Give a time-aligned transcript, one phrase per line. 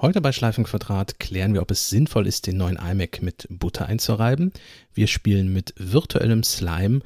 [0.00, 4.52] Heute bei Schleifenquadrat klären wir, ob es sinnvoll ist, den neuen iMac mit Butter einzureiben.
[4.94, 7.00] Wir spielen mit virtuellem Slime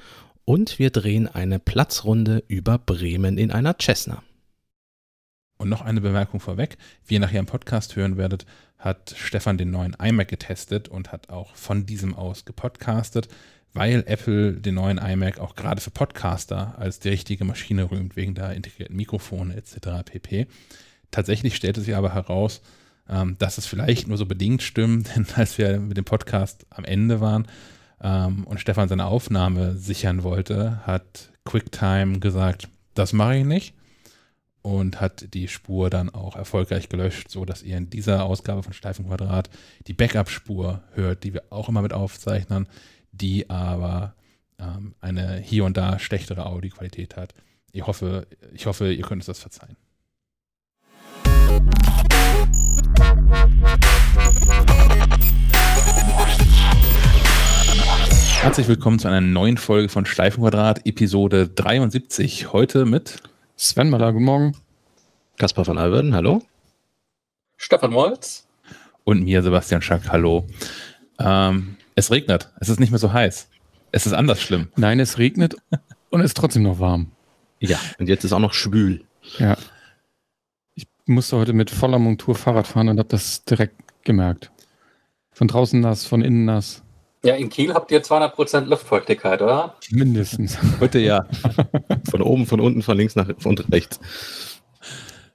[0.45, 4.23] und wir drehen eine Platzrunde über Bremen in einer Cessna.
[5.57, 6.77] Und noch eine Bemerkung vorweg.
[7.07, 8.45] Wie ihr nachher im Podcast hören werdet,
[8.77, 13.29] hat Stefan den neuen iMac getestet und hat auch von diesem aus gepodcastet,
[13.73, 18.35] weil Apple den neuen iMac auch gerade für Podcaster als die richtige Maschine rühmt, wegen
[18.35, 20.05] der integrierten Mikrofone etc.
[20.05, 20.47] pp.
[21.11, 22.61] Tatsächlich stellte sich aber heraus,
[23.09, 26.85] ähm, dass es vielleicht nur so bedingt stimmt, denn als wir mit dem Podcast am
[26.85, 27.47] Ende waren
[28.01, 33.75] ähm, und Stefan seine Aufnahme sichern wollte, hat QuickTime gesagt, das mache ich nicht
[34.63, 38.73] und hat die Spur dann auch erfolgreich gelöscht, so dass ihr in dieser Ausgabe von
[38.73, 39.51] Steifen Quadrat
[39.89, 42.69] die Backup-Spur hört, die wir auch immer mit aufzeichnen,
[43.11, 44.15] die aber
[44.59, 47.35] ähm, eine hier und da schlechtere Audioqualität hat.
[47.73, 49.77] Ich hoffe, ich hoffe, ihr könnt uns das verzeihen.
[58.43, 62.53] Herzlich willkommen zu einer neuen Folge von Schleifenquadrat, Episode 73.
[62.53, 63.23] Heute mit
[63.57, 64.57] Sven Maler, guten Morgen.
[65.39, 66.43] Kaspar von Alberden, hallo.
[67.57, 68.47] Stefan Molz.
[69.05, 70.47] Und mir, Sebastian Schack, hallo.
[71.19, 73.49] Ähm, es regnet, es ist nicht mehr so heiß.
[73.93, 74.69] Es ist anders schlimm.
[74.77, 75.57] Nein, es regnet
[76.11, 77.13] und es ist trotzdem noch warm.
[77.61, 79.05] Ja, und jetzt ist auch noch schwül.
[79.39, 79.57] Ja.
[81.05, 84.53] Ich musste heute mit voller Montur Fahrrad fahren und habe das direkt gemerkt.
[85.33, 86.83] Von draußen nass, von innen nass.
[87.25, 89.77] Ja, in Kiel habt ihr 200% Luftfeuchtigkeit, oder?
[89.91, 90.59] Mindestens.
[90.81, 91.27] Heute ja.
[92.11, 93.99] Von oben, von unten, von links nach und rechts.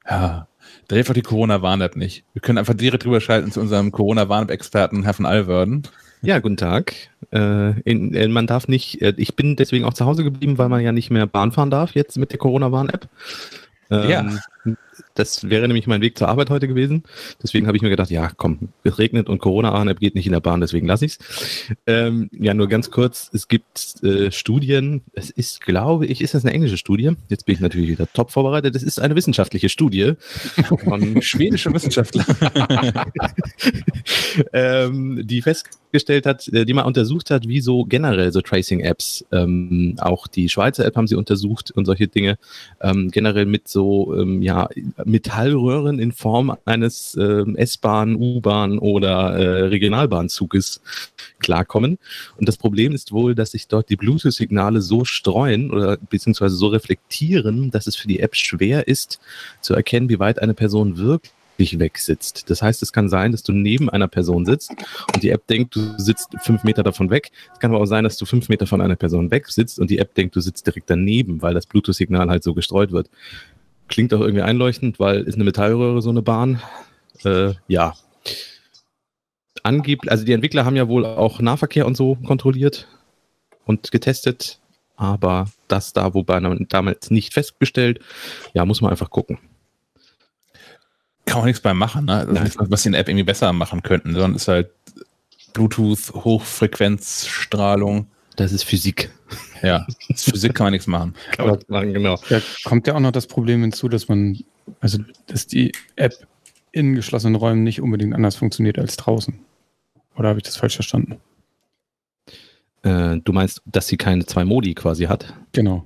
[0.09, 0.47] Ja,
[0.87, 2.23] da hilft auch die Corona-Warn-App nicht.
[2.33, 5.83] Wir können einfach direkt drüber schalten zu unserem Corona-Warn-App-Experten Herrn von Alverden.
[6.21, 6.93] Ja, guten Tag.
[7.31, 10.69] Äh, in, äh, man darf nicht, äh, ich bin deswegen auch zu Hause geblieben, weil
[10.69, 13.07] man ja nicht mehr Bahn fahren darf jetzt mit der Corona-Warn-App.
[13.89, 14.25] Ähm, Ja.
[15.13, 17.03] Das wäre nämlich mein Weg zur Arbeit heute gewesen.
[17.41, 20.39] Deswegen habe ich mir gedacht, ja, komm, es regnet und Corona-App geht nicht in der
[20.39, 21.19] Bahn, deswegen lasse ich es.
[21.85, 26.45] Ähm, ja, nur ganz kurz, es gibt äh, Studien, es ist, glaube ich, ist das
[26.45, 27.11] eine englische Studie?
[27.29, 28.75] Jetzt bin ich natürlich wieder top vorbereitet.
[28.75, 30.13] Es ist eine wissenschaftliche Studie
[30.83, 32.25] von Schwedische Wissenschaftler.
[34.53, 39.95] ähm, die festgestellt hat, äh, die mal untersucht hat, wie so generell so Tracing-Apps, ähm,
[39.99, 42.37] auch die Schweizer App haben sie untersucht und solche Dinge,
[42.81, 44.41] ähm, generell mit so ähm,
[45.05, 50.81] Metallröhren in Form eines ähm, S-Bahn, U-Bahn oder äh, Regionalbahnzuges
[51.39, 51.97] klarkommen.
[52.37, 56.67] Und das Problem ist wohl, dass sich dort die Bluetooth-Signale so streuen oder beziehungsweise so
[56.67, 59.19] reflektieren, dass es für die App schwer ist
[59.61, 62.49] zu erkennen, wie weit eine Person wirklich weg sitzt.
[62.49, 64.71] Das heißt, es kann sein, dass du neben einer Person sitzt
[65.13, 67.31] und die App denkt, du sitzt fünf Meter davon weg.
[67.53, 69.89] Es kann aber auch sein, dass du fünf Meter von einer Person weg sitzt und
[69.89, 73.09] die App denkt, du sitzt direkt daneben, weil das Bluetooth-Signal halt so gestreut wird.
[73.87, 76.61] Klingt auch irgendwie einleuchtend, weil ist eine Metallröhre so eine Bahn.
[77.23, 77.93] Äh, ja.
[79.63, 82.87] Angeblich, also die Entwickler haben ja wohl auch Nahverkehr und so kontrolliert
[83.65, 84.59] und getestet,
[84.95, 87.99] aber das da, wobei man damals nicht festgestellt,
[88.53, 89.39] ja, muss man einfach gucken.
[91.25, 92.13] Kann man nichts bei machen, ne?
[92.13, 92.43] Das ist Nein.
[92.43, 94.69] nichts, was sie in der App irgendwie besser machen könnten, sondern ist halt
[95.53, 98.07] Bluetooth, Hochfrequenzstrahlung.
[98.37, 99.11] Das ist Physik.
[99.61, 101.13] Ja, das ist Physik kann man nichts machen.
[101.31, 102.17] Kann man machen, genau.
[102.29, 104.39] Da kommt ja auch noch das Problem hinzu, dass man,
[104.79, 106.13] also dass die App
[106.71, 109.37] in geschlossenen Räumen nicht unbedingt anders funktioniert als draußen.
[110.15, 111.19] Oder habe ich das falsch verstanden?
[112.83, 115.33] Äh, du meinst, dass sie keine zwei Modi quasi hat?
[115.51, 115.85] Genau.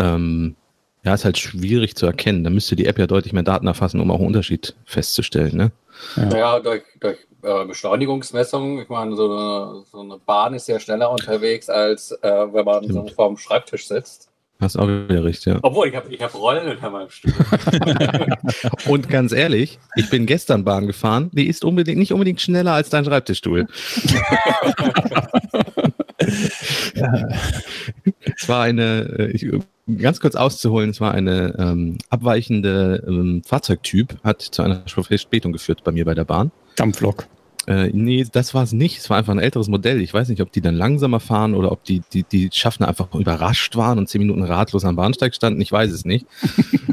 [0.00, 0.56] Ähm,
[1.04, 2.44] ja, ist halt schwierig zu erkennen.
[2.44, 5.56] Da müsste die App ja deutlich mehr Daten erfassen, um auch einen Unterschied festzustellen.
[5.56, 5.72] Ne?
[6.16, 6.24] Ja.
[6.26, 8.80] Naja, durch, durch äh, Beschleunigungsmessungen.
[8.80, 12.86] Ich meine, so eine, so eine Bahn ist ja schneller unterwegs, als äh, wenn man
[12.90, 14.30] so vor dem Schreibtisch sitzt.
[14.60, 15.58] Hast auch wieder recht, ja.
[15.62, 17.32] Obwohl, ich habe ich hab Rollen unter meinem Stuhl.
[18.86, 21.30] Und ganz ehrlich, ich bin gestern Bahn gefahren.
[21.32, 23.66] Die ist unbedingt, nicht unbedingt schneller als dein Schreibtischstuhl.
[28.36, 29.46] es war eine, äh, ich,
[29.98, 35.84] ganz kurz auszuholen, es war eine ähm, abweichende ähm, Fahrzeugtyp, hat zu einer Verspätung geführt
[35.84, 36.50] bei mir bei der Bahn.
[36.76, 37.26] Dampflok.
[37.66, 38.98] Äh, nee, das war es nicht.
[38.98, 40.00] Es war einfach ein älteres Modell.
[40.00, 43.14] Ich weiß nicht, ob die dann langsamer fahren oder ob die, die, die Schaffner einfach
[43.14, 45.60] überrascht waren und zehn Minuten ratlos am Bahnsteig standen.
[45.60, 46.26] Ich weiß es nicht.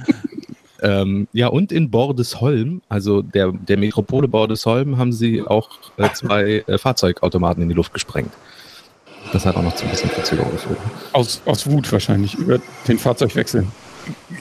[0.81, 6.63] ähm, ja, und in Bordesholm, also der, der Metropole Bordesholm, haben sie auch äh, zwei
[6.67, 8.31] äh, Fahrzeugautomaten in die Luft gesprengt.
[9.33, 10.79] Das hat auch noch zu ein bisschen Verzögerung geführt.
[11.13, 13.67] Aus, aus Wut wahrscheinlich über den Fahrzeugwechsel.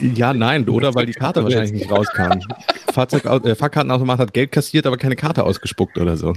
[0.01, 2.39] Ja, nein, oder weil die Karte wahrscheinlich nicht rauskam.
[2.93, 6.33] Fahrzeug, äh, Fahrkartenautomat hat Geld kassiert, aber keine Karte ausgespuckt oder so.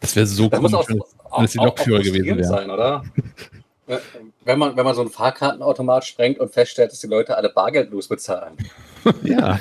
[0.00, 1.00] Das wäre so Das muss auch, wenn
[1.30, 2.44] auch, es die Lokführer gewesen wäre.
[2.44, 3.04] sein, oder?
[4.44, 8.08] Wenn man, wenn man so einen Fahrkartenautomat sprengt und feststellt, dass die Leute alle bargeldlos
[8.08, 8.56] bezahlen.
[9.22, 9.58] Ja.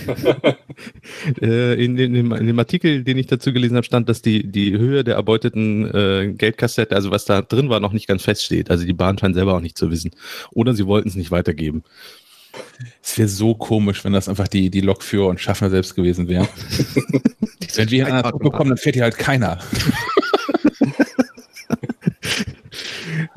[1.42, 4.52] äh, in, in, dem, in, dem, Artikel, den ich dazu gelesen habe, stand, dass die,
[4.52, 8.70] die Höhe der erbeuteten äh, Geldkassette, also was da drin war, noch nicht ganz feststeht.
[8.70, 10.12] Also die Bahn scheint selber auch nicht zu wissen.
[10.52, 11.84] Oder sie wollten es nicht weitergeben.
[13.02, 16.48] Es wäre so komisch, wenn das einfach die, die Lokführer und Schaffner selbst gewesen wären.
[17.76, 19.60] wenn wir in einer Gruppe kommen, dann fährt hier halt keiner.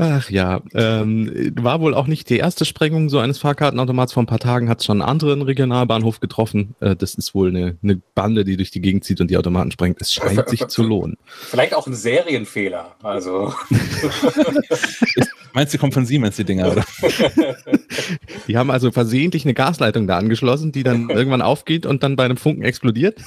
[0.02, 4.14] Ach ja, ähm, war wohl auch nicht die erste Sprengung so eines Fahrkartenautomats.
[4.14, 6.74] Vor ein paar Tagen hat es schon einen anderen Regionalbahnhof getroffen.
[6.80, 9.70] Äh, das ist wohl eine, eine, Bande, die durch die Gegend zieht und die Automaten
[9.70, 10.00] sprengt.
[10.00, 11.18] Es scheint sich zu lohnen.
[11.26, 12.96] Vielleicht auch ein Serienfehler.
[13.02, 13.52] Also.
[15.52, 16.84] Meinst du, kommt von Siemens die Dinger, oder?
[18.48, 22.24] die haben also versehentlich eine Gasleitung da angeschlossen, die dann irgendwann aufgeht und dann bei
[22.24, 23.20] einem Funken explodiert.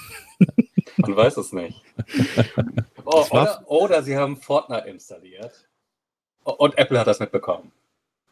[0.97, 1.83] Man weiß es nicht.
[3.05, 5.51] Oh, oder, oder sie haben Fortnite installiert.
[6.43, 7.71] Und Apple hat das mitbekommen.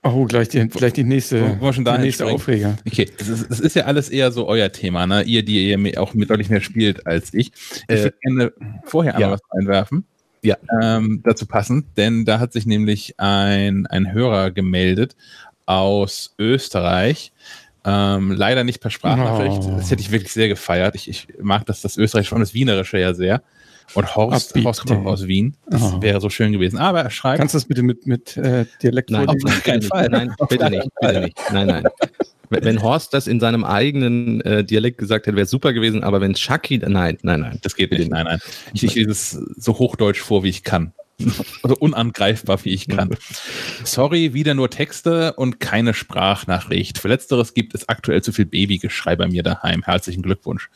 [0.04, 2.76] Oh, gleich die, gleich die nächste, oh, schon die nächste Aufreger.
[2.88, 5.22] Okay, das ist, das ist, ja alles eher so euer Thema, ne?
[5.22, 7.52] Ihr, die ihr auch mit deutlich mehr spielt als ich.
[7.88, 8.54] Ich äh, würde gerne
[8.84, 9.34] vorher einmal ja.
[9.36, 10.06] was einwerfen.
[10.42, 10.58] Ja.
[10.82, 15.16] Ähm, dazu passend, denn da hat sich nämlich ein, ein Hörer gemeldet
[15.68, 17.32] aus Österreich.
[17.86, 19.62] Ähm, leider nicht per Sprachnachricht.
[19.64, 19.76] Oh.
[19.78, 20.96] Das hätte ich wirklich sehr gefeiert.
[20.96, 23.44] Ich, ich mag das, das Österreich schon das Wienerische ja sehr.
[23.94, 25.56] Und Horst, Horst kommt aus Wien.
[25.68, 26.02] Das oh.
[26.02, 26.78] wäre so schön gewesen.
[26.78, 27.40] Aber er schreibt.
[27.40, 30.08] Kannst du das bitte mit, mit äh, Dialekt Nein, auf keinen Fall.
[30.10, 31.38] Nein, bitte nicht, bitte nicht.
[31.52, 31.84] Nein, nein.
[32.50, 36.20] Wenn Horst das in seinem eigenen äh, Dialekt gesagt hätte, wäre es super gewesen, aber
[36.20, 38.12] wenn Chucky, nein, nein, nein, das geht nicht.
[38.12, 38.40] Nein, nein.
[38.74, 40.92] Ich, ich lese es so hochdeutsch vor, wie ich kann.
[41.64, 43.16] Oder unangreifbar, wie ich kann.
[43.84, 46.98] Sorry, wieder nur Texte und keine Sprachnachricht.
[46.98, 49.84] Für Letzteres gibt es aktuell zu viel Babygeschrei bei mir daheim.
[49.84, 50.70] Herzlichen Glückwunsch.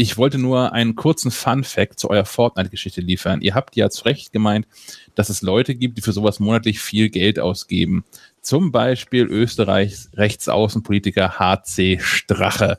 [0.00, 3.40] Ich wollte nur einen kurzen Fun-Fact zu eurer Fortnite-Geschichte liefern.
[3.40, 4.68] Ihr habt ja zu Recht gemeint,
[5.16, 8.04] dass es Leute gibt, die für sowas monatlich viel Geld ausgeben.
[8.40, 12.78] Zum Beispiel Österreichs Rechtsaußenpolitiker HC Strache,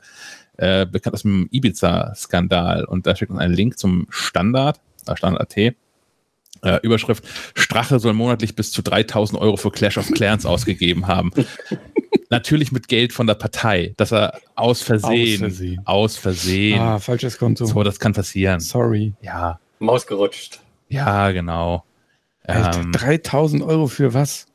[0.56, 2.86] äh, bekannt aus dem Ibiza-Skandal.
[2.86, 5.74] Und da steckt uns ein Link zum Standard, äh, Standard.at.
[6.62, 7.24] Äh, Überschrift:
[7.54, 11.30] Strache soll monatlich bis zu 3000 Euro für Clash of Clans ausgegeben haben.
[12.30, 16.80] Natürlich mit Geld von der Partei, dass er aus Versehen, aus Versehen, aus Versehen.
[16.80, 17.64] Ah, falsches Konto.
[17.66, 18.60] So, das kann passieren.
[18.60, 19.14] Sorry.
[19.20, 19.58] Ja.
[19.80, 20.60] Maus gerutscht.
[20.88, 21.84] Ja, genau.
[22.44, 24.46] Alter, ähm, 3000 Euro für was?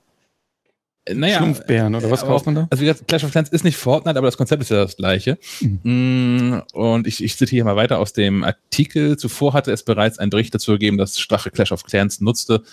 [1.13, 2.67] Naja, Schlumpfbären oder was kauft man da?
[2.71, 4.97] Also wie gesagt, Clash of Clans ist nicht Fortnite, aber das Konzept ist ja das
[4.97, 5.37] gleiche.
[5.61, 6.63] Mhm.
[6.73, 9.15] Und ich, ich zitiere mal weiter aus dem Artikel.
[9.17, 12.63] Zuvor hatte es bereits einen Bericht dazu gegeben, dass Strache Clash of Clans nutzte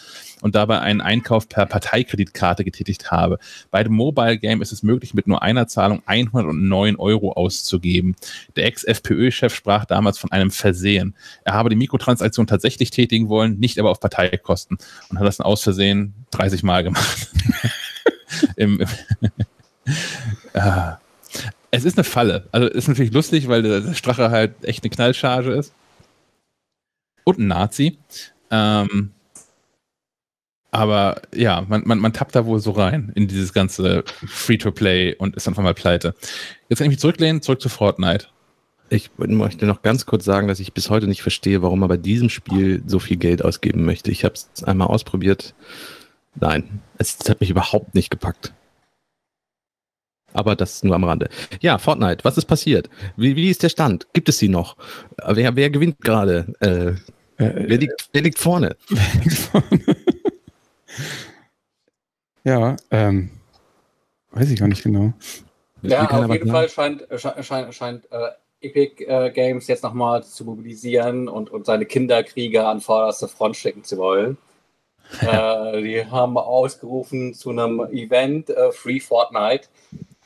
[0.40, 3.38] und dabei einen Einkauf per Parteikreditkarte getätigt habe.
[3.70, 8.16] Bei dem Mobile Game ist es möglich, mit nur einer Zahlung 109 Euro auszugeben.
[8.56, 11.14] Der Ex-FPÖ-Chef sprach damals von einem Versehen.
[11.44, 14.78] Er habe die Mikrotransaktion tatsächlich tätigen wollen, nicht aber auf Parteikosten
[15.10, 17.28] und hat das dann aus Versehen 30 Mal gemacht.
[18.56, 18.88] Im, im
[20.54, 20.98] ah.
[21.70, 22.48] Es ist eine Falle.
[22.52, 25.72] Also ist natürlich lustig, weil der Strache halt echt eine Knallcharge ist.
[27.24, 27.96] Und ein Nazi.
[28.50, 29.12] Ähm,
[30.70, 35.36] aber ja, man, man, man tappt da wohl so rein in dieses ganze Free-to-Play und
[35.36, 36.14] ist einfach mal pleite.
[36.68, 38.26] Jetzt kann ich mich zurücklehnen, zurück zu Fortnite.
[38.90, 41.96] Ich möchte noch ganz kurz sagen, dass ich bis heute nicht verstehe, warum man bei
[41.96, 44.10] diesem Spiel so viel Geld ausgeben möchte.
[44.10, 45.54] Ich habe es einmal ausprobiert
[46.34, 48.52] Nein, es hat mich überhaupt nicht gepackt.
[50.32, 51.28] Aber das nur am Rande.
[51.60, 52.88] Ja, Fortnite, was ist passiert?
[53.16, 54.06] Wie, wie ist der Stand?
[54.14, 54.76] Gibt es sie noch?
[55.26, 56.54] Wer, wer gewinnt gerade?
[56.60, 56.92] Äh,
[57.42, 58.76] äh, wer, liegt, wer liegt vorne?
[58.88, 59.96] Wer liegt vorne?
[62.44, 63.30] ja, ähm,
[64.30, 65.12] weiß ich gar nicht genau.
[65.82, 68.30] Ja, auf jeden Fall scheint, scheint, scheint äh,
[68.60, 73.84] Epic äh, Games jetzt nochmal zu mobilisieren und, und seine Kinderkrieger an vorderste Front schicken
[73.84, 74.38] zu wollen
[75.20, 79.68] äh, die haben ausgerufen zu einem Event, äh, Free Fortnite,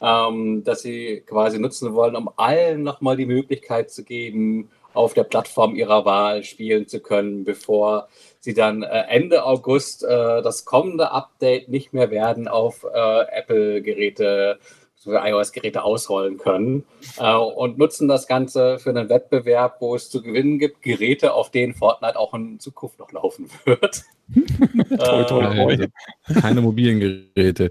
[0.00, 5.24] ähm, das sie quasi nutzen wollen, um allen nochmal die Möglichkeit zu geben, auf der
[5.24, 8.08] Plattform ihrer Wahl spielen zu können, bevor
[8.40, 14.58] sie dann äh, Ende August äh, das kommende Update nicht mehr werden auf äh, Apple-Geräte
[15.06, 16.84] für iOS-Geräte ausrollen können
[17.18, 21.50] äh, und nutzen das Ganze für einen Wettbewerb, wo es zu gewinnen gibt, Geräte, auf
[21.50, 24.02] denen Fortnite auch in Zukunft noch laufen wird.
[24.98, 25.86] toi, toi, toi.
[26.40, 26.98] Keine mobilen
[27.34, 27.70] Geräte.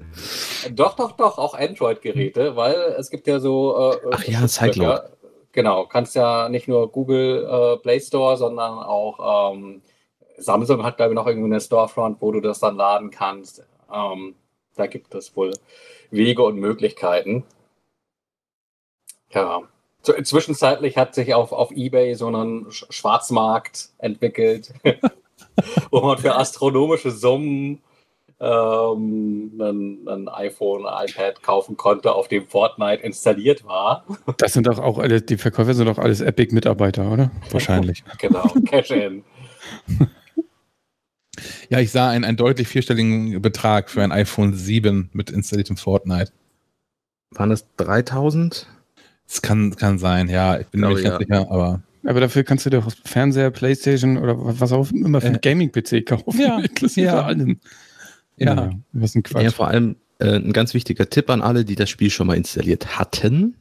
[0.71, 3.91] Doch, doch, doch, auch Android-Geräte, weil es gibt ja so.
[3.91, 5.01] Äh, Ach ja, Sideload.
[5.51, 9.81] Genau, kannst ja nicht nur Google äh, Play Store, sondern auch ähm,
[10.37, 13.65] Samsung hat, glaube ich, noch irgendwie eine Storefront, wo du das dann laden kannst.
[13.93, 14.35] Ähm,
[14.75, 15.53] da gibt es wohl
[16.12, 17.43] Wege und Möglichkeiten.
[19.31, 19.63] Ja.
[20.01, 24.71] Zwischenzeitlich hat sich auf, auf Ebay so ein Schwarzmarkt entwickelt,
[25.89, 27.81] wo man für astronomische Summen
[28.39, 34.05] ähm, ein, ein, iPhone, ein iPad kaufen konnte, auf dem Fortnite installiert war.
[34.38, 37.31] Das sind doch auch alle, die Verkäufer sind doch alles Epic-Mitarbeiter, oder?
[37.51, 38.03] Wahrscheinlich.
[38.19, 39.24] genau, Cash-In.
[41.69, 46.31] Ja, ich sah einen, einen deutlich vierstelligen Betrag für ein iPhone 7 mit installiertem Fortnite.
[47.31, 48.67] Waren das 3000?
[49.27, 50.59] Das kann, kann sein, ja.
[50.59, 51.81] Ich bin mir nicht ganz sicher, aber.
[52.05, 55.39] Aber dafür kannst du dir auch Fernseher, Playstation oder was auch immer für einen äh,
[55.39, 56.39] Gaming-PC kaufen.
[56.39, 56.61] Ja,
[56.95, 57.21] ja.
[57.21, 57.59] allem.
[58.37, 58.53] Ja.
[58.55, 59.43] ja, was ein Quatsch.
[59.43, 62.37] Ja, vor allem äh, ein ganz wichtiger Tipp an alle, die das Spiel schon mal
[62.37, 63.55] installiert hatten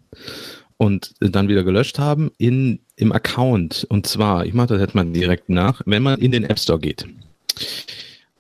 [0.77, 3.87] und dann wieder gelöscht haben, in, im Account.
[3.89, 6.79] Und zwar, ich mache das jetzt mal direkt nach, wenn man in den App Store
[6.79, 7.07] geht.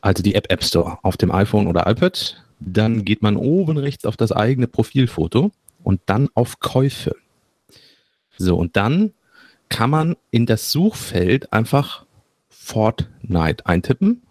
[0.00, 4.04] Also die App App Store auf dem iPhone oder iPad, dann geht man oben rechts
[4.04, 5.50] auf das eigene Profilfoto
[5.82, 7.16] und dann auf Käufe.
[8.36, 9.12] So, und dann
[9.68, 12.04] kann man in das Suchfeld einfach
[12.48, 14.22] Fortnite eintippen.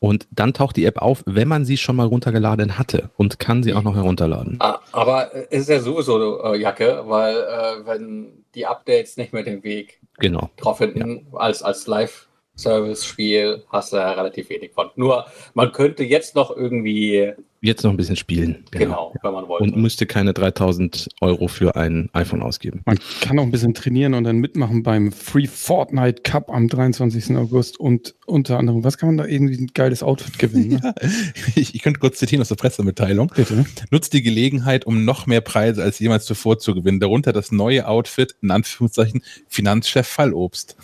[0.00, 3.64] Und dann taucht die App auf, wenn man sie schon mal runtergeladen hatte und kann
[3.64, 4.56] sie auch noch herunterladen.
[4.60, 9.42] Ah, aber es ist ja sowieso äh, Jacke, weil äh, wenn die Updates nicht mehr
[9.42, 10.50] den Weg genau.
[10.56, 11.38] drauf finden, ja.
[11.38, 12.27] als, als Live
[12.58, 14.90] Service-Spiel hast du ja relativ wenig von.
[14.96, 17.32] Nur, man könnte jetzt noch irgendwie.
[17.60, 18.64] Jetzt noch ein bisschen spielen.
[18.70, 19.64] Genau, genau wenn man wollte.
[19.64, 22.82] Und müsste keine 3000 Euro für ein iPhone ausgeben.
[22.84, 27.36] Man kann auch ein bisschen trainieren und dann mitmachen beim Free Fortnite Cup am 23.
[27.36, 30.68] August und unter anderem, was kann man da irgendwie ein geiles Outfit gewinnen?
[30.68, 30.80] Ne?
[31.00, 31.08] ja,
[31.56, 33.32] ich, ich, könnte kurz zitieren aus der Pressemitteilung.
[33.34, 33.64] Bitte.
[33.90, 37.00] Nutzt die Gelegenheit, um noch mehr Preise als jemals zuvor zu gewinnen.
[37.00, 40.76] Darunter das neue Outfit, in Anführungszeichen, Finanzchef Fallobst.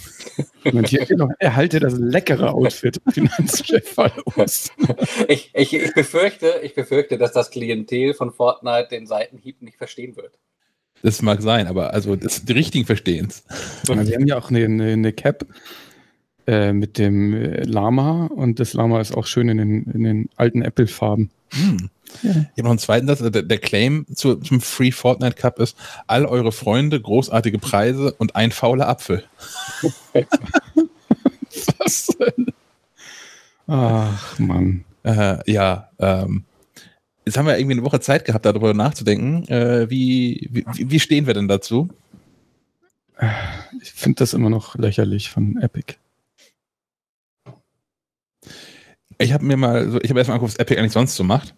[0.65, 4.73] Und hier noch, erhalte das leckere Outfit, Finanzchef Fallobst.
[5.29, 10.17] Ich, ich, ich, befürchte, ich befürchte, dass das Klientel von Fortnite den Seitenhieb nicht verstehen
[10.17, 10.39] wird.
[11.03, 13.45] Das mag sein, aber also das, die richtigen verstehen es.
[13.85, 15.47] Sie haben ja auch eine, eine, eine Cap
[16.47, 20.29] äh, mit dem äh, Lama und das Lama ist auch schön in den, in den
[20.37, 21.31] alten Apple-Farben.
[21.51, 21.91] Hm.
[22.23, 22.31] Ja.
[22.31, 23.19] Ich habe noch einen zweiten Satz.
[23.19, 28.37] Der, der Claim zu, zum Free Fortnite Cup ist: All eure Freunde, großartige Preise und
[28.37, 29.25] ein fauler Apfel.
[31.79, 32.47] Was denn?
[33.67, 34.85] Ach, Mann.
[35.03, 36.45] Äh, ja, ähm,
[37.25, 39.47] jetzt haben wir irgendwie eine Woche Zeit gehabt, darüber nachzudenken.
[39.49, 41.89] Äh, wie, wie, wie stehen wir denn dazu?
[43.81, 45.95] Ich finde das immer noch lächerlich von Epic.
[49.19, 51.55] Ich habe mir mal, so, ich habe erstmal angeguckt, was Epic eigentlich sonst so macht.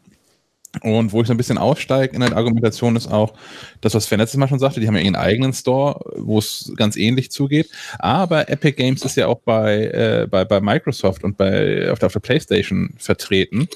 [0.82, 3.32] Und wo ich so ein bisschen aussteige in der Argumentation ist auch
[3.80, 6.70] das, was Sven letztes Mal schon sagte, die haben ja ihren eigenen Store, wo es
[6.76, 7.70] ganz ähnlich zugeht.
[7.99, 12.08] Aber Epic Games ist ja auch bei, äh, bei, bei Microsoft und bei, auf der,
[12.08, 13.68] auf der PlayStation vertreten,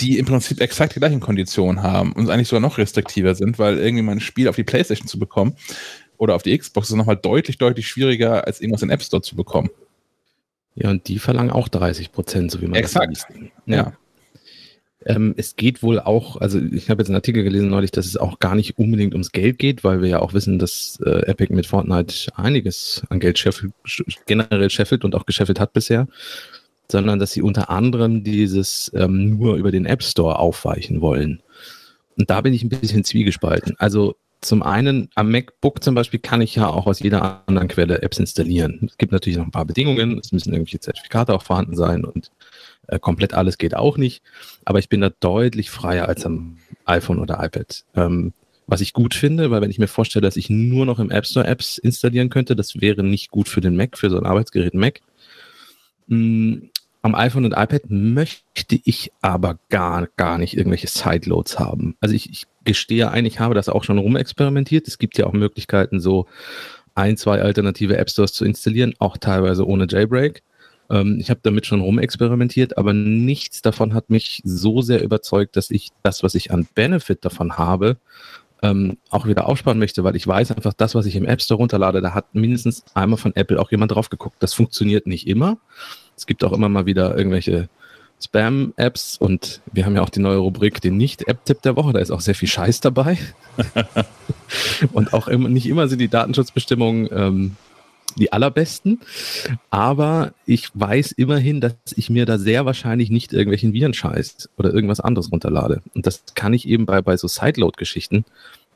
[0.00, 3.78] die im Prinzip exakt die gleichen Konditionen haben und eigentlich sogar noch restriktiver sind, weil
[3.78, 5.56] irgendwie mal ein Spiel auf die PlayStation zu bekommen
[6.16, 9.36] oder auf die Xbox ist nochmal deutlich, deutlich schwieriger, als irgendwas in App Store zu
[9.36, 9.70] bekommen.
[10.74, 13.10] Ja, und die verlangen auch 30 Prozent, so wie man Exakt.
[13.10, 13.52] das liest.
[13.66, 13.76] Ja.
[13.76, 13.92] ja.
[15.06, 18.16] Ähm, es geht wohl auch, also ich habe jetzt einen Artikel gelesen neulich, dass es
[18.16, 21.54] auch gar nicht unbedingt ums Geld geht, weil wir ja auch wissen, dass äh, Epic
[21.54, 23.72] mit Fortnite einiges an Geld scheffelt,
[24.26, 26.08] generell scheffelt und auch gescheffelt hat bisher,
[26.90, 31.42] sondern dass sie unter anderem dieses ähm, nur über den App Store aufweichen wollen.
[32.16, 33.76] Und da bin ich ein bisschen zwiegespalten.
[33.78, 38.02] Also zum einen am MacBook zum Beispiel kann ich ja auch aus jeder anderen Quelle
[38.02, 38.86] Apps installieren.
[38.88, 40.18] Es gibt natürlich noch ein paar Bedingungen.
[40.18, 42.30] Es müssen irgendwelche Zertifikate auch vorhanden sein und
[42.86, 44.22] äh, komplett alles geht auch nicht.
[44.64, 47.84] Aber ich bin da deutlich freier als am iPhone oder iPad.
[47.94, 48.32] Ähm,
[48.66, 51.26] was ich gut finde, weil wenn ich mir vorstelle, dass ich nur noch im App
[51.26, 54.74] Store Apps installieren könnte, das wäre nicht gut für den Mac, für so ein Arbeitsgerät
[54.74, 55.00] Mac.
[56.06, 56.68] Mm,
[57.08, 61.96] am iPhone und iPad möchte ich aber gar, gar nicht irgendwelche Sideloads haben.
[62.00, 64.86] Also ich, ich gestehe ein, ich habe das auch schon rumexperimentiert.
[64.86, 66.26] Es gibt ja auch Möglichkeiten, so
[66.94, 70.42] ein, zwei alternative App Stores zu installieren, auch teilweise ohne Jailbreak.
[70.90, 75.70] Ähm, ich habe damit schon rumexperimentiert, aber nichts davon hat mich so sehr überzeugt, dass
[75.70, 77.96] ich das, was ich an Benefit davon habe,
[78.62, 81.58] ähm, auch wieder aufsparen möchte, weil ich weiß einfach, das, was ich im App Store
[81.58, 84.36] runterlade, da hat mindestens einmal von Apple auch jemand drauf geguckt.
[84.40, 85.58] Das funktioniert nicht immer.
[86.18, 87.68] Es gibt auch immer mal wieder irgendwelche
[88.20, 91.92] Spam-Apps und wir haben ja auch die neue Rubrik, den Nicht-App-Tipp der Woche.
[91.92, 93.18] Da ist auch sehr viel Scheiß dabei.
[94.92, 97.56] und auch immer, nicht immer sind die Datenschutzbestimmungen ähm,
[98.16, 98.98] die allerbesten.
[99.70, 104.98] Aber ich weiß immerhin, dass ich mir da sehr wahrscheinlich nicht irgendwelchen Virenscheiß oder irgendwas
[104.98, 105.82] anderes runterlade.
[105.94, 108.24] Und das kann ich eben bei, bei so Sideload-Geschichten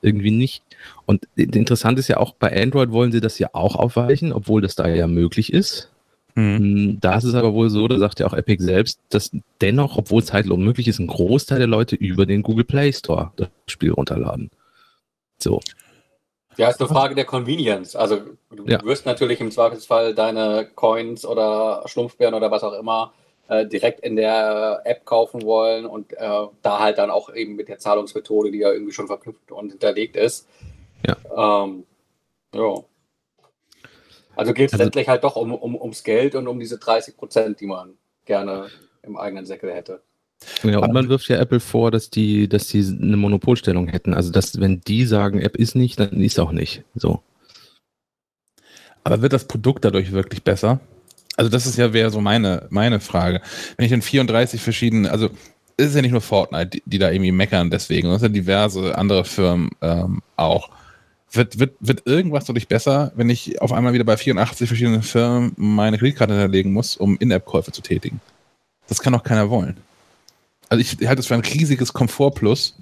[0.00, 0.62] irgendwie nicht.
[1.06, 4.76] Und interessant ist ja auch, bei Android wollen sie das ja auch aufweichen, obwohl das
[4.76, 5.91] da ja möglich ist.
[6.34, 6.58] Mhm.
[6.58, 9.96] Hm, da ist es aber wohl so, da sagt ja auch Epic selbst, dass dennoch,
[9.96, 13.92] obwohl Zeitlohn möglich ist, ein Großteil der Leute über den Google Play Store das Spiel
[13.92, 14.50] runterladen.
[15.38, 15.60] So.
[16.56, 17.96] Ja, ist eine Frage der Convenience.
[17.96, 18.20] Also
[18.50, 18.82] du ja.
[18.84, 23.12] wirst natürlich im Zweifelsfall deine Coins oder Schlumpfbären oder was auch immer
[23.48, 27.68] äh, direkt in der App kaufen wollen und äh, da halt dann auch eben mit
[27.68, 30.46] der Zahlungsmethode, die ja irgendwie schon verknüpft und hinterlegt ist.
[31.06, 31.64] Ja.
[31.64, 31.84] Ähm,
[32.54, 32.74] ja.
[34.36, 37.16] Also geht es also, letztlich halt doch um, um, ums Geld und um diese 30
[37.16, 38.68] Prozent, die man gerne
[39.02, 40.02] im eigenen Säckel hätte.
[40.62, 44.14] Ja, und man wirft ja Apple vor, dass die, dass die eine Monopolstellung hätten.
[44.14, 46.82] Also dass, wenn die sagen, App ist nicht, dann ist auch nicht.
[46.94, 47.22] So.
[49.04, 50.80] Aber wird das Produkt dadurch wirklich besser?
[51.36, 53.40] Also das ist ja wäre so meine, meine Frage.
[53.76, 55.30] Wenn ich in 34 verschiedenen, also
[55.76, 58.96] es ist ja nicht nur Fortnite, die, die da irgendwie meckern deswegen, es sind diverse
[58.96, 60.70] andere Firmen ähm, auch.
[61.34, 65.54] Wird, wird, wird irgendwas dadurch besser, wenn ich auf einmal wieder bei 84 verschiedenen Firmen
[65.56, 68.20] meine Kreditkarte hinterlegen muss, um In-App-Käufe zu tätigen?
[68.86, 69.78] Das kann doch keiner wollen.
[70.68, 72.76] Also ich halte es für ein riesiges Komfortplus,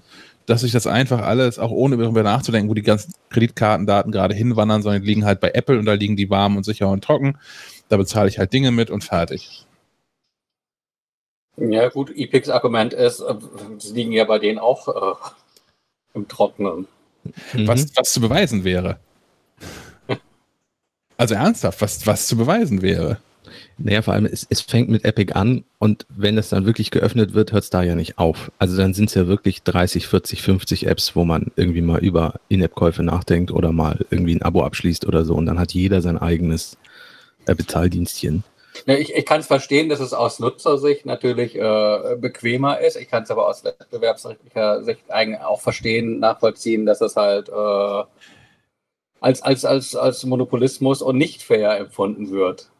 [0.46, 4.82] dass ich das einfach alles, auch ohne darüber nachzudenken, wo die ganzen Kreditkartendaten gerade hinwandern,
[4.82, 7.38] sondern die liegen halt bei Apple und da liegen die warm und sicher und trocken.
[7.88, 9.66] Da bezahle ich halt Dinge mit und fertig.
[11.56, 13.34] Ja, gut, Epics Argument ist, äh,
[13.78, 15.16] sie liegen ja bei denen auch äh,
[16.14, 16.88] im Trockenen.
[17.52, 17.66] Mhm.
[17.66, 18.98] Was, was zu beweisen wäre.
[21.16, 23.18] Also ernsthaft, was, was zu beweisen wäre.
[23.76, 27.34] Naja, vor allem, es, es fängt mit Epic an und wenn das dann wirklich geöffnet
[27.34, 28.50] wird, hört es da ja nicht auf.
[28.58, 32.40] Also dann sind es ja wirklich 30, 40, 50 Apps, wo man irgendwie mal über
[32.48, 36.16] In-App-Käufe nachdenkt oder mal irgendwie ein Abo abschließt oder so und dann hat jeder sein
[36.16, 36.78] eigenes
[37.46, 38.44] äh, Bezahldienstchen.
[38.86, 42.96] Ja, ich, ich kann es verstehen, dass es aus Nutzersicht natürlich äh, bequemer ist.
[42.96, 48.02] Ich kann es aber aus wettbewerbsrechtlicher Sicht eigentlich auch verstehen, nachvollziehen, dass es halt äh,
[49.20, 52.70] als, als, als, als Monopolismus und nicht fair empfunden wird.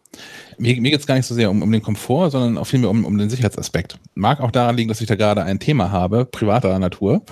[0.59, 2.91] Mir, mir geht es gar nicht so sehr um, um den Komfort, sondern auch vielmehr
[2.91, 3.99] um, um den Sicherheitsaspekt.
[4.15, 7.23] Mag auch daran liegen, dass ich da gerade ein Thema habe, privater Natur.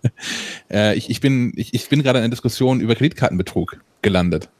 [0.70, 4.50] äh, ich, ich, bin, ich, ich bin gerade in einer Diskussion über Kreditkartenbetrug gelandet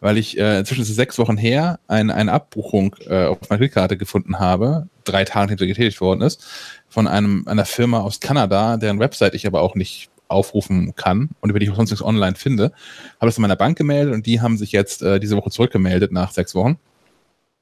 [0.00, 3.58] weil ich äh, inzwischen ist es sechs Wochen her ein, eine Abbuchung äh, auf meiner
[3.58, 6.44] Kreditkarte gefunden habe, drei Tage hinter getätigt worden ist,
[6.88, 11.50] von einem einer Firma aus Kanada, deren Website ich aber auch nicht aufrufen kann und
[11.50, 12.72] über die ich sonst nichts online finde.
[13.20, 16.12] Habe das in meiner Bank gemeldet und die haben sich jetzt äh, diese Woche zurückgemeldet
[16.12, 16.78] nach sechs Wochen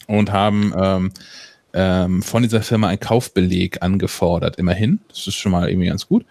[0.06, 1.12] und haben ähm,
[1.74, 5.00] ähm, von dieser Firma einen Kaufbeleg angefordert, immerhin.
[5.08, 6.24] Das ist schon mal irgendwie ganz gut.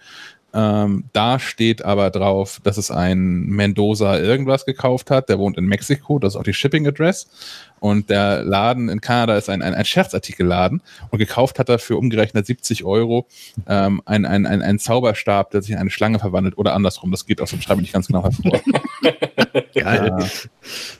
[0.54, 5.28] Ähm, da steht aber drauf, dass es ein Mendoza irgendwas gekauft hat.
[5.28, 7.28] Der wohnt in Mexiko, das ist auch die Shipping Address.
[7.80, 10.80] Und der Laden in Kanada ist ein, ein, ein Scherzartikelladen.
[11.10, 13.26] Und gekauft hat er für umgerechnet 70 Euro
[13.66, 17.10] ähm, ein, ein, ein, Zauberstab, der sich in eine Schlange verwandelt oder andersrum.
[17.10, 18.60] Das geht aus dem Schreiben nicht ganz genau hervor.
[19.74, 20.30] Geil.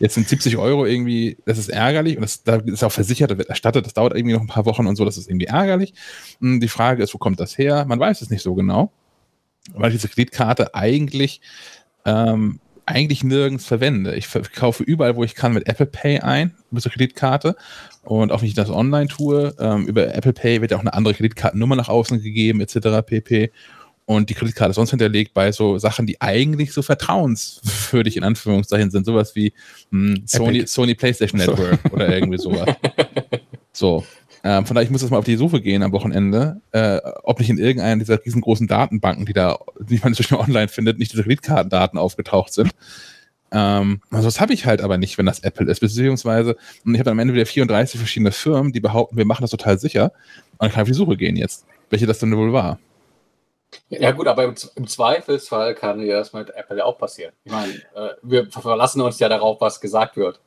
[0.01, 3.39] Jetzt sind 70 Euro irgendwie, das ist ärgerlich und das, da ist auch versichert, das
[3.39, 5.95] wird erstattet, das dauert irgendwie noch ein paar Wochen und so, das ist irgendwie ärgerlich.
[6.41, 7.85] Hm, die Frage ist, wo kommt das her?
[7.87, 8.91] Man weiß es nicht so genau
[9.73, 11.41] weil ich diese Kreditkarte eigentlich,
[12.05, 14.15] ähm, eigentlich nirgends verwende.
[14.15, 17.57] Ich kaufe überall, wo ich kann, mit Apple Pay ein, mit der Kreditkarte.
[18.03, 20.93] Und auch wenn ich das online tue, ähm, über Apple Pay wird ja auch eine
[20.93, 23.01] andere Kreditkartennummer nach außen gegeben, etc.
[23.07, 23.51] pp.
[24.07, 28.91] Und die Kreditkarte ist sonst hinterlegt bei so Sachen, die eigentlich so vertrauenswürdig in Anführungszeichen
[28.91, 29.07] sind.
[29.07, 29.55] Sowas wie
[29.91, 31.91] mh, hm, Sony, Sony PlayStation Network so.
[31.95, 32.69] oder irgendwie sowas.
[33.73, 34.05] so.
[34.47, 37.39] Ähm, von daher, ich muss jetzt mal auf die Suche gehen am Wochenende, äh, ob
[37.39, 41.23] nicht in irgendeiner dieser riesengroßen Datenbanken, die da, die man inzwischen online findet, nicht diese
[41.23, 42.71] Kreditkartendaten aufgetaucht sind.
[43.53, 47.01] Ähm, also das habe ich halt aber nicht, wenn das Apple ist, beziehungsweise, und ich
[47.01, 50.13] habe am Ende wieder 34 verschiedene Firmen, die behaupten, wir machen das total sicher.
[50.53, 52.79] Und dann kann ich auf die Suche gehen jetzt, welche das denn wohl war.
[53.89, 57.33] Ja gut, aber im, im Zweifelsfall kann ja das mit Apple auch passieren.
[57.45, 60.39] Ich meine, äh, wir verlassen uns ja darauf, was gesagt wird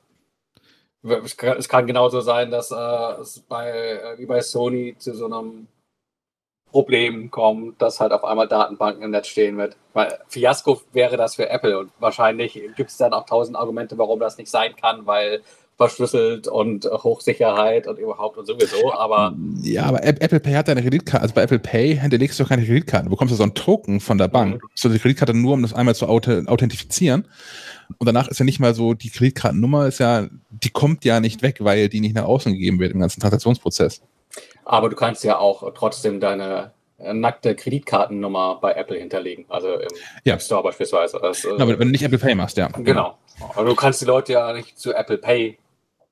[1.04, 5.68] es kann, genauso sein, dass äh, es bei, äh, wie bei Sony zu so einem
[6.72, 9.78] Problem kommt, dass halt auf einmal Datenbanken im Netz stehen wird.
[9.94, 14.20] Weil Fiasko wäre das für Apple und wahrscheinlich gibt es dann auch tausend Argumente, warum
[14.20, 15.42] das nicht sein kann, weil
[15.78, 19.36] verschlüsselt und Hochsicherheit und überhaupt und sowieso, aber.
[19.62, 22.66] Ja, aber Apple Pay hat eine Kreditkarte, also bei Apple Pay hinterlegst du doch keine
[22.66, 23.06] Kreditkarte.
[23.06, 24.64] Du bekommst ja so einen Token von der Bank.
[24.64, 24.70] Mhm.
[24.74, 27.28] So die Kreditkarte nur, um das einmal zu authentifizieren.
[27.98, 31.42] Und danach ist ja nicht mal so, die Kreditkartennummer ist ja, die kommt ja nicht
[31.42, 34.02] weg, weil die nicht nach außen gegeben wird im ganzen Transaktionsprozess.
[34.66, 39.88] Aber du kannst ja auch trotzdem deine äh, nackte Kreditkartennummer bei Apple hinterlegen, also im
[40.24, 40.34] ja.
[40.34, 41.20] App Store beispielsweise.
[41.22, 42.68] Das, äh, Na, wenn du nicht Apple Pay machst, ja.
[42.68, 43.18] Genau.
[43.56, 45.58] Aber du kannst die Leute ja nicht zu Apple Pay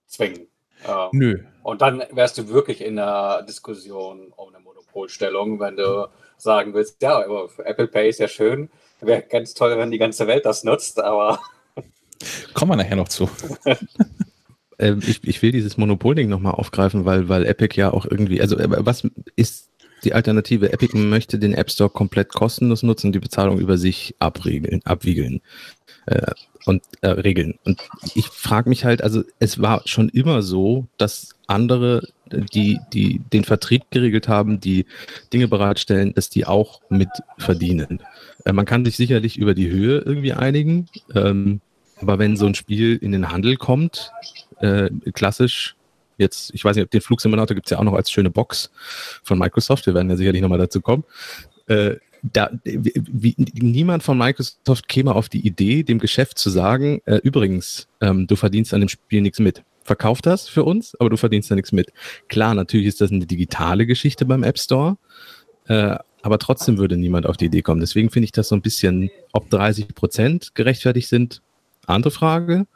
[0.08, 0.48] zwingen.
[0.88, 1.44] Ähm, Nö.
[1.64, 6.08] Und dann wärst du wirklich in einer Diskussion um eine Monopolstellung, wenn du
[6.38, 7.26] sagen willst, ja,
[7.64, 8.70] Apple Pay ist ja schön,
[9.02, 11.40] wäre ganz toll, wenn die ganze Welt das nutzt, aber
[12.54, 13.30] Kommen wir nachher noch zu.
[14.78, 18.58] Ähm, ich, ich will dieses Monopolding nochmal aufgreifen, weil, weil Epic ja auch irgendwie, also
[18.58, 19.08] äh, was
[19.38, 19.70] ist
[20.04, 20.72] die Alternative.
[20.72, 25.42] Epic möchte den App Store komplett kostenlos nutzen und die Bezahlung über sich abregeln, abwiegeln
[26.06, 26.32] äh,
[26.66, 27.58] und äh, regeln.
[27.64, 27.82] Und
[28.14, 33.44] ich frage mich halt, also es war schon immer so, dass andere, die, die den
[33.44, 34.86] Vertrieb geregelt haben, die
[35.32, 38.02] Dinge bereitstellen, dass die auch mit verdienen.
[38.46, 41.62] Äh, man kann sich sicherlich über die Höhe irgendwie einigen, ähm,
[42.02, 44.12] aber wenn so ein Spiel in den Handel kommt,
[44.60, 45.76] äh, klassisch
[46.18, 48.72] jetzt, ich weiß nicht, den Flugsimulator gibt es ja auch noch als schöne Box
[49.24, 51.04] von Microsoft, wir werden ja sicherlich nochmal dazu kommen.
[51.68, 51.96] Äh,
[52.34, 57.88] da, wie, niemand von Microsoft käme auf die Idee, dem Geschäft zu sagen, äh, übrigens,
[58.02, 59.64] ähm, du verdienst an dem Spiel nichts mit.
[59.84, 61.94] Verkauf das für uns, aber du verdienst da nichts mit.
[62.28, 64.98] Klar, natürlich ist das eine digitale Geschichte beim App Store,
[65.68, 67.82] äh, aber trotzdem würde niemand auf die Idee kommen.
[67.82, 71.44] Deswegen finde ich das so ein bisschen, ob 30 Prozent gerechtfertigt sind,
[71.88, 72.68] andere Frage.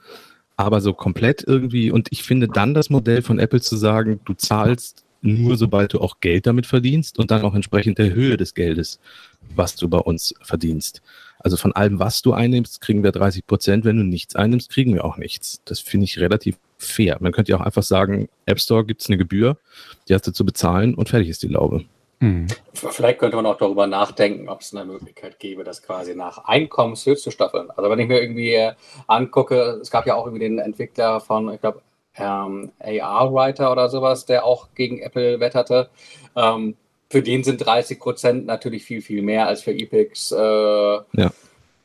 [0.55, 4.33] Aber so komplett irgendwie, und ich finde dann das Modell von Apple zu sagen, du
[4.33, 8.53] zahlst nur sobald du auch Geld damit verdienst und dann auch entsprechend der Höhe des
[8.53, 8.99] Geldes,
[9.55, 11.01] was du bei uns verdienst.
[11.39, 13.85] Also von allem, was du einnimmst, kriegen wir 30 Prozent.
[13.85, 15.61] Wenn du nichts einnimmst, kriegen wir auch nichts.
[15.65, 17.17] Das finde ich relativ fair.
[17.19, 19.57] Man könnte ja auch einfach sagen, App Store gibt es eine Gebühr,
[20.07, 21.85] die hast du zu bezahlen und fertig ist die Laube.
[22.21, 22.47] Hm.
[22.73, 27.15] Vielleicht könnte man auch darüber nachdenken, ob es eine Möglichkeit gäbe, das quasi nach Einkommenshöhe
[27.15, 27.71] zu staffeln.
[27.71, 28.73] Also wenn ich mir irgendwie äh,
[29.07, 31.81] angucke, es gab ja auch irgendwie den Entwickler von, ich glaube,
[32.15, 35.89] ähm, AR-Writer oder sowas, der auch gegen Apple wetterte.
[36.35, 36.75] Ähm,
[37.09, 41.31] für den sind 30 Prozent natürlich viel, viel mehr als für Epics, äh, ja.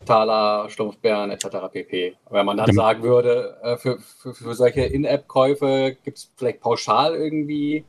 [0.05, 1.47] Thaler, Stumpfbären etc.
[1.73, 2.17] pp.
[2.29, 2.83] Wenn man dann genau.
[2.83, 7.85] sagen würde, äh, für, für, für, solche In-App-Käufe gibt es vielleicht pauschal irgendwie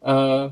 [0.00, 0.48] äh,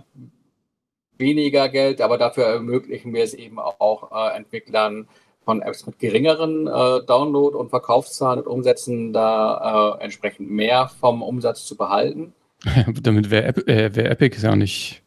[1.24, 5.08] weniger Geld, aber dafür ermöglichen wir es eben auch äh, Entwicklern,
[5.44, 6.70] von Apps mit geringeren äh,
[7.06, 12.32] Download- und Verkaufszahlen und Umsätzen da äh, entsprechend mehr vom Umsatz zu behalten.
[13.02, 15.02] Damit wäre äh, wär Epic ja nicht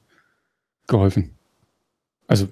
[0.88, 1.36] geholfen.
[2.28, 2.48] Also,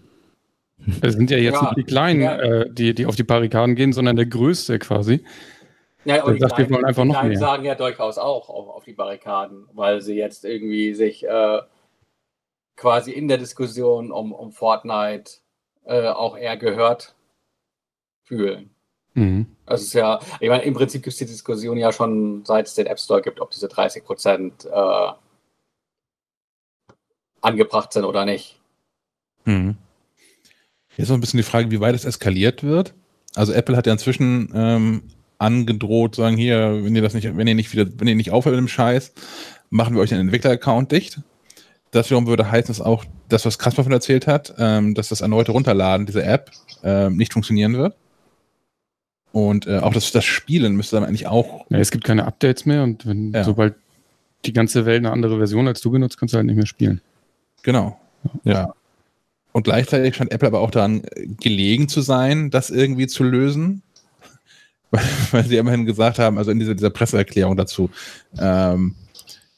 [1.01, 2.37] es sind ja jetzt ja, nicht die Kleinen, ja.
[2.37, 5.23] äh, die, die auf die Barrikaden gehen, sondern der Größte quasi.
[6.05, 7.37] Ja, und die sagt, Kleinen, wir wollen einfach die noch mehr.
[7.37, 11.59] sagen ja durchaus auch auf, auf, die Barrikaden, weil sie jetzt irgendwie sich äh,
[12.75, 15.39] quasi in der Diskussion um, um Fortnite
[15.85, 17.15] äh, auch eher gehört
[18.23, 18.69] fühlen.
[19.13, 19.45] Mhm.
[19.65, 22.67] Also es ist ja, ich meine, im Prinzip gibt es die Diskussion ja schon, seit
[22.67, 25.11] es den App Store gibt, ob diese 30 Prozent äh,
[27.41, 28.59] angebracht sind oder nicht.
[29.45, 29.77] Mhm.
[30.97, 32.93] Jetzt noch ein bisschen die Frage, wie weit es eskaliert wird.
[33.35, 35.03] Also Apple hat ja inzwischen ähm,
[35.37, 38.55] angedroht, sagen hier, wenn ihr das nicht, wenn ihr nicht wieder, wenn ihr nicht aufhört
[38.55, 39.13] mit dem Scheiß,
[39.69, 41.19] machen wir euch einen Entwickler-Account dicht.
[41.95, 45.21] Das wiederum würde heißen, dass auch das, was Kasper von erzählt hat, ähm, dass das
[45.21, 46.51] erneute Runterladen dieser App
[46.83, 47.95] ähm, nicht funktionieren wird.
[49.31, 51.65] Und äh, auch das, das Spielen müsste dann eigentlich auch.
[51.69, 53.45] Ja, es gibt keine Updates mehr und wenn ja.
[53.45, 53.75] sobald
[54.43, 56.99] die ganze Welt eine andere Version als du benutzt, kannst du halt nicht mehr spielen.
[57.63, 57.97] Genau.
[58.43, 58.53] Ja.
[58.53, 58.73] ja.
[59.53, 61.03] Und gleichzeitig scheint Apple aber auch daran
[61.39, 63.83] gelegen zu sein, das irgendwie zu lösen.
[64.91, 67.89] Weil, weil sie immerhin gesagt haben, also in dieser, dieser Presseerklärung dazu,
[68.37, 68.95] ähm,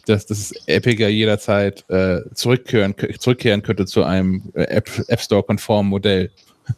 [0.10, 5.90] dass, dass Epic ja jederzeit äh, zurückkehren, zurückkehren könnte zu einem äh, App, App Store-konformen
[5.90, 6.32] Modell.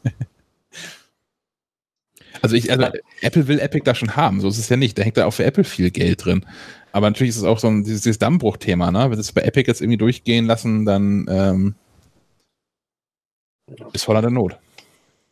[2.42, 2.86] Also, ich, also
[3.22, 4.98] Apple will Epic da schon haben, so ist es ja nicht.
[4.98, 6.46] Da hängt da auch für Apple viel Geld drin.
[6.92, 9.10] Aber natürlich ist es auch so ein dieses, dieses Dammbruch-Thema, ne?
[9.10, 11.76] Wenn sie es bei Epic jetzt irgendwie durchgehen lassen, dann ähm,
[13.94, 14.58] ist voller der Not.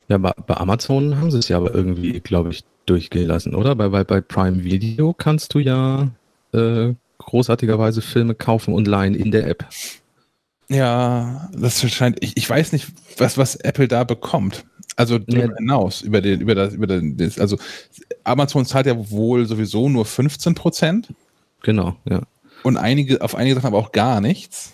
[0.10, 3.76] Ja, bei, bei Amazon haben sie es ja aber irgendwie, glaube ich, durchgehen lassen, oder?
[3.76, 6.10] Bei, bei, bei Prime Video kannst du ja
[6.54, 6.94] äh,
[7.28, 9.66] großartigerweise Filme kaufen und leihen in der App.
[10.70, 12.88] Ja, das scheint, ich, ich weiß nicht,
[13.18, 14.66] was, was Apple da bekommt.
[14.96, 15.58] Also darüber ja.
[15.58, 17.58] hinaus, über den, über das, über den, also
[18.24, 21.14] Amazon zahlt ja wohl sowieso nur 15 Prozent.
[21.62, 22.22] Genau, ja.
[22.64, 24.74] Und einige, auf einige Sachen aber auch gar nichts.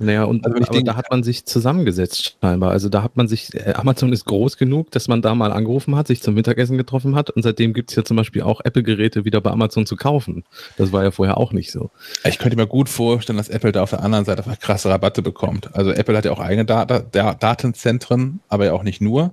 [0.00, 2.70] Naja, und also aber denke, da hat man sich zusammengesetzt scheinbar.
[2.70, 5.96] Also da hat man sich, äh, Amazon ist groß genug, dass man da mal angerufen
[5.96, 9.24] hat, sich zum Mittagessen getroffen hat und seitdem gibt es ja zum Beispiel auch Apple-Geräte
[9.24, 10.44] wieder bei Amazon zu kaufen.
[10.76, 11.90] Das war ja vorher auch nicht so.
[12.24, 15.20] Ich könnte mir gut vorstellen, dass Apple da auf der anderen Seite einfach krasse Rabatte
[15.22, 15.74] bekommt.
[15.74, 19.32] Also Apple hat ja auch eigene Data, Datenzentren, aber ja auch nicht nur.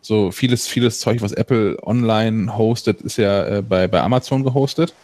[0.00, 4.94] So vieles, vieles Zeug, was Apple online hostet, ist ja äh, bei, bei Amazon gehostet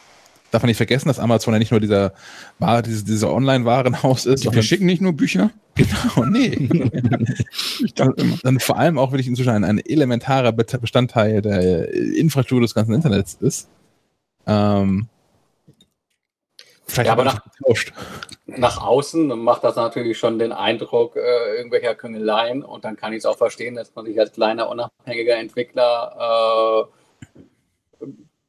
[0.57, 2.15] darf man nicht vergessen, dass Amazon ja nicht nur dieser,
[2.59, 4.45] Ware, dieses, dieser Online-Warenhaus ist.
[4.45, 5.51] Die verschicken nicht nur Bücher?
[5.75, 6.69] Genau, nee.
[7.85, 8.39] ich dachte immer.
[8.43, 13.35] Dann vor allem auch wirklich inzwischen ein, ein elementarer Bestandteil der Infrastruktur des ganzen Internets
[13.35, 13.69] ist.
[14.47, 15.09] Ähm,
[16.89, 17.41] Vielleicht ja, aber nach,
[18.47, 23.19] nach, außen macht das natürlich schon den Eindruck äh, irgendwelcher Küngeleien und dann kann ich
[23.19, 26.97] es auch verstehen, dass man sich als kleiner, unabhängiger Entwickler äh,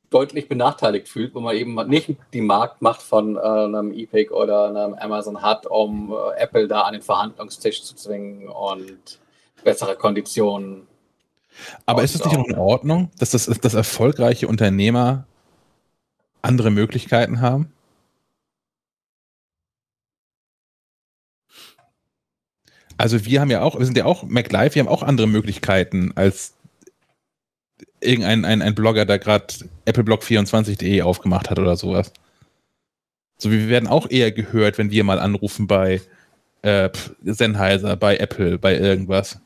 [0.09, 4.93] deutlich benachteiligt fühlt, wo man eben nicht die Marktmacht von äh, einem Epic oder einem
[4.93, 9.19] Amazon hat, um äh, Apple da an den Verhandlungstisch zu zwingen und
[9.63, 10.87] bessere Konditionen.
[11.85, 15.25] Aber ist es nicht auch in Ordnung, dass das dass erfolgreiche Unternehmer
[16.41, 17.73] andere Möglichkeiten haben?
[22.97, 26.13] Also wir haben ja auch, wir sind ja auch MacLife, wir haben auch andere Möglichkeiten
[26.15, 26.56] als
[28.01, 29.47] irgendein ein, ein Blogger, der gerade
[29.87, 32.11] appleblog24.de aufgemacht hat oder sowas.
[33.37, 36.01] So, wir werden auch eher gehört, wenn wir mal anrufen bei
[36.63, 36.89] äh,
[37.23, 39.39] Sennheiser, bei Apple, bei irgendwas.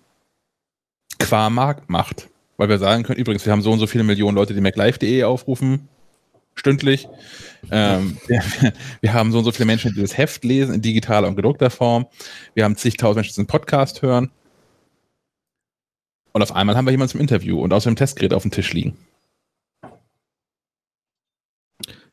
[1.19, 2.29] Qua Marktmacht.
[2.57, 5.23] Weil wir sagen können, übrigens, wir haben so und so viele Millionen Leute, die MacLive.de
[5.23, 5.89] aufrufen,
[6.55, 7.07] stündlich.
[7.69, 8.41] Ähm, wir,
[9.01, 11.69] wir, haben so und so viele Menschen, die das Heft lesen, in digitaler und gedruckter
[11.69, 12.07] Form.
[12.53, 14.31] Wir haben zigtausend Menschen, die den Podcast hören.
[16.33, 18.97] Und auf einmal haben wir jemanden zum Interview und außerdem Testgerät auf dem Tisch liegen.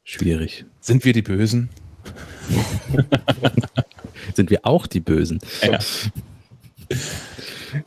[0.02, 0.64] Schwierig.
[0.80, 1.68] Sind wir die Bösen?
[4.34, 5.38] Sind wir auch die Bösen?
[5.62, 5.78] Ja.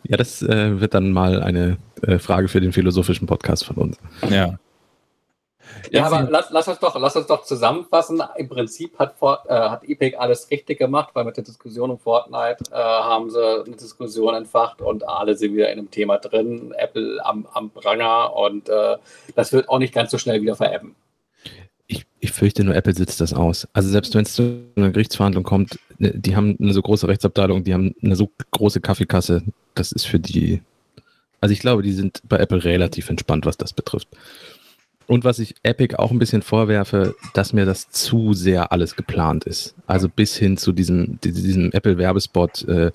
[0.03, 3.97] Ja, das äh, wird dann mal eine äh, Frage für den philosophischen Podcast von uns.
[4.29, 4.59] Ja.
[5.89, 8.21] Ja, aber lass, lass, uns doch, lass uns doch zusammenfassen.
[8.35, 11.99] Im Prinzip hat, Fort, äh, hat Epic alles richtig gemacht, weil mit der Diskussion um
[11.99, 16.73] Fortnite äh, haben sie eine Diskussion entfacht und alle sind wieder in einem Thema drin.
[16.77, 18.97] Apple am, am Pranger und äh,
[19.35, 20.95] das wird auch nicht ganz so schnell wieder verebben.
[21.87, 23.67] Ich, ich fürchte nur, Apple sitzt das aus.
[23.73, 27.63] Also selbst wenn es zu einer Gerichtsverhandlung kommt, ne, die haben eine so große Rechtsabteilung,
[27.63, 29.43] die haben eine so große Kaffeekasse,
[29.75, 30.61] das ist für die.
[31.41, 34.07] Also ich glaube, die sind bei Apple relativ entspannt, was das betrifft.
[35.07, 39.43] Und was ich Epic auch ein bisschen vorwerfe, dass mir das zu sehr alles geplant
[39.43, 39.75] ist.
[39.85, 42.91] Also bis hin zu diesem, diesem Apple-Werbespot, äh,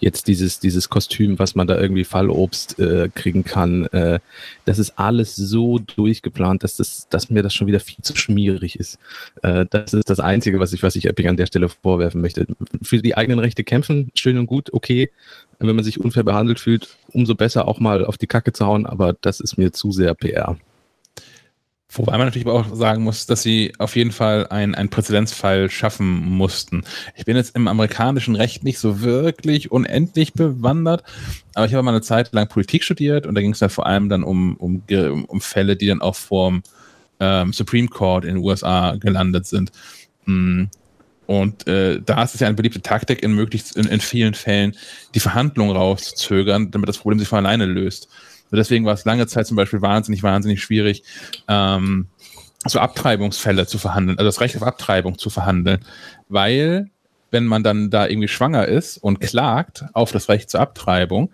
[0.00, 3.86] jetzt dieses, dieses Kostüm, was man da irgendwie Fallobst äh, kriegen kann.
[3.86, 4.18] Äh,
[4.64, 8.78] das ist alles so durchgeplant, dass, das, dass mir das schon wieder viel zu schmierig
[8.78, 8.98] ist.
[9.42, 12.46] Äh, das ist das Einzige, was ich, was ich Epic an der Stelle vorwerfen möchte.
[12.82, 15.10] Für die eigenen Rechte kämpfen, schön und gut, okay.
[15.58, 18.86] Wenn man sich unfair behandelt fühlt, umso besser auch mal auf die Kacke zu hauen,
[18.86, 20.56] aber das ist mir zu sehr PR.
[21.92, 26.84] Wobei man natürlich auch sagen muss, dass sie auf jeden Fall einen Präzedenzfall schaffen mussten.
[27.16, 31.02] Ich bin jetzt im amerikanischen Recht nicht so wirklich unendlich bewandert,
[31.54, 33.86] aber ich habe mal eine Zeit lang Politik studiert und da ging es dann vor
[33.86, 34.82] allem dann um, um,
[35.26, 36.62] um Fälle, die dann auch vorm
[37.18, 39.72] ähm, Supreme Court in den USA gelandet sind.
[40.26, 40.64] Mm.
[41.26, 44.74] Und äh, da ist es ja eine beliebte Taktik, in möglichst in, in vielen Fällen
[45.14, 48.08] die Verhandlungen rauszuzögern, damit das Problem sich von alleine löst.
[48.52, 51.02] Deswegen war es lange Zeit zum Beispiel wahnsinnig, wahnsinnig schwierig,
[51.48, 52.08] ähm,
[52.66, 55.80] so Abtreibungsfälle zu verhandeln, also das Recht auf Abtreibung zu verhandeln,
[56.28, 56.90] weil
[57.30, 61.30] wenn man dann da irgendwie schwanger ist und klagt auf das Recht zur Abtreibung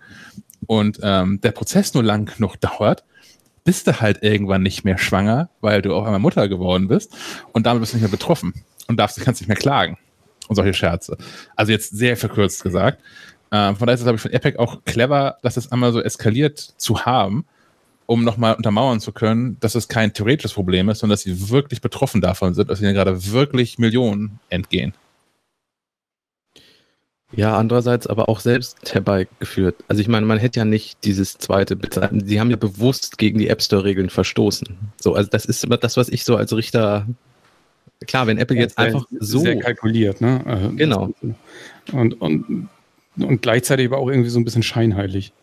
[0.67, 3.03] und ähm, der Prozess nur lang genug dauert,
[3.63, 7.13] bist du halt irgendwann nicht mehr schwanger, weil du auf einmal Mutter geworden bist
[7.51, 8.53] und damit bist du nicht mehr betroffen
[8.87, 9.97] und darfst, kannst nicht mehr klagen
[10.47, 11.17] und solche Scherze.
[11.55, 13.01] Also jetzt sehr verkürzt gesagt.
[13.51, 16.01] Äh, von daher ist es, glaube ich, von Epic auch clever, dass es einmal so
[16.01, 17.45] eskaliert zu haben,
[18.05, 21.81] um nochmal untermauern zu können, dass es kein theoretisches Problem ist, sondern dass sie wirklich
[21.81, 24.93] betroffen davon sind, dass ihnen gerade wirklich Millionen entgehen.
[27.33, 29.75] Ja, andererseits aber auch selbst herbeigeführt.
[29.89, 31.77] Also ich meine, man hätte ja nicht dieses zweite,
[32.23, 34.77] sie haben ja bewusst gegen die App Store-Regeln verstoßen.
[34.97, 37.05] So, also das ist immer das, was ich so als Richter.
[38.07, 39.39] Klar, wenn Apple ja, jetzt einfach so.
[39.39, 40.41] Sehr kalkuliert, ne?
[40.45, 41.13] Also genau.
[41.91, 42.69] Und, und
[43.17, 45.33] und gleichzeitig aber auch irgendwie so ein bisschen scheinheilig.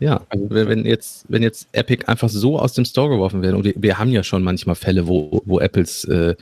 [0.00, 3.64] Ja, also, wenn jetzt, wenn jetzt Epic einfach so aus dem Store geworfen werden, und
[3.64, 6.34] wir, wir haben ja schon manchmal Fälle, wo, wo Apples äh,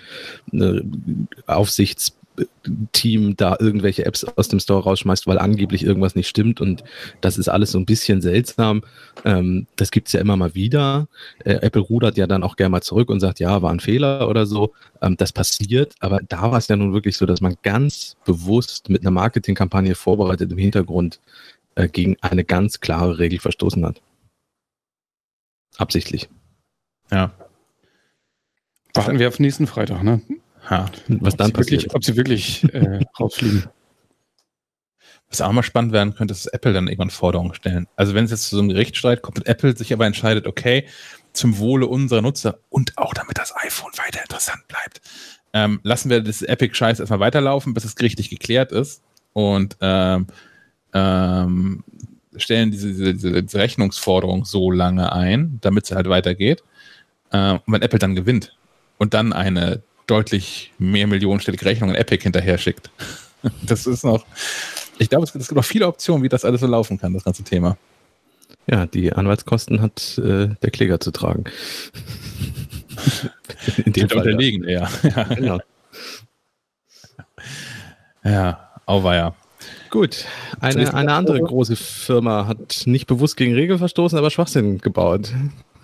[1.46, 2.16] Aufsichts
[2.92, 6.85] Team da irgendwelche Apps aus dem Store rausschmeißt, weil angeblich irgendwas nicht stimmt und
[7.20, 8.83] das ist alles so ein bisschen seltsam.
[9.24, 11.09] Ähm, das gibt's ja immer mal wieder.
[11.44, 14.28] Äh, Apple rudert ja dann auch gerne mal zurück und sagt, ja, war ein Fehler
[14.28, 14.72] oder so.
[15.00, 18.88] Ähm, das passiert, aber da war es ja nun wirklich so, dass man ganz bewusst
[18.88, 21.20] mit einer Marketingkampagne vorbereitet im Hintergrund
[21.74, 24.00] äh, gegen eine ganz klare Regel verstoßen hat.
[25.78, 26.28] Absichtlich.
[27.11, 27.33] Ja.
[28.94, 30.20] Warten wir auf nächsten Freitag, ne?
[30.70, 31.83] Ha, was dann passiert.
[31.83, 33.64] Wirklich, ob sie wirklich äh, rausfliegen.
[35.29, 37.88] Was auch mal spannend werden könnte, ist, dass Apple dann irgendwann Forderungen stellen.
[37.96, 40.87] Also wenn es jetzt zu so einem Gerichtsstreit kommt und Apple sich aber entscheidet, okay,
[41.33, 45.01] zum Wohle unserer Nutzer und auch damit das iPhone weiter interessant bleibt,
[45.55, 50.27] ähm, lassen wir das Epic-Scheiß erstmal weiterlaufen, bis es gerichtlich geklärt ist und ähm,
[50.92, 51.85] ähm,
[52.37, 56.62] stellen diese, diese, diese, Rechnungsforderung so lange ein, damit sie halt weitergeht.
[57.33, 58.57] Ähm, und wenn Apple dann gewinnt
[58.98, 62.90] und dann eine deutlich mehr millionenstellige Rechnungen Epic hinterher schickt.
[63.66, 64.24] Das ist noch,
[64.98, 67.42] ich glaube, es, gibt noch viele Optionen, wie das alles so laufen kann, das ganze
[67.42, 67.76] Thema.
[68.68, 71.44] Ja, die Anwaltskosten hat äh, der Kläger zu tragen.
[73.84, 74.88] In dem Fall, unterlegen, ja.
[75.02, 75.24] ja.
[75.34, 75.58] Genau.
[78.22, 79.34] Ja, auweia.
[79.90, 80.24] Gut,
[80.60, 85.32] eine, eine andere große Firma hat nicht bewusst gegen Regeln verstoßen, aber Schwachsinn gebaut.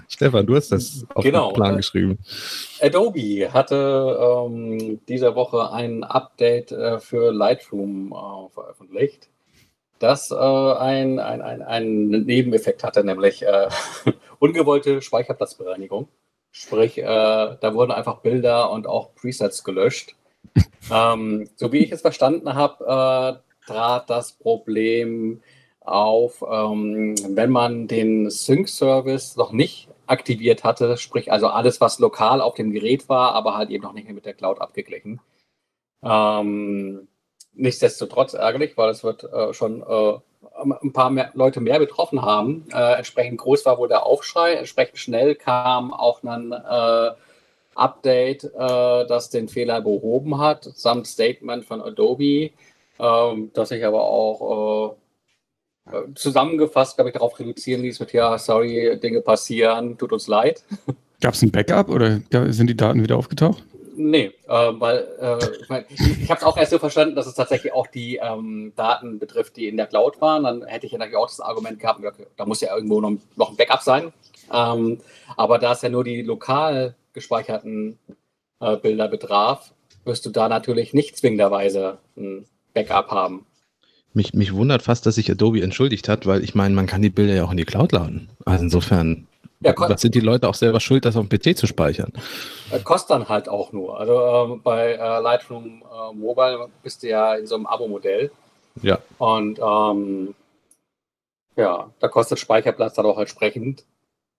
[0.08, 1.50] Stefan, du hast das auf genau.
[1.50, 2.18] den Plan geschrieben.
[2.80, 9.28] Adobe hatte ähm, diese Woche ein Update äh, für Lightroom äh, veröffentlicht,
[9.98, 13.68] das äh, ein, ein, ein, einen Nebeneffekt hatte, nämlich äh,
[14.38, 16.08] ungewollte Speicherplatzbereinigung.
[16.52, 20.14] Sprich, äh, da wurden einfach Bilder und auch Presets gelöscht.
[20.90, 25.42] ähm, so wie ich es verstanden habe, äh, trat das Problem
[25.80, 32.40] auf, ähm, wenn man den Sync-Service noch nicht aktiviert hatte, sprich also alles, was lokal
[32.40, 35.20] auf dem Gerät war, aber halt eben noch nicht mit der Cloud abgeglichen.
[36.02, 37.08] Ähm,
[37.52, 40.18] nichtsdestotrotz ärgerlich, weil es wird äh, schon äh,
[40.82, 42.66] ein paar mehr Leute mehr betroffen haben.
[42.72, 47.10] Äh, entsprechend groß war wohl der Aufschrei, entsprechend schnell kam auch ein äh,
[47.74, 52.50] Update, äh, das den Fehler behoben hat, samt Statement von Adobe,
[52.98, 54.96] ähm, das sich aber auch äh,
[56.14, 60.62] zusammengefasst, glaube ich, darauf reduzieren ließ mit, ja, sorry, Dinge passieren, tut uns leid.
[61.20, 62.20] Gab es ein Backup oder
[62.52, 63.64] sind die Daten wieder aufgetaucht?
[64.00, 67.34] Nee, äh, weil äh, ich, mein, ich habe es auch erst so verstanden, dass es
[67.34, 70.44] tatsächlich auch die ähm, Daten betrifft, die in der Cloud waren.
[70.44, 72.00] Dann hätte ich ja natürlich auch das Argument gehabt,
[72.36, 74.12] da muss ja irgendwo noch, noch ein Backup sein.
[74.52, 75.00] Ähm,
[75.36, 77.98] aber da es ja nur die lokal gespeicherten
[78.60, 79.72] äh, Bilder betraf,
[80.04, 83.46] wirst du da natürlich nicht zwingenderweise ein Backup haben.
[84.14, 87.10] Mich, mich wundert fast, dass sich Adobe entschuldigt hat, weil ich meine, man kann die
[87.10, 88.30] Bilder ja auch in die Cloud laden.
[88.44, 89.28] Also insofern
[89.60, 92.12] ja, das sind die Leute auch selber schuld, das auf dem PC zu speichern.
[92.70, 93.98] Äh, kostet dann halt auch nur.
[93.98, 98.30] Also ähm, bei äh, Lightroom äh, Mobile bist du ja in so einem Abo-Modell.
[98.82, 98.98] Ja.
[99.18, 100.34] Und ähm,
[101.56, 103.84] ja, da kostet Speicherplatz dann auch entsprechend.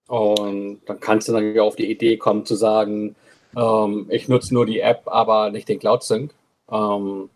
[0.08, 3.14] Und dann kannst du dann auf die Idee kommen zu sagen,
[3.54, 6.32] ähm, ich nutze nur die App, aber nicht den Cloud Sync.
[6.70, 7.28] Ähm,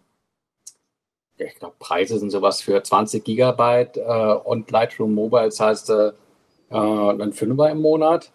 [1.38, 6.14] ich glaube, Preise sind sowas für 20 Gigabyte äh, und Lightroom Mobile zahlst du
[6.70, 8.30] äh, einen Fünfer im Monat.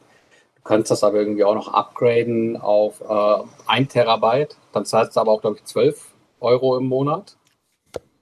[0.56, 4.58] Du kannst das aber irgendwie auch noch upgraden auf äh, 1 Terabyte.
[4.74, 7.38] Dann zahlst du aber auch, glaube ich, 12 Euro im Monat.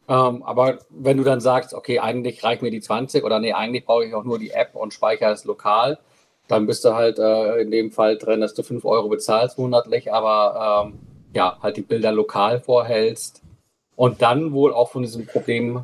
[0.08, 3.86] Ähm, aber wenn du dann sagst, okay, eigentlich reicht mir die 20 oder nee, eigentlich
[3.86, 6.00] brauche ich auch nur die App und speichere es lokal,
[6.48, 10.14] dann bist du halt äh, in dem Fall drin, dass du 5 Euro bezahlst monatlich,
[10.14, 11.00] aber ähm,
[11.34, 13.44] ja, halt die Bilder lokal vorhältst
[13.98, 15.84] und dann wohl auch von diesem Problem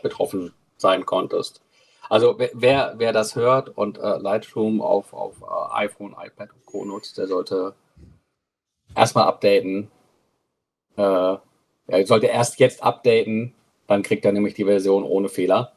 [0.00, 1.60] betroffen sein konntest.
[2.08, 6.84] Also wer, wer das hört und äh, Lightroom auf, auf uh, iPhone, iPad und Co.
[6.84, 7.74] nutzt, der sollte
[8.94, 9.90] erstmal updaten.
[10.96, 11.36] Äh,
[11.88, 13.54] er sollte erst jetzt updaten,
[13.88, 15.72] dann kriegt er nämlich die Version ohne Fehler.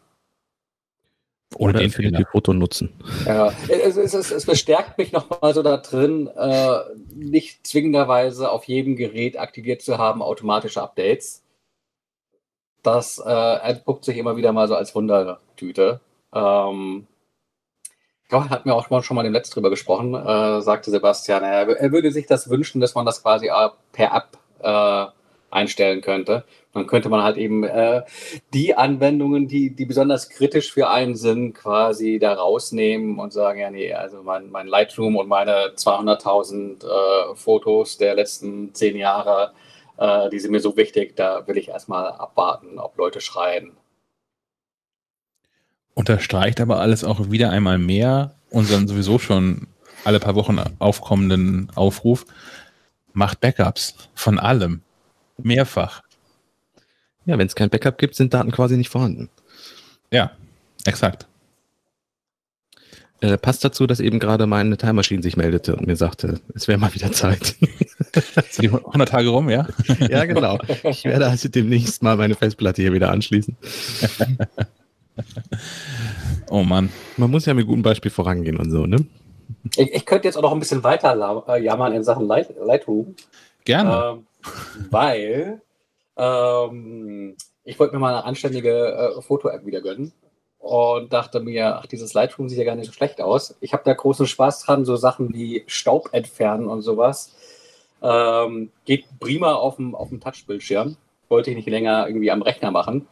[1.55, 2.93] Oder Infinity Foto nutzen.
[3.25, 6.79] Ja, es, es, es, es bestärkt mich nochmal so da drin, äh,
[7.13, 11.43] nicht zwingenderweise auf jedem Gerät aktiviert zu haben, automatische Updates.
[12.83, 16.01] Das äh, entpuppt sich immer wieder mal so als Wundertüte.
[16.33, 17.07] Ähm,
[18.23, 21.43] ich glaube, hatten wir auch schon mal im Netz drüber gesprochen, äh, sagte Sebastian.
[21.43, 23.49] Er, er, würde sich das wünschen, dass man das quasi
[23.91, 25.18] per App äh,
[25.51, 26.43] einstellen könnte.
[26.73, 28.03] Dann könnte man halt eben äh,
[28.53, 33.71] die Anwendungen, die, die besonders kritisch für einen sind, quasi da rausnehmen und sagen, ja,
[33.71, 39.53] nee, also mein, mein Lightroom und meine 200.000 äh, Fotos der letzten zehn Jahre,
[39.97, 43.71] äh, die sind mir so wichtig, da will ich erstmal abwarten, ob Leute schreien
[45.99, 49.67] unterstreicht aber alles auch wieder einmal mehr unseren sowieso schon
[50.05, 52.25] alle paar Wochen aufkommenden Aufruf.
[53.11, 54.81] Macht Backups von allem.
[55.43, 56.03] Mehrfach.
[57.25, 59.29] Ja, wenn es kein Backup gibt, sind Daten quasi nicht vorhanden.
[60.11, 60.31] Ja,
[60.85, 61.27] exakt.
[63.21, 66.69] Äh, passt dazu, dass eben gerade meine Time Machine sich meldete und mir sagte, es
[66.69, 67.55] wäre mal wieder Zeit.
[68.61, 69.67] Die 100 Tage rum, ja?
[70.09, 70.57] ja, genau.
[70.83, 73.57] Ich werde also demnächst mal meine Festplatte hier wieder anschließen.
[76.49, 76.89] oh Mann.
[77.17, 79.05] Man muss ja mit gutem Beispiel vorangehen und so, ne?
[79.75, 83.15] Ich, ich könnte jetzt auch noch ein bisschen weiter äh, jammern in Sachen Light, Lightroom.
[83.65, 84.13] Gerne.
[84.13, 84.25] Ähm,
[84.89, 85.61] weil
[86.17, 90.13] ähm, ich wollte mir mal eine anständige äh, Foto-App wieder gönnen
[90.59, 93.55] und dachte mir, ach, dieses Lightroom sieht ja gar nicht so schlecht aus.
[93.61, 97.35] Ich habe da großen Spaß dran, so Sachen wie Staub entfernen und sowas.
[98.01, 100.97] Ähm, geht prima auf dem, auf dem Touchbildschirm.
[101.27, 103.07] Wollte ich nicht länger irgendwie am Rechner machen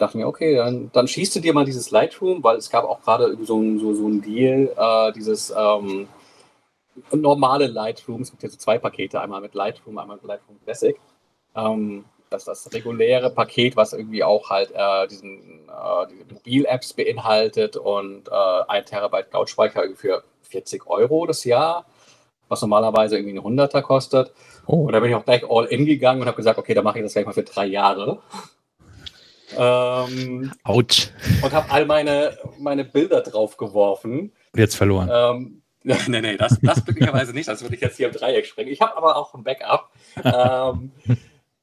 [0.00, 3.02] dachte mir, okay, dann, dann schießt du dir mal dieses Lightroom, weil es gab auch
[3.02, 6.08] gerade so so, so ein Deal, äh, dieses ähm,
[7.12, 10.98] normale Lightroom, es gibt jetzt so zwei Pakete, einmal mit Lightroom, einmal mit Lightroom Classic.
[11.54, 17.76] Ähm, das das reguläre Paket, was irgendwie auch halt äh, diesen, äh, diese Mobil-Apps beinhaltet
[17.76, 21.86] und äh, ein Terabyte Cloud-Speicher für 40 Euro das Jahr.
[22.48, 24.32] was normalerweise irgendwie ein Hunderter kostet.
[24.66, 24.86] Oh.
[24.86, 26.98] Und da bin ich auch gleich all in gegangen und habe gesagt, okay, dann mache
[26.98, 28.20] ich das gleich mal für drei Jahre.
[29.56, 31.10] Ähm, Autsch.
[31.42, 34.32] Und habe all meine, meine Bilder drauf geworfen.
[34.54, 35.10] Jetzt verloren.
[35.12, 35.59] Ähm,
[36.08, 38.70] nee, nee, das, das glücklicherweise nicht, sonst würde ich jetzt hier im Dreieck springen.
[38.70, 39.90] Ich habe aber auch ein Backup.
[40.24, 40.92] ähm,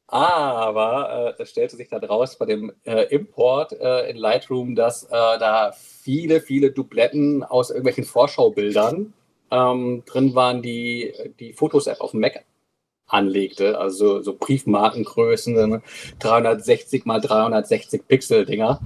[0.08, 5.04] aber äh, es stellte sich dann raus bei dem äh, Import äh, in Lightroom, dass
[5.04, 9.14] äh, da viele, viele Dubletten aus irgendwelchen Vorschaubildern
[9.52, 12.46] ähm, drin waren, die die Fotos-App auf dem Mac
[13.08, 13.78] anlegte.
[13.78, 15.82] Also so Briefmarkengrößen,
[16.20, 18.80] 360 mal 360 Pixel-Dinger.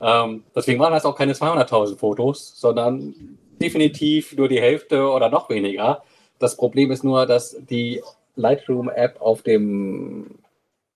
[0.00, 5.50] Ähm, deswegen waren das auch keine 200.000 Fotos, sondern definitiv nur die Hälfte oder noch
[5.50, 6.02] weniger.
[6.38, 8.02] Das Problem ist nur, dass die
[8.36, 10.38] Lightroom-App auf dem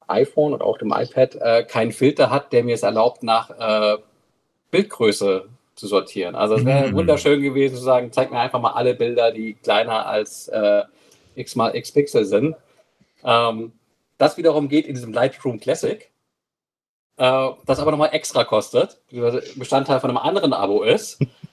[0.08, 3.98] iPhone und auch dem iPad äh, keinen Filter hat, der mir es erlaubt, nach äh,
[4.70, 6.34] Bildgröße zu sortieren.
[6.34, 6.96] Also es wäre mhm.
[6.96, 10.82] wunderschön gewesen zu sagen, zeig mir einfach mal alle Bilder, die kleiner als äh,
[11.36, 12.56] x mal x Pixel sind.
[13.22, 13.72] Ähm,
[14.18, 16.10] das wiederum geht in diesem Lightroom Classic,
[17.16, 19.00] äh, das aber nochmal extra kostet,
[19.56, 21.20] Bestandteil von einem anderen Abo ist.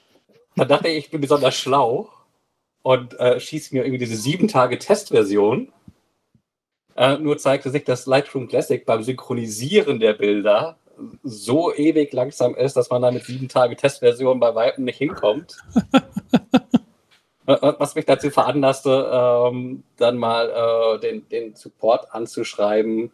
[0.55, 2.09] Dann dachte ich, ich bin besonders schlau
[2.81, 5.71] und äh, schieße mir irgendwie diese sieben Tage Testversion
[6.95, 10.77] äh, nur zeigte sich, dass Lightroom Classic beim Synchronisieren der Bilder
[11.23, 15.57] so ewig langsam ist, dass man da mit sieben Tage Testversion bei Weitem nicht hinkommt.
[17.45, 23.11] Was mich dazu veranlasste, ähm, dann mal äh, den, den Support anzuschreiben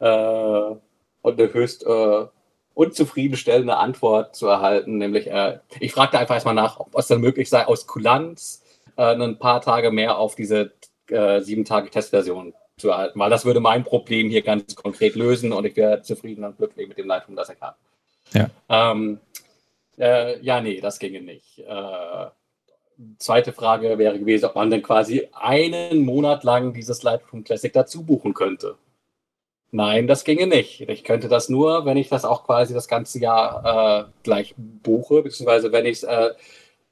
[0.00, 0.74] äh,
[1.22, 2.26] und eine höchst äh,
[2.78, 4.98] unzufriedenstellende Antwort zu erhalten.
[4.98, 8.62] Nämlich, äh, ich fragte einfach erstmal nach, ob es dann möglich sei, aus Kulanz
[8.96, 10.70] äh, ein paar Tage mehr auf diese
[11.08, 15.52] äh, sieben Tage Testversion zu erhalten, weil das würde mein Problem hier ganz konkret lösen
[15.52, 17.76] und ich wäre zufrieden und glücklich mit dem Lightroom, das ich habe.
[18.32, 18.48] Ja.
[18.68, 19.18] Ähm,
[19.98, 21.58] äh, ja, nee, das ginge nicht.
[21.58, 22.26] Äh,
[23.18, 28.04] zweite Frage wäre gewesen, ob man denn quasi einen Monat lang dieses Lightroom Classic dazu
[28.04, 28.76] buchen könnte.
[29.70, 30.80] Nein, das ginge nicht.
[30.88, 35.22] Ich könnte das nur, wenn ich das auch quasi das ganze Jahr äh, gleich buche,
[35.22, 36.30] beziehungsweise wenn ich es äh,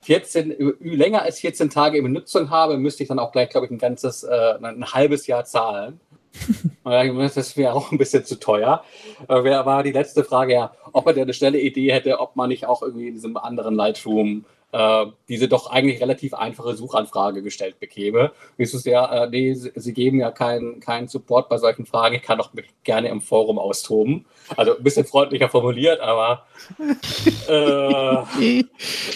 [0.03, 3.73] 14, länger als 14 Tage in Benutzung habe, müsste ich dann auch gleich, glaube ich,
[3.73, 6.01] ein ganzes, äh, ein halbes Jahr zahlen.
[6.85, 8.85] das wäre auch ein bisschen zu teuer.
[9.27, 12.67] Äh, war die letzte Frage ja, ob er eine schnelle Idee hätte, ob man nicht
[12.67, 14.45] auch irgendwie in diesem anderen Lightroom
[14.77, 18.33] äh, diese doch eigentlich relativ einfache Suchanfrage gestellt bekäme.
[18.59, 22.15] Ist es ja, äh, nee, sie, geben ja keinen keinen Support bei solchen Fragen.
[22.15, 22.51] Ich kann doch
[22.85, 24.27] gerne im Forum austoben.
[24.55, 26.47] Also ein bisschen freundlicher formuliert, aber
[27.49, 28.65] äh,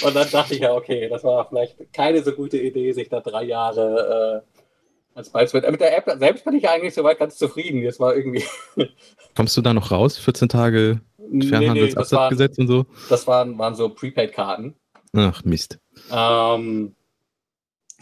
[0.02, 3.20] und dann dachte ich ja, okay, das war vielleicht keine so gute Idee, sich da
[3.20, 5.62] drei Jahre äh, als Beispiel.
[5.70, 7.82] Mit der App selbst bin ich eigentlich soweit ganz zufrieden.
[7.82, 8.44] Jetzt war irgendwie.
[9.36, 10.16] Kommst du da noch raus?
[10.16, 12.86] 14 Tage Fernhandelsabsatzgesetz nee, nee, und so?
[13.10, 14.74] Das waren, waren so Prepaid-Karten.
[15.12, 15.78] Ach, Mist.
[16.12, 16.94] Ähm,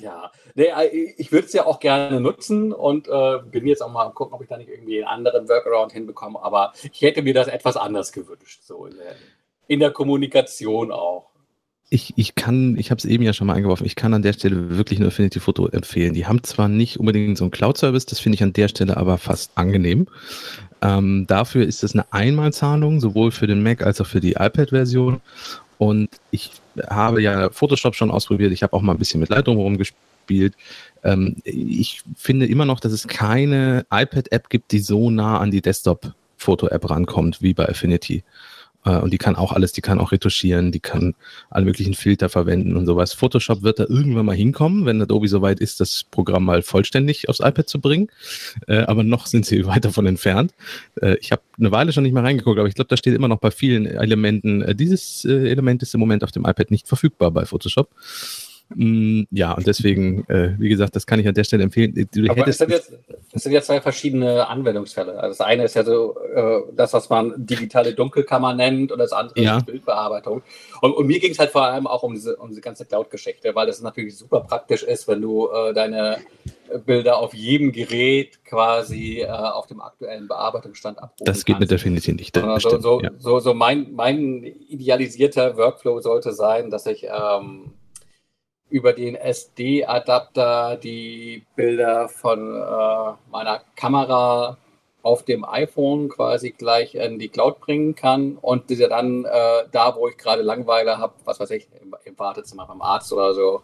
[0.00, 3.90] ja, nee, äh, ich würde es ja auch gerne nutzen und äh, bin jetzt auch
[3.90, 7.34] mal gucken, ob ich da nicht irgendwie einen anderen Workaround hinbekomme, aber ich hätte mir
[7.34, 9.14] das etwas anders gewünscht, so in der,
[9.66, 11.30] in der Kommunikation auch.
[11.90, 14.34] Ich, ich kann, ich habe es eben ja schon mal eingeworfen, ich kann an der
[14.34, 16.12] Stelle wirklich nur Affinity Photo empfehlen.
[16.12, 19.16] Die haben zwar nicht unbedingt so einen Cloud-Service, das finde ich an der Stelle aber
[19.16, 20.06] fast angenehm.
[20.82, 25.22] Ähm, dafür ist es eine Einmalzahlung, sowohl für den Mac als auch für die iPad-Version.
[25.78, 26.52] Und ich
[26.88, 28.52] habe ja Photoshop schon ausprobiert.
[28.52, 30.54] Ich habe auch mal ein bisschen mit Lightroom rumgespielt.
[31.04, 35.62] Ähm, ich finde immer noch, dass es keine iPad-App gibt, die so nah an die
[35.62, 38.24] Desktop-Foto-App rankommt wie bei Affinity.
[38.88, 41.14] Äh, und die kann auch alles, die kann auch retuschieren, die kann
[41.50, 43.12] alle möglichen Filter verwenden und sowas.
[43.12, 47.40] Photoshop wird da irgendwann mal hinkommen, wenn Adobe soweit ist, das Programm mal vollständig aufs
[47.40, 48.08] iPad zu bringen.
[48.66, 50.54] Äh, aber noch sind sie weit davon entfernt.
[51.00, 53.28] Äh, ich habe eine Weile schon nicht mehr reingeguckt, aber ich glaube, da steht immer
[53.28, 57.44] noch bei vielen Elementen, dieses Element ist im Moment auf dem iPad nicht verfügbar bei
[57.44, 57.90] Photoshop.
[58.74, 62.08] Mm, ja, und deswegen, äh, wie gesagt, das kann ich an der Stelle empfehlen.
[62.12, 62.92] Du Aber es sind, jetzt,
[63.32, 65.18] es sind jetzt zwei verschiedene Anwendungsfälle.
[65.18, 69.12] Also das eine ist ja so äh, das, was man digitale Dunkelkammer nennt und das
[69.12, 69.56] andere ja.
[69.58, 70.42] ist Bildbearbeitung.
[70.82, 73.54] Und, und mir ging es halt vor allem auch um diese, um diese ganze Cloud-Geschichte,
[73.54, 76.18] weil das natürlich super praktisch ist, wenn du äh, deine
[76.84, 81.60] Bilder auf jedem Gerät quasi äh, auf dem aktuellen Bearbeitungsstand abrufen Das geht kannst.
[81.60, 82.36] mit Definition nicht.
[82.36, 83.10] Also, so, ja.
[83.18, 87.72] so, so mein, mein idealisierter Workflow sollte sein, dass ich ähm,
[88.70, 94.58] über den SD-Adapter die Bilder von äh, meiner Kamera
[95.02, 99.96] auf dem iPhone quasi gleich in die Cloud bringen kann und diese dann äh, da,
[99.96, 103.62] wo ich gerade Langweile habe, was weiß ich, im, im, Wartezimmer beim Arzt oder so,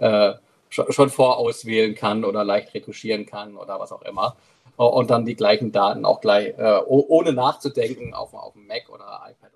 [0.00, 0.34] äh,
[0.68, 4.36] schon, schon vorauswählen kann oder leicht retuschieren kann oder was auch immer.
[4.76, 9.22] Und dann die gleichen Daten auch gleich, äh, ohne nachzudenken, auf, auf dem Mac oder
[9.30, 9.52] iPad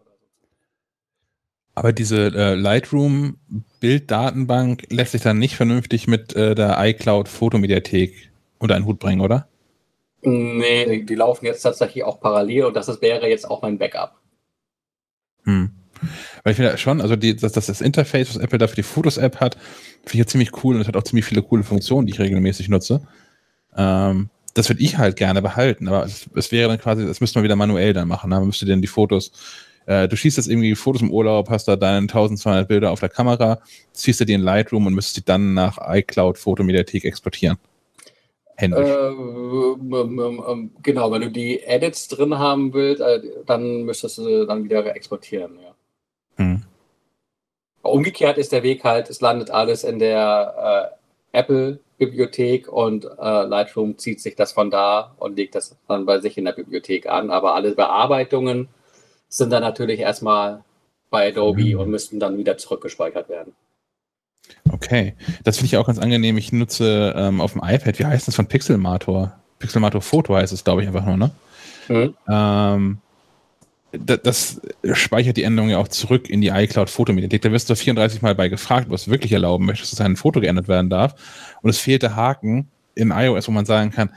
[1.75, 2.55] Aber diese äh,
[3.81, 9.49] Lightroom-Bilddatenbank lässt sich dann nicht vernünftig mit äh, der iCloud-Fotomediathek unter einen Hut bringen, oder?
[10.23, 14.17] Nee, die laufen jetzt tatsächlich auch parallel und das wäre jetzt auch mein Backup.
[15.45, 15.71] Hm.
[16.43, 18.83] Weil ich finde schon, also die, dass, dass das Interface, was Apple da für die
[18.83, 22.07] Fotos-App hat, finde ich ja ziemlich cool und es hat auch ziemlich viele coole Funktionen,
[22.07, 23.03] die ich regelmäßig nutze.
[23.77, 27.39] Ähm, das würde ich halt gerne behalten, aber es, es, wäre dann quasi, das müsste
[27.39, 28.31] man wieder manuell dann machen.
[28.31, 28.37] Ne?
[28.37, 29.33] Man müsste dann die Fotos
[29.89, 33.09] äh, du schießt jetzt irgendwie Fotos im Urlaub, hast da deine 1200 Bilder auf der
[33.09, 33.59] Kamera,
[33.93, 37.57] ziehst du die in Lightroom und müsstest die dann nach iCloud Fotomediathek exportieren.
[38.57, 38.87] Händisch.
[38.87, 44.19] Äh, ähm, ähm, ähm, genau, wenn du die Edits drin haben willst, äh, dann müsstest
[44.19, 45.75] du dann wieder exportieren, ja.
[46.37, 46.65] Hm.
[47.81, 50.93] Umgekehrt ist der Weg halt, es landet alles in der
[51.33, 56.19] äh, Apple-Bibliothek und äh, Lightroom zieht sich das von da und legt das dann bei
[56.19, 57.31] sich in der Bibliothek an.
[57.31, 58.69] Aber alle Bearbeitungen
[59.29, 60.65] sind dann natürlich erstmal
[61.11, 61.81] bei Adobe mhm.
[61.81, 63.53] und müssten dann wieder zurückgespeichert werden.
[64.71, 65.15] Okay,
[65.45, 66.39] das finde ich auch ganz angenehm.
[66.39, 69.39] Ich nutze ähm, auf dem iPad, wie heißt das von Pixelmator?
[69.59, 71.31] Pixelmator Foto heißt es, glaube ich, einfach nur, ne?
[71.89, 72.15] Mhm.
[72.29, 72.99] Ähm,
[73.93, 74.61] das, das,
[74.99, 77.41] speichert die Änderung ja auch zurück in die iCloud Fotomediathek.
[77.41, 80.41] Da wirst du 34 Mal bei gefragt, was du wirklich erlauben möchtest, dass ein Foto
[80.41, 81.15] geändert werden darf.
[81.63, 84.11] Und es fehlt der Haken in iOS, wo man sagen kann,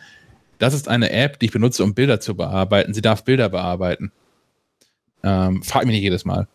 [0.59, 2.93] das ist eine App, die ich benutze, um Bilder zu bearbeiten.
[2.93, 4.11] Sie darf Bilder bearbeiten.
[5.23, 6.47] Ähm, frag mich nicht jedes Mal.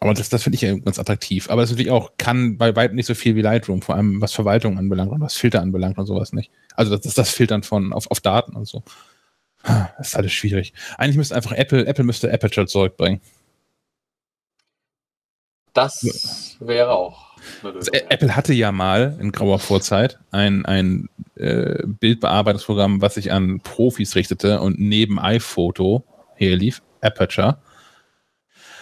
[0.00, 1.50] Aber das, das finde ich ja ganz attraktiv.
[1.50, 4.32] Aber es natürlich auch, kann bei weitem nicht so viel wie Lightroom, vor allem was
[4.32, 6.50] Verwaltung anbelangt und was Filter anbelangt und sowas nicht.
[6.74, 8.82] Also das ist das Filtern von auf, auf Daten und so.
[9.62, 10.72] Das ist alles schwierig.
[10.96, 13.20] Eigentlich müsste einfach Apple, Apple müsste Aperture zurückbringen.
[15.74, 17.36] Das wäre auch.
[17.62, 23.60] Also Apple hatte ja mal in grauer Vorzeit ein, ein äh, Bildbearbeitungsprogramm, was sich an
[23.60, 26.04] Profis richtete und neben iPhoto
[26.36, 26.82] hier lief.
[27.00, 27.58] Aperture.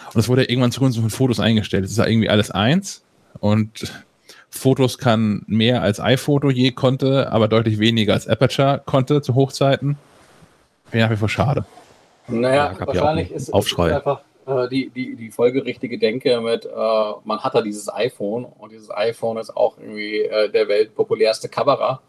[0.07, 1.85] Und das wurde irgendwann zugunsten von Fotos eingestellt.
[1.85, 3.03] Es ist ja irgendwie alles eins
[3.39, 3.93] und
[4.49, 9.97] Fotos kann mehr als iPhoto je konnte, aber deutlich weniger als Aperture konnte zu Hochzeiten.
[10.91, 11.65] Wäre nach wie vor schade.
[12.27, 16.69] Naja, ja, wahrscheinlich ist, ist einfach äh, die, die, die folgerichtige Denke mit, äh,
[17.23, 22.01] man hat da dieses iPhone und dieses iPhone ist auch irgendwie äh, der weltpopulärste Kamera.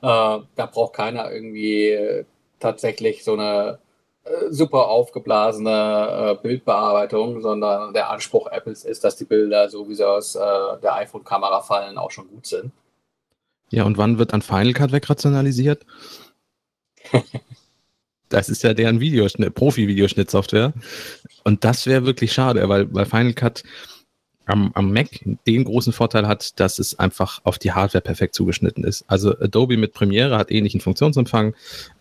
[0.00, 2.24] Äh, da braucht keiner irgendwie
[2.58, 3.78] tatsächlich so eine
[4.50, 10.08] super aufgeblasene äh, Bildbearbeitung, sondern der Anspruch Apples ist, dass die Bilder, so wie sie
[10.08, 10.40] aus äh,
[10.82, 12.72] der iPhone-Kamera fallen, auch schon gut sind.
[13.70, 15.84] Ja, und wann wird an Final Cut wegrationalisiert?
[18.28, 20.72] das ist ja deren Videoschnitt, Profi-Videoschnittsoftware.
[21.44, 23.62] Und das wäre wirklich schade, weil, weil Final Cut
[24.46, 25.08] am, am Mac
[25.46, 29.04] den großen Vorteil hat, dass es einfach auf die Hardware perfekt zugeschnitten ist.
[29.06, 31.54] Also Adobe mit Premiere hat ähnlichen Funktionsumfang.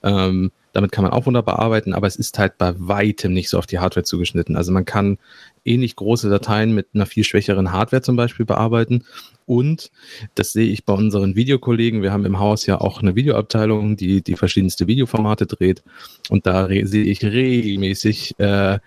[0.03, 3.57] Ähm, damit kann man auch wunderbar arbeiten, aber es ist halt bei weitem nicht so
[3.57, 4.55] auf die Hardware zugeschnitten.
[4.55, 5.17] Also man kann
[5.65, 9.03] ähnlich große Dateien mit einer viel schwächeren Hardware zum Beispiel bearbeiten.
[9.47, 9.89] Und
[10.35, 12.03] das sehe ich bei unseren Videokollegen.
[12.03, 15.81] Wir haben im Haus ja auch eine Videoabteilung, die die verschiedenste Videoformate dreht.
[16.29, 18.77] Und da sehe ich regelmäßig äh,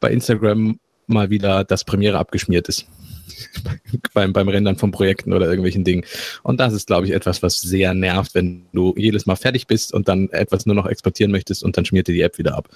[0.00, 2.86] bei Instagram mal wieder, dass Premiere abgeschmiert ist.
[4.14, 6.04] beim, beim Rendern von Projekten oder irgendwelchen Dingen.
[6.42, 9.92] Und das ist, glaube ich, etwas, was sehr nervt, wenn du jedes Mal fertig bist
[9.92, 12.68] und dann etwas nur noch exportieren möchtest und dann schmiert dir die App wieder ab.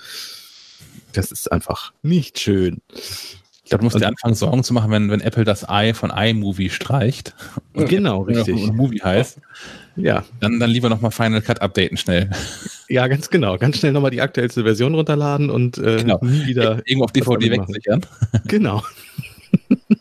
[1.13, 2.81] Das ist einfach nicht schön.
[3.69, 6.11] Ich glaube, du musst dir anfangen, Sorgen zu machen, wenn, wenn Apple das I von
[6.11, 7.35] iMovie streicht.
[7.75, 8.55] Genau, richtig.
[8.55, 9.41] Und Movie heißt.
[9.97, 10.25] Ja.
[10.41, 12.31] Dann, dann lieber nochmal Final Cut updaten schnell.
[12.89, 13.59] Ja, ganz genau.
[13.59, 16.19] Ganz schnell nochmal die aktuellste Version runterladen und äh, genau.
[16.23, 16.81] nie wieder.
[16.87, 18.07] Irgendwo auf DVD wegsichern.
[18.47, 18.83] Genau.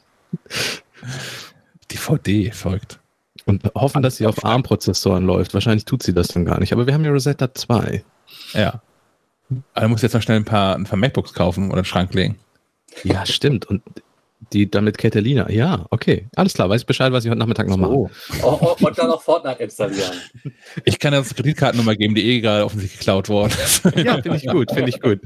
[1.92, 3.00] DVD folgt.
[3.46, 5.54] Und hoffen, dass sie auf ARM-Prozessoren läuft.
[5.54, 6.74] Wahrscheinlich tut sie das dann gar nicht.
[6.74, 8.04] Aber wir haben ja Rosetta 2.
[8.54, 8.82] Ja.
[9.74, 12.14] Also muss jetzt noch schnell ein paar, ein paar MacBooks kaufen oder in den Schrank
[12.14, 12.38] legen.
[13.04, 13.66] Ja, stimmt.
[13.66, 13.82] Und
[14.54, 15.50] die dann mit Catalina.
[15.50, 16.28] Ja, okay.
[16.36, 16.70] Alles klar.
[16.70, 17.82] Weiß ich Bescheid, was ich heute Nachmittag noch so.
[17.82, 18.44] mache.
[18.44, 20.12] Oh, oh, und dann noch Fortnite installieren.
[20.86, 23.84] Ich kann jetzt Kreditkartennummer geben, die eh gerade offensichtlich geklaut worden ist.
[23.96, 25.20] Ja, finde ich gut, finde ich gut.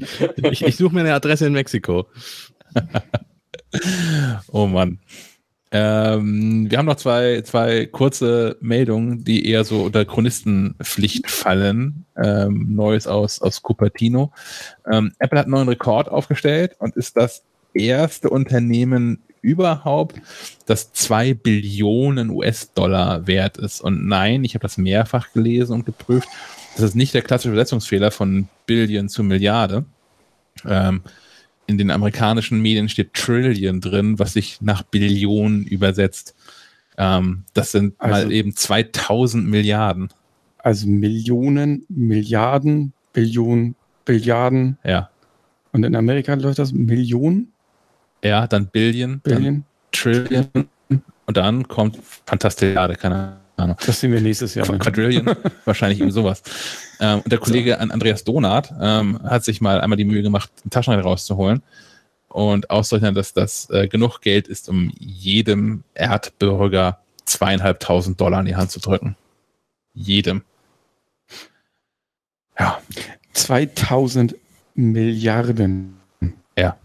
[0.51, 2.07] Ich, ich suche mir eine Adresse in Mexiko.
[4.51, 4.99] oh Mann.
[5.73, 12.05] Ähm, wir haben noch zwei, zwei kurze Meldungen, die eher so unter Chronistenpflicht fallen.
[12.21, 14.33] Ähm, Neues aus, aus Cupertino.
[14.91, 17.43] Ähm, Apple hat einen neuen Rekord aufgestellt und ist das
[17.73, 20.21] erste Unternehmen überhaupt,
[20.65, 23.81] das zwei Billionen US-Dollar wert ist.
[23.81, 26.27] Und nein, ich habe das mehrfach gelesen und geprüft.
[26.75, 29.85] Das ist nicht der klassische Übersetzungsfehler von Billion zu Milliarde.
[30.65, 31.01] Ähm,
[31.71, 36.35] in den amerikanischen Medien steht Trillion drin, was sich nach Billionen übersetzt.
[36.97, 40.09] Ähm, das sind also, mal eben 2000 Milliarden.
[40.57, 44.77] Also Millionen, Milliarden, Billionen, Billiarden.
[44.83, 45.09] Ja.
[45.71, 47.53] Und in Amerika läuft das Millionen?
[48.23, 49.43] Ja, dann Billion, Billion.
[49.43, 50.47] Dann Trillion
[51.25, 53.40] und dann kommt Fantastilliarde, keine Ahnung.
[53.85, 54.69] Das sehen wir nächstes Jahr.
[54.71, 54.77] Ne?
[54.79, 55.35] Quadrillion,
[55.65, 56.41] wahrscheinlich eben sowas.
[56.99, 60.71] Ähm, und der Kollege Andreas Donat ähm, hat sich mal einmal die Mühe gemacht, einen
[60.71, 61.61] Taschenrechner rauszuholen
[62.29, 68.55] und auszurechnen, dass das äh, genug Geld ist, um jedem Erdbürger zweieinhalbtausend Dollar in die
[68.55, 69.15] Hand zu drücken.
[69.93, 70.43] Jedem.
[72.57, 72.81] Ja.
[73.33, 74.35] 2000
[74.75, 75.97] Milliarden.
[76.57, 76.77] Ja.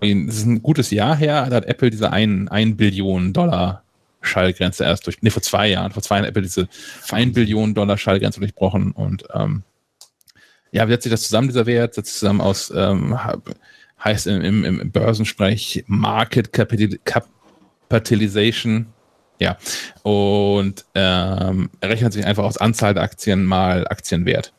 [0.00, 3.83] Es ist ein gutes Jahr her, da hat Apple diese 1 Billion Dollar
[4.26, 6.68] Schallgrenze erst durch, nee, vor zwei Jahren, vor zwei Jahren Apple diese
[7.10, 9.62] 1 Billion Dollar Schallgrenze durchbrochen und ähm,
[10.72, 11.94] ja, wie setzt sich das zusammen, dieser Wert?
[11.94, 13.16] Setzt sich zusammen aus, ähm,
[14.02, 18.86] heißt im, im, im Börsensprech Market Capitalization,
[19.38, 19.56] ja,
[20.02, 24.52] und ähm, rechnet sich einfach aus Anzahl der Aktien mal Aktienwert.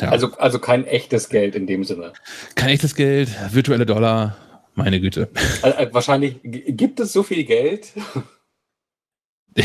[0.00, 0.10] Ja.
[0.10, 2.12] Also, also kein echtes Geld in dem Sinne.
[2.54, 4.36] Kein echtes Geld, virtuelle Dollar,
[4.74, 5.28] meine Güte.
[5.62, 7.92] Also, wahrscheinlich gibt es so viel Geld.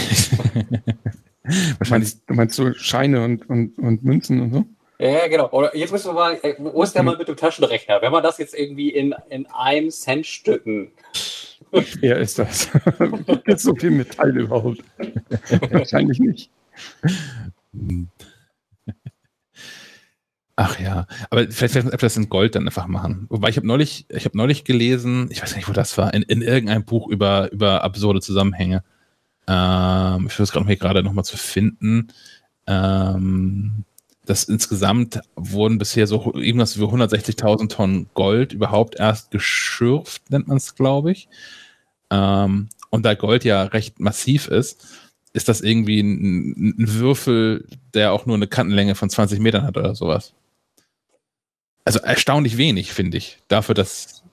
[1.79, 4.65] wahrscheinlich, du meinst so Scheine und, und, und Münzen und so?
[4.97, 5.49] Ja, genau.
[5.51, 8.01] Oder jetzt müssen wir mal, äh, wo ist der mal mit dem Taschenrechner?
[8.01, 10.91] Wenn man das jetzt irgendwie in, in 1 Cent Stücken.
[11.71, 12.69] Wer ist das?
[13.27, 14.83] Gibt es so viel Metall überhaupt?
[15.71, 16.49] Wahrscheinlich nicht.
[20.57, 23.25] Ach ja, aber vielleicht vielleicht wir das in Gold dann einfach machen.
[23.29, 26.21] Wobei ich habe neulich, ich habe neulich gelesen, ich weiß nicht, wo das war, in,
[26.21, 28.83] in irgendeinem Buch über, über absurde Zusammenhänge.
[29.47, 32.07] Ähm, ich versuche gerade gerade noch mal zu finden.
[32.67, 33.83] Ähm,
[34.25, 40.57] dass insgesamt wurden bisher so irgendwas über 160.000 Tonnen Gold überhaupt erst geschürft, nennt man
[40.57, 41.27] es, glaube ich.
[42.09, 44.85] Ähm, und da Gold ja recht massiv ist,
[45.33, 49.77] ist das irgendwie ein, ein Würfel, der auch nur eine Kantenlänge von 20 Metern hat
[49.77, 50.33] oder sowas.
[51.85, 54.23] Also erstaunlich wenig, finde ich, dafür, dass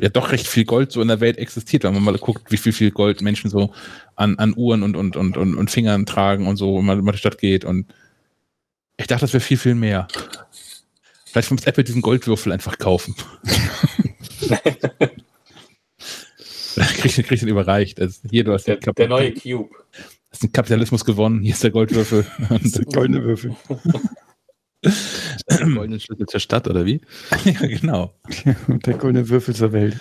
[0.00, 2.56] ja doch recht viel Gold so in der Welt existiert, wenn man mal guckt, wie
[2.56, 3.72] viel, viel Gold Menschen so
[4.16, 7.04] an, an Uhren und, und, und, und, und Fingern tragen und so, wenn man in
[7.06, 7.64] die Stadt geht.
[7.64, 7.92] Und
[8.96, 10.08] ich dachte, das wäre viel, viel mehr.
[11.26, 13.14] Vielleicht muss Apple diesen Goldwürfel einfach kaufen.
[17.00, 18.00] krieg, krieg ich den überreicht.
[18.00, 19.70] Also hier, du hast der, der neue Cube.
[20.30, 21.40] Hast den Kapitalismus gewonnen.
[21.40, 22.26] Hier ist der Goldwürfel.
[22.48, 23.56] der goldene Würfel.
[25.50, 27.00] Der goldene Schlüssel zur Stadt, oder wie?
[27.44, 28.14] ja, genau.
[28.68, 29.98] der goldene Würfel zur Welt.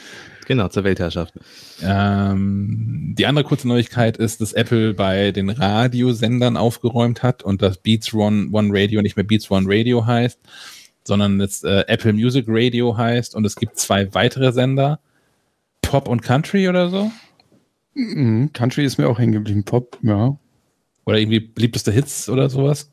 [0.47, 1.33] Genau, zur Weltherrschaft.
[1.83, 7.77] Ähm, die andere kurze Neuigkeit ist, dass Apple bei den Radiosendern aufgeräumt hat und das
[7.77, 10.39] Beats One, One Radio nicht mehr Beats One Radio heißt,
[11.03, 14.99] sondern jetzt äh, Apple Music Radio heißt und es gibt zwei weitere Sender,
[15.81, 17.11] Pop und Country oder so.
[17.93, 20.37] Mhm, Country ist mir auch hängen geblieben, Pop, ja.
[21.05, 22.91] Oder irgendwie beliebteste Hits oder sowas.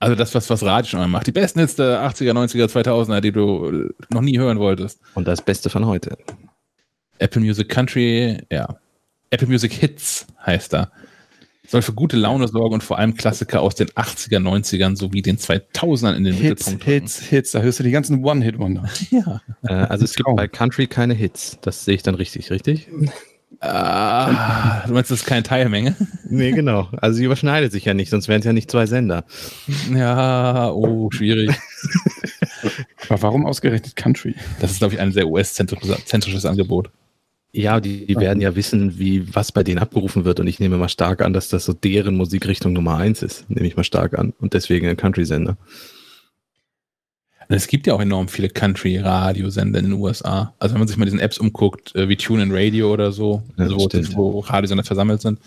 [0.00, 1.26] Also das, was, was Radio schon mal macht.
[1.26, 5.00] Die besten Hits der 80er, 90er, 2000er, die du noch nie hören wolltest.
[5.14, 6.16] Und das Beste von heute.
[7.18, 8.76] Apple Music Country, ja.
[9.30, 10.90] Apple Music Hits heißt da.
[11.66, 15.36] Soll für gute Laune sorgen und vor allem Klassiker aus den 80er, 90ern sowie den
[15.36, 17.50] 2000ern in den Hits, Mittelpunkt Hits, Hits, Hits.
[17.50, 18.88] Da hörst du die ganzen One-Hit-Wonder.
[19.10, 19.42] Ja.
[19.62, 21.58] Äh, also es gibt bei Country keine Hits.
[21.60, 22.88] Das sehe ich dann richtig, richtig?
[23.60, 25.96] Ah, du meinst, das ist keine Teilmenge?
[26.28, 26.88] Nee, genau.
[26.98, 29.24] Also sie überschneidet sich ja nicht, sonst wären es ja nicht zwei Sender.
[29.92, 31.50] Ja, oh, schwierig.
[33.08, 34.34] Aber warum ausgerechnet Country?
[34.60, 36.90] Das ist, glaube ich, ein sehr US-zentrisches Angebot.
[37.50, 40.38] Ja, die, die werden ja wissen, wie was bei denen abgerufen wird.
[40.38, 43.48] Und ich nehme mal stark an, dass das so deren Musikrichtung Nummer eins ist.
[43.48, 44.34] Nehme ich mal stark an.
[44.38, 45.56] Und deswegen ein Country-Sender.
[47.50, 50.54] Es gibt ja auch enorm viele Country-Radiosender in den USA.
[50.58, 53.64] Also wenn man sich mal diesen Apps umguckt, äh, wie TuneIn Radio oder so, ja,
[53.64, 55.40] also wo, wo Radiosender versammelt sind,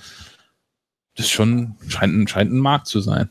[1.16, 3.30] das schon scheint, scheint ein Markt zu sein.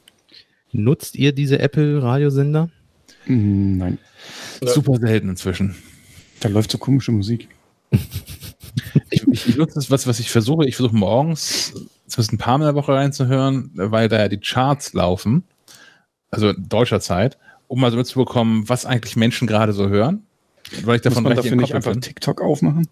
[0.72, 2.70] Nutzt ihr diese Apple-Radiosender?
[3.24, 3.98] Hm, nein.
[4.62, 5.74] Super selten inzwischen.
[6.38, 7.48] Da läuft so komische Musik.
[9.10, 10.66] ich, ich nutze das, was, was ich versuche.
[10.68, 11.72] Ich versuche morgens
[12.06, 15.44] zumindest ein paar Mal in der Woche reinzuhören, weil da ja die Charts laufen.
[16.30, 17.38] Also in deutscher Zeit
[17.70, 20.24] um mal so mitzubekommen, was eigentlich Menschen gerade so hören.
[20.82, 22.00] Weil ich davon Muss man dafür nicht einfach bin.
[22.00, 22.88] TikTok aufmachen?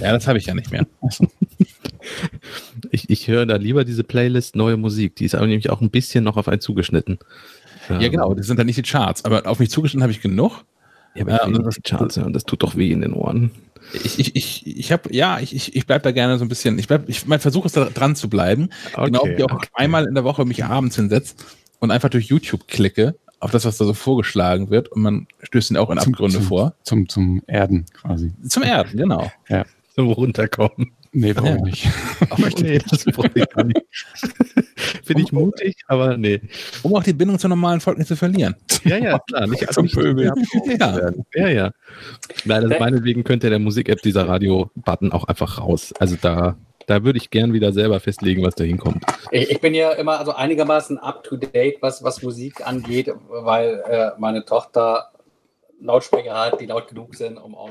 [0.00, 0.86] Ja, das habe ich ja nicht mehr.
[2.90, 5.14] ich, ich höre da lieber diese Playlist Neue Musik.
[5.14, 7.18] Die ist aber nämlich auch ein bisschen noch auf einen zugeschnitten.
[7.88, 8.34] Ja, genau.
[8.34, 9.24] Das sind dann nicht die Charts.
[9.24, 10.64] Aber auf mich zugeschnitten habe ich genug.
[11.14, 13.52] Ja, aber ja, das, die Charts hören, das tut doch weh in den Ohren.
[13.92, 16.76] Ich, ich, ich, ich habe, ja, ich, ich, ich bleib da gerne so ein bisschen,
[16.80, 18.70] ich bleib, ich, mein Versuch ist da dran zu bleiben.
[18.94, 19.68] Okay, genau, wie auch okay.
[19.74, 21.44] einmal in der Woche mich abends hinsetzt
[21.78, 25.70] und einfach durch YouTube klicke auf das, was da so vorgeschlagen wird und man stößt
[25.70, 26.74] ihn auch in zum, Abgründe zum, vor.
[26.82, 28.32] Zum, zum Erden quasi.
[28.48, 29.30] Zum Erden, genau.
[29.48, 29.64] Ja.
[29.94, 30.92] Zum Runterkommen.
[31.12, 31.88] Nee, brauche ich nicht.
[32.28, 33.80] Aber nee, das brauche ich gar nicht.
[35.02, 36.42] Finde ich mutig, aber nee.
[36.82, 38.54] Um auch die Bindung zum normalen Volk nicht zu verlieren.
[38.84, 39.46] Ja, ja, klar.
[39.46, 40.30] Nicht Zum Pöbel.
[40.74, 41.48] Ja, ja.
[41.48, 41.70] ja.
[42.44, 45.94] Nein, also meinetwegen könnte der Musik-App dieser Radio-Button auch einfach raus.
[45.98, 46.56] Also da,
[46.86, 49.04] da würde ich gern wieder selber festlegen, was da hinkommt.
[49.30, 53.82] Ich, ich bin ja immer also einigermaßen up to date, was, was Musik angeht, weil
[53.88, 55.10] äh, meine Tochter
[55.80, 57.70] Lautsprecher hat, die laut genug sind, um auch.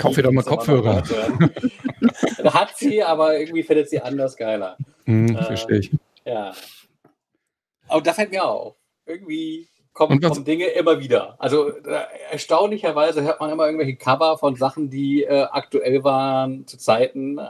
[0.00, 1.02] Kauf dir doch mal Kopfhörer.
[2.44, 4.76] hat sie, aber irgendwie findet sie anders geiler.
[5.04, 5.90] Hm, verstehe ich.
[6.24, 6.52] Ja.
[7.88, 8.76] Aber da fällt mir auf.
[9.04, 11.34] Irgendwie kommen, kommen Dinge immer wieder.
[11.38, 16.78] Also äh, erstaunlicherweise hört man immer irgendwelche Cover von Sachen, die äh, aktuell waren zu
[16.78, 17.40] Zeiten,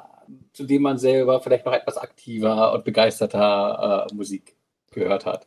[0.56, 4.56] zu denen man selber vielleicht noch etwas aktiver und begeisterter äh, Musik
[4.90, 5.46] gehört hat.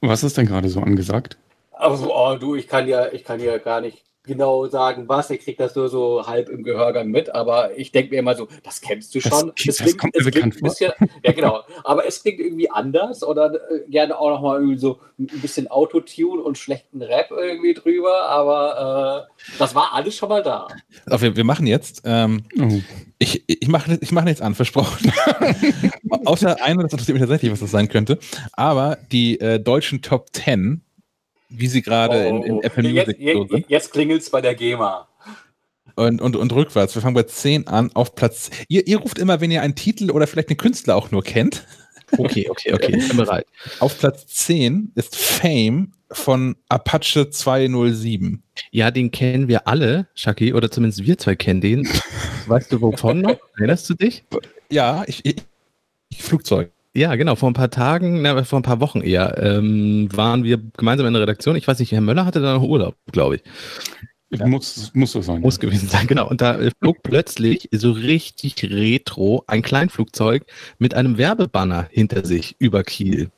[0.00, 1.38] Was ist denn gerade so angesagt?
[1.70, 5.30] Also, oh, du, ich kann ja, ich kann ja gar nicht genau sagen, was.
[5.30, 8.48] Ich kriege das nur so halb im Gehörgang mit, aber ich denke mir immer so,
[8.62, 9.52] das kennst du schon.
[9.56, 10.68] Das, das klingt, kommt mir bekannt vor.
[10.68, 11.60] Bisschen, ja, genau.
[11.84, 16.42] Aber es klingt irgendwie anders oder äh, gerne auch nochmal irgendwie so ein bisschen Autotune
[16.42, 20.68] und schlechten Rap irgendwie drüber, aber äh, das war alles schon mal da.
[21.06, 22.80] Also wir, wir machen jetzt, ähm, oh.
[23.18, 25.12] ich, ich mache ich mach nichts an, versprochen.
[26.24, 28.18] Außer eine, das interessiert mich tatsächlich, was das sein könnte,
[28.54, 30.82] aber die äh, deutschen Top 10
[31.56, 32.62] wie sie gerade oh, in, in, oh, oh.
[32.62, 33.66] Apple Music jetzt, so sind.
[33.68, 35.08] Jetzt klingelt es bei der GEMA.
[35.96, 36.94] Und, und, und rückwärts.
[36.94, 38.50] Wir fangen bei 10 an auf Platz.
[38.68, 41.64] Ihr, ihr ruft immer, wenn ihr einen Titel oder vielleicht einen Künstler auch nur kennt.
[42.18, 42.96] Okay, okay, okay.
[42.96, 43.46] Ich bin bereit.
[43.80, 48.42] Auf Platz 10 ist Fame von Apache 207.
[48.70, 51.88] Ja, den kennen wir alle, Shaki, oder zumindest wir zwei kennen den.
[52.46, 53.38] weißt du wovon noch?
[53.56, 54.24] Erinnerst du dich?
[54.70, 55.36] Ja, ich, ich,
[56.10, 56.70] ich Flugzeug.
[56.96, 57.34] Ja, genau.
[57.34, 61.12] Vor ein paar Tagen, na, vor ein paar Wochen eher, ähm, waren wir gemeinsam in
[61.12, 61.56] der Redaktion.
[61.56, 63.42] Ich weiß nicht, Herr Möller hatte da noch Urlaub, glaube ich.
[64.30, 64.46] Ja.
[64.46, 65.40] Muss, muss so sein.
[65.40, 66.28] Muss gewesen sein, genau.
[66.28, 70.44] Und da flog plötzlich so richtig retro ein Kleinflugzeug
[70.78, 73.30] mit einem Werbebanner hinter sich über Kiel.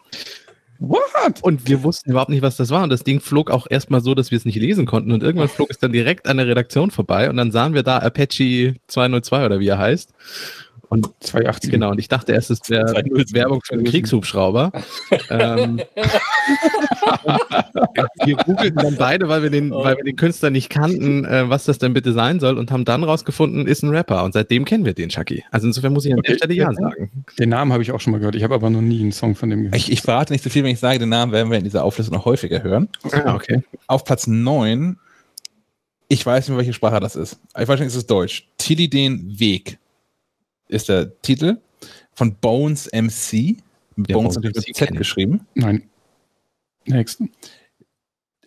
[0.78, 1.42] What?
[1.42, 2.82] Und wir wussten überhaupt nicht, was das war.
[2.82, 5.12] Und das Ding flog auch erstmal so, dass wir es nicht lesen konnten.
[5.12, 7.30] Und irgendwann flog es dann direkt an der Redaktion vorbei.
[7.30, 10.12] Und dann sahen wir da Apache 202 oder wie er heißt.
[10.89, 11.70] Und 280.
[11.70, 12.87] Genau, und ich dachte erst, es wäre
[13.32, 14.70] Werbung für einen Kriegshubschrauber.
[15.30, 15.80] ähm,
[18.24, 19.82] wir googelten dann beide, weil wir den, oh.
[19.82, 22.84] weil wir den Künstler nicht kannten, äh, was das denn bitte sein soll und haben
[22.84, 24.22] dann rausgefunden, ist ein Rapper.
[24.22, 25.45] Und seitdem kennen wir den, Chucky.
[25.51, 27.11] Also insofern muss ich an der Stelle ja sagen.
[27.39, 28.37] Den Namen habe ich auch schon mal gehört.
[28.37, 29.76] Ich habe aber noch nie einen Song von dem gehört.
[29.76, 31.84] Ich, ich verrate nicht so viel, wenn ich sage, den Namen werden wir in dieser
[31.84, 32.89] Auflistung noch häufiger hören.
[33.11, 33.62] Ah, okay.
[33.89, 34.99] Auf Platz 9
[36.09, 37.41] ich weiß nicht, welche Sprache das ist.
[37.59, 38.49] Ich weiß nicht, ist es Deutsch.
[38.59, 39.80] Tilly den Weg
[40.68, 41.58] ist der Titel
[42.12, 43.56] von Bones MC.
[44.08, 45.46] Ja, Bones mit Z geschrieben.
[45.54, 45.88] Nein.
[46.86, 47.30] Nächsten.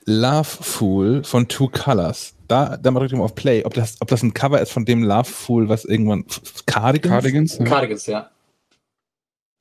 [0.06, 2.34] Love Fool von Two Colors.
[2.48, 5.04] Da, da mal drückt auf Play, ob das, ob das ein Cover ist von dem
[5.04, 6.26] Love Fool, was irgendwann.
[6.66, 7.12] Cardigans?
[7.12, 7.66] Cardigans, ja.
[7.66, 8.32] Cardigans, ja.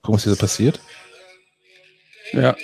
[0.02, 0.80] Guck, was hier so passiert.
[2.32, 2.56] Ja.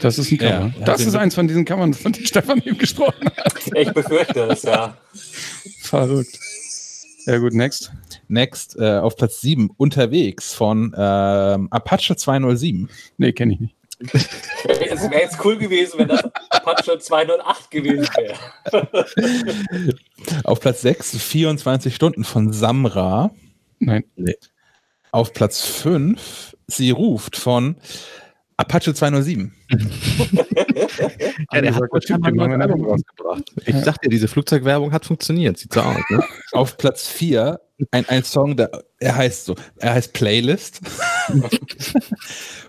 [0.00, 0.72] Das ist ein Cover.
[0.78, 3.54] Ja, das ist eins von diesen Covern, von denen Stefan eben gesprochen hat.
[3.74, 4.96] Ich befürchte es, ja.
[5.80, 6.38] Verrückt.
[7.24, 7.90] Ja, gut, next.
[8.32, 12.88] Next äh, auf Platz 7, Unterwegs von ähm, Apache 207.
[13.18, 13.76] Nee, kenne ich nicht.
[14.14, 18.88] Es wäre jetzt cool gewesen, wenn das Apache 208 gewesen wäre.
[20.44, 23.30] auf Platz 6, 24 Stunden von Samra.
[23.78, 24.04] Nein.
[24.16, 24.34] Nee.
[25.12, 27.76] Auf Platz 5, Sie ruft von
[28.56, 29.52] Apache 207.
[31.52, 33.52] ja, der hat heute mal neue Werbung rausgebracht.
[33.66, 33.80] Ich ja.
[33.82, 35.58] dachte, diese Flugzeugwerbung hat funktioniert.
[35.58, 35.96] Sieht so aus.
[36.10, 36.22] Ne?
[36.52, 37.60] Auf Platz 4
[37.90, 40.80] ein, ein Song, der, er heißt so, er heißt Playlist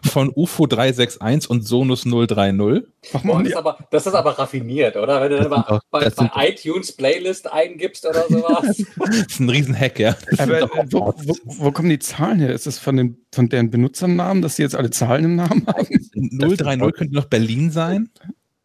[0.03, 2.83] von UFO 361 und Sonus 030.
[3.13, 5.21] Ach man, das, ist aber, das ist aber raffiniert, oder?
[5.21, 8.83] Wenn du dann mal bei, bei iTunes Playlist eingibst oder sowas.
[8.97, 10.15] das ist ein Riesenhack, ja.
[10.37, 12.53] Aber wo, wo, wo, kommen die Zahlen her?
[12.53, 15.87] Ist das von, den, von deren Benutzernamen, dass sie jetzt alle Zahlen im Namen haben?
[16.39, 18.09] 030 könnte noch Berlin sein.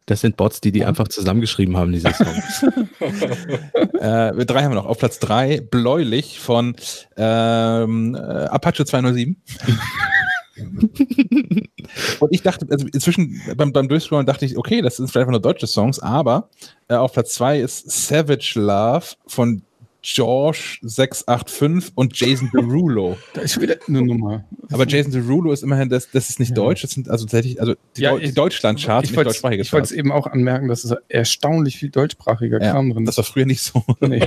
[0.09, 2.63] Das sind Bots, die die einfach zusammengeschrieben haben, diese Songs.
[4.01, 4.87] äh, drei haben wir noch.
[4.87, 6.75] Auf Platz drei, Bläulich von
[7.19, 9.37] ähm, äh, Apache 207.
[12.21, 15.33] Und ich dachte, also inzwischen beim, beim Durchscrollen dachte ich, okay, das sind vielleicht einfach
[15.33, 16.49] nur deutsche Songs, aber
[16.89, 19.63] äh, auf Platz zwei ist Savage Love von
[20.03, 23.17] George 685 und Jason Derulo.
[23.35, 24.45] Da ist wieder eine Nummer.
[24.71, 26.55] Aber Jason Derulo ist immerhin, das, das ist nicht ja.
[26.55, 29.87] deutsch, das sind also tatsächlich, also die, ja, die Deutschlandcharts, ich, ich deutschsprachige Ich wollte
[29.87, 33.47] es eben auch anmerken, dass es erstaunlich viel deutschsprachiger ja, Kram drin Das war früher
[33.47, 33.83] nicht so.
[34.01, 34.27] Nee.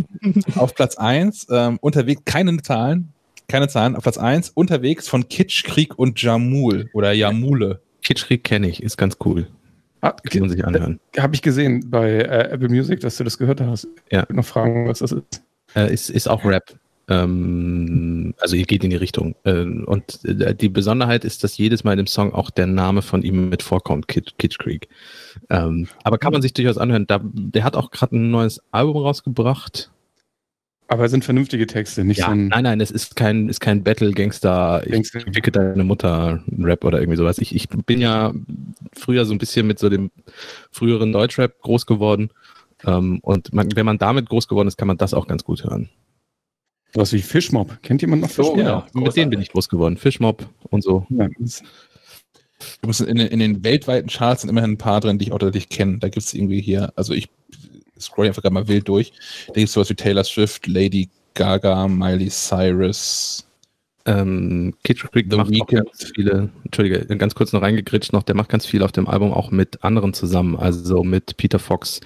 [0.54, 3.12] auf Platz 1, ähm, unterwegs, keine Zahlen,
[3.48, 7.80] keine Zahlen, auf Platz 1, unterwegs von Kitschkrieg und Jamul oder Jamule.
[8.02, 9.48] Kitschkrieg kenne ich, ist ganz cool.
[10.00, 11.00] Ah, kann man sich anhören.
[11.18, 13.88] Habe ich gesehen bei äh, Apple Music, dass du das gehört hast.
[14.10, 14.24] Ja.
[14.28, 15.42] Ich noch fragen, was das ist.
[15.74, 16.74] Äh, ist, ist auch Rap.
[17.08, 19.34] Ähm, also ihr geht in die Richtung.
[19.44, 23.02] Äh, und äh, die Besonderheit ist, dass jedes Mal in dem Song auch der Name
[23.02, 24.88] von ihm mit vorkommt, Kid, Kid Creek.
[25.50, 27.06] Ähm, aber kann man sich durchaus anhören.
[27.06, 29.90] Da, der hat auch gerade ein neues Album rausgebracht.
[30.90, 32.48] Aber es sind vernünftige Texte, nicht ja, so ein.
[32.48, 37.16] Nein, nein, es ist kein, ist kein Battle-Gangster, ich wicke deine Mutter Rap oder irgendwie
[37.16, 37.38] sowas.
[37.38, 38.34] Ich, ich bin ja
[38.92, 40.10] früher so ein bisschen mit so dem
[40.72, 42.30] früheren Deutschrap groß geworden.
[42.84, 45.62] Ähm, und man, wenn man damit groß geworden ist, kann man das auch ganz gut
[45.62, 45.90] hören.
[46.94, 47.80] Was wie Fishmob.
[47.82, 48.58] Kennt jemand noch Fishmob?
[48.58, 49.96] Ja, mit denen bin ich groß geworden.
[49.96, 51.06] Fishmob und so.
[51.08, 51.28] Ja,
[52.82, 55.38] Du musst in, in, den weltweiten Charts sind immerhin ein paar drin, die ich auch
[55.38, 55.98] deutlich kenne.
[55.98, 57.30] Da gibt es irgendwie hier, also ich
[58.00, 59.12] scroll einfach gerade mal wild durch.
[59.48, 63.46] Da gibt es sowas wie Taylor Swift, Lady Gaga, Miley Cyrus.
[64.06, 65.82] Ähm, Kid Creek The macht Weekend.
[65.82, 69.06] auch ganz viele, Entschuldige, ganz kurz noch reingegritscht noch, der macht ganz viel auf dem
[69.06, 72.00] Album auch mit anderen zusammen, also mit Peter Fox,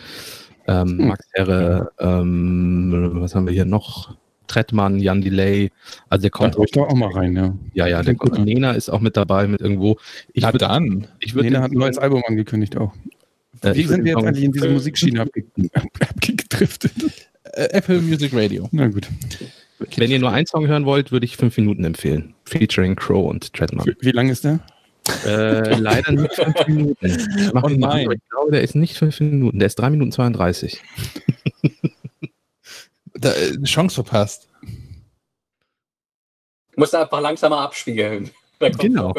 [0.67, 1.09] ähm, hm.
[1.09, 4.17] Max Herre, ähm, was haben wir hier noch?
[4.47, 5.71] Trettmann, Jan Delay,
[6.11, 6.55] also der kommt.
[6.55, 7.55] Da auch, auch mal rein, ja.
[7.73, 9.97] Ja, ja, der kommt, Nena ist auch mit dabei mit irgendwo.
[10.35, 11.07] Ich Na dann.
[11.21, 12.93] Ich Nena hat ein neues Album angekündigt auch.
[13.63, 16.93] Äh, Wie sind wir jetzt eigentlich in diese Musikschiene abgedriftet?
[17.53, 18.69] Äh, Apple Music Radio.
[18.73, 19.07] Na gut.
[19.97, 22.35] Wenn ihr nur einen Song hören wollt, würde ich fünf Minuten empfehlen.
[22.47, 23.87] Featuring Crow und Treadman.
[23.87, 24.61] Wie, wie lang ist der?
[25.25, 27.07] Äh, leider nicht fünf Minuten.
[27.07, 28.11] Ich, oh nein.
[28.11, 29.59] ich glaube, der ist nicht fünf Minuten.
[29.59, 30.81] Der ist drei Minuten 32.
[33.15, 34.49] da, äh, Chance verpasst.
[36.77, 38.31] Muss einfach langsamer abspielen.
[38.61, 39.13] Genau.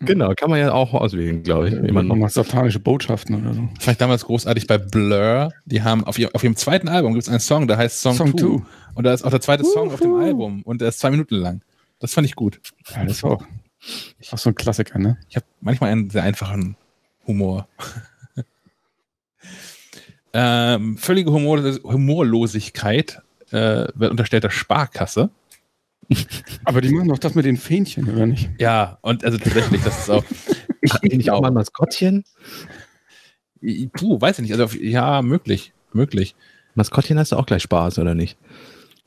[0.00, 1.82] genau, kann man ja auch auswählen, glaube ich.
[1.82, 3.68] Wie man noch satanische Botschaften oder so.
[3.78, 5.52] Vielleicht damals großartig bei Blur.
[5.66, 8.16] Die haben auf ihrem, auf ihrem zweiten Album gibt es einen Song, der heißt Song
[8.16, 8.62] 2.
[8.94, 9.72] Und da ist auch der zweite uh -huh.
[9.72, 11.62] Song auf dem Album und der ist zwei Minuten lang.
[11.98, 12.60] Das fand ich gut.
[12.94, 13.44] Ja, das war auch,
[14.32, 15.18] auch so ein Klassiker, ne?
[15.28, 16.76] Ich habe manchmal einen sehr einfachen
[17.26, 17.68] Humor.
[20.32, 25.30] ähm, völlige Humor Humorlosigkeit äh, wird unterstellt der Sparkasse.
[26.64, 28.50] Aber die machen doch das mit den Fähnchen, oder nicht?
[28.58, 30.24] Ja, und also tatsächlich, das ist auch.
[30.90, 32.24] Hatten die nicht auch mal ein Maskottchen?
[33.92, 34.58] Puh, weiß ich nicht.
[34.58, 35.72] Also, ja, möglich.
[35.92, 36.36] Möglich.
[36.74, 38.36] Maskottchen hast du auch gleich Spaß, oder nicht?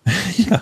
[0.38, 0.62] ja.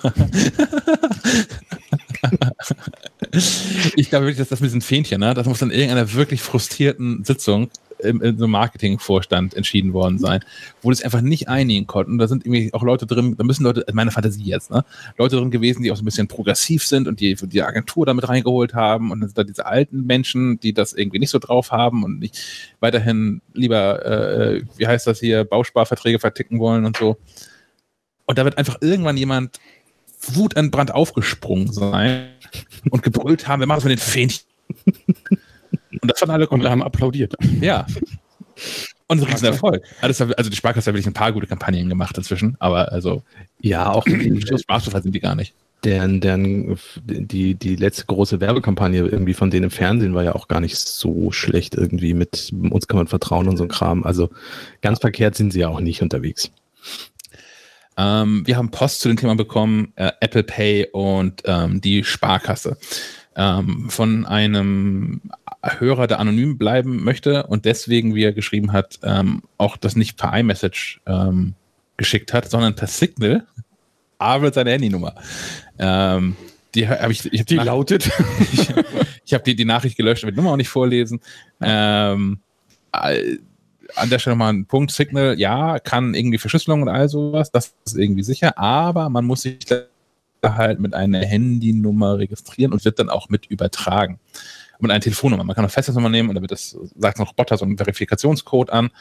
[3.96, 7.24] ich glaube wirklich, dass das mit diesen Fähnchen, ne, das muss dann irgendeiner wirklich frustrierten
[7.24, 7.70] Sitzung
[8.00, 10.42] im, in so einem Marketingvorstand entschieden worden sein,
[10.82, 12.18] wo das einfach nicht einigen konnten.
[12.18, 14.86] Da sind irgendwie auch Leute drin, da müssen Leute, meine Fantasie jetzt, ne,
[15.18, 18.28] Leute drin gewesen, die auch so ein bisschen progressiv sind und die die Agentur damit
[18.30, 21.72] reingeholt haben und dann sind da diese alten Menschen, die das irgendwie nicht so drauf
[21.72, 22.38] haben und nicht
[22.80, 27.18] weiterhin lieber, äh, wie heißt das hier, Bausparverträge verticken wollen und so.
[28.26, 29.60] Und da wird einfach irgendwann jemand
[30.34, 32.30] wutentbrannt aufgesprungen sein
[32.90, 34.46] und gebrüllt haben, wir machen es mit den Fähnchen.
[36.02, 37.34] Und das fanden alle und haben applaudiert.
[37.62, 37.86] Ja.
[39.08, 39.84] Und ein Riesenerfolg.
[40.02, 43.24] Also, also die Sparkasse hat wirklich ein paar gute Kampagnen gemacht inzwischen, aber also
[43.60, 45.54] ja, auch Spaßbefall sind die gar nicht.
[45.84, 50.48] Deren, deren, die, die letzte große Werbekampagne irgendwie von denen im Fernsehen war ja auch
[50.48, 54.04] gar nicht so schlecht irgendwie mit uns kann man vertrauen und so ein Kram.
[54.04, 54.30] Also
[54.82, 56.52] ganz verkehrt sind sie ja auch nicht unterwegs.
[57.96, 62.78] Ähm, wir haben Post zu dem Thema bekommen, äh, Apple Pay und ähm, die Sparkasse
[63.38, 65.22] ähm, von einem
[65.64, 70.18] Hörer, der anonym bleiben möchte und deswegen, wie er geschrieben hat, ähm, auch das nicht
[70.18, 71.54] per iMessage ähm,
[71.98, 73.46] geschickt hat, sondern per Signal,
[74.18, 75.16] aber seine Handynummer.
[75.78, 76.36] Ähm,
[76.74, 78.10] die habe ich, ich hab die lautet.
[78.52, 78.74] ich,
[79.26, 81.22] ich habe die, die Nachricht gelöscht, will die Nummer auch nicht vorlesen.
[81.62, 82.40] Ähm,
[82.92, 83.38] äh,
[83.96, 84.92] an der Stelle mal ein Punkt.
[84.92, 89.44] Signal, ja, kann irgendwie Verschlüsselung und all sowas, das ist irgendwie sicher, aber man muss
[89.44, 89.60] sich
[90.44, 94.20] halt mit einer Handynummer registrieren und wird dann auch mit übertragen.
[94.80, 95.44] Mit einer Telefonnummer.
[95.44, 98.70] Man kann eine Festnetznummer nehmen und da wird das, sagt ein Roboter so einen Verifikationscode
[98.70, 98.92] an.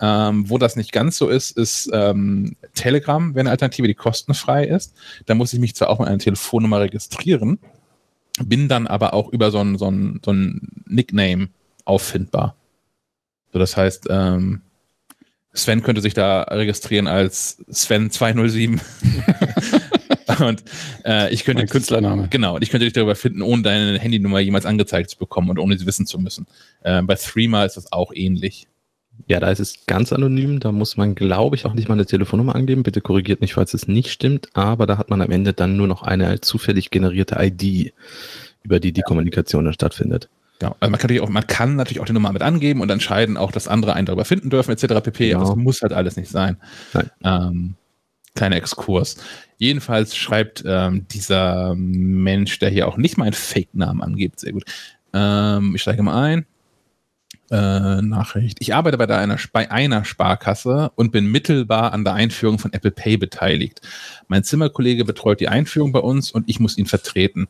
[0.00, 4.64] Ähm, wo das nicht ganz so ist, ist ähm, Telegram wäre eine Alternative, die kostenfrei
[4.64, 4.92] ist.
[5.26, 7.60] Da muss ich mich zwar auch mit einer Telefonnummer registrieren,
[8.42, 11.48] bin dann aber auch über so ein, so ein, so ein Nickname
[11.84, 12.56] auffindbar.
[13.52, 14.62] So, das heißt, ähm,
[15.52, 18.80] Sven könnte sich da registrieren als Sven207.
[20.46, 20.64] und
[21.04, 21.62] äh, ich könnte.
[21.62, 22.28] Ein Künstlername.
[22.28, 25.58] Genau, und ich könnte dich darüber finden, ohne deine Handynummer jemals angezeigt zu bekommen und
[25.58, 26.46] ohne sie wissen zu müssen.
[26.82, 28.66] Äh, bei Threema ist das auch ähnlich.
[29.26, 30.60] Ja, da ist es ganz anonym.
[30.60, 32.82] Da muss man, glaube ich, auch nicht mal eine Telefonnummer angeben.
[32.82, 34.48] Bitte korrigiert mich, falls es nicht stimmt.
[34.54, 37.94] Aber da hat man am Ende dann nur noch eine zufällig generierte ID,
[38.62, 40.28] über die die Kommunikation dann stattfindet.
[40.62, 42.90] Ja, also man kann, natürlich auch, man kann natürlich auch die Nummer mit angeben und
[42.90, 45.02] entscheiden auch, dass andere einen darüber finden dürfen, etc.
[45.02, 45.28] pp.
[45.28, 45.40] Genau.
[45.40, 46.56] Aber das muss halt alles nicht sein.
[47.22, 47.74] Ähm,
[48.34, 49.16] kleiner Exkurs.
[49.58, 54.64] Jedenfalls schreibt ähm, dieser Mensch, der hier auch nicht meinen Fake-Namen angibt, sehr gut.
[55.12, 56.46] Ähm, ich steige mal ein.
[57.50, 58.56] Äh, Nachricht.
[58.60, 62.90] Ich arbeite bei einer, bei einer Sparkasse und bin mittelbar an der Einführung von Apple
[62.90, 63.82] Pay beteiligt.
[64.28, 67.46] Mein Zimmerkollege betreut die Einführung bei uns und ich muss ihn vertreten.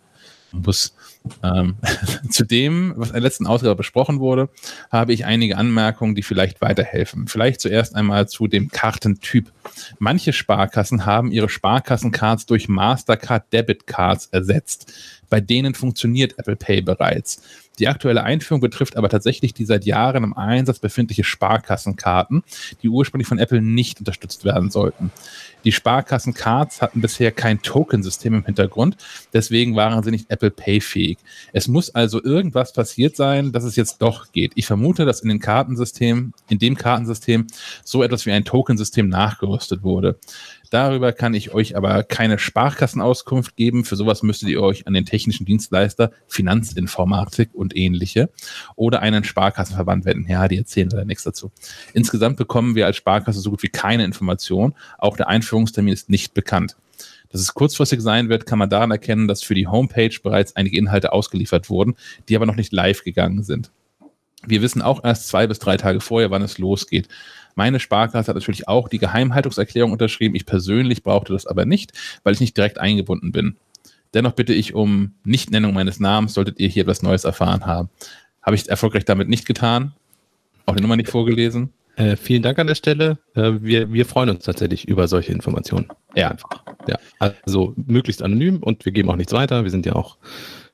[0.63, 0.95] Muss.
[1.43, 1.77] Ähm,
[2.31, 4.49] zu dem, was in der letzten Ausgabe besprochen wurde,
[4.91, 7.29] habe ich einige Anmerkungen, die vielleicht weiterhelfen.
[7.29, 9.51] Vielleicht zuerst einmal zu dem Kartentyp.
[9.99, 14.93] Manche Sparkassen haben ihre Sparkassencards durch Mastercard Debit Cards ersetzt.
[15.31, 17.43] Bei denen funktioniert Apple Pay bereits.
[17.79, 22.43] Die aktuelle Einführung betrifft aber tatsächlich die seit Jahren im Einsatz befindliche Sparkassenkarten,
[22.83, 25.11] die ursprünglich von Apple nicht unterstützt werden sollten.
[25.65, 28.97] Die Sparkassencards hatten bisher kein Tokensystem im Hintergrund,
[29.33, 31.19] deswegen waren sie nicht Apple Pay fähig.
[31.53, 34.53] Es muss also irgendwas passiert sein, dass es jetzt doch geht.
[34.57, 37.47] Ich vermute, dass in den Kartensystemen, in dem Kartensystem
[37.83, 40.19] so etwas wie ein Tokensystem nachgerüstet wurde.
[40.75, 43.85] Darüber kann ich euch aber keine Sparkassenauskunft geben.
[43.85, 48.29] Für sowas müsstet ihr euch an den technischen Dienstleister Finanzinformatik und ähnliche
[48.75, 50.29] oder einen Sparkassenverband wenden.
[50.29, 51.53] Ja, die erzählen da nichts dazu.
[51.93, 54.75] Insgesamt bekommen wir als Sparkasse so gut wie keine Information.
[54.99, 56.75] Auch der Einführungstermin ist nicht bekannt.
[57.29, 60.77] Dass es kurzfristig sein wird, kann man daran erkennen, dass für die Homepage bereits einige
[60.77, 61.95] Inhalte ausgeliefert wurden,
[62.29, 63.71] die aber noch nicht live gegangen sind.
[64.47, 67.09] Wir wissen auch erst zwei bis drei Tage vorher, wann es losgeht.
[67.55, 70.35] Meine Sparkasse hat natürlich auch die Geheimhaltungserklärung unterschrieben.
[70.35, 71.93] Ich persönlich brauchte das aber nicht,
[72.23, 73.57] weil ich nicht direkt eingebunden bin.
[74.15, 77.91] Dennoch bitte ich um Nichtnennung meines Namens, solltet ihr hier etwas Neues erfahren haben.
[78.43, 79.93] Habe ich erfolgreich damit nicht getan,
[80.67, 81.73] auch die Nummer nicht vorgelesen.
[81.97, 83.19] Äh, vielen Dank an der Stelle.
[83.35, 85.89] Äh, wir, wir freuen uns tatsächlich über solche Informationen.
[86.15, 86.65] Ja, einfach.
[86.89, 89.63] Ja, also möglichst anonym und wir geben auch nichts weiter.
[89.63, 90.19] Wir sind ja auch,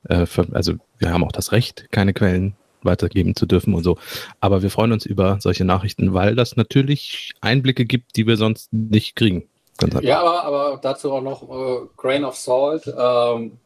[0.09, 2.55] äh, für, also wir haben auch das Recht, keine Quellen
[2.85, 3.97] weitergeben zu dürfen und so.
[4.39, 8.71] Aber wir freuen uns über solche Nachrichten, weil das natürlich Einblicke gibt, die wir sonst
[8.73, 9.47] nicht kriegen.
[10.01, 12.91] Ja, aber, aber, dazu auch noch äh, Grain of Salt.
[12.95, 13.57] Ähm,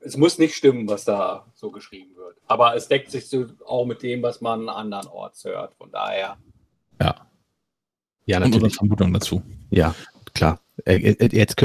[0.00, 2.36] es muss nicht stimmen, was da so geschrieben wird.
[2.46, 5.74] Aber es deckt sich so auch mit dem, was man andernorts hört.
[5.74, 6.36] Von daher.
[7.00, 7.14] Ja.
[8.26, 8.62] Ja, natürlich.
[8.62, 9.42] Und Vermutung dazu.
[9.70, 9.94] Ja,
[10.34, 10.60] klar.
[10.84, 11.56] Äh, äh, jetzt,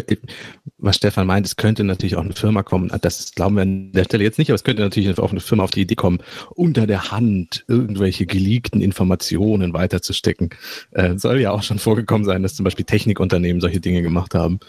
[0.77, 4.03] was Stefan meint, es könnte natürlich auch eine Firma kommen, das glauben wir an der
[4.05, 6.19] Stelle jetzt nicht, aber es könnte natürlich auch eine Firma auf die Idee kommen,
[6.51, 10.49] unter der Hand irgendwelche geleakten Informationen weiterzustecken.
[10.91, 14.59] Äh, soll ja auch schon vorgekommen sein, dass zum Beispiel Technikunternehmen solche Dinge gemacht haben.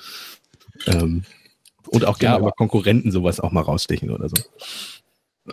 [0.87, 1.23] Ähm,
[1.89, 4.37] und auch gerne ja, aber Konkurrenten sowas auch mal rausstechen oder so.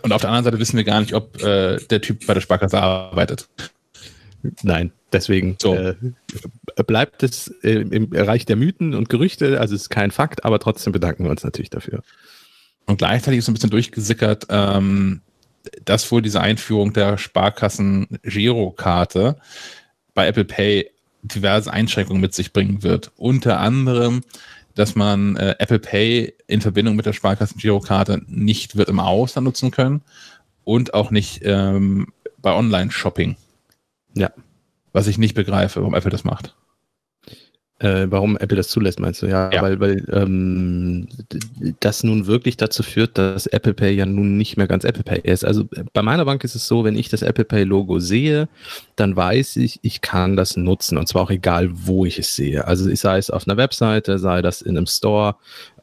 [0.02, 2.42] Und auf der anderen Seite wissen wir gar nicht, ob äh, der Typ bei der
[2.42, 3.50] Sparkasse arbeitet.
[4.64, 5.76] Nein, deswegen so.
[5.76, 5.96] äh,
[6.88, 10.94] bleibt es im Bereich der Mythen und Gerüchte, also es ist kein Fakt, aber trotzdem
[10.94, 12.04] bedanken wir uns natürlich dafür.
[12.86, 15.22] Und gleichzeitig ist ein bisschen durchgesickert, ähm,
[15.86, 19.38] dass wohl diese Einführung der Sparkassen-Girokarte
[20.14, 23.12] bei Apple Pay diverse Einschränkungen mit sich bringen wird.
[23.16, 24.22] Unter anderem,
[24.76, 29.72] dass man äh, Apple Pay in Verbindung mit der Sparkassen-Girokarte nicht wird im Ausland nutzen
[29.72, 30.02] können
[30.64, 32.08] und auch nicht ähm,
[32.42, 33.36] bei Online-Shopping.
[34.16, 34.32] Ja.
[34.93, 36.55] Was ich nicht begreife, warum Apple das macht.
[37.82, 39.26] Äh, warum Apple das zulässt, meinst du?
[39.26, 39.64] Ja, ja.
[39.64, 41.07] weil, weil ähm,
[41.80, 45.22] das nun wirklich dazu führt, dass Apple Pay ja nun nicht mehr ganz Apple Pay
[45.24, 45.43] ist.
[45.43, 48.49] Also bei meiner Bank ist es so, wenn ich das Apple Pay Logo sehe,
[48.97, 52.68] dann weiß ich, ich kann das nutzen und zwar auch egal, wo ich es sehe.
[52.68, 55.38] Also sei es auf einer Webseite, sei das in einem Store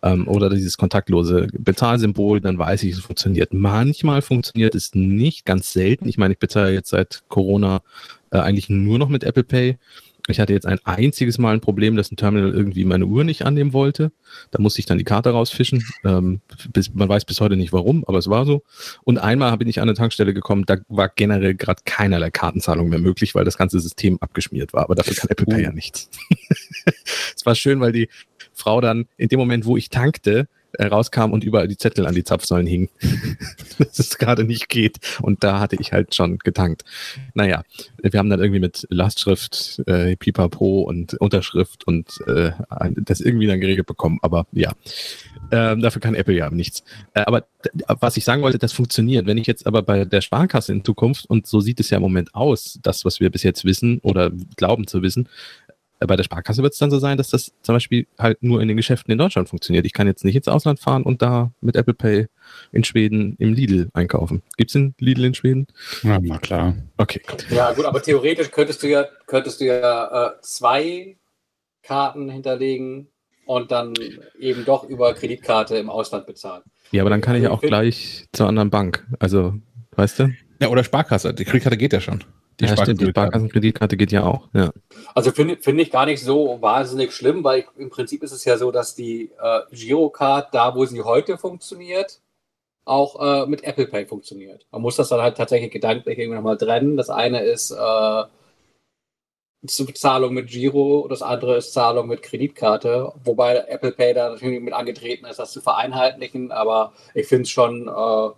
[0.04, 3.52] ähm, oder dieses kontaktlose Bezahlsymbol, dann weiß ich, es funktioniert.
[3.52, 6.08] Manchmal funktioniert es nicht, ganz selten.
[6.08, 7.80] Ich meine, ich bezahle jetzt seit Corona
[8.30, 9.78] äh, eigentlich nur noch mit Apple Pay.
[10.30, 13.46] Ich hatte jetzt ein einziges Mal ein Problem, dass ein Terminal irgendwie meine Uhr nicht
[13.46, 14.12] annehmen wollte.
[14.50, 15.82] Da musste ich dann die Karte rausfischen.
[16.04, 18.62] Ähm, bis, man weiß bis heute nicht warum, aber es war so.
[19.04, 22.98] Und einmal bin ich an eine Tankstelle gekommen, da war generell gerade keinerlei Kartenzahlung mehr
[22.98, 24.82] möglich, weil das ganze System abgeschmiert war.
[24.82, 26.10] Aber dafür kann Apple Pay ja nichts.
[27.34, 28.08] es war schön, weil die
[28.52, 30.46] Frau dann in dem Moment, wo ich tankte,
[30.80, 32.88] rauskam und überall die Zettel an die Zapfsäulen hingen,
[33.78, 34.98] dass es gerade nicht geht.
[35.22, 36.84] Und da hatte ich halt schon getankt.
[37.34, 37.62] Naja,
[38.02, 42.52] wir haben dann irgendwie mit Lastschrift, äh, Pipapo und Unterschrift und äh,
[42.96, 44.18] das irgendwie dann geregelt bekommen.
[44.22, 44.72] Aber ja,
[45.50, 46.84] ähm, dafür kann Apple ja nichts.
[47.14, 47.46] Äh, aber
[48.00, 49.26] was ich sagen wollte, das funktioniert.
[49.26, 52.02] Wenn ich jetzt aber bei der Sparkasse in Zukunft, und so sieht es ja im
[52.02, 55.28] Moment aus, das, was wir bis jetzt wissen oder glauben zu wissen,
[55.67, 55.67] äh,
[56.06, 58.68] bei der Sparkasse wird es dann so sein, dass das zum Beispiel halt nur in
[58.68, 59.84] den Geschäften in Deutschland funktioniert.
[59.84, 62.26] Ich kann jetzt nicht ins Ausland fahren und da mit Apple Pay
[62.72, 64.42] in Schweden im Lidl einkaufen.
[64.56, 65.66] Gibt es einen Lidl in Schweden?
[66.02, 66.74] Ja, na klar.
[66.96, 67.22] Okay.
[67.50, 71.16] Ja, gut, aber theoretisch könntest du ja, könntest du ja äh, zwei
[71.82, 73.08] Karten hinterlegen
[73.46, 73.94] und dann
[74.38, 76.62] eben doch über Kreditkarte im Ausland bezahlen.
[76.92, 79.06] Ja, aber dann kann ich ja auch gleich zur anderen Bank.
[79.18, 79.54] Also,
[79.96, 80.28] weißt du?
[80.60, 81.34] Ja, oder Sparkasse.
[81.34, 82.24] Die Kreditkarte geht ja schon.
[82.60, 84.48] Die ja, stimmt, die Sparkassenkreditkarte geht ja auch.
[84.52, 84.72] Ja.
[85.14, 88.44] Also finde find ich gar nicht so wahnsinnig schlimm, weil ich, im Prinzip ist es
[88.44, 92.20] ja so, dass die äh, Girocard da, wo sie heute funktioniert,
[92.84, 94.66] auch äh, mit Apple Pay funktioniert.
[94.72, 96.96] Man muss das dann halt tatsächlich gedanklich irgendwie nochmal trennen.
[96.96, 98.24] Das eine ist äh,
[99.66, 104.72] Zahlung mit Giro, das andere ist Zahlung mit Kreditkarte, wobei Apple Pay da natürlich mit
[104.72, 108.30] angetreten ist, das zu vereinheitlichen, aber ich finde es schon, äh,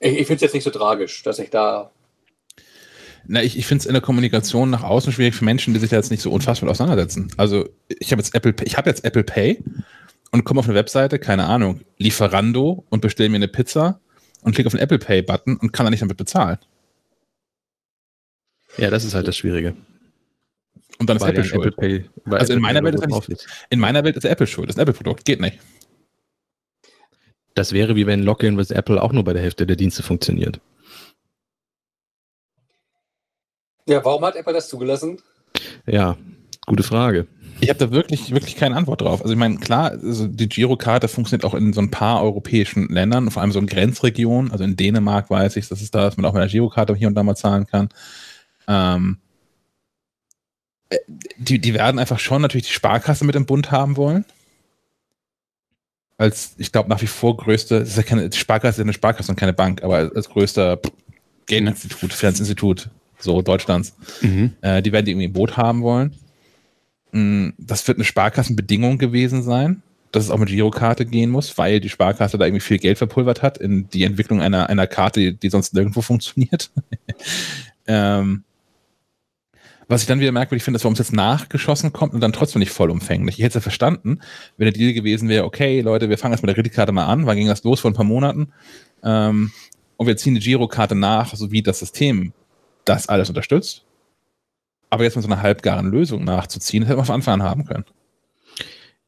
[0.00, 1.90] ich, ich finde es jetzt nicht so tragisch, dass ich da
[3.30, 5.90] na, ich, ich finde es in der Kommunikation nach außen schwierig für Menschen, die sich
[5.90, 7.30] da jetzt nicht so unfassbar auseinandersetzen.
[7.36, 9.62] Also ich habe jetzt Apple, ich habe jetzt Apple Pay
[10.32, 14.00] und komme auf eine Webseite, keine Ahnung, Lieferando und bestelle mir eine Pizza
[14.40, 16.56] und klicke auf den Apple Pay Button und kann dann nicht damit bezahlen.
[18.78, 19.76] Ja, das ist halt das Schwierige.
[20.98, 21.66] Und dann ist Apple schuld.
[21.66, 24.70] Apple Pay, also in meiner, Welt ist nicht, in meiner Welt ist Apple schuld.
[24.70, 25.26] Das ist ein Apple-Produkt.
[25.26, 25.58] Geht nicht.
[27.54, 30.60] Das wäre wie wenn Login with Apple auch nur bei der Hälfte der Dienste funktioniert.
[33.88, 35.18] Ja, warum hat Apple das zugelassen?
[35.86, 36.18] Ja,
[36.66, 37.26] gute Frage.
[37.60, 39.22] Ich habe da wirklich, wirklich keine Antwort drauf.
[39.22, 43.30] Also ich meine, klar, also die Girokarte funktioniert auch in so ein paar europäischen Ländern,
[43.30, 44.52] vor allem so in Grenzregionen.
[44.52, 47.08] Also in Dänemark weiß ich, dass es da, dass man auch mit der Girokarte hier
[47.08, 47.88] und da mal zahlen kann.
[48.68, 49.16] Ähm,
[50.90, 50.98] äh,
[51.38, 54.26] die, die werden einfach schon natürlich die Sparkasse mit im Bund haben wollen.
[56.18, 59.32] Als, ich glaube, nach wie vor größte, ist ja keine, Sparkasse ist ja eine Sparkasse
[59.32, 60.78] und keine Bank, aber als, als größter
[61.46, 64.52] Geldinstitut, Finanzinstitut, so Deutschlands, mhm.
[64.60, 66.14] äh, die werden die irgendwie im Boot haben wollen.
[67.12, 71.80] Mm, das wird eine Sparkassenbedingung gewesen sein, dass es auch mit Girokarte gehen muss, weil
[71.80, 75.50] die Sparkasse da irgendwie viel Geld verpulvert hat in die Entwicklung einer, einer Karte, die,
[75.50, 76.70] sonst nirgendwo funktioniert.
[77.86, 78.44] ähm,
[79.90, 82.60] was ich dann wieder merkwürdig finde, ist, warum es jetzt nachgeschossen kommt und dann trotzdem
[82.60, 83.38] nicht vollumfänglich.
[83.38, 84.20] Ich hätte es ja verstanden,
[84.58, 87.24] wenn der Deal gewesen wäre, okay, Leute, wir fangen jetzt mit der Kreditkarte mal an,
[87.24, 88.52] wann ging das los vor ein paar Monaten?
[89.02, 89.50] Ähm,
[89.96, 92.34] und wir ziehen die Girokarte nach, so wie das System
[92.88, 93.84] das alles unterstützt.
[94.90, 97.64] Aber jetzt mit so einer halbgaren Lösung nachzuziehen, das hätte man von Anfang an haben
[97.66, 97.84] können.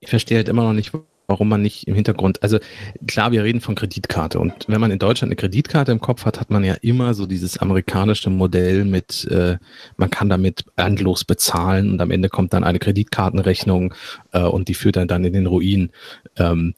[0.01, 0.93] Ich verstehe halt immer noch nicht,
[1.27, 2.59] warum man nicht im Hintergrund, also
[3.07, 6.41] klar, wir reden von Kreditkarte und wenn man in Deutschland eine Kreditkarte im Kopf hat,
[6.41, 9.57] hat man ja immer so dieses amerikanische Modell mit, äh,
[9.97, 13.95] man kann damit endlos bezahlen und am Ende kommt dann eine Kreditkartenrechnung
[14.33, 15.91] äh, und die führt dann dann in den Ruin.
[16.37, 16.75] Ähm,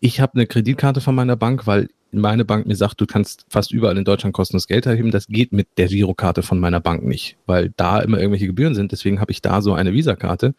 [0.00, 3.72] ich habe eine Kreditkarte von meiner Bank, weil meine Bank mir sagt, du kannst fast
[3.72, 5.10] überall in Deutschland kostenlos Geld erheben.
[5.10, 8.92] Das geht mit der Girokarte von meiner Bank nicht, weil da immer irgendwelche Gebühren sind.
[8.92, 10.54] Deswegen habe ich da so eine Visa-Karte.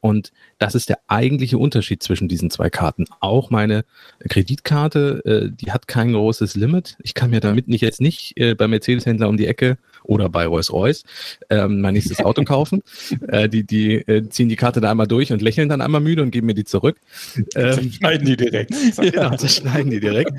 [0.00, 3.06] Und das ist der eigentliche Unterschied zwischen diesen zwei Karten.
[3.20, 3.84] Auch meine
[4.28, 6.96] Kreditkarte, äh, die hat kein großes Limit.
[7.02, 10.46] Ich kann mir damit nicht jetzt nicht äh, beim Mercedes-Händler um die Ecke oder bei
[10.46, 11.04] Rolls-Royce
[11.50, 12.82] ähm, mein nächstes Auto kaufen.
[13.28, 16.22] Äh, die die äh, ziehen die Karte da einmal durch und lächeln dann einmal müde
[16.22, 16.98] und geben mir die zurück.
[17.54, 18.72] Ähm, schneiden die direkt.
[18.96, 20.32] genau, das schneiden die direkt.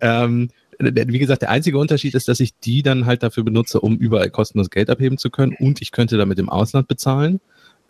[0.00, 0.48] ähm,
[0.78, 4.30] wie gesagt, der einzige Unterschied ist, dass ich die dann halt dafür benutze, um überall
[4.30, 7.40] kostenlos Geld abheben zu können und ich könnte damit im Ausland bezahlen.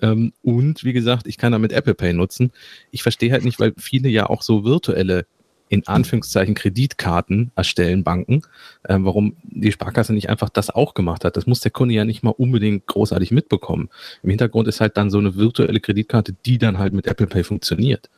[0.03, 2.51] Ähm, und wie gesagt, ich kann damit Apple Pay nutzen.
[2.91, 5.26] Ich verstehe halt nicht, weil viele ja auch so virtuelle
[5.73, 8.43] in Anführungszeichen Kreditkarten erstellen Banken,
[8.83, 11.39] äh, warum die Sparkasse nicht einfach das auch gemacht hat.
[11.39, 13.89] Das muss der Kunde ja nicht mal unbedingt großartig mitbekommen.
[14.23, 17.43] Im Hintergrund ist halt dann so eine virtuelle Kreditkarte, die dann halt mit Apple Pay
[17.43, 18.11] funktioniert.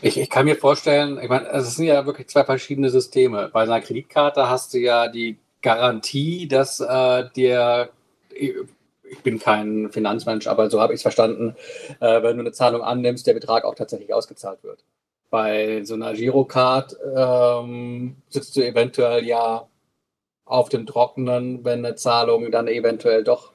[0.00, 3.50] Ich, ich kann mir vorstellen, ich meine, es sind ja wirklich zwei verschiedene Systeme.
[3.52, 7.90] Bei einer Kreditkarte hast du ja die Garantie, dass äh, dir
[8.30, 11.56] ich bin kein Finanzmensch, aber so habe ich es verstanden,
[12.00, 14.84] äh, wenn du eine Zahlung annimmst, der Betrag auch tatsächlich ausgezahlt wird.
[15.34, 19.66] Bei so einer Girocard ähm, sitzt du eventuell ja
[20.44, 23.50] auf dem Trockenen, wenn eine Zahlung dann eventuell doch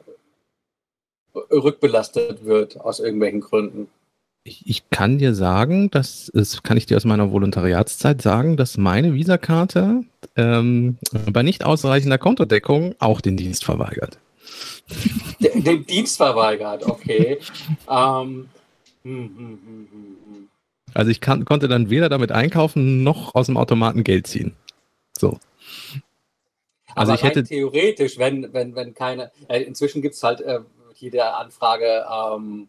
[1.33, 3.87] rückbelastet wird aus irgendwelchen Gründen.
[4.43, 8.77] Ich, ich kann dir sagen, das ist, kann ich dir aus meiner Volontariatszeit sagen, dass
[8.77, 10.01] meine Visakarte
[10.35, 10.97] ähm,
[11.31, 14.19] bei nicht ausreichender Kontodeckung auch den Dienst verweigert
[15.39, 17.39] den Dienst verweigert, okay.
[17.89, 18.49] ähm,
[19.03, 19.87] hm, hm, hm,
[20.93, 24.55] also ich kann, konnte dann weder damit einkaufen noch aus dem Automaten Geld ziehen.
[25.17, 25.39] So.
[26.95, 30.59] Also Aber ich hätte theoretisch, wenn, wenn, wenn keine, äh, inzwischen gibt es halt äh,
[30.95, 32.67] jede Anfrage ähm,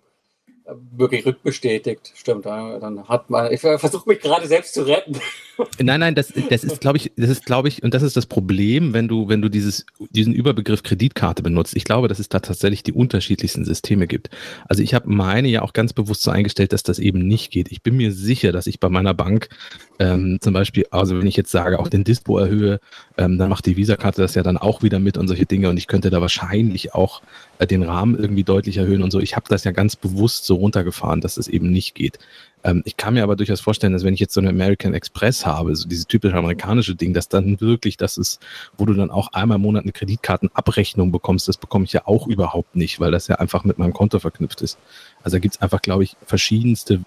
[0.92, 2.12] wirklich rückbestätigt.
[2.14, 5.16] Stimmt, dann hat man, ich versuche mich gerade selbst zu retten.
[5.78, 8.24] Nein, nein, das, das ist, glaube ich, das ist, glaube ich, und das ist das
[8.24, 11.76] Problem, wenn du, wenn du dieses, diesen Überbegriff Kreditkarte benutzt.
[11.76, 14.30] Ich glaube, dass es da tatsächlich die unterschiedlichsten Systeme gibt.
[14.68, 17.70] Also ich habe meine ja auch ganz bewusst so eingestellt, dass das eben nicht geht.
[17.70, 19.50] Ich bin mir sicher, dass ich bei meiner Bank
[19.98, 22.80] ähm, zum Beispiel, also wenn ich jetzt sage, auch den Dispo erhöhe,
[23.18, 25.76] ähm, dann macht die Visa-Karte das ja dann auch wieder mit und solche Dinge und
[25.76, 27.20] ich könnte da wahrscheinlich auch
[27.66, 29.20] den Rahmen irgendwie deutlich erhöhen und so.
[29.20, 32.18] Ich habe das ja ganz bewusst so runtergefahren, dass das eben nicht geht.
[32.64, 35.46] Ähm, ich kann mir aber durchaus vorstellen, dass wenn ich jetzt so eine American Express
[35.46, 38.40] habe, so dieses typische amerikanische Ding, dass dann wirklich das ist,
[38.76, 42.26] wo du dann auch einmal im Monat eine Kreditkartenabrechnung bekommst, das bekomme ich ja auch
[42.26, 44.78] überhaupt nicht, weil das ja einfach mit meinem Konto verknüpft ist.
[45.22, 47.00] Also da gibt es einfach, glaube ich, verschiedenste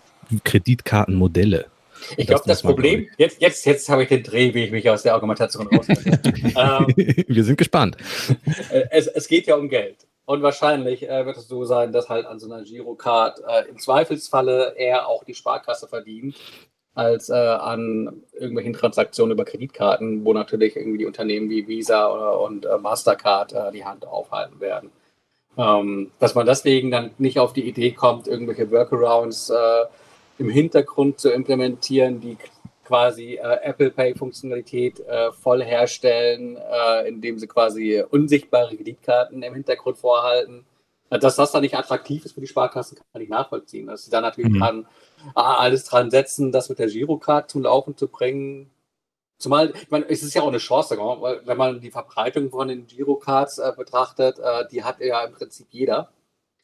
[0.43, 1.65] Kreditkartenmodelle.
[2.17, 4.89] Ich glaube, das, das Problem, jetzt, jetzt, jetzt habe ich den Dreh, wie ich mich
[4.89, 6.19] aus der Argumentation rausnehme.
[6.25, 7.97] ähm, Wir sind gespannt.
[8.69, 10.05] Äh, es, es geht ja um Geld.
[10.25, 13.77] Und wahrscheinlich äh, wird es so sein, dass halt an so einer Girocard äh, im
[13.77, 16.37] Zweifelsfalle eher auch die Sparkasse verdient,
[16.95, 22.39] als äh, an irgendwelchen Transaktionen über Kreditkarten, wo natürlich irgendwie die Unternehmen wie Visa oder,
[22.39, 24.91] und äh, Mastercard äh, die Hand aufhalten werden.
[25.57, 29.85] Ähm, dass man deswegen dann nicht auf die Idee kommt, irgendwelche Workarounds äh,
[30.39, 32.37] im Hintergrund zu implementieren, die
[32.93, 39.97] quasi äh, Apple Pay-Funktionalität äh, voll herstellen, äh, indem sie quasi unsichtbare Kreditkarten im Hintergrund
[39.97, 40.63] vorhalten.
[41.09, 43.87] Äh, dass das dann nicht attraktiv ist für die Sparkassen, kann ich nachvollziehen.
[43.87, 44.59] Dass sie da natürlich mhm.
[44.59, 44.87] dran,
[45.33, 48.69] ah, alles dran setzen, das mit der Girocard zum Laufen zu bringen.
[49.39, 50.95] Zumal, ich meine, es ist ja auch eine Chance,
[51.45, 55.65] wenn man die Verbreitung von den Girocards äh, betrachtet, äh, die hat ja im Prinzip
[55.71, 56.11] jeder.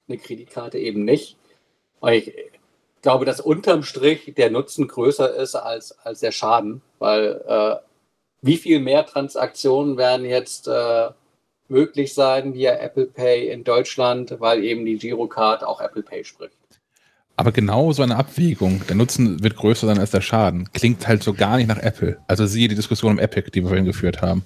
[0.08, 1.38] Eine Kreditkarte eben nicht.
[2.02, 2.12] Und
[3.00, 7.76] ich, glaube, dass unterm Strich der Nutzen größer ist als, als der Schaden, weil äh,
[8.42, 11.08] wie viel mehr Transaktionen werden jetzt äh,
[11.70, 16.58] möglich sein via Apple Pay in Deutschland, weil eben die Girocard auch Apple Pay spricht.
[17.38, 21.24] Aber genau so eine Abwägung, der Nutzen wird größer sein als der Schaden, klingt halt
[21.24, 22.18] so gar nicht nach Apple.
[22.28, 24.46] Also siehe die Diskussion um Epic, die wir vorhin geführt haben.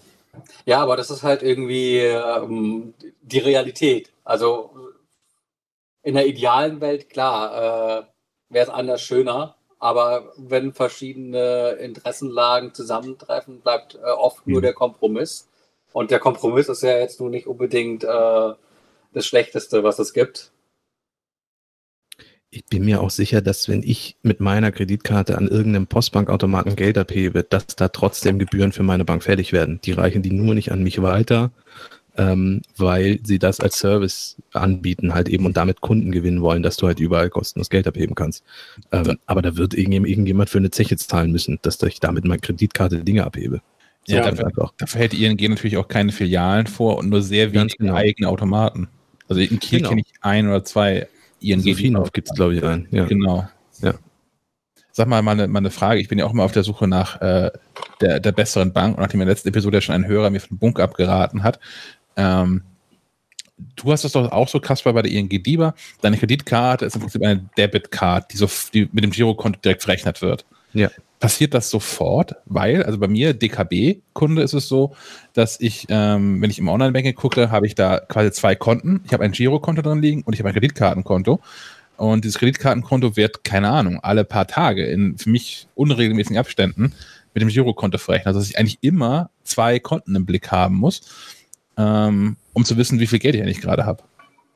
[0.65, 2.93] Ja, aber das ist halt irgendwie ähm,
[3.23, 4.11] die Realität.
[4.23, 4.69] Also
[6.03, 8.12] in der idealen Welt, klar, äh,
[8.53, 9.55] wäre es anders schöner.
[9.79, 14.63] Aber wenn verschiedene Interessenlagen zusammentreffen, bleibt äh, oft nur mhm.
[14.63, 15.49] der Kompromiss.
[15.91, 18.53] Und der Kompromiss ist ja jetzt nur nicht unbedingt äh,
[19.13, 20.51] das Schlechteste, was es gibt.
[22.49, 26.97] Ich bin mir auch sicher, dass wenn ich mit meiner Kreditkarte an irgendeinem Postbankautomaten Geld
[26.99, 29.81] abhebe, dass da trotzdem Gebühren für meine Bank fällig werden.
[29.83, 31.51] Die reichen die nur nicht an mich weiter,
[32.17, 36.77] ähm, weil sie das als Service anbieten halt eben und damit Kunden gewinnen wollen, dass
[36.77, 38.43] du halt überall kostenlos Geld abheben kannst.
[38.91, 43.03] Ähm, aber da wird irgendjemand für eine Zeche zahlen müssen, dass ich damit meine Kreditkarte
[43.03, 43.61] Dinge abhebe.
[44.05, 47.77] So ja, dafür, dafür hält ING natürlich auch keine Filialen vor und nur sehr wenige
[47.77, 47.95] genau.
[47.95, 48.89] eigene Automaten.
[49.29, 49.89] Also in Kiel genau.
[49.89, 51.07] kenne ich ein oder zwei
[51.39, 51.61] ING.
[51.61, 52.87] Sofienhof gibt es, glaube ich, einen.
[52.91, 53.05] Ja.
[53.05, 53.47] Genau.
[53.81, 53.93] Ja.
[54.91, 57.49] Sag mal, meine, meine Frage, ich bin ja auch immer auf der Suche nach äh,
[58.01, 60.39] der, der besseren Bank und nachdem in der letzten Episode ja schon ein Hörer mir
[60.39, 61.59] von Bunk abgeraten hat,
[62.15, 62.63] ähm,
[63.75, 65.73] du hast das doch auch so, Kasper, bei der ING DIBA.
[66.01, 70.21] Deine Kreditkarte ist im Prinzip eine Debitcard, die, so, die mit dem Girokonto direkt verrechnet
[70.21, 70.45] wird.
[70.73, 70.89] Ja.
[71.19, 72.35] Passiert das sofort?
[72.45, 74.95] Weil, also bei mir, DKB-Kunde, ist es so,
[75.33, 79.01] dass ich, ähm, wenn ich im Online-Banking gucke, habe ich da quasi zwei Konten.
[79.05, 81.39] Ich habe ein Girokonto drin liegen und ich habe ein Kreditkartenkonto.
[81.95, 86.93] Und dieses Kreditkartenkonto wird, keine Ahnung, alle paar Tage in für mich unregelmäßigen Abständen
[87.33, 88.27] mit dem Girokonto verrechnet.
[88.27, 91.01] Also dass ich eigentlich immer zwei Konten im Blick haben muss
[91.77, 94.03] ähm, um zu wissen, wie viel Geld ich eigentlich gerade habe.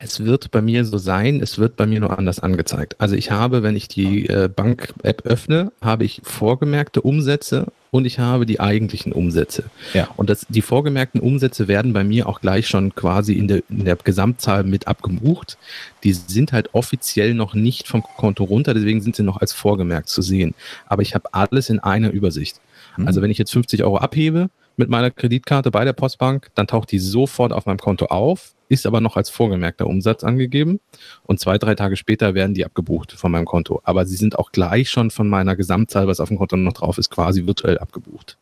[0.00, 2.94] Es wird bei mir so sein, es wird bei mir nur anders angezeigt.
[3.00, 8.20] Also ich habe, wenn ich die äh, Bank-App öffne, habe ich vorgemerkte Umsätze und ich
[8.20, 9.64] habe die eigentlichen Umsätze.
[9.94, 10.08] Ja.
[10.16, 13.86] Und das, die vorgemerkten Umsätze werden bei mir auch gleich schon quasi in der, in
[13.86, 15.58] der Gesamtzahl mit abgebucht.
[16.04, 20.10] Die sind halt offiziell noch nicht vom Konto runter, deswegen sind sie noch als vorgemerkt
[20.10, 20.54] zu sehen.
[20.86, 22.60] Aber ich habe alles in einer Übersicht.
[22.96, 23.08] Mhm.
[23.08, 26.92] Also wenn ich jetzt 50 Euro abhebe, mit meiner Kreditkarte bei der Postbank, dann taucht
[26.92, 30.80] die sofort auf meinem Konto auf, ist aber noch als vorgemerkter Umsatz angegeben
[31.24, 33.80] und zwei, drei Tage später werden die abgebucht von meinem Konto.
[33.84, 36.98] Aber sie sind auch gleich schon von meiner Gesamtzahl, was auf dem Konto noch drauf
[36.98, 38.38] ist, quasi virtuell abgebucht.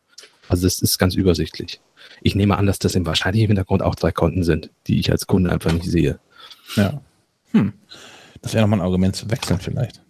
[0.48, 1.80] Also es ist ganz übersichtlich.
[2.22, 5.26] Ich nehme an, dass das im wahrscheinlich Hintergrund auch drei Konten sind, die ich als
[5.26, 6.18] Kunde einfach nicht sehe.
[6.76, 7.00] Ja.
[7.52, 7.72] Hm.
[8.42, 10.02] Das wäre nochmal ein Argument zu wechseln vielleicht.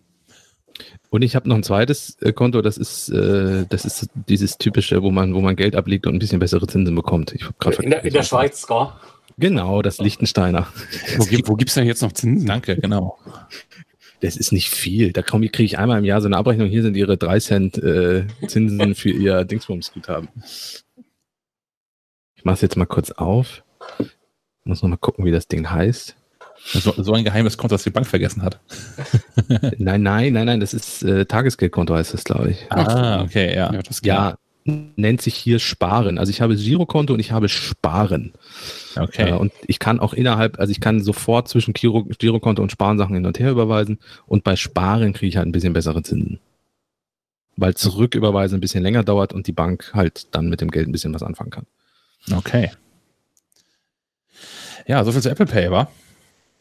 [1.10, 5.02] Und ich habe noch ein zweites äh, Konto, das ist, äh, das ist dieses typische,
[5.02, 7.32] wo man, wo man Geld ablegt und ein bisschen bessere Zinsen bekommt.
[7.32, 7.46] Ich
[7.80, 9.00] in, der, in der Schweiz, gar.
[9.38, 10.66] Genau, das Lichtensteiner.
[11.18, 12.46] Wo, gibt, wo gibt es denn jetzt noch Zinsen?
[12.46, 13.18] Danke, genau.
[14.20, 15.12] Das ist nicht viel.
[15.12, 16.68] Da kriege ich einmal im Jahr so eine Abrechnung.
[16.68, 20.28] Hier sind Ihre 3 Cent äh, Zinsen für Ihr Dingsbums-Guthaben.
[22.34, 23.62] Ich mache es jetzt mal kurz auf.
[24.64, 26.16] Muss noch mal gucken, wie das Ding heißt.
[26.72, 28.58] So, so ein geheimes Konto, das die Bank vergessen hat.
[29.78, 32.66] nein, nein, nein, nein, das ist äh, Tagesgeldkonto heißt das, glaube ich.
[32.70, 33.72] Ah, okay, ja.
[33.72, 36.18] Ja, ja, nennt sich hier Sparen.
[36.18, 38.32] Also ich habe Girokonto und ich habe Sparen.
[38.96, 39.30] Okay.
[39.30, 43.14] Äh, und ich kann auch innerhalb, also ich kann sofort zwischen Giro, Girokonto und Sparensachen
[43.14, 46.40] hin und her überweisen und bei Sparen kriege ich halt ein bisschen bessere Zinsen.
[47.56, 50.92] Weil zurücküberweisen ein bisschen länger dauert und die Bank halt dann mit dem Geld ein
[50.92, 51.66] bisschen was anfangen kann.
[52.34, 52.70] Okay.
[54.86, 55.90] Ja, soviel zu Apple Pay, war.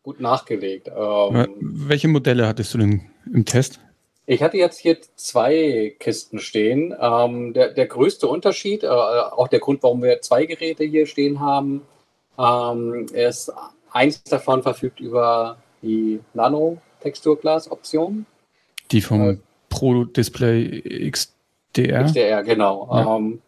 [0.02, 0.89] gut nachgelegt.
[0.89, 3.02] Ähm, Welche Modelle hattest du denn
[3.32, 3.81] im Test?
[4.27, 6.94] Ich hatte jetzt hier zwei Kisten stehen.
[7.01, 11.40] Ähm, der, der größte Unterschied, äh, auch der Grund, warum wir zwei Geräte hier stehen
[11.40, 11.82] haben,
[12.39, 13.52] ähm, ist,
[13.90, 18.27] eins davon verfügt über die Nano-Texturglas-Option.
[18.90, 19.36] Die vom äh,
[19.68, 22.05] Pro Display XDR?
[22.05, 22.89] XDR, genau.
[22.93, 23.16] Ja.
[23.16, 23.43] Ähm,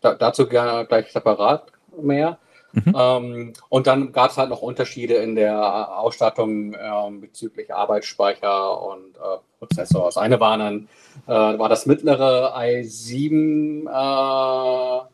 [0.00, 2.38] da, dazu gleich separat mehr.
[2.74, 2.94] Mhm.
[2.96, 9.16] Ähm, und dann gab es halt noch Unterschiede in der Ausstattung ähm, bezüglich Arbeitsspeicher und
[9.16, 10.06] äh, Prozessor.
[10.06, 10.88] Das eine war dann
[11.26, 15.04] äh, war das mittlere i7 äh,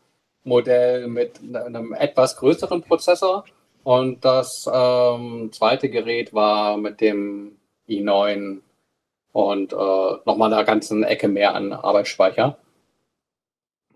[0.43, 3.45] Modell mit einem etwas größeren Prozessor
[3.83, 7.57] und das ähm, zweite Gerät war mit dem
[7.87, 8.61] i9
[9.33, 12.57] und äh, nochmal eine ganze Ecke mehr an Arbeitsspeicher.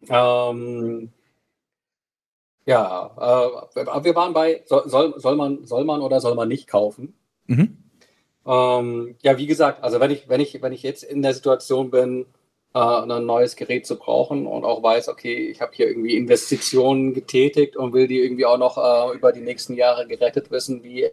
[0.08, 1.12] Ähm,
[2.66, 4.90] ja, äh, wir waren bei, soll,
[5.20, 7.14] soll, man, soll man oder soll man nicht kaufen?
[7.46, 7.78] Mhm.
[8.46, 11.92] Ähm, ja, wie gesagt, also wenn ich, wenn ich, wenn ich jetzt in der Situation
[11.92, 12.26] bin,
[12.74, 17.14] äh, ein neues Gerät zu brauchen und auch weiß, okay, ich habe hier irgendwie Investitionen
[17.14, 21.08] getätigt und will die irgendwie auch noch äh, über die nächsten Jahre gerettet wissen, wie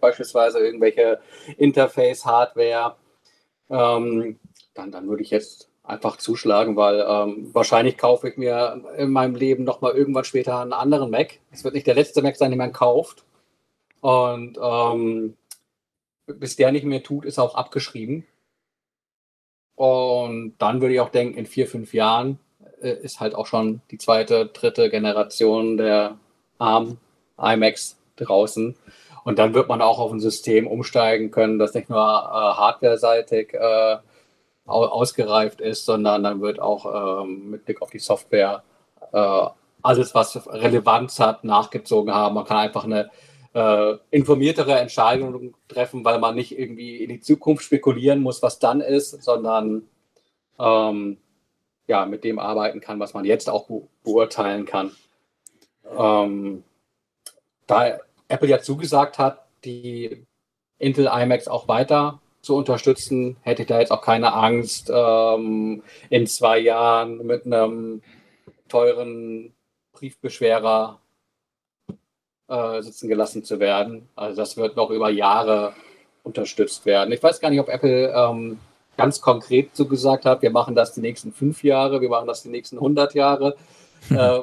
[0.00, 1.20] beispielsweise irgendwelche
[1.56, 2.96] Interface-Hardware,
[3.70, 4.38] ähm,
[4.74, 9.34] dann, dann würde ich jetzt einfach zuschlagen, weil ähm, wahrscheinlich kaufe ich mir in meinem
[9.34, 11.38] Leben nochmal irgendwann später einen anderen Mac.
[11.50, 13.24] Es wird nicht der letzte Mac sein, den man kauft.
[14.00, 15.36] Und ähm,
[16.26, 18.26] bis der nicht mehr tut, ist auch abgeschrieben.
[19.74, 22.38] Und dann würde ich auch denken, in vier, fünf Jahren
[22.82, 26.18] äh, ist halt auch schon die zweite, dritte Generation der
[26.58, 26.98] ARM
[27.38, 28.76] iMacs draußen.
[29.24, 33.54] Und dann wird man auch auf ein System umsteigen können, das nicht nur äh, hardware-seitig
[33.54, 33.96] äh,
[34.70, 38.62] ausgereift ist, sondern dann wird auch ähm, mit Blick auf die Software
[39.12, 39.46] äh,
[39.82, 42.34] alles, was Relevanz hat, nachgezogen haben.
[42.34, 43.10] Man kann einfach eine
[43.54, 48.80] äh, informiertere Entscheidung treffen, weil man nicht irgendwie in die Zukunft spekulieren muss, was dann
[48.80, 49.88] ist, sondern
[50.58, 51.18] ähm,
[51.86, 54.92] ja, mit dem arbeiten kann, was man jetzt auch be beurteilen kann.
[55.96, 56.62] Ähm,
[57.66, 57.98] da
[58.28, 60.24] Apple ja zugesagt hat, die
[60.78, 66.26] Intel iMacs auch weiter zu unterstützen, hätte ich da jetzt auch keine Angst, ähm, in
[66.26, 68.02] zwei Jahren mit einem
[68.68, 69.52] teuren
[69.92, 70.98] Briefbeschwerer
[72.48, 74.08] äh, sitzen gelassen zu werden.
[74.16, 75.74] Also das wird noch über Jahre
[76.22, 77.12] unterstützt werden.
[77.12, 78.58] Ich weiß gar nicht, ob Apple ähm,
[78.96, 82.42] ganz konkret so gesagt hat, wir machen das die nächsten fünf Jahre, wir machen das
[82.42, 83.56] die nächsten 100 Jahre.
[84.10, 84.40] äh,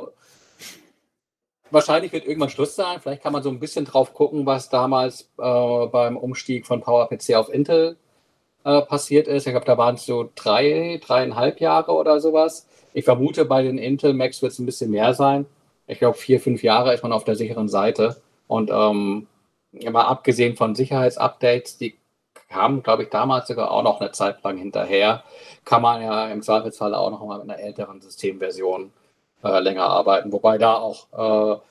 [1.72, 2.99] wahrscheinlich wird irgendwann Schluss sein.
[3.02, 7.35] Vielleicht kann man so ein bisschen drauf gucken, was damals äh, beim Umstieg von PowerPC
[7.35, 7.98] auf Intel
[8.64, 9.48] äh, passiert ist.
[9.48, 12.68] Ich glaube, da waren es so drei, dreieinhalb Jahre oder sowas.
[12.94, 15.45] Ich vermute, bei den Intel Macs wird es ein bisschen mehr sein.
[15.88, 18.22] Ich glaube, vier, fünf Jahre ist man auf der sicheren Seite.
[18.48, 19.27] Und ähm,
[19.72, 21.95] mal abgesehen von Sicherheitsupdates, die
[22.49, 25.23] kamen, glaube ich, damals sogar auch noch eine Zeit lang hinterher,
[25.65, 29.06] kann man ja im Zweifelsfall auch noch mal mit einer älteren Systemversion äh,
[29.43, 30.31] länger arbeiten.
[30.31, 31.61] Wobei da auch äh,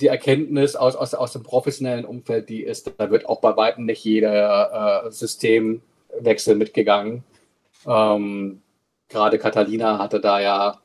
[0.00, 3.86] die Erkenntnis aus, aus, aus dem professionellen Umfeld, die ist, da wird auch bei weitem
[3.86, 7.24] nicht jeder äh, Systemwechsel mitgegangen.
[7.86, 8.62] Ähm,
[9.08, 10.80] Gerade Catalina hatte da ja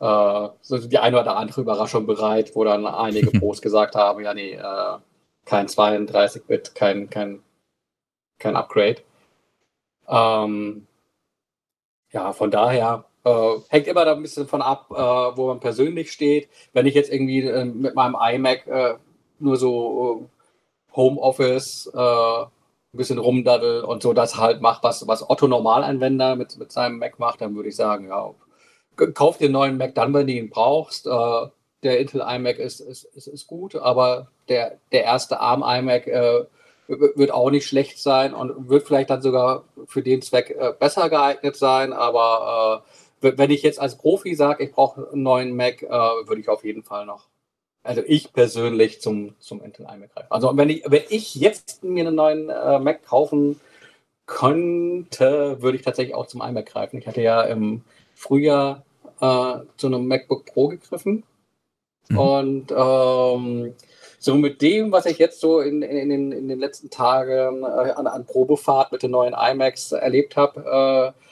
[0.00, 4.34] äh, so die eine oder andere Überraschung bereit, wo dann einige Pros gesagt haben, ja
[4.34, 4.98] nee, äh,
[5.44, 7.42] kein 32-Bit, kein, kein,
[8.38, 9.02] kein Upgrade.
[10.08, 10.86] Ähm,
[12.12, 16.12] ja, von daher äh, hängt immer da ein bisschen von ab, äh, wo man persönlich
[16.12, 16.48] steht.
[16.72, 18.94] Wenn ich jetzt irgendwie äh, mit meinem iMac äh,
[19.38, 22.48] nur so äh, Homeoffice ein
[22.96, 27.18] bisschen rumdaddel und so das halt macht, was, was Otto Normalanwender mit, mit seinem Mac
[27.18, 28.32] macht, dann würde ich sagen, ja,
[29.12, 31.06] kauf dir einen neuen Mac dann, wenn du ihn brauchst.
[31.06, 31.46] Äh,
[31.82, 36.44] der Intel iMac ist, ist, ist, ist, gut, aber der, der erste ARM iMac äh,
[36.88, 41.10] wird auch nicht schlecht sein und wird vielleicht dann sogar für den Zweck äh, besser
[41.10, 41.92] geeignet sein.
[41.92, 46.40] Aber äh, wenn ich jetzt als Profi sage, ich brauche einen neuen Mac, äh, würde
[46.40, 47.28] ich auf jeden Fall noch,
[47.82, 50.30] also ich persönlich zum, zum Intel iMac greifen.
[50.30, 53.60] Also wenn ich, wenn ich jetzt mir einen neuen äh, Mac kaufen
[54.26, 56.98] könnte, würde ich tatsächlich auch zum iMac greifen.
[56.98, 57.82] Ich hatte ja im
[58.14, 58.82] Frühjahr
[59.20, 61.22] äh, zu einem MacBook Pro gegriffen.
[62.08, 62.18] Mhm.
[62.18, 63.74] Und ähm,
[64.18, 67.92] so mit dem, was ich jetzt so in, in, in, in den letzten Tagen äh,
[67.92, 71.25] an, an, Probefahrt mit den neuen iMacs erlebt habe, äh,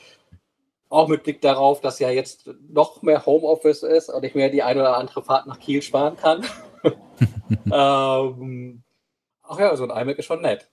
[0.95, 4.63] auch mit Blick darauf, dass ja jetzt noch mehr Homeoffice ist und ich mir die
[4.63, 6.45] eine oder andere Fahrt nach Kiel sparen kann.
[7.73, 8.83] ähm,
[9.43, 10.69] ach ja, so ein iMac ist schon nett.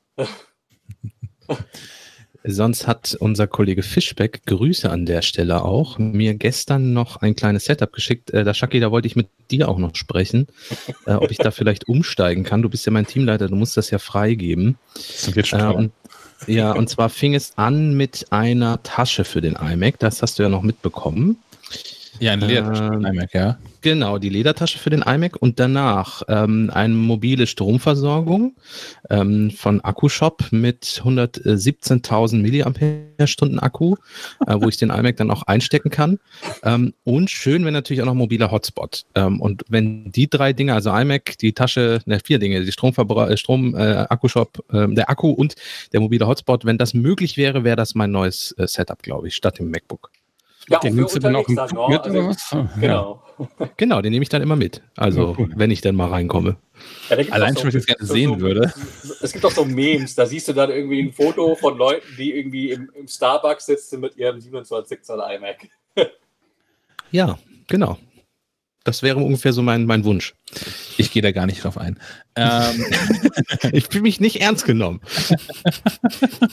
[2.44, 7.66] Sonst hat unser Kollege Fischbeck, Grüße an der Stelle auch, mir gestern noch ein kleines
[7.66, 8.32] Setup geschickt.
[8.32, 10.48] Äh, da Shaki, da wollte ich mit dir auch noch sprechen,
[11.06, 12.64] äh, ob ich da vielleicht umsteigen kann.
[12.64, 14.78] Du bist ja mein Teamleiter, du musst das ja freigeben.
[14.96, 15.92] Das wird schon äh, und,
[16.48, 20.00] ja, und zwar fing es an mit einer Tasche für den iMac.
[20.00, 21.38] Das hast du ja noch mitbekommen.
[22.20, 23.58] Ja, eine Ledertasche ähm, iMac, ja.
[23.82, 28.56] Genau, die Ledertasche für den iMac und danach ähm, eine mobile Stromversorgung
[29.10, 33.96] ähm, von Akkushop mit 117.000 Milliampere-Stunden Akku,
[34.46, 36.20] äh, wo ich den iMac dann auch einstecken kann.
[36.62, 39.06] Ähm, und schön wäre natürlich auch noch mobiler Hotspot.
[39.16, 43.30] Ähm, und wenn die drei Dinge, also iMac, die Tasche, ne, vier Dinge, die Stromverbrauch,
[43.30, 45.56] äh, Strom, äh, Akkushop, äh, der Akku und
[45.92, 49.36] der mobile Hotspot, wenn das möglich wäre, wäre das mein neues äh, Setup, glaube ich,
[49.36, 50.12] statt dem MacBook.
[50.70, 53.24] Ja, den nimmst du dann auch mit, also, genau.
[53.26, 53.31] Ja.
[53.78, 54.82] Genau, den nehme ich dann immer mit.
[54.96, 56.58] Also, wenn ich dann mal reinkomme.
[57.10, 58.74] Ja, Allein schon, wenn ich das gerne sehen so, würde.
[59.22, 62.36] Es gibt auch so Memes, da siehst du dann irgendwie ein Foto von Leuten, die
[62.36, 65.70] irgendwie im, im Starbucks sitzen mit ihrem 27 Zoll iMac.
[67.12, 67.38] ja,
[67.68, 67.98] genau.
[68.84, 70.34] Das wäre ungefähr so mein, mein Wunsch.
[70.98, 72.00] Ich gehe da gar nicht drauf ein.
[72.36, 72.86] Ähm.
[73.74, 75.02] ich fühle mich nicht ernst genommen.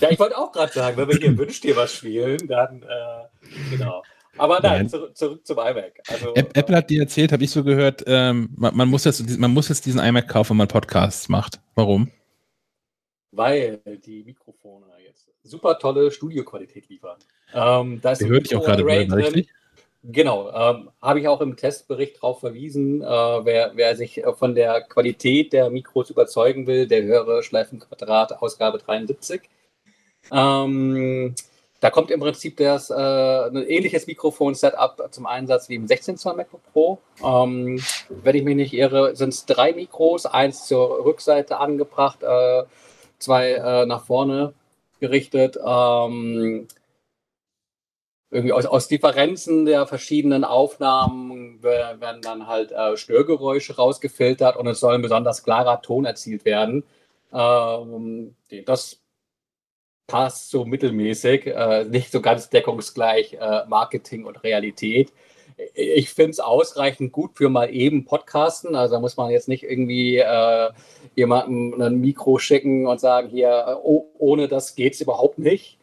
[0.00, 3.70] ja, ich wollte auch gerade sagen, wenn wir hier Wünsch dir was spielen, dann äh,
[3.70, 4.02] genau.
[4.38, 4.88] Aber nein, nein.
[4.88, 6.00] Zurück, zurück, zum iMac.
[6.08, 9.52] Also, Apple hat dir erzählt, habe ich so gehört, ähm, man, man, muss jetzt, man
[9.52, 11.60] muss jetzt diesen iMac kaufen, wenn man Podcasts macht.
[11.74, 12.10] Warum?
[13.32, 17.18] Weil die Mikrofone jetzt super tolle Studioqualität liefern.
[17.54, 19.48] Ähm, da ist hört dich auch gerade richtig?
[20.04, 23.02] Genau, ähm, habe ich auch im Testbericht darauf verwiesen.
[23.02, 28.78] Äh, wer, wer, sich von der Qualität der Mikros überzeugen will, der höre Schleifenquadrat Ausgabe
[28.78, 29.42] 73.
[30.30, 31.34] Ähm,
[31.80, 36.34] da kommt im Prinzip das, äh, ein ähnliches Mikrofon-Setup zum Einsatz wie im 16 Zoll
[36.34, 36.98] MacBook Pro.
[37.24, 42.64] Ähm, wenn ich mich nicht irre, sind es drei Mikros, eins zur Rückseite angebracht, äh,
[43.18, 44.54] zwei äh, nach vorne
[44.98, 45.56] gerichtet.
[45.64, 46.66] Ähm,
[48.30, 54.80] irgendwie aus, aus Differenzen der verschiedenen Aufnahmen werden dann halt äh, Störgeräusche rausgefiltert und es
[54.80, 56.82] soll ein besonders klarer Ton erzielt werden.
[57.32, 58.34] Ähm,
[58.66, 59.00] das
[60.08, 65.12] passt so mittelmäßig, äh, nicht so ganz deckungsgleich äh, Marketing und Realität.
[65.74, 68.74] Ich finde es ausreichend gut für mal eben Podcasten.
[68.74, 70.70] Also da muss man jetzt nicht irgendwie äh,
[71.14, 75.77] jemandem ein Mikro schicken und sagen, hier, oh, ohne das geht es überhaupt nicht.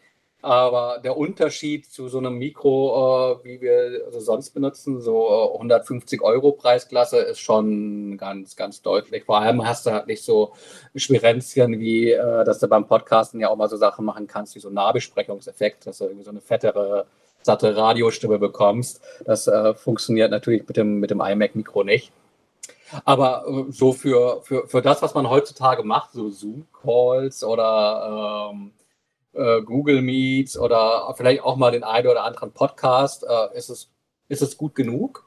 [0.46, 5.54] Aber der Unterschied zu so einem Mikro, äh, wie wir also sonst benutzen, so äh,
[5.54, 9.24] 150 Euro Preisklasse, ist schon ganz, ganz deutlich.
[9.24, 10.54] Vor allem hast du halt nicht so
[10.96, 14.60] Schwierenzchen, wie äh, dass du beim Podcasten ja auch mal so Sachen machen kannst, wie
[14.60, 17.08] so Nahbesprechungseffekt, dass du irgendwie so eine fettere,
[17.42, 19.02] satte Radiostimme bekommst.
[19.26, 22.12] Das äh, funktioniert natürlich mit dem, mit dem iMac-Mikro nicht.
[23.04, 28.74] Aber äh, so für, für, für das, was man heutzutage macht, so Zoom-Calls oder ähm,
[29.36, 33.92] äh, Google Meets oder vielleicht auch mal den einen oder anderen Podcast, äh, ist, es,
[34.28, 35.24] ist es gut genug?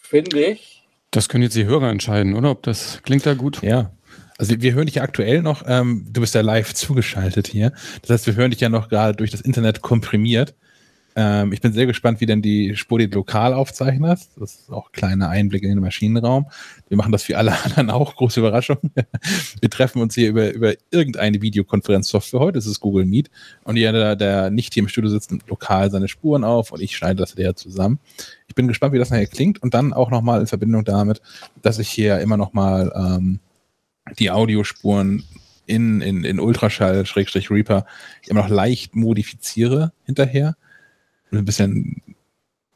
[0.00, 0.86] Finde ich.
[1.10, 2.50] Das können jetzt die Hörer entscheiden, oder?
[2.50, 3.62] Ob das klingt da gut?
[3.62, 3.92] Ja.
[4.38, 7.72] Also wir hören dich ja aktuell noch, ähm, du bist ja live zugeschaltet hier.
[8.02, 10.54] Das heißt, wir hören dich ja noch gerade durch das Internet komprimiert.
[11.14, 14.20] Ähm, ich bin sehr gespannt, wie denn die Spur die lokal aufzeichnet.
[14.38, 16.46] Das ist auch kleine Einblicke in den Maschinenraum.
[16.88, 18.14] Wir machen das für alle anderen auch.
[18.14, 18.78] Große Überraschung.
[19.60, 22.58] Wir treffen uns hier über, über irgendeine Videokonferenzsoftware heute.
[22.58, 23.30] Das ist Google Meet.
[23.64, 26.96] Und jeder, der nicht hier im Studio sitzt, nimmt lokal seine Spuren auf und ich
[26.96, 27.98] schneide das wieder zusammen.
[28.48, 31.20] Ich bin gespannt, wie das nachher klingt und dann auch nochmal in Verbindung damit,
[31.62, 33.40] dass ich hier immer nochmal ähm,
[34.18, 35.24] die Audiospuren
[35.66, 37.86] in, in, in Ultraschall, Schrägstrich Reaper,
[38.26, 40.56] immer noch leicht modifiziere hinterher
[41.38, 42.02] ein bisschen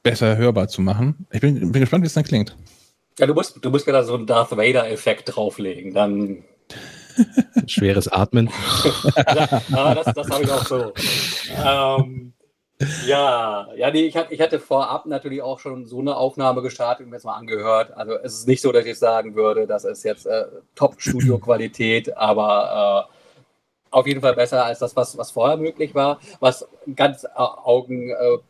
[0.02, 1.26] besser hörbar zu machen.
[1.32, 2.56] Ich bin, bin gespannt, wie es dann klingt.
[3.18, 5.94] Ja, du musst, du musst mir da so einen Darth Vader-Effekt drauflegen.
[5.94, 6.44] Dann.
[7.66, 8.50] Schweres Atmen.
[9.16, 10.92] ja, das, das habe ich auch so.
[11.64, 12.34] Ähm,
[13.06, 17.10] ja, ja, nee, ich, ich hatte vorab natürlich auch schon so eine Aufnahme gestartet und
[17.10, 17.96] mir jetzt mal angehört.
[17.96, 23.08] Also es ist nicht so, dass ich sagen würde, das ist jetzt äh, Top-Studio-Qualität, aber
[23.10, 23.15] äh,
[23.90, 28.42] auf jeden Fall besser als das, was, was vorher möglich war, was ganz äh, augenscheinlich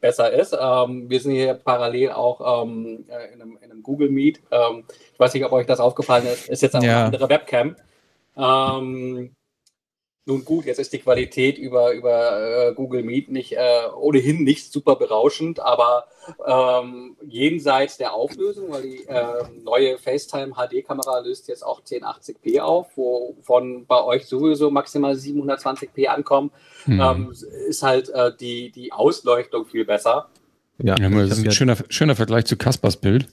[0.00, 0.56] besser ist.
[0.58, 4.40] Ähm, wir sind hier parallel auch ähm, äh, in, einem, in, einem, Google Meet.
[4.50, 6.96] Ähm, ich weiß nicht, ob euch das aufgefallen ist, ist jetzt auch ja.
[6.96, 7.76] eine andere Webcam.
[10.24, 14.72] Nun gut, jetzt ist die Qualität über, über äh, Google Meet nicht äh, ohnehin nicht
[14.72, 16.04] super berauschend, aber
[16.46, 22.96] ähm, jenseits der Auflösung, weil die äh, neue FaceTime HD-Kamera löst jetzt auch 1080p auf,
[22.96, 26.52] wovon bei euch sowieso maximal 720p ankommen,
[26.84, 27.00] hm.
[27.00, 27.32] ähm,
[27.68, 30.28] ist halt äh, die, die Ausleuchtung viel besser.
[30.78, 33.26] Ja, ja das ist ein schöner, schöner Vergleich zu Kaspers Bild.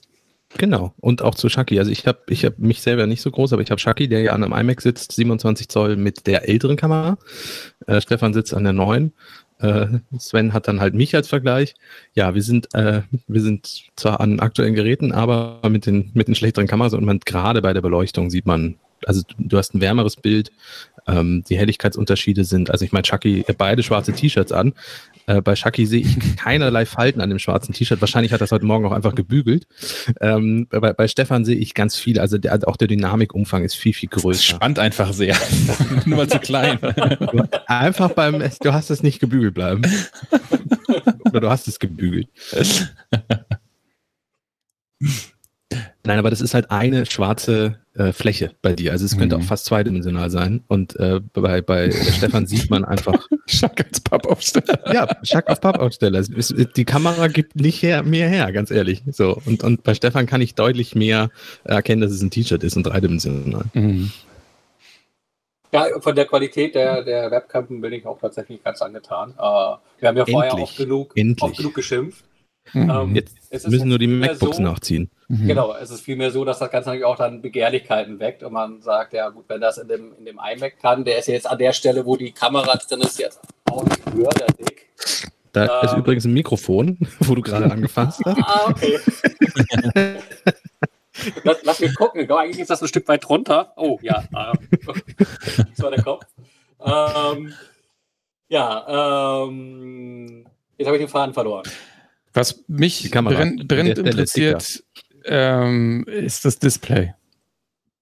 [0.58, 1.78] Genau, und auch zu Shaki.
[1.78, 4.22] Also ich habe ich hab mich selber nicht so groß, aber ich habe Shaki, der
[4.22, 7.18] ja an einem iMac sitzt, 27 Zoll mit der älteren Kamera.
[7.86, 9.14] Äh, Stefan sitzt an der neuen.
[9.60, 11.76] Äh, Sven hat dann halt mich als Vergleich.
[12.16, 16.36] Ja, wir sind, äh, wir sind zwar an aktuellen Geräten, aber mit den, mit den
[16.36, 20.16] schlechteren Kameras und man gerade bei der Beleuchtung sieht man, also du hast ein wärmeres
[20.16, 20.52] Bild,
[21.08, 24.74] ähm, die Helligkeitsunterschiede sind, also ich meine, Chucky beide schwarze T-Shirts an,
[25.30, 28.02] äh, bei Shaki sehe ich keinerlei Falten an dem schwarzen T-Shirt.
[28.02, 29.68] Wahrscheinlich hat das heute Morgen auch einfach gebügelt.
[30.20, 32.20] Ähm, bei, bei Stefan sehe ich ganz viel.
[32.20, 34.42] Also der, auch der Dynamikumfang ist viel, viel größer.
[34.42, 35.38] Spannt einfach sehr.
[36.06, 36.80] Nur mal zu klein.
[37.68, 39.84] einfach beim, du hast es nicht gebügelt bleiben.
[41.26, 42.28] Oder du hast es gebügelt.
[46.04, 48.94] Nein, aber das ist halt eine schwarze äh, Fläche bei dir.
[48.94, 49.44] Also es könnte mhm.
[49.44, 50.64] auch fast zweidimensional sein.
[50.68, 53.28] Und äh, bei, bei Stefan sieht man einfach.
[53.46, 54.94] Schack als Pappaufsteller.
[54.94, 56.22] Ja, Schack auf Pappaufsteller.
[56.22, 59.04] Die Kamera gibt nicht her, mehr her, ganz ehrlich.
[59.12, 59.38] So.
[59.46, 61.30] Und, und bei Stefan kann ich deutlich mehr
[61.66, 63.66] erkennen, dass es ein T-Shirt ist und dreidimensional.
[63.74, 64.12] Mhm.
[65.72, 69.32] Ja, von der Qualität der, der Webcam bin ich auch tatsächlich ganz angetan.
[69.32, 72.24] Uh, wir haben ja vorher auch genug, auch genug geschimpft.
[72.74, 72.90] Mhm.
[72.90, 75.10] Ähm, Jetzt müssen nur die MacBooks so, nachziehen.
[75.28, 75.48] Mhm.
[75.48, 78.82] Genau, es ist vielmehr so, dass das Ganze natürlich auch dann Begehrlichkeiten weckt und man
[78.82, 81.50] sagt, ja gut, wenn das in dem, in dem iMac kann, der ist ja jetzt
[81.50, 83.40] an der Stelle, wo die Kamera drin ist, jetzt
[83.70, 84.30] auch nicht höher,
[84.60, 84.90] dick.
[85.52, 88.38] Da ähm, ist übrigens ein Mikrofon, wo du gerade angefasst hast.
[88.44, 89.00] ah, okay.
[91.44, 93.74] lass, lass mich gucken, eigentlich ist das ein Stück weit drunter.
[93.78, 96.26] Oh, ja, das war der Kopf.
[96.84, 97.54] Ähm,
[98.48, 100.46] ja, ähm,
[100.78, 101.64] jetzt habe ich den Faden verloren.
[102.34, 104.84] Was mich brennend, brennend interessiert,
[105.26, 107.14] ähm, ist das Display.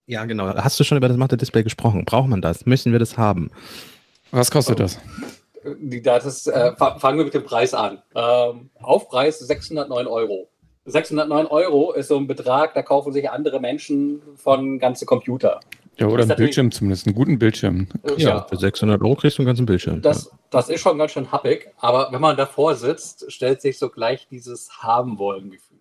[0.06, 0.48] Ja, genau.
[0.56, 2.06] Hast du schon über das Mathe-Display gesprochen?
[2.06, 2.66] Braucht man das?
[2.66, 3.52] Müssen wir das haben?
[4.32, 5.00] Was kostet das?
[6.02, 8.02] das ist, äh, fangen wir mit dem Preis an.
[8.16, 10.50] Ähm, Aufpreis 609 Euro.
[10.86, 15.60] 609 Euro ist so ein Betrag, da kaufen sich andere Menschen von ganze Computer.
[16.00, 17.88] Ja, oder einen Bildschirm zumindest, einen guten Bildschirm.
[18.18, 20.02] Ja, ja, für 600 Euro kriegst du einen ganzen Bildschirm.
[20.02, 23.90] Das, das ist schon ganz schön happig, aber wenn man davor sitzt, stellt sich so
[23.90, 25.80] gleich dieses Haben-Wollen-Gefühl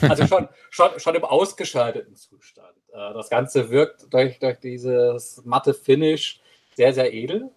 [0.00, 0.10] ein.
[0.10, 2.74] Also schon, schon, schon im ausgeschalteten Zustand.
[2.92, 6.40] Äh, das Ganze wirkt durch, durch dieses matte Finish
[6.76, 7.50] sehr, sehr edel.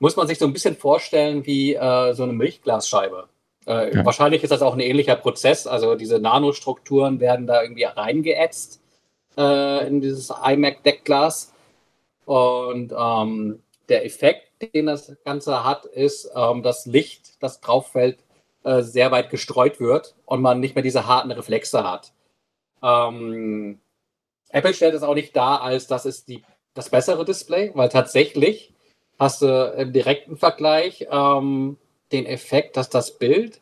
[0.00, 3.28] Muss man sich so ein bisschen vorstellen wie äh, so eine Milchglasscheibe.
[3.66, 4.04] Äh, ja.
[4.04, 5.66] Wahrscheinlich ist das auch ein ähnlicher Prozess.
[5.68, 8.79] Also diese Nanostrukturen werden da irgendwie reingeätzt
[9.40, 11.52] äh, in dieses iMac Deckglas.
[12.26, 18.18] Und ähm, der Effekt, den das Ganze hat, ist, ähm, das Licht, das drauf fällt,
[18.62, 22.12] äh, sehr weit gestreut wird und man nicht mehr diese harten Reflexe hat.
[22.82, 23.80] Ähm,
[24.50, 26.42] Apple stellt es auch nicht dar, als das ist die,
[26.74, 28.74] das bessere Display, weil tatsächlich
[29.18, 31.78] hast du im direkten Vergleich ähm,
[32.12, 33.60] den Effekt, dass das Bild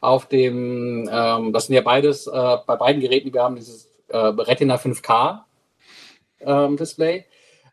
[0.00, 3.89] auf dem, ähm, das sind ja beides, äh, bei beiden Geräten, die wir haben, dieses
[4.10, 5.40] äh, Retina 5K
[6.40, 7.24] ähm, Display,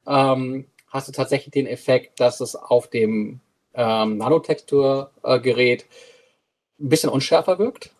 [0.05, 3.39] ähm, hast du tatsächlich den Effekt, dass es auf dem
[3.73, 5.85] ähm, Nanotextur-Gerät
[6.80, 7.91] ein bisschen unschärfer wirkt.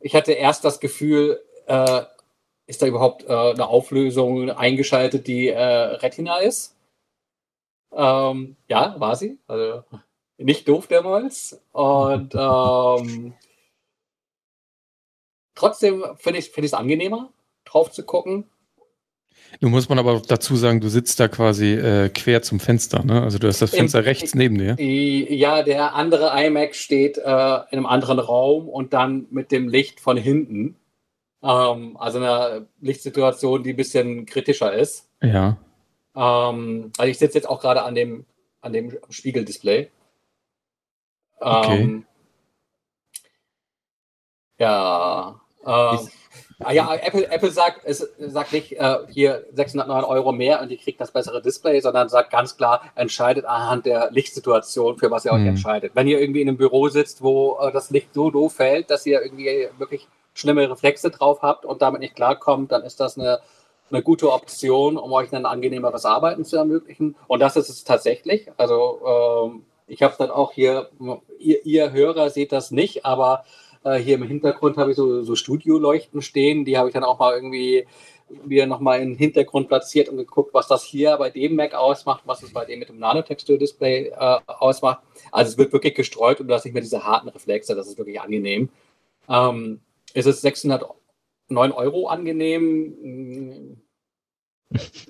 [0.00, 2.02] Ich hatte erst das Gefühl, äh,
[2.66, 6.74] ist da überhaupt äh, eine Auflösung eingeschaltet, die äh, Retina ist?
[7.92, 9.38] Ähm, ja, war sie.
[9.46, 9.84] Also,
[10.38, 11.60] nicht doof damals.
[11.72, 13.34] Und ähm,
[15.56, 17.32] trotzdem finde ich es find angenehmer,
[17.64, 18.44] drauf zu gucken.
[19.60, 23.22] Nun muss man aber dazu sagen, du sitzt da quasi äh, quer zum Fenster, ne?
[23.22, 24.76] Also du hast das Fenster Im, rechts neben dir.
[24.78, 30.00] Ja, der andere iMac steht äh, in einem anderen Raum und dann mit dem Licht
[30.00, 30.76] von hinten.
[31.42, 35.08] Ähm, also eine Lichtsituation, die ein bisschen kritischer ist.
[35.22, 35.56] Ja.
[36.14, 38.26] Ähm, also ich sitze jetzt auch gerade an dem,
[38.60, 39.90] an dem Spiegeldisplay.
[41.38, 41.80] Okay.
[41.80, 42.06] Ähm,
[44.58, 45.40] ja.
[45.66, 45.98] Äh,
[46.58, 50.78] Ah ja, Apple, Apple sagt, es sagt nicht äh, hier 609 Euro mehr und ihr
[50.78, 55.32] kriegt das bessere Display, sondern sagt ganz klar, entscheidet anhand der Lichtsituation, für was ihr
[55.32, 55.48] euch mhm.
[55.48, 55.92] entscheidet.
[55.94, 59.04] Wenn ihr irgendwie in einem Büro sitzt, wo äh, das Licht so doof fällt, dass
[59.04, 63.40] ihr irgendwie wirklich schlimme Reflexe drauf habt und damit nicht klarkommt, dann ist das eine,
[63.90, 67.16] eine gute Option, um euch ein angenehmeres Arbeiten zu ermöglichen.
[67.26, 68.50] Und das ist es tatsächlich.
[68.56, 70.88] Also ähm, ich habe dann auch hier,
[71.38, 73.44] ihr, ihr Hörer seht das nicht, aber
[73.86, 77.18] äh, hier im Hintergrund habe ich so, so Studioleuchten stehen, die habe ich dann auch
[77.18, 77.86] mal irgendwie
[78.44, 82.22] wieder nochmal in den Hintergrund platziert und geguckt, was das hier bei dem Mac ausmacht,
[82.26, 85.02] was es bei dem mit dem Nanotextur-Display äh, ausmacht.
[85.30, 87.98] Also es wird wirklich gestreut und du hast nicht mehr diese harten Reflexe, das ist
[87.98, 88.68] wirklich angenehm.
[89.28, 89.80] Ähm,
[90.14, 90.90] ist es 609
[91.72, 93.80] Euro angenehm?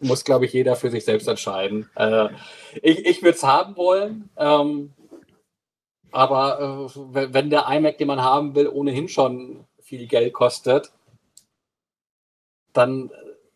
[0.03, 1.89] Muss, glaube ich, jeder für sich selbst entscheiden.
[1.97, 2.29] Äh,
[2.83, 4.29] ich ich würde es haben wollen.
[4.37, 4.93] Ähm,
[6.13, 10.93] aber äh, wenn der iMac, den man haben will, ohnehin schon viel Geld kostet,
[12.73, 13.11] dann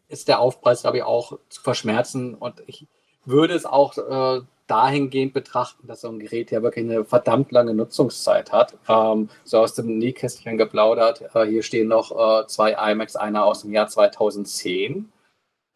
[0.08, 2.34] ist der Aufpreis, glaube ich, auch zu verschmerzen.
[2.34, 2.86] Und ich
[3.24, 7.74] würde es auch äh, dahingehend betrachten, dass so ein Gerät ja wirklich eine verdammt lange
[7.74, 8.76] Nutzungszeit hat.
[8.88, 11.22] Ähm, so aus dem Nähkästchen geplaudert.
[11.34, 15.12] Äh, hier stehen noch äh, zwei iMacs, einer aus dem Jahr 2010,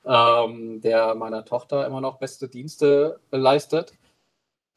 [0.07, 3.93] ähm, der meiner Tochter immer noch beste Dienste leistet.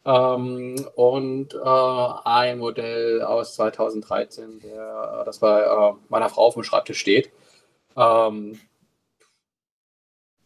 [0.06, 6.64] Ähm, und äh, ein Modell aus 2013, der, das bei äh, meiner Frau auf dem
[6.64, 7.32] Schreibtisch steht.
[7.98, 8.60] Ähm,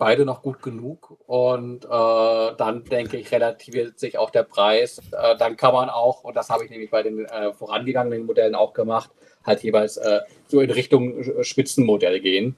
[0.01, 4.99] beide noch gut genug und äh, dann denke ich, relativiert sich auch der Preis.
[5.11, 8.55] Äh, dann kann man auch, und das habe ich nämlich bei den äh, vorangegangenen Modellen
[8.55, 9.11] auch gemacht,
[9.45, 12.55] halt jeweils äh, so in Richtung Spitzenmodell gehen.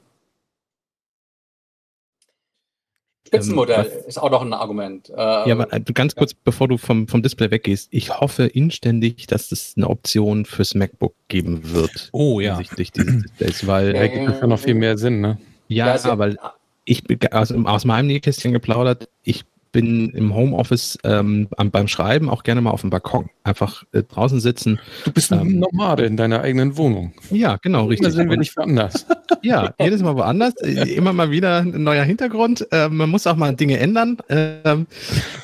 [3.33, 5.09] Spitzenmodell ähm, ist auch noch ein Argument.
[5.09, 6.37] Ähm, ja, aber äh, ganz kurz, ja.
[6.43, 11.15] bevor du vom, vom Display weggehst, ich hoffe inständig, dass es eine Option fürs MacBook
[11.27, 12.09] geben wird.
[12.11, 12.57] Oh ja.
[12.57, 13.95] Hinsichtlich dieses Displays, weil.
[13.95, 15.37] Ja, gibt ja noch viel mehr Sinn, ne?
[15.67, 16.37] Ja, ja weil
[16.85, 17.03] ich
[17.33, 22.71] also aus meinem Nähkästchen geplaudert, ich bin im Homeoffice ähm, beim Schreiben auch gerne mal
[22.71, 23.29] auf dem Balkon.
[23.43, 24.79] Einfach äh, draußen sitzen.
[25.03, 27.13] Du bist ein ähm, Nomade in deiner eigenen Wohnung.
[27.31, 28.07] Ja, genau, richtig.
[28.07, 29.05] Da sind wir nicht woanders.
[29.41, 30.53] Ja, jedes Mal woanders.
[30.61, 32.65] Immer mal wieder ein neuer Hintergrund.
[32.71, 34.17] Äh, man muss auch mal Dinge ändern.
[34.29, 34.87] Ähm,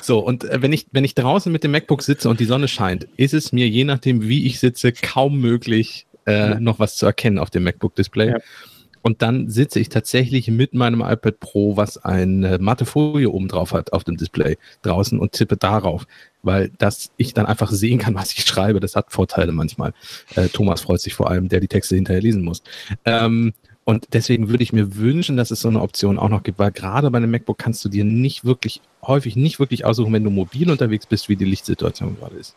[0.00, 2.68] so, und äh, wenn ich, wenn ich draußen mit dem MacBook sitze und die Sonne
[2.68, 7.04] scheint, ist es mir, je nachdem, wie ich sitze, kaum möglich, äh, noch was zu
[7.04, 8.28] erkennen auf dem MacBook-Display.
[8.28, 8.38] Ja.
[9.02, 13.72] Und dann sitze ich tatsächlich mit meinem iPad Pro, was eine matte Folie oben drauf
[13.72, 16.06] hat auf dem Display draußen und tippe darauf,
[16.42, 18.80] weil das ich dann einfach sehen kann, was ich schreibe.
[18.80, 19.92] Das hat Vorteile manchmal.
[20.34, 22.62] Äh, Thomas freut sich vor allem, der die Texte hinterher lesen muss.
[23.04, 23.52] Ähm,
[23.84, 26.70] und deswegen würde ich mir wünschen, dass es so eine Option auch noch gibt, weil
[26.70, 30.30] gerade bei einem MacBook kannst du dir nicht wirklich, häufig nicht wirklich aussuchen, wenn du
[30.30, 32.54] mobil unterwegs bist, wie die Lichtsituation gerade ist.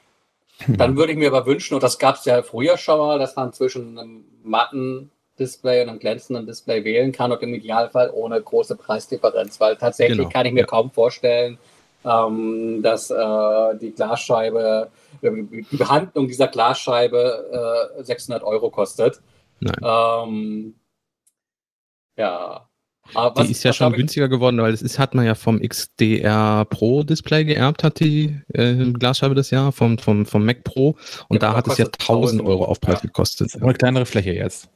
[0.67, 3.35] Dann würde ich mir aber wünschen, und das gab es ja früher schon mal, dass
[3.35, 8.41] man zwischen einem matten Display und einem glänzenden Display wählen kann und im Idealfall ohne
[8.41, 10.29] große Preisdifferenz, weil tatsächlich genau.
[10.29, 10.65] kann ich mir ja.
[10.65, 11.57] kaum vorstellen,
[12.05, 14.89] ähm, dass äh, die Glasscheibe,
[15.21, 15.31] äh,
[15.71, 19.21] die Behandlung dieser Glasscheibe äh, 600 Euro kostet.
[19.83, 20.75] Ähm,
[22.17, 22.67] ja.
[23.13, 26.65] Aber die ist ja schon günstiger geworden, weil es ist, hat man ja vom XDR
[26.65, 30.95] Pro Display geerbt, hat die äh, Glasscheibe das Jahr vom, vom, vom Mac Pro
[31.27, 33.07] und ja, da hat es ja 1000 Euro Aufpreis ja.
[33.07, 33.61] gekostet.
[33.61, 34.69] Eine kleinere Fläche jetzt.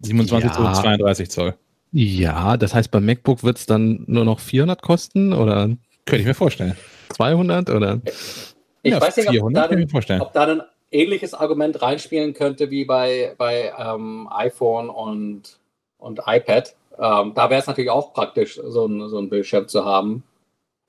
[0.00, 0.56] 27 ja.
[0.56, 1.54] Zoll, 32 Zoll.
[1.92, 5.70] Ja, das heißt, beim MacBook wird es dann nur noch 400 kosten oder?
[6.06, 6.76] Könnte ich mir vorstellen.
[7.10, 8.00] 200 oder?
[8.82, 12.70] Ich ja, weiß nicht, 400, ob, da ein, ob da ein ähnliches Argument reinspielen könnte
[12.70, 15.58] wie bei, bei ähm, iPhone und,
[15.98, 16.74] und iPad.
[16.98, 20.22] Ähm, da wäre es natürlich auch praktisch, so ein, so ein Bildschirm zu haben,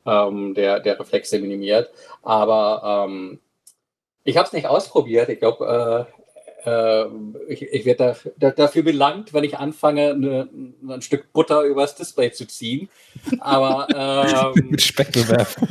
[0.05, 1.89] ähm, der, der Reflexe minimiert.
[2.21, 3.39] Aber ähm,
[4.23, 5.29] ich habe es nicht ausprobiert.
[5.29, 6.14] Ich glaube, äh,
[7.47, 10.49] ich, ich werde da, dafür belangt, wenn ich anfange, eine,
[10.87, 12.89] ein Stück Butter übers Display zu ziehen.
[13.39, 13.87] Aber
[14.55, 15.67] ähm, mit Speck bewerfen.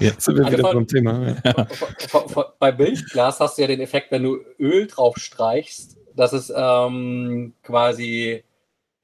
[0.00, 1.36] Jetzt sind wir also wieder vom Thema.
[1.44, 1.66] Ja.
[2.08, 6.32] Von, von, bei Milchglas hast du ja den Effekt, wenn du Öl drauf streichst, dass
[6.32, 8.42] es ähm, quasi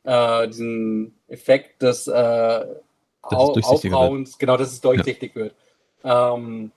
[0.02, 2.64] äh, diesen Effekt des äh,
[3.22, 5.42] Aufrauens, genau, dass es durchsichtig ja.
[5.42, 5.54] wird.
[6.04, 6.72] Ähm,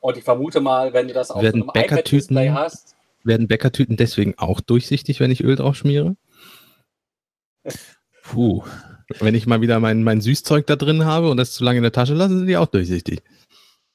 [0.00, 2.94] Und ich vermute mal, wenn du das auf werden so einem iPad-Display hast.
[3.24, 6.16] Werden Bäckertüten deswegen auch durchsichtig, wenn ich Öl drauf schmiere?
[8.22, 8.62] Puh.
[9.20, 11.82] Wenn ich mal wieder mein, mein Süßzeug da drin habe und das zu lange in
[11.82, 13.22] der Tasche lasse, sind die auch durchsichtig.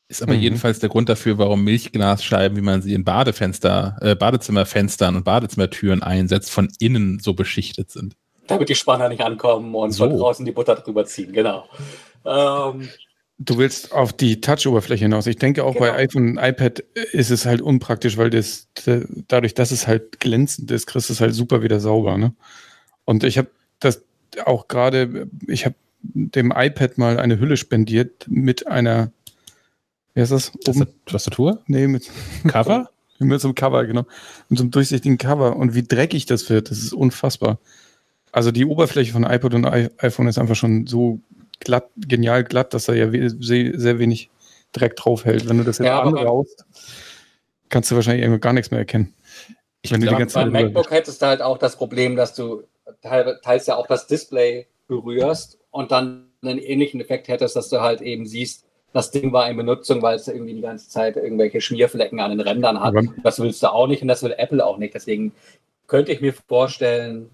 [0.09, 0.41] Ist aber mhm.
[0.41, 6.03] jedenfalls der Grund dafür, warum Milchglasscheiben, wie man sie in Badefenster, äh, Badezimmerfenstern und Badezimmertüren
[6.03, 8.15] einsetzt, von innen so beschichtet sind.
[8.47, 10.09] Damit die Spanner nicht ankommen und so.
[10.09, 11.65] von draußen die Butter drüber ziehen, genau.
[12.25, 12.89] Ähm,
[13.45, 15.27] Du willst auf die Touch-Oberfläche hinaus.
[15.27, 15.85] Ich denke auch genau.
[15.85, 16.79] bei iPhone und iPad
[17.11, 18.67] ist es halt unpraktisch, weil das,
[19.27, 22.17] dadurch, dass es halt glänzend ist, kriegst du es halt super wieder sauber.
[22.17, 22.33] Ne?
[23.05, 23.49] Und ich habe
[23.79, 24.03] das
[24.45, 29.11] auch gerade, ich habe dem iPad mal eine Hülle spendiert mit einer,
[30.13, 30.51] wie heißt das?
[30.67, 30.87] Oben?
[31.05, 31.61] Tastatur?
[31.67, 32.09] Nee, mit
[32.47, 32.89] Cover?
[33.19, 34.05] mit so einem Cover, genau.
[34.49, 35.55] Mit so einem durchsichtigen Cover.
[35.55, 37.59] Und wie dreckig das wird, das ist unfassbar.
[38.31, 41.19] Also die Oberfläche von iPad und iPhone ist einfach schon so
[41.63, 44.29] glatt, genial glatt, dass er ja sehr wenig
[44.71, 45.47] Dreck drauf hält.
[45.47, 46.65] Wenn du das jetzt ja, anraust,
[47.69, 49.13] kannst du wahrscheinlich gar nichts mehr erkennen.
[49.81, 52.63] Ich wenn glaub, beim MacBook hättest du halt auch das Problem, dass du
[53.01, 58.01] teils ja auch das Display berührst und dann einen ähnlichen Effekt hättest, dass du halt
[58.01, 62.19] eben siehst, das Ding war in Benutzung, weil es irgendwie die ganze Zeit irgendwelche Schmierflecken
[62.19, 62.95] an den Rändern hat.
[62.95, 64.93] Aber das willst du auch nicht und das will Apple auch nicht.
[64.93, 65.33] Deswegen
[65.87, 67.29] könnte ich mir vorstellen,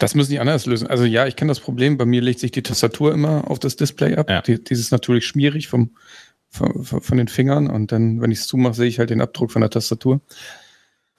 [0.00, 0.88] das müssen die anders lösen.
[0.88, 1.98] Also ja, ich kenne das Problem.
[1.98, 4.30] Bei mir legt sich die Tastatur immer auf das Display ab.
[4.30, 4.40] Ja.
[4.40, 5.90] Die, dieses natürlich schmierig vom,
[6.48, 7.68] von, von, den Fingern.
[7.68, 10.20] Und dann, wenn ich es zumache, sehe ich halt den Abdruck von der Tastatur.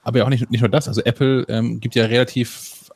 [0.02, 0.88] Aber ja auch nicht, nicht nur das.
[0.88, 2.90] Also Apple ähm, gibt ja relativ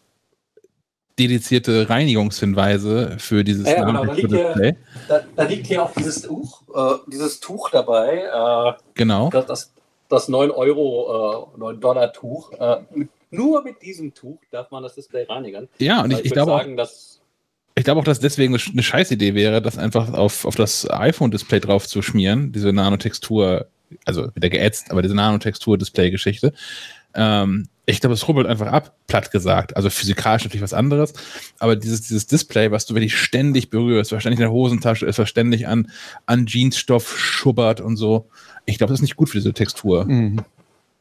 [1.18, 4.76] dedizierte Reinigungshinweise für dieses ja, genau, da liegt, hier,
[5.08, 8.24] da, da, liegt hier auch dieses Tuch, äh, dieses Tuch dabei.
[8.24, 9.30] Äh, genau.
[9.30, 9.72] Das, das,
[10.08, 14.82] das 9 Euro, äh, 9 Dollar Tuch äh, mit nur mit diesem Tuch darf man
[14.82, 15.68] das Display reinigen.
[15.78, 17.16] Ja, und ich, ich, ich glaube sagen, auch, dass
[17.78, 21.86] ich glaube auch, dass deswegen eine Scheißidee wäre, das einfach auf, auf das iPhone-Display drauf
[21.86, 23.66] zu schmieren, diese Nanotextur,
[24.06, 26.54] also wieder geätzt, aber diese Nanotextur-Display-Geschichte.
[27.14, 29.76] Ähm, ich glaube, es rubbelt einfach ab, platt gesagt.
[29.76, 31.12] Also physikalisch natürlich was anderes.
[31.58, 35.28] Aber dieses, dieses Display, was du wirklich ständig berührst, wahrscheinlich in der Hosentasche ist, was
[35.28, 35.90] ständig an,
[36.24, 38.28] an Jeansstoff schubbert und so.
[38.64, 40.06] Ich glaube, das ist nicht gut für diese Textur.
[40.06, 40.40] Mhm.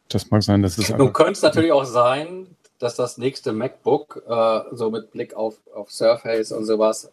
[0.09, 0.89] Das mag sein, dass es.
[0.89, 2.47] Nun könnte es natürlich auch sein,
[2.79, 7.11] dass das nächste MacBook, äh, so mit Blick auf, auf Surface und sowas,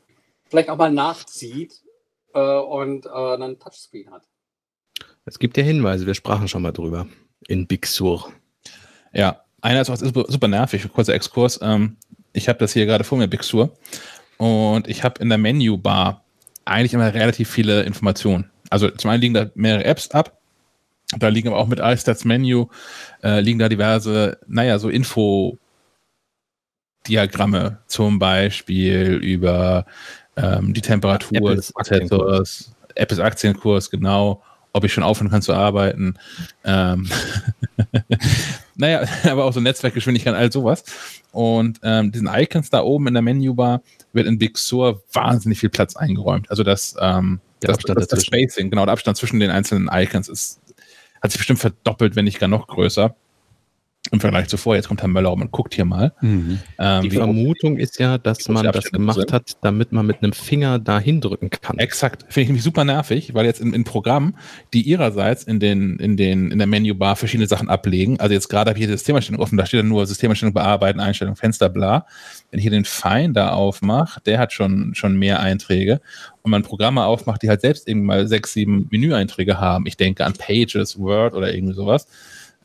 [0.48, 1.80] vielleicht auch mal nachzieht
[2.34, 4.22] äh, und äh, einen Touchscreen hat.
[5.24, 7.06] Es gibt ja Hinweise, wir sprachen schon mal drüber
[7.46, 8.32] in Big Sur.
[9.12, 11.60] Ja, einer ist auch super nervig, kurzer Exkurs.
[11.62, 11.96] Ähm,
[12.32, 13.70] ich habe das hier gerade vor mir, Big Sur,
[14.38, 16.24] und ich habe in der Menübar
[16.64, 18.50] eigentlich immer relativ viele Informationen.
[18.70, 20.38] Also zum einen liegen da mehrere Apps ab,
[21.18, 22.68] da liegen aber auch mit iStats Menu,
[23.22, 25.58] äh, liegen da diverse, naja, so Infodiagramme
[27.86, 29.86] zum Beispiel über
[30.36, 36.14] ähm, die Temperatur des Prozessors, Apples Aktienkurs, genau, ob ich schon aufhören kann zu arbeiten.
[36.64, 37.08] Ähm
[38.74, 40.84] naja, aber auch so Netzwerkgeschwindigkeit, all sowas.
[41.32, 43.82] Und ähm, diesen Icons da oben in der Menübar
[44.12, 46.50] wird in Big Sur wahnsinnig viel Platz eingeräumt.
[46.50, 50.60] Also das, ähm, das, das, das Spacing, genau, der Abstand zwischen den einzelnen Icons ist
[51.22, 53.14] hat sich bestimmt verdoppelt, wenn nicht gar noch größer.
[54.10, 56.12] Im Vergleich zuvor, jetzt kommt Herr Möller und guckt hier mal.
[56.20, 56.58] Mhm.
[56.78, 59.32] Ähm, die Vermutung ist ja, dass man das gemacht sind.
[59.32, 61.78] hat, damit man mit einem Finger da hindrücken kann.
[61.78, 62.24] Exakt.
[62.24, 64.36] Finde ich nämlich super nervig, weil jetzt in, in Programmen,
[64.74, 68.70] die ihrerseits in, den, in, den, in der Menübar verschiedene Sachen ablegen, also jetzt gerade
[68.70, 72.04] habe ich hier die Systemeinstellung offen, da steht dann nur Systemeinstellung bearbeiten, Einstellung, Fenster, bla.
[72.50, 76.00] Wenn ich hier den Finder aufmache, der hat schon, schon mehr Einträge
[76.42, 80.24] und man Programme aufmacht, die halt selbst irgendwie mal sechs, sieben Menüeinträge haben, ich denke
[80.24, 82.08] an Pages, Word oder irgendwie sowas,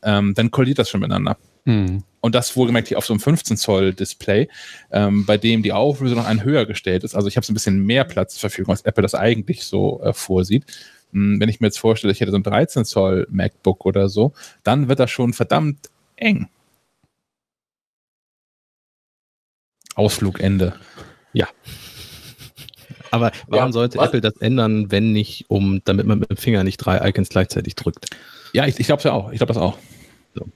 [0.02, 1.36] ähm, dann kollidiert das schon miteinander.
[1.64, 2.02] Mhm.
[2.20, 4.48] Und das wohlgemerkt hier auf so einem 15 Zoll Display,
[4.90, 7.14] ähm, bei dem die Auflösung noch ein höher gestellt ist.
[7.14, 10.02] Also ich habe so ein bisschen mehr Platz zur Verfügung, als Apple das eigentlich so
[10.02, 10.64] äh, vorsieht.
[11.12, 14.32] Hm, wenn ich mir jetzt vorstelle, ich hätte so ein 13 Zoll MacBook oder so,
[14.64, 16.48] dann wird das schon verdammt eng.
[19.94, 20.74] Ausflugende.
[21.32, 21.48] Ja.
[23.10, 24.08] Aber warum ja, sollte was?
[24.08, 27.74] Apple das ändern, wenn nicht, um, damit man mit dem Finger nicht drei Icons gleichzeitig
[27.74, 28.06] drückt?
[28.52, 29.30] Ja, ich, ich glaube es ja auch.
[29.32, 29.78] Ich glaube das auch.
[30.34, 30.46] So.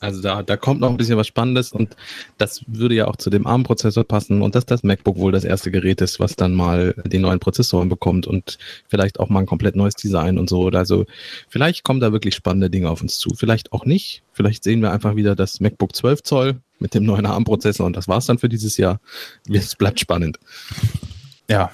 [0.00, 1.96] Also da, da kommt noch ein bisschen was Spannendes und
[2.36, 5.70] das würde ja auch zu dem ARM-Prozessor passen und dass das MacBook wohl das erste
[5.70, 9.76] Gerät ist, was dann mal den neuen Prozessoren bekommt und vielleicht auch mal ein komplett
[9.76, 10.68] neues Design und so.
[10.68, 11.06] Also
[11.48, 13.30] vielleicht kommen da wirklich spannende Dinge auf uns zu.
[13.34, 14.22] Vielleicht auch nicht.
[14.32, 18.08] Vielleicht sehen wir einfach wieder das MacBook 12 Zoll mit dem neuen ARM-Prozessor und das
[18.08, 19.00] war's dann für dieses Jahr.
[19.48, 20.38] Es bleibt spannend.
[21.48, 21.70] Ja,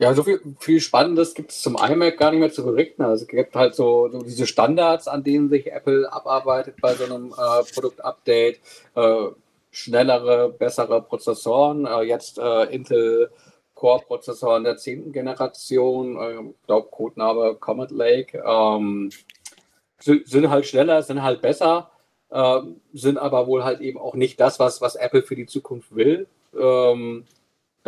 [0.00, 3.02] ja, so viel, viel Spannendes gibt es zum iMac gar nicht mehr zu berichten.
[3.02, 7.04] Also es gibt halt so, so diese Standards, an denen sich Apple abarbeitet bei so
[7.04, 8.60] einem äh, Produktupdate.
[8.94, 9.26] Äh,
[9.72, 11.84] schnellere, bessere Prozessoren.
[11.86, 13.30] Äh, jetzt äh, Intel
[13.74, 19.10] Core-Prozessoren der zehnten Generation, äh, ich glaube Codename Comet Lake, ähm,
[20.00, 21.90] sind halt schneller, sind halt besser,
[22.30, 22.60] äh,
[22.92, 26.28] sind aber wohl halt eben auch nicht das, was, was Apple für die Zukunft will.
[26.56, 27.24] Ähm,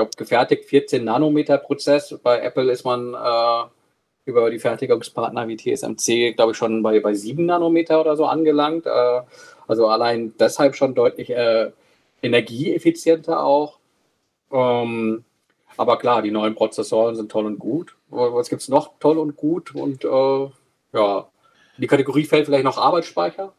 [0.01, 2.19] glaube, gefertigt 14 Nanometer Prozess.
[2.23, 3.69] Bei Apple ist man äh,
[4.25, 8.87] über die Fertigungspartner wie TSMC, glaube ich, schon bei, bei 7 Nanometer oder so angelangt.
[8.87, 9.21] Äh,
[9.69, 11.71] also allein deshalb schon deutlich äh,
[12.23, 13.79] energieeffizienter auch.
[14.51, 15.25] Ähm,
[15.77, 17.97] aber klar, die neuen Prozessoren sind toll und gut.
[18.09, 19.75] Was gibt es noch toll und gut?
[19.75, 20.49] Und äh,
[20.95, 21.29] ja,
[21.77, 23.53] die Kategorie fällt vielleicht noch Arbeitsspeicher.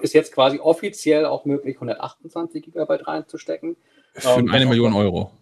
[0.00, 3.76] Ist jetzt quasi offiziell auch möglich, 128 GB reinzustecken.
[4.14, 5.32] Für ähm, eine Million Euro.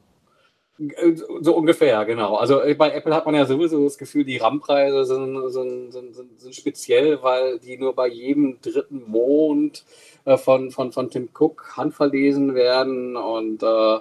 [0.80, 2.36] Äh, so ungefähr, genau.
[2.36, 6.40] Also äh, bei Apple hat man ja sowieso das Gefühl, die RAM-Preise sind, sind, sind,
[6.40, 9.84] sind, speziell, weil die nur bei jedem dritten Mond
[10.24, 13.16] äh, von, von, von Tim Cook handverlesen werden.
[13.16, 13.98] Und äh,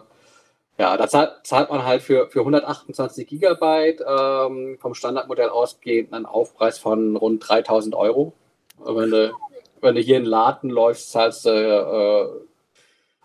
[0.78, 6.26] ja, da zahlt, zahlt, man halt für, für 128 Gigabyte ähm, vom Standardmodell ausgehend einen
[6.26, 8.34] Aufpreis von rund 3000 Euro.
[8.78, 9.34] Wenn du,
[9.82, 12.49] wenn du hier in Laden läufst, zahlst du äh,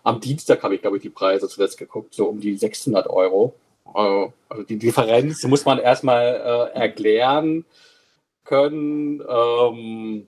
[0.05, 3.55] am Dienstag habe ich, glaube ich, die Preise zuletzt geguckt, so um die 600 Euro.
[3.93, 7.65] Äh, also die Differenz muss man erstmal äh, erklären
[8.43, 9.21] können.
[9.27, 10.27] Ähm,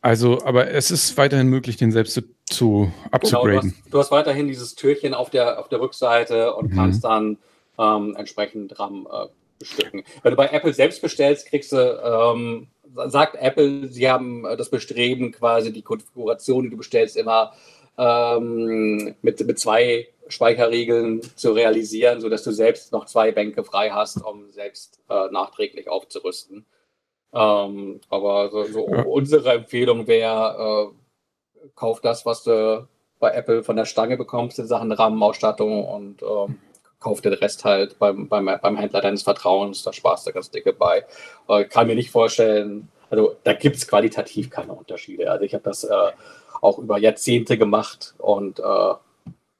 [0.00, 3.50] also, aber es ist weiterhin möglich, den selbst zu, zu upzugraden.
[3.50, 6.76] Genau, du, hast, du, hast, weiterhin dieses Türchen auf der, auf der Rückseite und mhm.
[6.76, 7.36] kannst dann
[7.78, 9.26] ähm, entsprechend RAM äh,
[9.58, 10.04] bestücken.
[10.22, 12.68] Wenn du bei Apple selbst bestellst, kriegst du, ähm,
[13.10, 17.52] sagt Apple, sie haben das Bestreben, quasi die Konfiguration, die du bestellst, immer
[18.00, 24.24] ähm, mit, mit zwei Speicherregeln zu realisieren, sodass du selbst noch zwei Bänke frei hast,
[24.24, 26.64] um selbst äh, nachträglich aufzurüsten.
[27.34, 29.02] Ähm, aber so, so ja.
[29.02, 34.66] unsere Empfehlung wäre, äh, kauf das, was du bei Apple von der Stange bekommst in
[34.66, 36.58] Sachen Rahmenausstattung und ähm,
[37.00, 40.72] kauf den Rest halt beim, beim, beim Händler deines Vertrauens, da sparst du ganz dicke
[40.72, 41.04] bei.
[41.48, 45.30] Äh, kann mir nicht vorstellen, also da gibt es qualitativ keine Unterschiede.
[45.30, 46.12] Also ich habe das äh,
[46.60, 48.94] auch über Jahrzehnte gemacht und äh,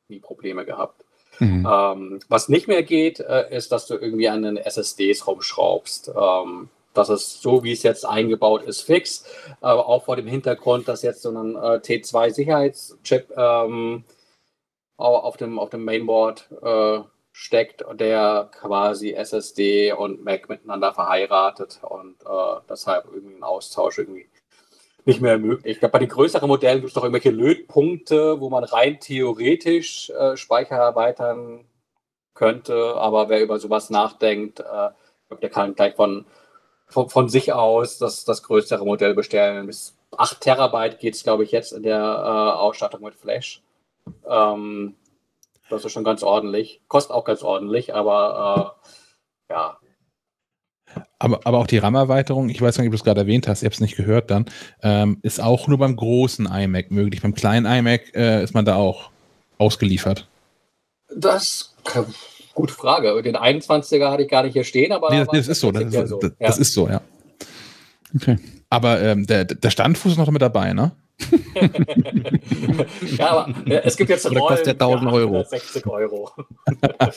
[0.09, 1.05] nie Probleme gehabt.
[1.39, 1.66] Mhm.
[1.70, 6.12] Ähm, was nicht mehr geht, äh, ist, dass du irgendwie an den SSDs rumschraubst.
[6.14, 9.24] Ähm, das ist so, wie es jetzt eingebaut ist, fix.
[9.60, 14.05] Aber auch vor dem Hintergrund, dass jetzt so ein äh, T2-Sicherheitschip ähm,
[14.97, 17.01] auf, dem, auf dem Mainboard äh,
[17.32, 24.28] steckt, der quasi SSD und Mac miteinander verheiratet und äh, deshalb irgendwie ein Austausch irgendwie
[25.06, 25.74] nicht mehr möglich.
[25.74, 30.10] Ich glaube, bei den größeren Modellen gibt es doch irgendwelche Lötpunkte, wo man rein theoretisch
[30.10, 31.64] äh, Speicher erweitern
[32.35, 32.94] könnte.
[32.97, 34.90] Aber wer über sowas nachdenkt, äh,
[35.43, 36.27] der kann gleich von,
[36.86, 39.66] von, von, sich aus das, das größere Modell bestellen.
[39.66, 43.62] Bis 8 Terabyte geht es, glaube ich, jetzt in der äh, Ausstattung mit Flash.
[44.28, 44.97] Ähm,
[45.68, 46.81] das ist schon ganz ordentlich.
[46.89, 48.77] Kostet auch ganz ordentlich, aber
[49.48, 49.78] äh, ja,
[51.21, 53.63] aber, aber auch die RAM-Erweiterung, ich weiß gar nicht, ob du es gerade erwähnt hast,
[53.63, 54.47] ich habe es nicht gehört dann,
[54.83, 57.23] ähm, ist auch nur beim großen iMac möglich.
[57.23, 59.11] Beim kleinen iMac äh, ist man da auch
[59.59, 60.27] ausgeliefert.
[61.15, 61.75] Das
[62.55, 63.23] gute Frage.
[63.23, 65.11] Den 21er hatte ich gar nicht hier stehen, aber.
[65.11, 65.71] Nee, das, das ist so.
[65.71, 66.19] Das, ist, so.
[66.19, 67.01] Das, das ist so, ja.
[68.15, 68.39] Okay.
[68.71, 70.93] Aber ähm, der, der Standfuß ist noch mit dabei, ne?
[73.17, 74.39] ja, aber äh, es gibt jetzt Rollen.
[74.41, 75.45] kostet der 1000 Euro.
[75.45, 76.31] 60 Euro.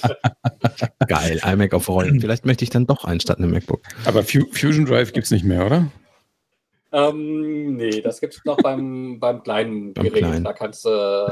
[1.07, 2.19] Geil, iMac auf Rollen.
[2.21, 3.81] Vielleicht möchte ich dann doch einen statt einem MacBook.
[4.05, 5.87] Aber Fusion Drive gibt es nicht mehr, oder?
[6.91, 10.19] Ähm, nee, das gibt es noch beim, beim kleinen beim Gerät.
[10.19, 10.43] Kleinen.
[10.43, 11.27] Da kannst du,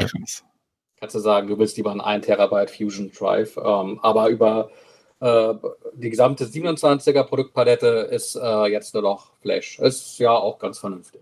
[0.99, 3.57] kannst du sagen, du willst lieber einen 1 Terabyte Fusion Drive.
[3.57, 4.90] Ähm, aber über äh,
[5.21, 9.77] die gesamte 27er Produktpalette ist äh, jetzt nur noch Flash.
[9.79, 11.21] Ist ja auch ganz vernünftig.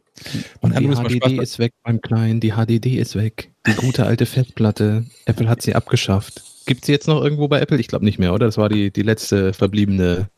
[0.62, 3.52] Und die HDD ist weg beim Kleinen, die HDD ist weg.
[3.68, 5.06] Die gute alte Festplatte.
[5.26, 6.44] Apple hat sie abgeschafft.
[6.66, 7.80] Gibt sie jetzt noch irgendwo bei Apple?
[7.80, 8.46] Ich glaube nicht mehr, oder?
[8.46, 10.30] Das war die, die letzte verbliebene.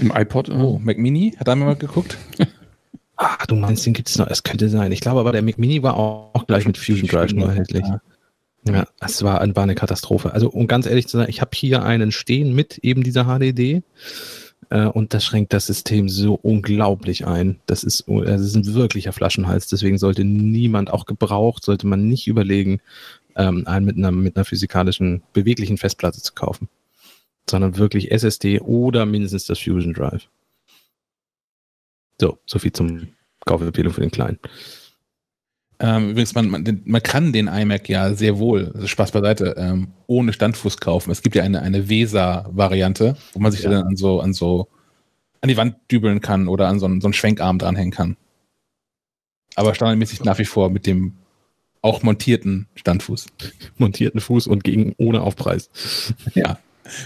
[0.00, 0.48] Im iPod?
[0.48, 1.34] Oh, Mac Mini?
[1.38, 2.16] Hat da mal geguckt?
[3.18, 4.26] Ah, du meinst, den gibt es noch.
[4.28, 4.92] Es könnte sein.
[4.92, 7.84] Ich glaube aber, der Mac Mini war auch, auch gleich mit Fusion Drive nur erhältlich.
[7.86, 8.00] Ja.
[8.68, 10.32] Ja, es war, war eine Katastrophe.
[10.32, 13.82] Also, um ganz ehrlich zu sein, ich habe hier einen stehen mit eben dieser HDD
[14.70, 17.60] äh, und das schränkt das System so unglaublich ein.
[17.66, 19.68] Das ist, das ist ein wirklicher Flaschenhals.
[19.68, 22.80] Deswegen sollte niemand, auch gebraucht, sollte man nicht überlegen,
[23.36, 26.68] ähm, einen mit einer, mit einer physikalischen, beweglichen Festplatte zu kaufen.
[27.48, 30.28] Sondern wirklich SSD oder mindestens das Fusion Drive.
[32.20, 33.08] So, soviel zum
[33.44, 34.38] Kaufempfehlung für den Kleinen.
[35.78, 39.88] Ähm, übrigens, man, man, man, kann den iMac ja sehr wohl, also Spaß beiseite, ähm,
[40.06, 41.10] ohne Standfuß kaufen.
[41.10, 43.70] Es gibt ja eine, eine VESA-Variante, wo man sich ja.
[43.70, 44.68] dann an so, an so
[45.42, 48.16] an die Wand dübeln kann oder an so einen, so einen Schwenkarm dranhängen kann.
[49.54, 51.18] Aber standardmäßig nach wie vor mit dem
[51.82, 53.26] auch montierten Standfuß.
[53.78, 55.70] Montierten Fuß und gegen ohne Aufpreis.
[56.34, 56.58] Ja.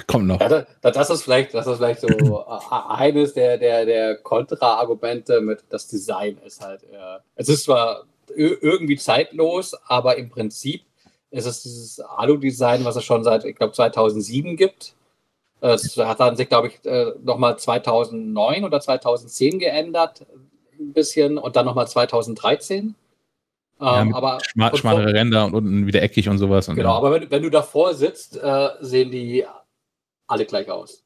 [0.06, 0.40] Kommt noch.
[0.40, 2.46] Ja, das, ist vielleicht, das ist vielleicht so
[2.88, 6.82] eines der, der, der Kontraargumente mit das Design ist halt.
[6.82, 8.04] Äh, es ist zwar
[8.34, 10.82] irgendwie zeitlos, aber im Prinzip
[11.30, 14.94] ist es dieses Alu-Design, was es schon seit, ich glaube, 2007 gibt.
[15.60, 20.26] Es hat dann sich, glaube ich, äh, nochmal 2009 oder 2010 geändert,
[20.78, 22.94] ein bisschen, und dann nochmal 2013.
[23.80, 26.68] Ja, ähm, aber schma schmalere Ränder und unten wieder eckig und sowas.
[26.68, 26.96] Und genau, ja.
[26.96, 29.44] aber wenn, wenn, du davor sitzt, äh, sehen die
[30.26, 31.02] alle gleich aus.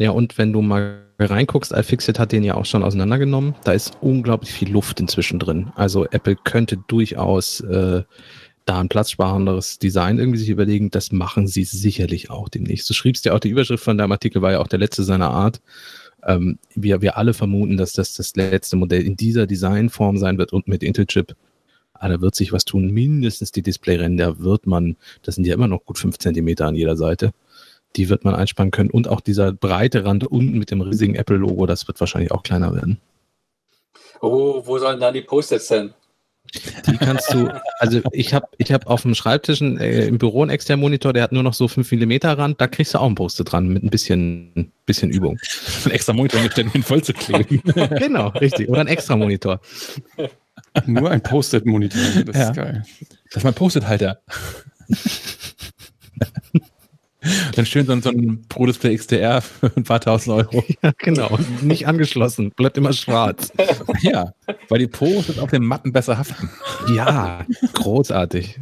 [0.00, 3.54] Ja, und wenn du mal reinguckst, iFixit hat den ja auch schon auseinandergenommen.
[3.64, 5.72] Da ist unglaublich viel Luft inzwischen drin.
[5.74, 8.02] Also Apple könnte durchaus äh,
[8.64, 10.90] da ein platzsparenderes Design irgendwie sich überlegen.
[10.90, 12.88] Das machen sie sicherlich auch demnächst.
[12.88, 15.28] Du schriebst ja auch, die Überschrift von deinem Artikel war ja auch der letzte seiner
[15.28, 15.60] Art.
[16.26, 20.54] Ähm, wir, wir alle vermuten, dass das das letzte Modell in dieser Designform sein wird
[20.54, 21.36] und mit Intel-Chip.
[21.92, 22.90] Ah, da wird sich was tun.
[22.90, 26.96] Mindestens die Displayränder wird man, das sind ja immer noch gut fünf Zentimeter an jeder
[26.96, 27.32] Seite
[27.96, 28.90] die wird man einspannen können.
[28.90, 32.74] Und auch dieser breite Rand unten mit dem riesigen Apple-Logo, das wird wahrscheinlich auch kleiner
[32.74, 33.00] werden.
[34.20, 35.94] Oh, wo sollen dann die Post-its hin?
[36.86, 37.48] Die kannst du,
[37.78, 41.22] also ich habe ich hab auf dem Schreibtisch äh, im Büro einen externen Monitor, der
[41.22, 43.84] hat nur noch so 5 mm Rand, da kriegst du auch ein Post-it dran mit
[43.84, 45.38] ein bisschen, bisschen Übung.
[45.84, 47.62] Ein extra Monitor mit den voll zu kleben.
[47.98, 48.68] genau, richtig.
[48.68, 49.60] Oder ein extra Monitor.
[50.86, 52.48] Nur ein Post-it-Monitor, das ja.
[52.48, 52.84] ist geil.
[53.26, 54.20] Das ist mein Post-it-Halter.
[57.54, 60.64] Dann schön so, so ein Pro Display XDR für ein paar tausend Euro.
[60.82, 61.38] Ja, genau.
[61.60, 62.52] Nicht angeschlossen.
[62.52, 63.52] Bleibt immer schwarz.
[64.00, 64.32] ja,
[64.68, 66.48] weil die Pros auf den Matten besser haften.
[66.94, 67.44] Ja,
[67.74, 68.58] großartig.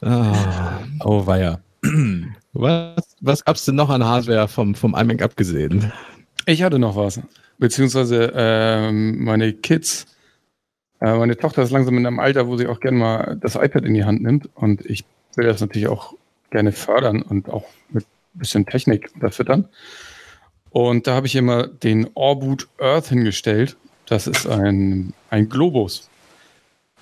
[0.00, 0.80] Ah.
[1.04, 1.60] Oh, weia.
[2.58, 5.92] Was, was gab es denn noch an Hardware vom, vom iMac abgesehen?
[6.46, 7.20] Ich hatte noch was.
[7.58, 10.06] Beziehungsweise ähm, meine Kids.
[11.02, 13.84] Äh, meine Tochter ist langsam in einem Alter, wo sie auch gerne mal das iPad
[13.84, 14.48] in die Hand nimmt.
[14.54, 15.04] Und ich
[15.34, 16.14] will das natürlich auch
[16.50, 19.10] gerne fördern und auch mit ein bisschen Technik
[19.44, 19.68] dann.
[20.70, 23.76] Und da habe ich immer den Orbut Earth hingestellt.
[24.06, 26.08] Das ist ein, ein Globus.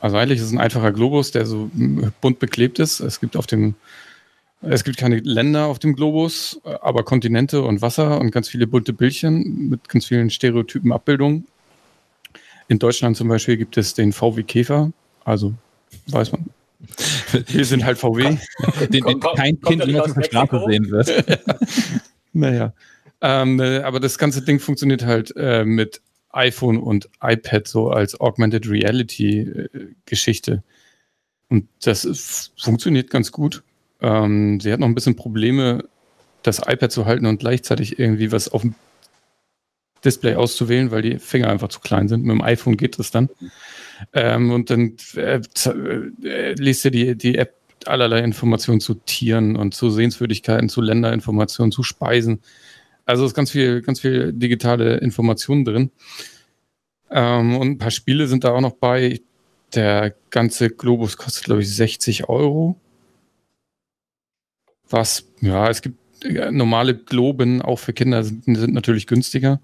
[0.01, 1.71] Also eigentlich ist es ein einfacher Globus, der so
[2.21, 3.01] bunt beklebt ist.
[3.01, 3.75] Es gibt auf dem,
[4.63, 8.93] es gibt keine Länder auf dem Globus, aber Kontinente und Wasser und ganz viele bunte
[8.93, 11.47] Bildchen mit ganz vielen stereotypen Abbildungen.
[12.69, 14.93] In Deutschland zum Beispiel gibt es den VW Käfer,
[15.25, 15.55] also
[16.07, 16.47] weiß man,
[17.47, 18.39] wir sind halt VW.
[18.91, 21.25] den, den kein Kind mehr auf der Straße sehen wird.
[22.33, 22.73] naja.
[23.21, 28.21] Ähm, äh, aber das ganze Ding funktioniert halt äh, mit iPhone und iPad so als
[28.21, 29.69] Augmented Reality äh,
[30.05, 30.63] Geschichte.
[31.49, 33.63] Und das ist, funktioniert ganz gut.
[34.01, 35.85] Ähm, sie hat noch ein bisschen Probleme,
[36.43, 38.75] das iPad zu halten und gleichzeitig irgendwie was auf dem
[40.05, 42.25] Display auszuwählen, weil die Finger einfach zu klein sind.
[42.25, 43.31] Mit dem iPhone geht das dann.
[44.13, 47.55] Ähm, und dann äh, äh, liest du die, die App
[47.87, 52.41] allerlei Informationen zu Tieren und zu Sehenswürdigkeiten, zu Länderinformationen, zu Speisen.
[53.05, 55.91] Also ist ganz viel, ganz viel digitale Informationen drin.
[57.11, 59.21] Ähm, und ein paar Spiele sind da auch noch bei.
[59.75, 62.77] Der ganze Globus kostet, glaube ich, 60 Euro.
[64.89, 69.61] Was, ja, es gibt äh, normale Globen, auch für Kinder, sind, sind natürlich günstiger.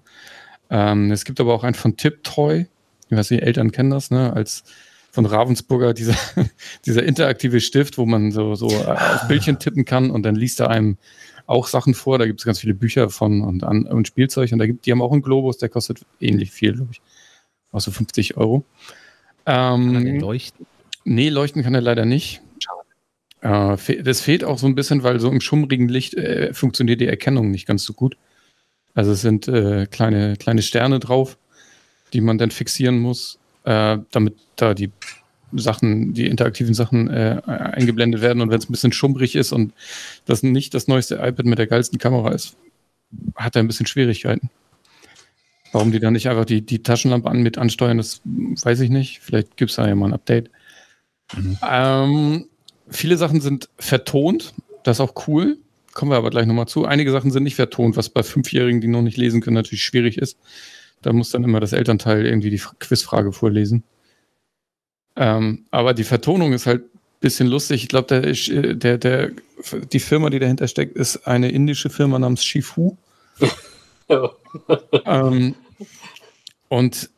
[0.69, 2.67] Ähm, es gibt aber auch einen von Tiptoy
[3.11, 4.63] ich weiß nicht, Eltern kennen das, ne, als
[5.11, 6.15] von Ravensburger dieser,
[6.85, 10.69] dieser interaktive Stift, wo man so, so auf Bildchen tippen kann und dann liest er
[10.69, 10.97] einem
[11.45, 12.17] auch Sachen vor.
[12.17, 14.91] Da gibt es ganz viele Bücher von und, an, und Spielzeug und da gibt, die
[14.91, 17.01] haben auch einen Globus, der kostet ähnlich viel, glaube ich.
[17.73, 18.63] Auch so 50 Euro.
[19.45, 20.65] Ähm, kann er leuchten?
[21.03, 22.41] Nee, leuchten kann er leider nicht.
[23.41, 27.07] Äh, das fehlt auch so ein bisschen, weil so im schummrigen Licht äh, funktioniert die
[27.07, 28.17] Erkennung nicht ganz so gut.
[28.93, 31.37] Also es sind äh, kleine, kleine Sterne drauf
[32.13, 34.91] die man dann fixieren muss, äh, damit da die
[35.53, 38.41] Sachen, die interaktiven Sachen äh, eingeblendet werden.
[38.41, 39.73] Und wenn es ein bisschen schummrig ist und
[40.25, 42.55] das nicht das neueste iPad mit der geilsten Kamera ist,
[43.35, 44.49] hat er ein bisschen Schwierigkeiten.
[45.71, 49.19] Warum die dann nicht einfach die, die Taschenlampe an, mit ansteuern, das weiß ich nicht.
[49.21, 50.49] Vielleicht gibt es da ja mal ein Update.
[51.35, 51.57] Mhm.
[51.67, 52.45] Ähm,
[52.89, 55.57] viele Sachen sind vertont, das ist auch cool.
[55.93, 56.85] Kommen wir aber gleich nochmal zu.
[56.85, 60.17] Einige Sachen sind nicht vertont, was bei Fünfjährigen, die noch nicht lesen können, natürlich schwierig
[60.17, 60.37] ist.
[61.01, 63.83] Da muss dann immer das Elternteil irgendwie die Quizfrage vorlesen.
[65.15, 67.83] Ähm, aber die Vertonung ist halt ein bisschen lustig.
[67.83, 69.31] Ich glaube, der, äh, der, der,
[69.91, 72.97] die Firma, die dahinter steckt, ist eine indische Firma namens Shifu.
[75.05, 75.55] ähm,
[76.69, 77.09] und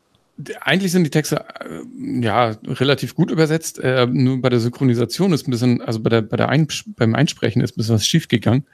[0.62, 1.82] eigentlich sind die Texte äh,
[2.22, 3.80] ja relativ gut übersetzt.
[3.80, 7.14] Äh, nur bei der Synchronisation ist ein bisschen, also bei der, bei der Einsp beim
[7.14, 8.66] Einsprechen ist ein bisschen was schief gegangen.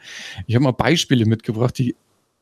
[0.48, 1.96] Ich habe mal Beispiele mitgebracht, die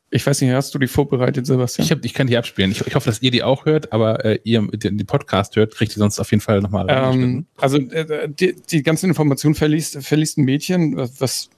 [0.10, 1.86] ich weiß nicht, hast du die vorbereitet, Sebastian?
[1.86, 2.72] Ich, hab, ich kann die abspielen.
[2.72, 5.76] Ich, ich hoffe, dass ihr die auch hört, aber äh, ihr den, den Podcast hört,
[5.76, 6.88] kriegt ihr sonst auf jeden Fall nochmal.
[6.90, 11.50] Ähm, also äh, die, die ganze Information verliest, verliest ein Mädchen, was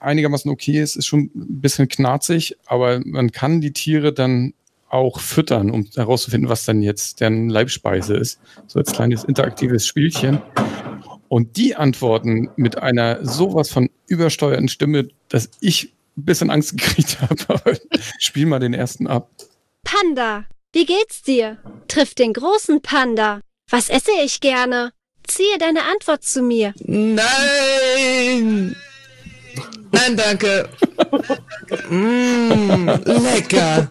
[0.00, 4.54] einigermaßen okay ist, ist schon ein bisschen knarzig, aber man kann die Tiere dann
[4.88, 8.40] auch füttern, um herauszufinden, was dann jetzt deren Leibspeise ist.
[8.66, 10.40] So als kleines interaktives Spielchen.
[11.28, 17.18] Und die antworten mit einer sowas von übersteuerten Stimme, dass ich ein bisschen Angst gekriegt
[17.20, 17.78] habe.
[18.18, 19.30] Spiel mal den ersten ab.
[19.84, 21.58] Panda, wie geht's dir?
[21.88, 23.40] Triff den großen Panda.
[23.70, 24.92] Was esse ich gerne?
[25.26, 26.74] Ziehe deine Antwort zu mir.
[26.80, 28.76] Nein!
[29.92, 30.68] Nein, danke.
[31.88, 33.90] mmh, lecker.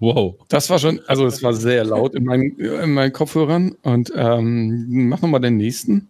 [0.00, 0.36] Wow.
[0.48, 3.76] Das war schon, also es war sehr laut in meinen, in meinen Kopfhörern.
[3.82, 6.08] Und ähm, mach nochmal den nächsten.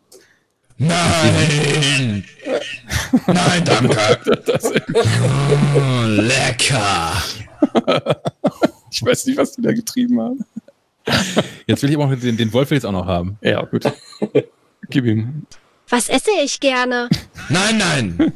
[0.79, 2.25] Nein!
[3.27, 4.19] Nein, danke.
[5.75, 7.13] oh, lecker.
[8.91, 10.45] ich weiß nicht, was die da getrieben haben.
[11.67, 13.39] Jetzt will ich aber auch den, den Wolf jetzt auch noch haben.
[13.41, 13.85] Ja, gut.
[14.89, 15.47] Gib ihm.
[15.89, 17.09] Was esse ich gerne?
[17.49, 18.33] Nein, nein.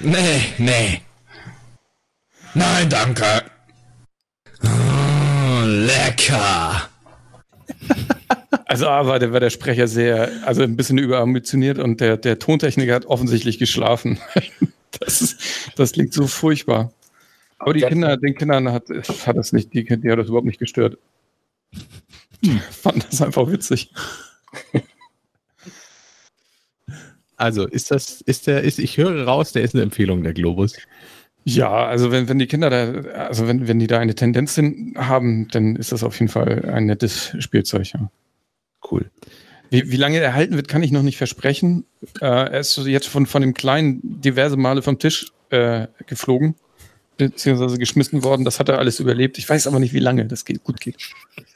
[0.00, 1.00] Nee, nee.
[2.54, 3.42] Nein, danke.
[4.62, 6.88] Oh, lecker.
[8.66, 12.38] Also A war der, war der Sprecher sehr, also ein bisschen überambitioniert und der, der
[12.38, 14.18] Tontechniker hat offensichtlich geschlafen.
[15.00, 15.36] Das, ist,
[15.76, 16.90] das klingt so furchtbar.
[17.58, 20.58] Aber die Kinder, den Kindern hat, hat das nicht, die, die hat das überhaupt nicht
[20.58, 20.96] gestört.
[22.42, 23.92] Hm, fand das einfach witzig.
[27.36, 30.76] Also ist das, ist der, ist, ich höre raus, der ist eine Empfehlung, der Globus.
[31.48, 34.94] Ja, also wenn, wenn die Kinder da, also wenn, wenn die da eine Tendenz hin
[34.96, 38.10] haben, dann ist das auf jeden Fall ein nettes Spielzeug, ja.
[38.90, 39.08] Cool.
[39.70, 41.84] Wie, wie lange er erhalten wird, kann ich noch nicht versprechen.
[42.20, 46.56] Äh, er ist jetzt von, von dem Kleinen diverse Male vom Tisch äh, geflogen
[47.16, 48.44] beziehungsweise geschmissen worden.
[48.44, 49.38] Das hat er alles überlebt.
[49.38, 50.96] Ich weiß aber nicht, wie lange das geht, gut geht.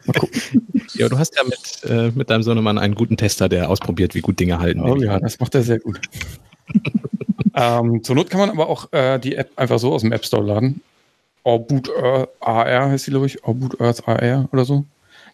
[0.07, 0.41] Mal gucken.
[0.95, 4.21] ja, du hast ja mit, äh, mit deinem Sohnemann einen guten Tester, der ausprobiert, wie
[4.21, 4.81] gut Dinge halten.
[4.81, 6.01] Oh ja, das macht er sehr gut.
[7.55, 10.24] ähm, zur Not kann man aber auch äh, die App einfach so aus dem App
[10.24, 10.82] Store laden.
[11.43, 11.90] Orboot
[12.40, 13.44] AR heißt die, glaube ich.
[13.44, 14.85] Orboot Earth AR oder so.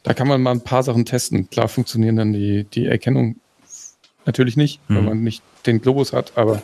[0.03, 1.51] Da kann man mal ein paar Sachen testen.
[1.51, 3.37] Klar funktionieren dann die, die Erkennung
[4.25, 4.97] natürlich nicht, mhm.
[4.97, 6.63] wenn man nicht den Globus hat, aber ein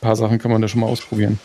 [0.00, 1.38] paar Sachen kann man da schon mal ausprobieren.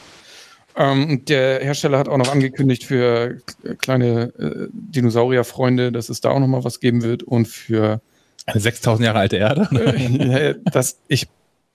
[0.76, 3.38] Ähm, der Hersteller hat auch noch angekündigt für
[3.80, 8.02] kleine äh, Dinosaurierfreunde, dass es da auch noch mal was geben wird und für
[8.46, 9.68] eine 6000 Jahre alte Erde.
[9.72, 11.28] äh, dass ich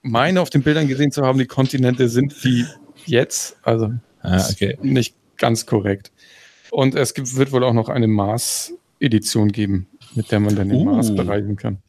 [0.05, 2.65] meine auf den Bildern gesehen zu haben, die Kontinente sind wie
[3.05, 3.91] jetzt, also
[4.21, 4.77] ah, okay.
[4.81, 6.11] nicht ganz korrekt.
[6.71, 10.81] Und es gibt, wird wohl auch noch eine Mars-Edition geben, mit der man dann den
[10.81, 10.85] uh.
[10.85, 11.79] Mars bereisen kann.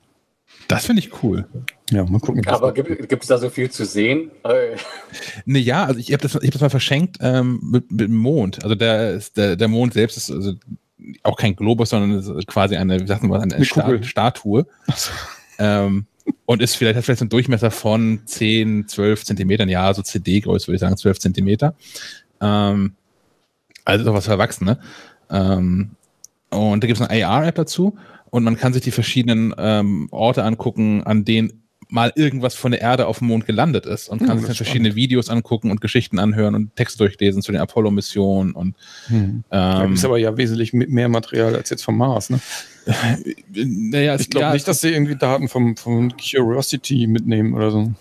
[0.69, 1.47] Das finde ich cool.
[1.91, 2.45] Ja, mal gucken.
[2.49, 4.31] Aber gibt es da so viel zu sehen?
[5.45, 8.65] ne, ja, also ich habe das, hab das mal verschenkt ähm, mit, mit, dem Mond.
[8.65, 10.55] Also der, der, der Mond selbst ist also
[11.23, 14.67] auch kein Globus, sondern quasi eine, wie sagt man, eine, eine Sta Statue.
[15.59, 16.07] ähm,
[16.47, 20.77] und ist vielleicht, hat vielleicht einen Durchmesser von 10, 12 Zentimetern, ja, so CD-Größe würde
[20.77, 21.75] ich sagen, 12 Zentimeter.
[22.41, 22.95] Ähm,
[23.85, 24.79] also ist auch was für Erwachsene.
[25.31, 25.91] Ähm,
[26.51, 27.97] und da gibt es eine AR-App dazu
[28.31, 32.81] und man kann sich die verschiedenen ähm, Orte angucken, an denen mal irgendwas von der
[32.81, 35.81] Erde auf dem Mond gelandet ist und kann hm, sich dann verschiedene Videos angucken und
[35.81, 38.77] Geschichten anhören und Texte durchlesen zu den Apollo-Missionen und
[39.07, 39.17] hm.
[39.17, 42.41] ähm, da ist aber ja wesentlich mehr Material als jetzt vom Mars, ne?
[42.87, 47.93] Naja, ich glaube ja, nicht, dass sie irgendwie Daten vom, vom Curiosity mitnehmen oder so.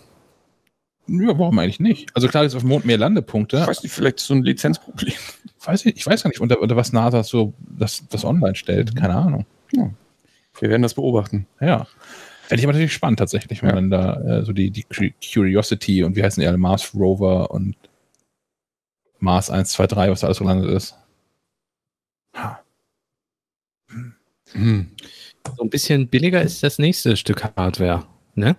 [1.07, 2.09] Ja, warum eigentlich nicht?
[2.15, 3.57] Also klar, ist auf dem Mond mehr Landepunkte.
[3.57, 5.13] Ich weiß nicht, vielleicht so ein Lizenzproblem.
[5.63, 8.95] Weiß ich, ich weiß gar nicht, unter, unter was NASA so das, das online stellt.
[8.95, 9.45] Keine Ahnung.
[9.71, 9.89] Ja.
[10.59, 11.47] Wir werden das beobachten.
[11.59, 11.87] Ja.
[12.43, 13.75] Fände ich aber natürlich spannend tatsächlich, wenn ja.
[13.75, 14.85] man da äh, so die, die
[15.33, 17.75] Curiosity und wie heißen die alle, Mars Rover und
[19.19, 20.95] Mars 1, 2, 3, was da alles so landet ist.
[22.35, 22.59] Ha.
[24.55, 24.91] Hm.
[25.57, 28.55] So ein bisschen billiger ist das nächste Stück Hardware, ne?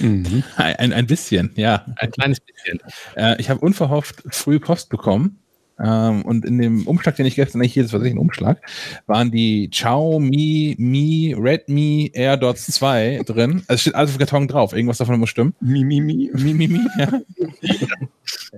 [0.00, 0.42] Mhm.
[0.56, 1.84] Ein, ein bisschen, ja.
[1.96, 2.80] Ein kleines bisschen.
[3.16, 5.38] Äh, ich habe unverhofft früh Post bekommen
[5.82, 8.60] ähm, und in dem Umschlag, den ich gestern nicht hier, das war ein Umschlag,
[9.06, 13.62] waren die Xiaomi Mi Redmi AirDots 2 drin.
[13.68, 14.72] Also steht alles auf Karton drauf.
[14.72, 15.54] Irgendwas davon muss stimmen.
[15.60, 16.30] Mi, mi, mi.
[16.34, 17.20] Mi, mi, mi, ja.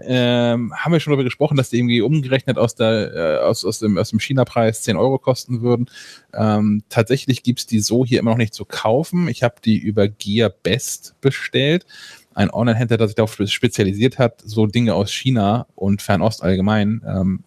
[0.02, 3.80] ähm, haben wir schon darüber gesprochen, dass die irgendwie umgerechnet aus, der, äh, aus, aus
[3.80, 5.90] dem, aus dem China-Preis 10 Euro kosten würden.
[6.32, 9.28] Ähm, tatsächlich gibt's die so hier immer noch nicht zu kaufen.
[9.28, 11.86] Ich habe die über Gear Best bestellt
[12.34, 17.44] ein Online-Händler, der sich darauf spezialisiert hat, so Dinge aus China und Fernost allgemein ähm,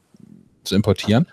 [0.64, 1.27] zu importieren.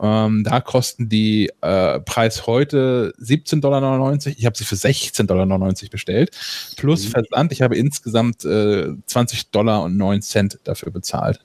[0.00, 4.18] Ähm, da kosten die äh, Preis heute 17,99 Dollar.
[4.36, 6.30] Ich habe sie für 16,99 Dollar bestellt.
[6.76, 7.10] Plus mhm.
[7.10, 7.52] Versand.
[7.52, 11.40] Ich habe insgesamt äh, 20 Dollar und 9 Cent dafür bezahlt.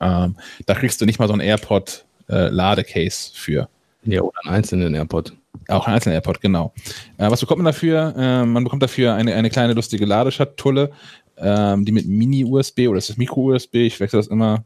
[0.00, 3.68] Ähm, da kriegst du nicht mal so ein AirPod äh, Ladecase für.
[4.04, 5.32] Ja, oder einen einzelnen AirPod.
[5.68, 6.72] Auch ein einzelner AirPod, genau.
[7.18, 8.14] Äh, was bekommt man dafür?
[8.16, 10.90] Äh, man bekommt dafür eine, eine kleine lustige Ladeschatulle,
[11.36, 13.74] ähm, die mit Mini-USB oder ist das Micro-USB?
[13.74, 14.64] Ich wechsle das immer.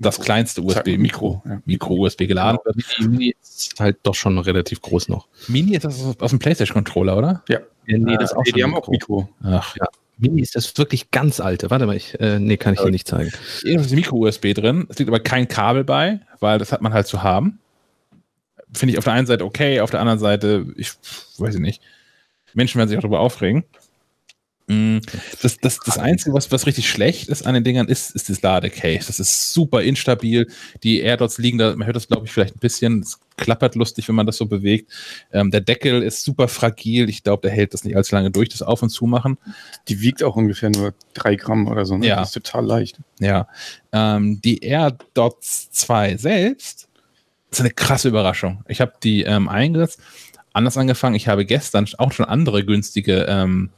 [0.00, 1.60] Das kleinste USB, Mikro, ja.
[1.66, 2.76] Micro-USB geladen wird.
[3.00, 5.28] Mini ist halt doch schon relativ groß noch.
[5.46, 7.44] Mini ist das aus dem PlayStation-Controller, oder?
[7.48, 7.60] Ja.
[7.86, 9.28] ja nee, das äh, auch die haben auch Mikro.
[9.42, 9.76] Ach.
[9.76, 9.86] Ja.
[10.16, 11.70] Mini ist das wirklich ganz alte.
[11.70, 13.30] Warte mal, ich, äh, nee, kann ich hier nicht zeigen.
[13.60, 14.86] Hier ist Micro-USB drin.
[14.88, 17.58] Es liegt aber kein Kabel bei, weil das hat man halt zu haben.
[18.72, 20.92] Finde ich auf der einen Seite okay, auf der anderen Seite, ich
[21.38, 21.82] weiß ich nicht.
[22.54, 23.64] Menschen werden sich auch darüber aufregen.
[24.70, 24.98] Mm,
[25.42, 28.40] das, das, das Einzige, was, was richtig schlecht ist an den Dingern, ist, ist das
[28.40, 29.08] Ladecase.
[29.08, 30.46] Das ist super instabil.
[30.84, 33.00] Die AirDots liegen da, man hört das, glaube ich, vielleicht ein bisschen.
[33.00, 34.92] Es klappert lustig, wenn man das so bewegt.
[35.32, 37.08] Ähm, der Deckel ist super fragil.
[37.08, 39.38] Ich glaube, der hält das nicht allzu lange durch, das Auf- und Zumachen.
[39.88, 41.96] Die wiegt auch ungefähr nur drei Gramm oder so.
[41.96, 42.06] Ne?
[42.06, 42.16] Ja.
[42.20, 42.98] Das ist total leicht.
[43.18, 43.48] Ja.
[43.90, 46.89] Ähm, die AirDots 2 selbst
[47.50, 48.64] ist eine krasse Überraschung.
[48.68, 50.00] Ich habe die ähm, eingesetzt,
[50.52, 51.14] anders angefangen.
[51.14, 53.70] Ich habe gestern auch schon andere günstige ähm,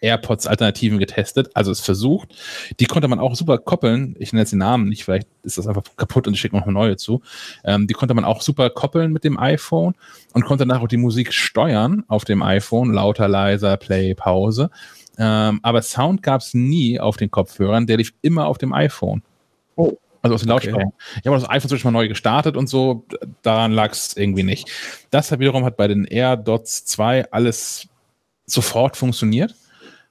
[0.00, 2.34] AirPods-Alternativen getestet, also es versucht.
[2.78, 4.14] Die konnte man auch super koppeln.
[4.18, 6.64] Ich nenne jetzt den Namen nicht, vielleicht ist das einfach kaputt und ich schicke noch
[6.64, 7.22] eine neue zu.
[7.64, 9.94] Ähm, die konnte man auch super koppeln mit dem iPhone
[10.32, 14.70] und konnte danach auch die Musik steuern auf dem iPhone, lauter, leiser, Play, Pause.
[15.18, 19.22] Ähm, aber Sound gab es nie auf den Kopfhörern, der lief immer auf dem iPhone.
[19.76, 19.94] Oh.
[20.26, 20.82] Also aus den Lautsprechern.
[20.82, 21.20] Okay.
[21.20, 23.04] Ich habe das iPhone zum mal neu gestartet und so,
[23.42, 24.70] daran lag es irgendwie nicht.
[25.10, 27.88] Das hat wiederum hat bei den AirDots 2 alles
[28.46, 29.54] sofort funktioniert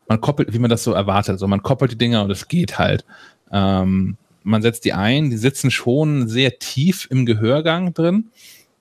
[0.08, 1.34] man koppelt, wie man das so erwartet.
[1.34, 3.06] Also man koppelt die Dinger und es geht halt.
[3.52, 8.30] Ähm, man setzt die ein, die sitzen schon sehr tief im Gehörgang drin,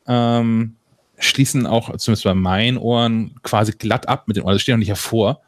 [0.06, 0.76] ähm,
[1.18, 4.54] schließen auch, zumindest bei meinen Ohren, quasi glatt ab mit den Ohren.
[4.54, 5.40] Das steht noch nicht hervor.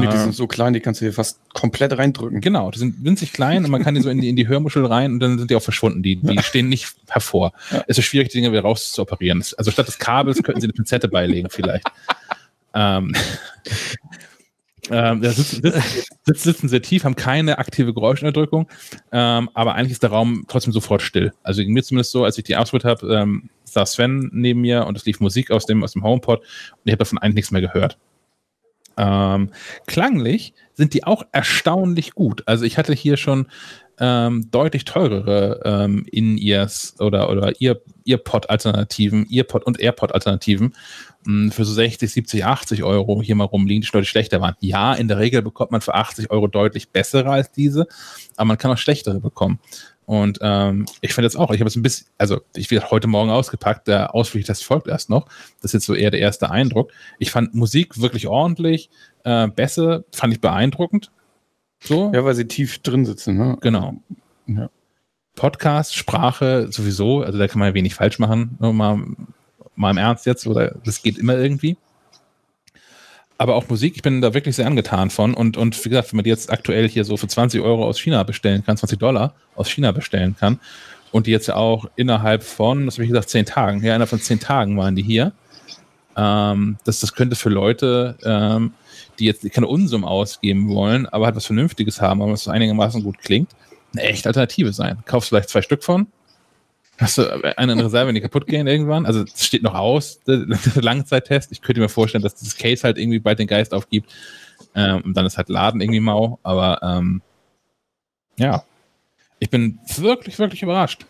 [0.00, 2.40] Nee, die sind so klein, die kannst du hier fast komplett reindrücken.
[2.40, 4.84] Genau, die sind winzig klein und man kann die so in die, in die Hörmuschel
[4.86, 6.02] rein und dann sind die auch verschwunden.
[6.02, 7.52] Die, die stehen nicht hervor.
[7.70, 7.84] Ja.
[7.86, 9.42] Es ist schwierig, die Dinge wieder rauszuoperieren.
[9.56, 11.86] Also statt des Kabels könnten sie eine Pinzette beilegen, vielleicht.
[12.74, 13.14] ähm,
[14.90, 15.62] ähm, sitzen,
[16.24, 18.68] sitzen, sitzen, sehr tief, haben keine aktive Geräuschunterdrückung,
[19.12, 21.32] ähm, aber eigentlich ist der Raum trotzdem sofort still.
[21.42, 24.96] Also mir zumindest so, als ich die ausprobiert habe, ähm, saß Sven neben mir und
[24.96, 26.46] es lief Musik aus dem, aus dem HomePod und
[26.84, 27.98] ich habe davon eigentlich nichts mehr gehört.
[28.98, 29.50] Ähm,
[29.86, 32.42] klanglich sind die auch erstaunlich gut.
[32.46, 33.46] Also ich hatte hier schon
[34.00, 40.74] ähm, deutlich teurere ähm, In-Ears oder, oder Ear, Earpod-Alternativen, Earpod und AirPod-Alternativen
[41.24, 44.54] hm, für so 60, 70, 80 Euro hier mal rumliegen, die deutlich schlechter waren.
[44.60, 47.86] Ja, in der Regel bekommt man für 80 Euro deutlich bessere als diese,
[48.36, 49.58] aber man kann auch schlechtere bekommen.
[50.08, 53.06] Und ähm, ich finde jetzt auch, ich habe es ein bisschen, also ich werde heute
[53.08, 55.26] Morgen ausgepackt, der Ausflugtest folgt erst noch.
[55.60, 56.92] Das ist jetzt so eher der erste Eindruck.
[57.18, 58.88] Ich fand Musik wirklich ordentlich,
[59.24, 61.10] äh, besser, fand ich beeindruckend.
[61.80, 62.10] So.
[62.14, 63.58] Ja, weil sie tief drin sitzen, ne?
[63.60, 63.96] Genau.
[64.46, 64.70] Ja.
[65.36, 68.56] Podcast, Sprache sowieso, also da kann man ja wenig falsch machen.
[68.60, 69.02] Mal
[69.76, 71.76] mal im Ernst jetzt, oder das geht immer irgendwie.
[73.40, 75.32] Aber auch Musik, ich bin da wirklich sehr angetan von.
[75.32, 78.00] Und, und wie gesagt, wenn man die jetzt aktuell hier so für 20 Euro aus
[78.00, 80.58] China bestellen kann, 20 Dollar aus China bestellen kann,
[81.12, 84.20] und die jetzt auch innerhalb von, was habe ich gesagt, 10 Tagen, ja, innerhalb von
[84.20, 85.32] 10 Tagen waren die hier.
[86.16, 88.72] Ähm, das, das könnte für Leute, ähm,
[89.18, 93.18] die jetzt keine Unsummen ausgeben wollen, aber halt was Vernünftiges haben, aber was einigermaßen gut
[93.18, 93.50] klingt,
[93.92, 94.98] eine echte Alternative sein.
[95.06, 96.08] Kaufst vielleicht zwei Stück von,
[96.98, 99.06] Hast du eine in Reserve, wenn die kaputt gehen irgendwann?
[99.06, 101.52] Also es steht noch aus, der, der Langzeittest.
[101.52, 104.12] Ich könnte mir vorstellen, dass dieses Case halt irgendwie bald den Geist aufgibt.
[104.74, 106.40] Ähm, und dann ist halt Laden irgendwie mau.
[106.42, 107.22] Aber ähm,
[108.36, 108.64] ja,
[109.38, 111.06] ich bin wirklich, wirklich überrascht.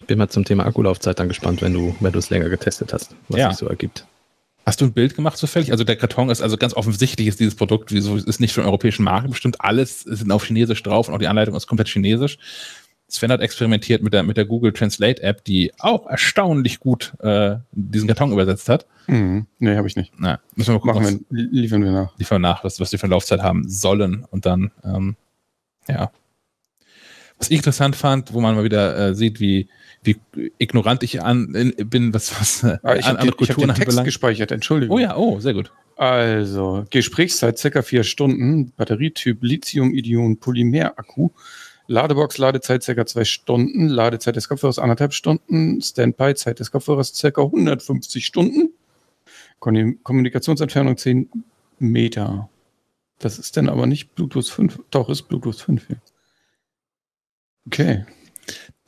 [0.00, 2.92] Ich bin mal zum Thema Akkulaufzeit dann gespannt, wenn du, wenn du es länger getestet
[2.92, 3.50] hast, was ja.
[3.50, 4.06] sich so ergibt.
[4.66, 5.72] Hast du ein Bild gemacht zufällig?
[5.72, 8.66] Also der Karton ist also ganz offensichtlich ist dieses Produkt, wieso ist nicht für den
[8.66, 9.60] europäischen Markt bestimmt.
[9.60, 12.36] Alles sind auf Chinesisch drauf und auch die Anleitung ist komplett Chinesisch.
[13.08, 17.56] Sven hat experimentiert mit der, mit der Google Translate App, die auch erstaunlich gut äh,
[17.72, 18.86] diesen Karton übersetzt hat.
[19.06, 19.46] Mhm.
[19.58, 20.12] Nee, habe ich nicht.
[20.18, 21.02] Na, müssen wir mal gucken.
[21.02, 22.18] Machen wir, liefern wir nach.
[22.18, 24.26] Liefern wir nach, was, was die für eine Laufzeit haben sollen.
[24.30, 25.16] Und dann, ähm,
[25.88, 26.10] ja.
[27.38, 29.68] Was ich interessant fand, wo man mal wieder äh, sieht, wie,
[30.02, 30.16] wie
[30.58, 33.66] ignorant ich an, in, bin, was, was äh, ah, ich an, an Kulturen Ich habe
[33.66, 34.96] den Text gespeichert, Entschuldigung.
[34.96, 35.70] Oh ja, oh, sehr gut.
[35.96, 41.30] Also, Gesprächszeit circa vier Stunden, Batterietyp Lithium-Ion-Polymer-Akku,
[41.88, 48.24] Ladebox, Ladezeit circa zwei Stunden, Ladezeit des Kopfhörers anderthalb Stunden, Standby-Zeit des Kopfhörers circa 150
[48.24, 48.70] Stunden,
[49.60, 51.30] Kommunikationsentfernung 10
[51.78, 52.48] Meter.
[53.18, 54.80] Das ist dann aber nicht Bluetooth 5.
[54.90, 56.00] Doch, ist Bluetooth 5 hier.
[57.66, 58.06] Okay.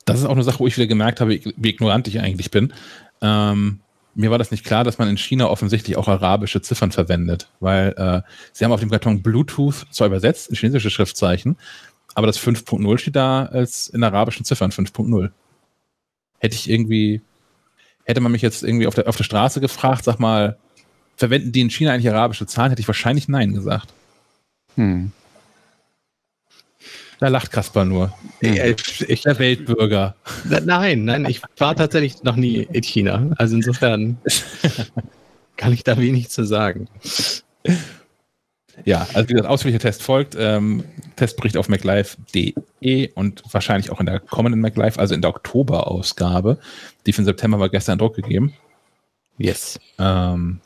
[0.05, 2.73] Das ist auch eine Sache, wo ich wieder gemerkt habe, wie ignorant ich eigentlich bin.
[3.21, 3.81] Ähm,
[4.15, 7.93] mir war das nicht klar, dass man in China offensichtlich auch arabische Ziffern verwendet, weil
[7.97, 8.21] äh,
[8.53, 11.57] sie haben auf dem Karton Bluetooth zwar übersetzt in chinesische Schriftzeichen,
[12.15, 15.31] aber das 5.0 steht da als in arabischen Ziffern 5.0.
[16.39, 17.21] Hätte ich irgendwie,
[18.03, 20.57] hätte man mich jetzt irgendwie auf der, auf der Straße gefragt, sag mal,
[21.15, 23.93] verwenden die in China eigentlich arabische Zahlen, hätte ich wahrscheinlich Nein gesagt.
[24.75, 25.11] Hm.
[27.19, 28.13] Da lacht Kaspar nur.
[28.39, 30.15] Ich, der Weltbürger.
[30.45, 33.31] Nein, nein, ich war tatsächlich noch nie in China.
[33.37, 34.17] Also insofern
[35.57, 36.87] kann ich da wenig zu sagen.
[38.85, 40.35] Ja, also wie gesagt, ausführlicher Test folgt.
[40.39, 40.83] Ähm,
[41.15, 46.59] Testbericht auf MacLive.de und wahrscheinlich auch in der kommenden MacLive, also in der Oktober-Ausgabe.
[47.05, 48.53] Die für den September war gestern Druck gegeben.
[49.37, 49.79] Yes.
[49.97, 50.59] Ähm,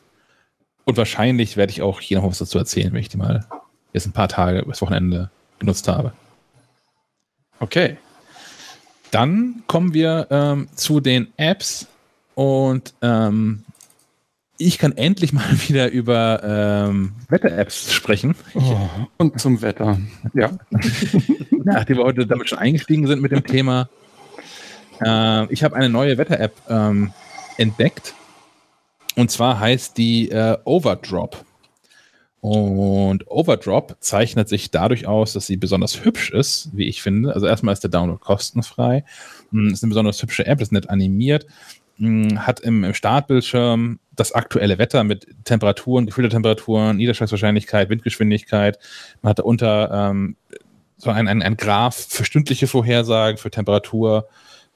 [0.84, 3.46] und wahrscheinlich werde ich auch hier noch was dazu erzählen, wenn ich die mal
[3.92, 6.12] jetzt ein paar Tage, das Wochenende genutzt habe.
[7.60, 7.96] Okay.
[9.10, 11.86] Dann kommen wir ähm, zu den Apps
[12.34, 13.63] und ähm,
[14.58, 16.42] ich kann endlich mal wieder über
[16.88, 18.34] ähm, Wetter-Apps sprechen.
[18.54, 18.76] Oh,
[19.16, 19.98] und zum Wetter.
[20.32, 20.52] Ja.
[21.50, 23.88] Nachdem wir heute damit schon eingestiegen sind mit dem Thema.
[25.00, 27.12] Äh, ich habe eine neue Wetter-App ähm,
[27.56, 28.14] entdeckt.
[29.16, 31.44] Und zwar heißt die äh, Overdrop.
[32.40, 37.32] Und Overdrop zeichnet sich dadurch aus, dass sie besonders hübsch ist, wie ich finde.
[37.34, 39.04] Also erstmal ist der Download kostenfrei.
[39.50, 41.46] Hm, ist eine besonders hübsche App, ist nett animiert.
[42.00, 48.78] Hat im, im Startbildschirm das aktuelle Wetter mit Temperaturen, gefühlte Temperaturen, Niederschlagswahrscheinlichkeit, Windgeschwindigkeit.
[49.22, 50.36] Man hat darunter ähm,
[50.96, 54.28] so ein, ein, ein Graph für stündliche Vorhersagen, für Temperatur,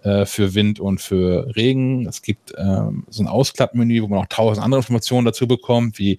[0.03, 2.07] äh, für Wind und für Regen.
[2.07, 6.19] Es gibt ähm, so ein Ausklappmenü, wo man auch tausend andere Informationen dazu bekommt, wie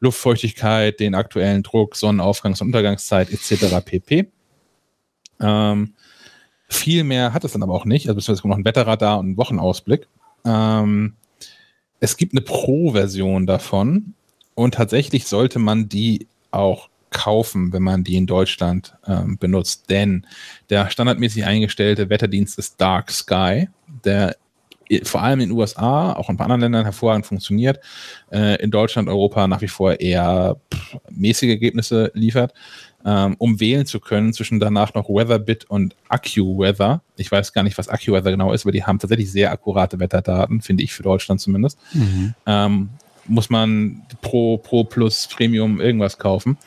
[0.00, 3.84] Luftfeuchtigkeit, den aktuellen Druck, Sonnenaufgangs- und Untergangszeit etc.
[3.84, 4.30] pp.
[5.40, 5.94] Ähm,
[6.70, 8.08] viel mehr hat es dann aber auch nicht.
[8.08, 10.08] Also es kommt noch ein Wetterradar und ein Wochenausblick.
[10.44, 11.14] Ähm,
[12.00, 14.14] es gibt eine Pro-Version davon
[14.54, 19.90] und tatsächlich sollte man die auch kaufen, wenn man die in Deutschland ähm, benutzt.
[19.90, 20.26] Denn
[20.70, 23.68] der standardmäßig eingestellte Wetterdienst ist Dark Sky,
[24.04, 24.36] der
[25.02, 27.78] vor allem in den USA, auch in ein paar anderen Ländern hervorragend funktioniert,
[28.32, 32.54] äh, in Deutschland, Europa nach wie vor eher pff, mäßige Ergebnisse liefert
[33.04, 37.02] ähm, um wählen zu können zwischen danach noch Weatherbit und AccuWeather.
[37.16, 40.60] Ich weiß gar nicht, was AccuWeather genau ist, aber die haben tatsächlich sehr akkurate Wetterdaten,
[40.60, 41.78] finde ich, für Deutschland zumindest.
[41.92, 42.34] Mhm.
[42.46, 42.88] Ähm,
[43.26, 46.58] muss man Pro, Pro Plus, Premium irgendwas kaufen.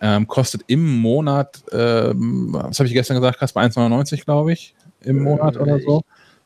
[0.00, 5.22] Ähm, kostet im Monat, ähm, was habe ich gestern gesagt, Kasper 1,99 glaube ich, im
[5.22, 6.02] Monat oder so.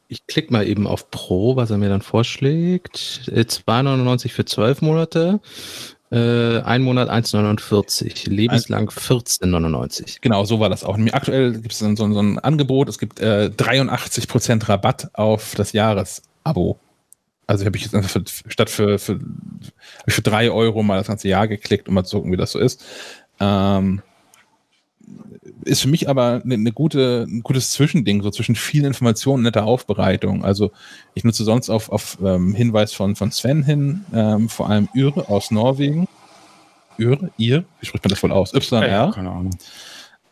[0.08, 2.96] Ich, ich klicke mal eben auf Pro, was er mir dann vorschlägt.
[2.96, 5.40] 2,99 äh, für 12 Monate.
[6.10, 10.18] Äh, ein Monat 1,49, lebenslang 14,99.
[10.22, 10.98] Genau, so war das auch.
[11.12, 16.80] Aktuell gibt es so, so, ein Angebot, es gibt äh, 83% Rabatt auf das Jahresabo.
[17.46, 19.18] Also habe ich jetzt einfach für, statt für, für,
[20.06, 22.58] für drei Euro mal das ganze Jahr geklickt, um mal zu gucken, wie das so
[22.58, 22.84] ist.
[23.40, 24.02] Ähm,
[25.64, 29.64] ist für mich aber eine, eine, gute, ein gutes Zwischending, so zwischen vielen Informationen, netter
[29.64, 30.44] Aufbereitung.
[30.44, 30.70] Also
[31.14, 35.28] ich nutze sonst auf, auf ähm, Hinweis von, von Sven hin, ähm, vor allem Üre
[35.28, 36.08] aus Norwegen.
[36.96, 38.52] Üre, ihr, wie spricht man das wohl aus?
[38.52, 38.88] YR.
[38.88, 39.50] Ja, keine Ahnung.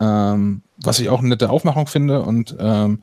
[0.00, 3.02] Ähm, was ich auch eine nette Aufmachung finde und ähm,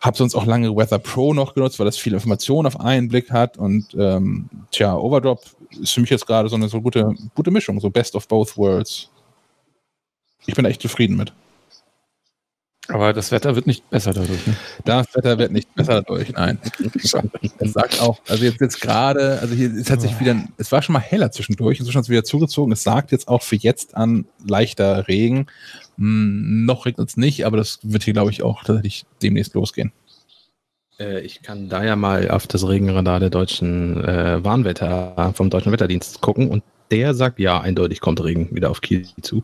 [0.00, 3.30] habe sonst auch lange Weather Pro noch genutzt, weil das viele Informationen auf einen Blick
[3.30, 5.42] hat und ähm, tja, Overdrop
[5.80, 8.56] ist für mich jetzt gerade so eine so gute, gute Mischung, so Best of Both
[8.56, 9.10] Worlds.
[10.46, 11.32] Ich bin echt zufrieden mit.
[12.88, 14.46] Aber das Wetter wird nicht besser dadurch.
[14.46, 14.56] Ne?
[14.84, 16.58] Das Wetter wird nicht besser dadurch, nein.
[17.58, 20.94] Das sagt auch, also jetzt, jetzt gerade, also hier ist tatsächlich wieder, es war schon
[20.94, 22.72] mal heller zwischendurch, inzwischen hat es wieder zugezogen.
[22.72, 25.46] Es sagt jetzt auch für jetzt an leichter Regen.
[25.98, 29.92] Hm, noch regnet es nicht, aber das wird hier, glaube ich, auch tatsächlich demnächst losgehen.
[30.98, 35.70] Äh, ich kann da ja mal auf das Regenradar der deutschen äh, Warnwetter, vom deutschen
[35.70, 39.42] Wetterdienst gucken und der sagt ja, eindeutig kommt Regen wieder auf Kiel zu.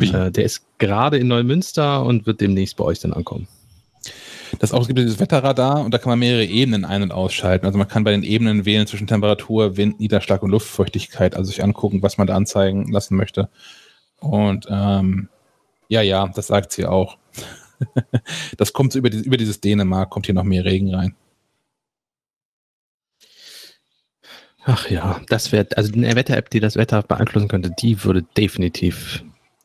[0.00, 3.48] Äh, der ist gerade in Neumünster und wird demnächst bei euch dann ankommen.
[4.58, 7.66] Das auch, es gibt dieses Wetterradar und da kann man mehrere Ebenen ein- und ausschalten.
[7.66, 11.62] Also man kann bei den Ebenen wählen zwischen Temperatur, Wind, Niederschlag und Luftfeuchtigkeit, also sich
[11.62, 13.48] angucken, was man da anzeigen lassen möchte.
[14.18, 15.28] Und ähm,
[15.88, 17.16] ja, ja, das sagt sie auch.
[18.56, 21.14] das kommt über, die, über dieses Dänemark, kommt hier noch mehr Regen rein.
[24.64, 29.24] Ach ja, das wäre, also eine Wetter-App, die das Wetter beeinflussen könnte, die würde definitiv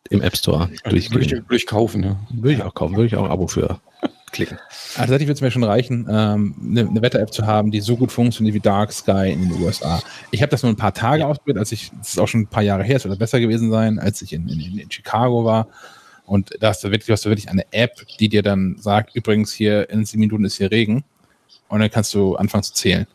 [0.09, 1.13] im App Store also durchgehen.
[1.13, 2.19] Würde ich, würde ich kaufen, ja.
[2.31, 3.80] Würde ich auch kaufen, würde ich auch ein Abo für
[4.31, 4.57] klicken.
[4.95, 7.97] Also tatsächlich würde es mir schon reichen, ähm, eine, eine Wetter-App zu haben, die so
[7.97, 10.01] gut funktioniert wie Dark Sky in den USA.
[10.31, 11.27] Ich habe das nur ein paar Tage ja.
[11.27, 13.72] ausprobiert, als ich, das ist auch schon ein paar Jahre her, es wird besser gewesen
[13.72, 15.67] sein, als ich in, in, in Chicago war.
[16.26, 19.53] Und da hast du wirklich, hast du wirklich eine App, die dir dann sagt, übrigens
[19.53, 21.03] hier in sieben Minuten ist hier Regen.
[21.67, 23.07] Und dann kannst du anfangen zu zählen.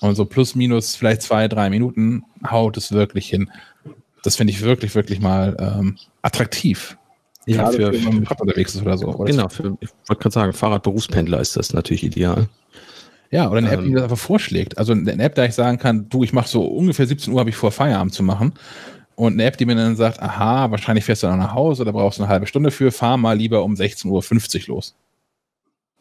[0.00, 3.50] Und so plus minus vielleicht zwei, drei Minuten haut es wirklich hin.
[4.22, 6.96] Das finde ich wirklich, wirklich mal ähm, attraktiv.
[7.46, 9.08] Ja, Gerade für, wenn Fahrrad unterwegs ist oder so.
[9.08, 12.48] Oder genau, für, ich wollte gerade sagen, Fahrradberufspendler ist das natürlich ideal.
[13.30, 13.90] Ja, oder eine App, die ähm.
[13.92, 14.78] mir das einfach vorschlägt.
[14.78, 17.50] Also eine App, da ich sagen kann, du, ich mache so ungefähr 17 Uhr, habe
[17.50, 18.52] ich vor, Feierabend zu machen.
[19.14, 21.92] Und eine App, die mir dann sagt, aha, wahrscheinlich fährst du dann nach Hause oder
[21.92, 24.96] brauchst du eine halbe Stunde für, fahr mal lieber um 16.50 Uhr los.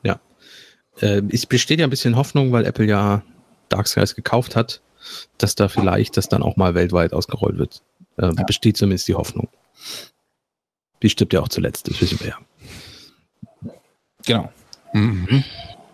[0.03, 0.19] Ja.
[1.01, 3.23] Äh, es besteht ja ein bisschen Hoffnung, weil Apple ja
[3.69, 4.81] Dark Skies gekauft hat,
[5.37, 7.81] dass da vielleicht das dann auch mal weltweit ausgerollt wird.
[8.17, 8.43] Äh, ja.
[8.43, 9.47] Besteht zumindest die Hoffnung.
[11.01, 12.37] Die stirbt ja auch zuletzt, das wissen wir ja.
[14.25, 14.51] Genau.
[14.93, 15.43] Mhm.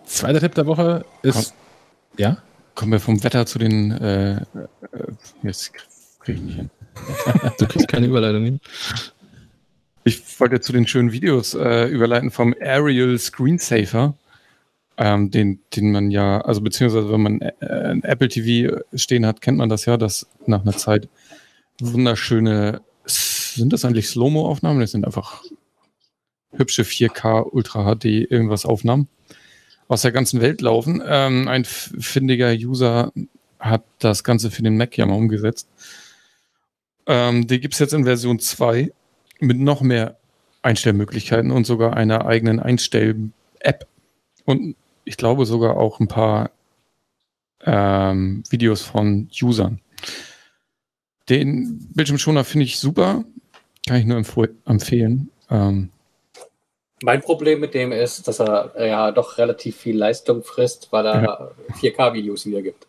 [0.04, 1.34] Zweiter Tipp der Woche ist.
[1.34, 2.38] Komm, ja?
[2.74, 3.92] Kommen wir vom Wetter zu den.
[3.92, 4.44] Äh, äh
[5.42, 5.72] jetzt
[6.20, 6.70] kriege ich nicht hin.
[7.58, 8.60] du kriegst keine Überleitung hin.
[10.04, 14.14] Ich wollte zu den schönen Videos äh, überleiten vom Aerial Screensaver,
[14.98, 19.40] ähm, den, den man ja, also beziehungsweise wenn man äh, ein Apple TV stehen hat,
[19.40, 21.08] kennt man das ja, dass nach einer Zeit
[21.80, 24.80] wunderschöne, sind das eigentlich Slow-Mo-Aufnahmen?
[24.80, 25.42] Das sind einfach
[26.52, 29.08] hübsche 4K Ultra HD irgendwas Aufnahmen
[29.88, 31.02] aus der ganzen Welt laufen.
[31.06, 33.12] Ähm, ein findiger User
[33.58, 35.68] hat das Ganze für den Mac ja mal umgesetzt.
[37.06, 38.92] Ähm, die gibt es jetzt in Version 2
[39.40, 40.16] mit noch mehr
[40.62, 43.86] Einstellmöglichkeiten und sogar einer eigenen Einstell-App.
[44.44, 46.50] Und ich glaube sogar auch ein paar
[47.64, 49.80] ähm, Videos von Usern.
[51.30, 53.24] Den Bildschirmschoner finde ich super.
[53.86, 54.22] Kann ich nur
[54.66, 55.30] empfehlen.
[55.48, 55.90] Ähm,
[57.02, 61.22] mein Problem mit dem ist, dass er ja doch relativ viel Leistung frisst, weil er
[61.22, 61.50] ja.
[61.80, 62.86] 4K-Videos wiedergibt.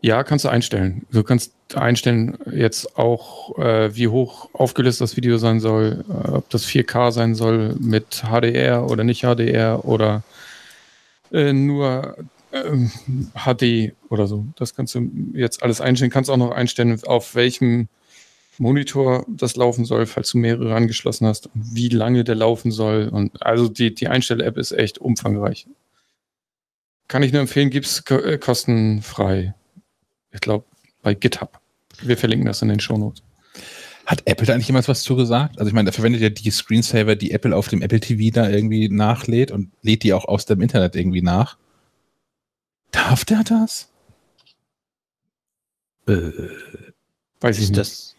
[0.00, 1.04] Ja, kannst du einstellen.
[1.10, 6.48] Du kannst einstellen jetzt auch, äh, wie hoch aufgelöst das Video sein soll, äh, ob
[6.50, 10.22] das 4K sein soll mit HDR oder nicht HDR oder
[11.32, 12.16] äh, nur
[13.34, 14.46] HD oder so.
[14.56, 16.10] Das kannst du jetzt alles einstellen.
[16.10, 17.88] Kannst auch noch einstellen, auf welchem
[18.58, 23.08] Monitor das laufen soll, falls du mehrere angeschlossen hast, wie lange der laufen soll.
[23.08, 25.66] Und also die, die Einstell-App ist echt umfangreich.
[27.08, 29.54] Kann ich nur empfehlen, gibt es äh, kostenfrei.
[30.30, 30.64] Ich glaube,
[31.02, 31.60] bei GitHub.
[32.02, 33.22] Wir verlinken das in den Shownotes.
[34.06, 35.58] Hat Apple da eigentlich jemals was zu gesagt?
[35.58, 38.48] Also ich meine, da verwendet ja die Screensaver, die Apple auf dem Apple TV da
[38.50, 41.56] irgendwie nachlädt und lädt die auch aus dem Internet irgendwie nach.
[42.90, 43.88] Darf der das?
[46.06, 46.30] Äh,
[47.40, 47.78] Weiß ich nicht.
[47.78, 48.14] Das,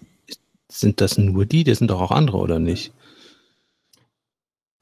[0.79, 1.63] sind das nur die?
[1.63, 2.91] Das sind doch auch andere, oder nicht?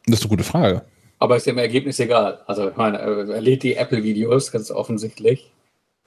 [0.06, 0.84] Das ist eine gute Frage.
[1.20, 2.42] Aber ist dem Ergebnis egal.
[2.48, 5.52] Also, ich meine, er lädt die Apple-Videos, ganz offensichtlich.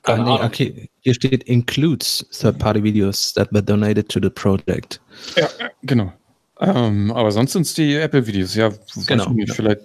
[0.07, 0.89] Ah, nee, okay.
[1.01, 5.01] Hier steht includes third-party videos that were donated to the project.
[5.37, 5.49] Ja,
[5.83, 6.13] genau.
[6.61, 8.55] Ähm, aber sonst sind es die Apple-Videos.
[8.55, 8.73] Ja,
[9.07, 9.31] genau.
[9.31, 9.81] Nicht, vielleicht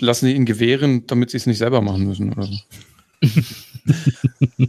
[0.00, 2.58] lassen sie ihn gewähren, damit sie es nicht selber machen müssen oder so.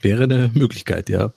[0.00, 1.32] Wäre eine Möglichkeit, ja.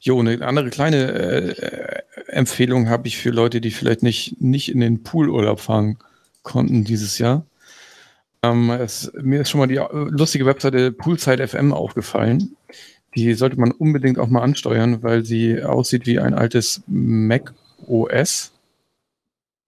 [0.00, 4.80] Jo, eine andere kleine äh, Empfehlung habe ich für Leute, die vielleicht nicht, nicht in
[4.80, 5.98] den Poolurlaub fahren
[6.42, 7.44] konnten dieses Jahr.
[8.42, 12.56] Ähm, es, mir ist schon mal die äh, lustige Webseite Poolside FM aufgefallen.
[13.14, 17.54] Die sollte man unbedingt auch mal ansteuern, weil sie aussieht wie ein altes Mac
[17.86, 18.52] OS.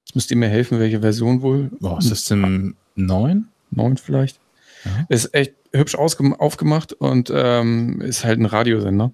[0.05, 1.70] Jetzt müsst ihr mir helfen, welche Version wohl.
[1.81, 3.49] Oh, ist das denn 9?
[3.70, 4.39] 9 vielleicht.
[4.85, 5.07] Ja.
[5.09, 9.12] Ist echt hübsch aufgemacht und ähm, ist halt ein Radiosender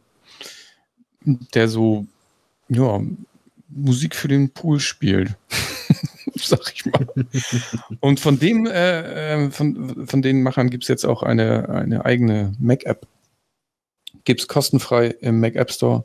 [1.24, 2.06] der so,
[2.68, 3.00] ja,
[3.68, 5.36] Musik für den Pool spielt.
[6.48, 7.06] Sag ich mal.
[8.00, 12.04] Und von dem, äh, äh von, von den Machern gibt es jetzt auch eine, eine
[12.04, 13.06] eigene Mac-App.
[14.24, 16.04] Gibt es kostenfrei im Mac App Store.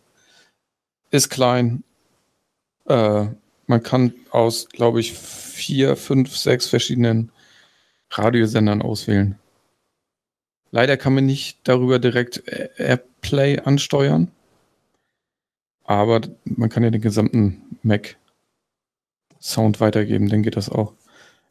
[1.11, 1.84] Ist klein.
[2.88, 3.28] Äh,
[3.68, 7.32] man kann aus, glaube ich, vier, fünf, sechs verschiedenen
[8.11, 9.38] Radiosendern auswählen.
[10.72, 12.44] Leider kann man nicht darüber direkt
[12.78, 14.32] AirPlay ansteuern
[15.90, 18.16] aber man kann ja den gesamten Mac
[19.40, 20.94] Sound weitergeben, dann geht das auch.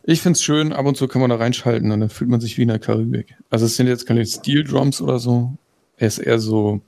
[0.05, 2.41] Ich finde es schön, ab und zu kann man da reinschalten und dann fühlt man
[2.41, 3.37] sich wie in der Karibik.
[3.51, 5.55] Also es sind jetzt keine Steel Drums oder so.
[5.97, 6.81] Er ist eher so,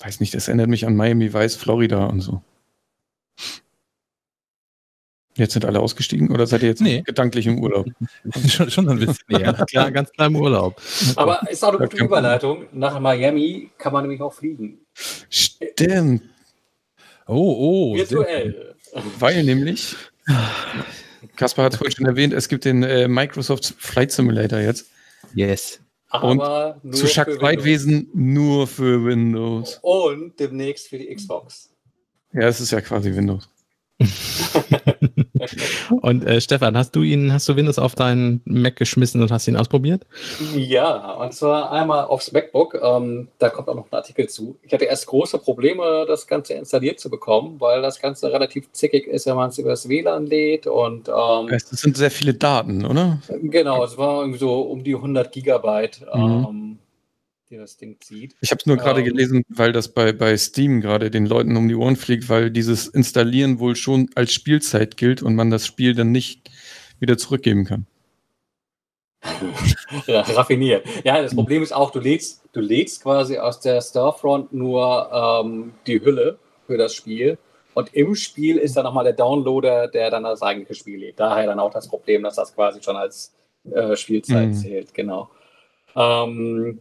[0.00, 2.42] weiß nicht, das erinnert mich an Miami Vice, Florida und so.
[5.34, 7.02] Jetzt sind alle ausgestiegen oder seid ihr jetzt nee.
[7.02, 7.86] gedanklich im Urlaub?
[8.48, 9.24] schon, schon ein bisschen.
[9.28, 10.80] Ja, klar, ganz klar im Urlaub.
[11.16, 12.66] Aber ist auch eine gute Überleitung.
[12.72, 14.78] Nach Miami kann man nämlich auch fliegen.
[15.30, 16.22] Stimmt.
[17.26, 17.96] Oh, oh.
[17.96, 18.74] Virtuell.
[19.18, 19.96] Weil nämlich,
[21.36, 24.86] Kaspar hat es vorhin schon erwähnt, es gibt den äh, Microsoft Flight Simulator jetzt.
[25.34, 25.80] Yes.
[26.08, 29.78] Aber und zu Schack Flightwesen nur für Windows.
[29.82, 31.70] Und demnächst für die Xbox.
[32.32, 33.48] Ja, es ist ja quasi Windows.
[36.02, 39.48] und äh, Stefan, hast du ihn, hast du Windows auf deinen Mac geschmissen und hast
[39.48, 40.06] ihn ausprobiert?
[40.54, 42.80] Ja, und zwar einmal aufs MacBook.
[42.82, 44.56] Ähm, da kommt auch noch ein Artikel zu.
[44.62, 49.06] Ich hatte erst große Probleme, das Ganze installiert zu bekommen, weil das Ganze relativ zickig
[49.06, 50.66] ist, wenn man es über das WLAN lädt.
[50.66, 53.18] Und ähm, das sind sehr viele Daten, oder?
[53.42, 56.02] Genau, es war irgendwie so um die 100 Gigabyte.
[56.14, 56.46] Mhm.
[56.48, 56.78] Ähm,
[57.52, 58.34] die das Ding zieht.
[58.40, 61.56] Ich habe es nur gerade ähm, gelesen, weil das bei, bei Steam gerade den Leuten
[61.56, 65.66] um die Ohren fliegt, weil dieses Installieren wohl schon als Spielzeit gilt und man das
[65.66, 66.50] Spiel dann nicht
[66.98, 67.86] wieder zurückgeben kann.
[70.08, 70.84] raffiniert.
[71.04, 75.74] Ja, das Problem ist auch, du lädst, du lädst quasi aus der Starfront nur ähm,
[75.86, 77.38] die Hülle für das Spiel.
[77.74, 81.20] Und im Spiel ist dann nochmal der Downloader, der dann das eigentliche Spiel lädt.
[81.20, 83.34] Daher dann auch das Problem, dass das quasi schon als
[83.70, 84.54] äh, Spielzeit mhm.
[84.54, 85.28] zählt, genau.
[85.94, 86.80] Ähm,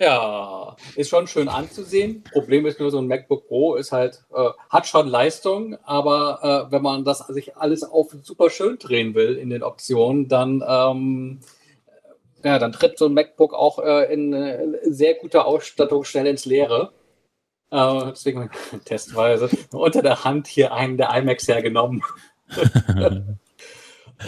[0.00, 2.22] ja, ist schon schön anzusehen.
[2.22, 6.72] Problem ist nur, so ein MacBook Pro ist halt, äh, hat schon Leistung, aber äh,
[6.72, 11.40] wenn man das sich alles auf super schön drehen will in den Optionen, dann, ähm,
[12.44, 16.44] ja, dann tritt so ein MacBook auch äh, in äh, sehr guter Ausstattung schnell ins
[16.44, 16.92] Leere.
[17.72, 18.50] Äh, deswegen
[18.84, 22.04] testweise unter der Hand hier einen der iMacs hergenommen.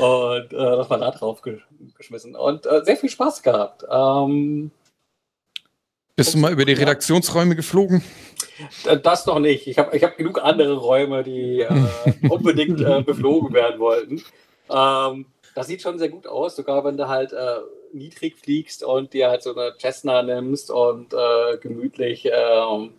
[0.01, 1.42] und äh, das mal da drauf
[1.97, 2.34] geschmissen.
[2.34, 3.84] Und sehr viel Spaß gehabt.
[3.88, 4.72] Ähm,
[6.20, 8.02] bist du mal über die Redaktionsräume geflogen?
[9.02, 9.66] Das noch nicht.
[9.66, 11.68] Ich habe ich hab genug andere Räume, die äh,
[12.28, 14.22] unbedingt äh, beflogen werden wollten.
[14.68, 15.24] Ähm,
[15.55, 17.60] das sieht schon sehr gut aus, sogar wenn du halt äh,
[17.94, 22.92] niedrig fliegst und dir halt so eine Cessna nimmst und äh, gemütlich ähm,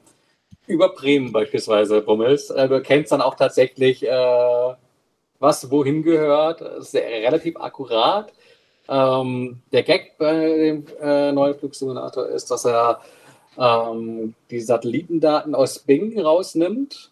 [0.65, 2.49] über Bremen beispielsweise bummelst.
[2.49, 4.73] Äh, du erkennst dann auch tatsächlich, äh,
[5.38, 6.61] was wohin gehört.
[6.61, 8.34] Das ist relativ akkurat.
[8.88, 13.02] Ähm, der Gag bei dem äh, neuen Flugsimulator ist, dass er
[13.58, 17.12] ähm, die Satellitendaten aus Bing rausnimmt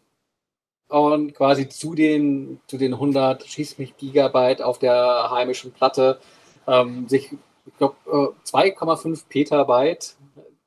[0.88, 6.20] und quasi zu den, zu den 100 schieß mich Gigabyte auf der heimischen Platte
[6.68, 7.32] ähm, sich,
[7.66, 10.16] ich glaube, äh, 2,5 Petabyte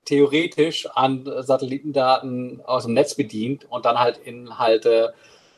[0.05, 5.15] theoretisch an Satellitendaten aus dem Netz bedient und dann halt Inhalte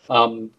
[0.09, 0.53] ähm,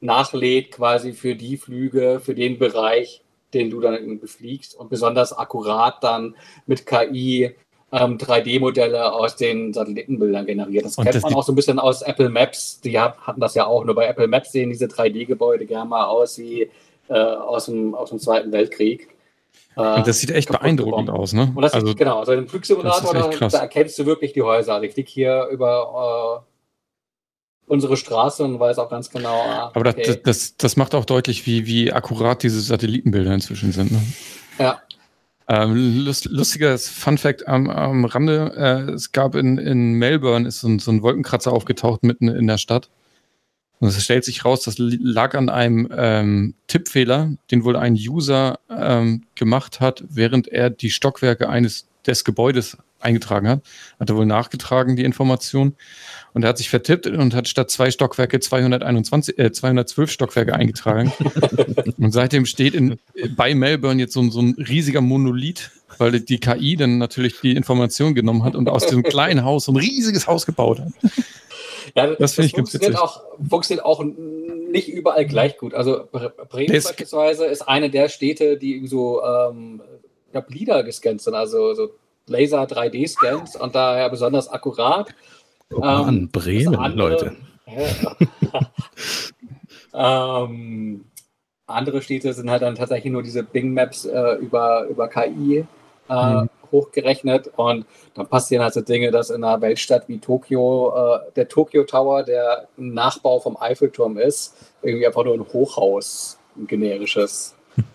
[0.00, 3.23] nachlädt quasi für die Flüge, für den Bereich,
[3.54, 6.34] den du dann befliegst und besonders akkurat dann
[6.66, 7.54] mit KI
[7.92, 10.84] ähm, 3D-Modelle aus den Satellitenbildern generiert.
[10.84, 12.80] Das und kennt das man auch so ein bisschen aus Apple Maps.
[12.80, 13.84] Die hatten das ja auch.
[13.84, 16.68] Nur bei Apple Maps sehen diese 3D-Gebäude gerne mal aus wie
[17.08, 19.08] äh, aus, dem, aus dem Zweiten Weltkrieg.
[19.76, 21.52] Äh, und das sieht echt beeindruckend aus, ne?
[21.54, 24.74] Und das also, ist, genau, also im Flugsimulator, da, da, erkennst du wirklich die Häuser.
[24.74, 26.53] Also ich fliege hier über äh,
[27.66, 29.42] unsere Straße und weiß auch ganz genau.
[29.42, 30.04] Ah, Aber okay.
[30.06, 33.92] das, das, das, macht auch deutlich, wie, wie akkurat diese Satellitenbilder inzwischen sind.
[33.92, 34.02] Ne?
[34.58, 34.80] Ja.
[35.46, 40.60] Ähm, lust, lustiges Fun Fact am, am Rande: äh, Es gab in, in Melbourne ist
[40.60, 42.88] so ein, so ein Wolkenkratzer aufgetaucht mitten in der Stadt.
[43.80, 48.58] Und es stellt sich raus, das lag an einem ähm, Tippfehler, den wohl ein User
[48.70, 53.62] ähm, gemacht hat, während er die Stockwerke eines des Gebäudes eingetragen hat.
[54.00, 55.74] Hat er wohl nachgetragen, die Information.
[56.32, 61.12] Und er hat sich vertippt und hat statt zwei Stockwerke 221, äh, 212 Stockwerke eingetragen.
[61.98, 62.98] und seitdem steht in,
[63.36, 68.14] bei Melbourne jetzt so, so ein riesiger Monolith, weil die KI dann natürlich die Information
[68.14, 70.92] genommen hat und aus diesem kleinen Haus so ein riesiges Haus gebaut hat.
[71.94, 72.96] Ja, das, das finde ich witzig.
[72.96, 75.74] Auch, funktioniert auch nicht überall gleich gut.
[75.74, 79.80] Also Bremen das beispielsweise ist eine der Städte, die so ähm,
[80.32, 81.90] ich Lieder gescannt sind, also so
[82.26, 85.14] Laser 3D-Scans und daher besonders akkurat.
[85.72, 87.36] Oh Mann, ähm, Bremen, andere, Leute.
[89.94, 91.04] ähm,
[91.66, 95.66] andere Städte sind halt dann tatsächlich nur diese Bing Maps äh, über, über KI
[96.08, 96.50] äh, mhm.
[96.70, 101.48] hochgerechnet und dann passieren halt so Dinge, dass in einer Weltstadt wie Tokio äh, der
[101.48, 107.54] Tokyo Tower, der ein Nachbau vom Eiffelturm ist, irgendwie einfach nur ein Hochhaus, ein generisches.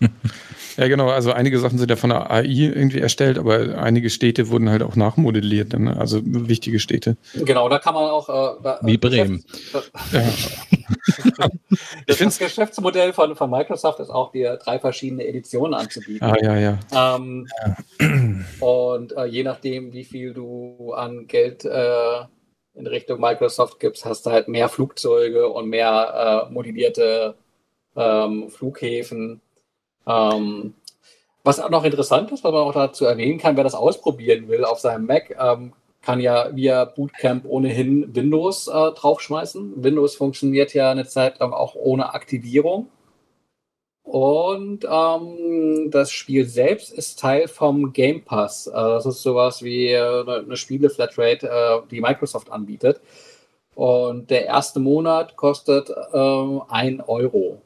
[0.76, 1.08] Ja, genau.
[1.08, 4.82] Also einige Sachen sind ja von der AI irgendwie erstellt, aber einige Städte wurden halt
[4.82, 5.78] auch nachmodelliert.
[5.78, 5.96] Ne?
[5.96, 7.16] Also wichtige Städte.
[7.34, 8.28] Genau, da kann man auch.
[8.28, 9.44] Äh, da, Wie Bremen.
[12.06, 16.26] das, das Geschäftsmodell von, von Microsoft ist auch, dir drei verschiedene Editionen anzubieten.
[16.26, 16.78] Ah, ja, ja.
[16.92, 17.76] Ähm, ja.
[18.66, 22.20] Und äh, je nachdem, wie viel du an Geld äh,
[22.74, 27.34] in Richtung Microsoft gibst, hast du halt mehr Flugzeuge und mehr äh, modellierte
[27.96, 29.40] ähm, Flughäfen
[30.10, 30.74] ähm,
[31.44, 34.64] was auch noch interessant ist, was man auch dazu erwähnen kann, wer das ausprobieren will
[34.64, 35.72] auf seinem Mac, ähm,
[36.02, 39.82] kann ja via Bootcamp ohnehin Windows äh, draufschmeißen.
[39.82, 42.88] Windows funktioniert ja eine Zeit lang auch ohne Aktivierung.
[44.02, 48.66] Und ähm, das Spiel selbst ist Teil vom Game Pass.
[48.66, 53.00] Äh, das ist sowas wie äh, eine Spiele-Flatrate, äh, die Microsoft anbietet.
[53.74, 57.62] und der erste Monat kostet ähm, 1 Euro.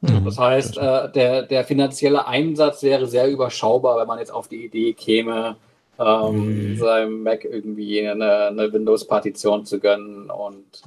[0.00, 0.24] Mhm.
[0.24, 4.64] Das heißt, äh, der, der finanzielle Einsatz wäre sehr überschaubar, wenn man jetzt auf die
[4.64, 5.56] Idee käme,
[5.98, 6.76] ähm, mhm.
[6.78, 10.82] seinem Mac irgendwie eine, eine Windows-Partition zu gönnen und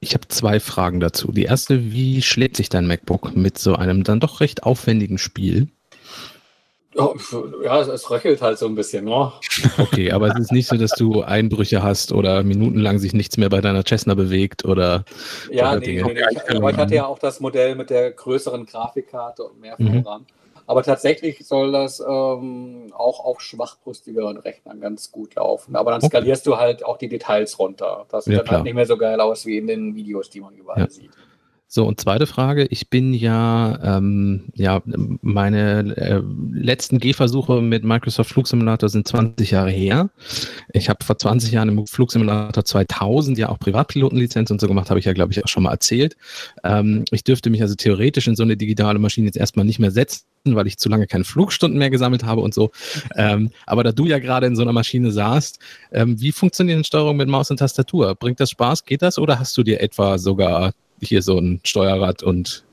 [0.00, 1.32] ich habe zwei Fragen dazu.
[1.32, 5.68] Die erste, wie schlägt sich dein MacBook mit so einem dann doch recht aufwendigen Spiel?
[7.64, 9.32] Ja, es, röchelt halt so ein bisschen, ne?
[9.78, 13.48] Okay, aber es ist nicht so, dass du Einbrüche hast oder minutenlang sich nichts mehr
[13.48, 15.04] bei deiner Cessna bewegt oder.
[15.50, 16.20] Ja, nee, nee, nee.
[16.30, 20.04] Ich, aber ich hatte ja auch das Modell mit der größeren Grafikkarte und mehr mhm.
[20.66, 25.76] Aber tatsächlich soll das ähm, auch auf schwachbrüstigeren Rechnern ganz gut laufen.
[25.76, 26.56] Aber dann skalierst okay.
[26.56, 28.06] du halt auch die Details runter.
[28.08, 30.40] Das sieht ja, dann halt nicht mehr so geil aus wie in den Videos, die
[30.40, 30.90] man überall ja.
[30.90, 31.10] sieht.
[31.74, 32.68] So, und zweite Frage.
[32.70, 34.80] Ich bin ja, ähm, ja,
[35.22, 36.22] meine äh,
[36.52, 40.08] letzten Gehversuche mit Microsoft Flugsimulator sind 20 Jahre her.
[40.72, 45.00] Ich habe vor 20 Jahren im Flugsimulator 2000 ja auch Privatpilotenlizenz und so gemacht, habe
[45.00, 46.16] ich ja, glaube ich, auch schon mal erzählt.
[46.62, 49.90] Ähm, ich dürfte mich also theoretisch in so eine digitale Maschine jetzt erstmal nicht mehr
[49.90, 52.70] setzen, weil ich zu lange keine Flugstunden mehr gesammelt habe und so.
[53.16, 55.58] Ähm, aber da du ja gerade in so einer Maschine saßt,
[55.90, 58.14] ähm, wie funktioniert eine Steuerung mit Maus und Tastatur?
[58.14, 58.84] Bringt das Spaß?
[58.84, 59.18] Geht das?
[59.18, 60.72] Oder hast du dir etwa sogar
[61.04, 62.64] hier so ein Steuerrad und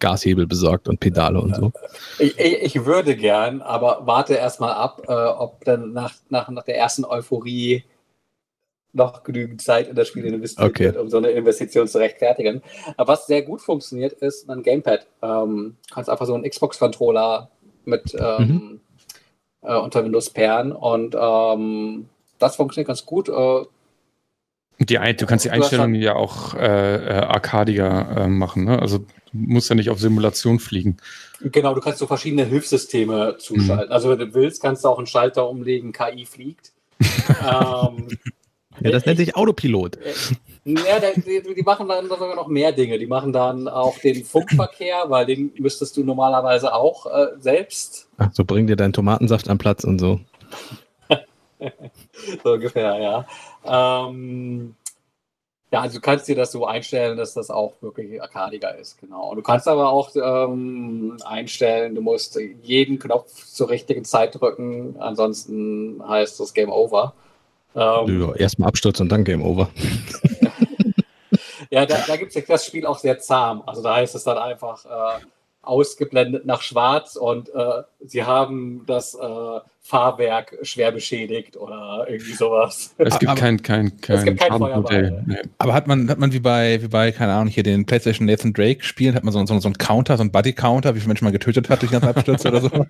[0.00, 1.72] Gashebel besorgt und Pedale und so.
[2.18, 6.76] Ich, ich würde gern, aber warte erstmal ab, äh, ob dann nach, nach, nach der
[6.76, 7.84] ersten Euphorie
[8.92, 10.84] noch genügend Zeit in das Spiel investiert okay.
[10.84, 12.62] wird, um so eine Investition zu rechtfertigen.
[12.96, 15.06] Aber was sehr gut funktioniert, ist ein Gamepad.
[15.20, 17.50] Ähm, du kannst einfach so einen Xbox-Controller
[17.84, 18.80] mit ähm, mhm.
[19.62, 23.28] äh, unter Windows pairen und ähm, das funktioniert ganz gut.
[23.28, 23.64] Äh,
[24.78, 28.64] die, du kannst die Einstellungen ja auch äh, äh, arcadiger äh, machen.
[28.64, 28.78] Ne?
[28.80, 30.96] Also du musst ja nicht auf Simulation fliegen.
[31.40, 33.86] Genau, du kannst so verschiedene Hilfssysteme zuschalten.
[33.86, 33.92] Mhm.
[33.92, 36.72] Also wenn du willst, kannst du auch einen Schalter umlegen, KI fliegt.
[37.00, 38.08] ähm,
[38.80, 39.96] ja, das nennt sich Autopilot.
[39.96, 40.12] Äh,
[40.64, 42.98] ja, die, die, machen dann sogar noch mehr Dinge.
[42.98, 48.08] Die machen dann auch den Funkverkehr, weil den müsstest du normalerweise auch äh, selbst.
[48.16, 50.20] Ach, so bring dir deinen Tomatensaft am Platz und so.
[52.42, 53.26] so ungefähr, ja.
[53.64, 54.74] Ähm,
[55.70, 59.30] ja, also du kannst dir das so einstellen, dass das auch wirklich arkadiger ist, genau.
[59.30, 64.96] Und du kannst aber auch ähm, einstellen, du musst jeden Knopf zur richtigen Zeit drücken,
[65.00, 67.14] ansonsten heißt das Game Over.
[67.74, 69.68] Ähm, ja, erstmal Absturz und dann Game Over.
[71.70, 73.62] ja, da, da gibt es das Spiel auch sehr zahm.
[73.66, 75.24] Also da heißt es dann einfach, äh,
[75.64, 82.94] ausgeblendet nach schwarz und äh, sie haben das äh, Fahrwerk schwer beschädigt oder irgendwie sowas.
[82.96, 85.22] Es gibt aber, kein, kein, kein, es gibt kein Modell.
[85.26, 85.36] Nee.
[85.58, 88.54] Aber hat man, hat man wie bei, wie bei, keine Ahnung, hier den PlayStation Nathan
[88.54, 91.26] Drake spielen, hat man so, so, so einen Counter, so einen Buddy-Counter, wie viele Menschen
[91.26, 92.70] man getötet hat durch ganze Abstürze oder so?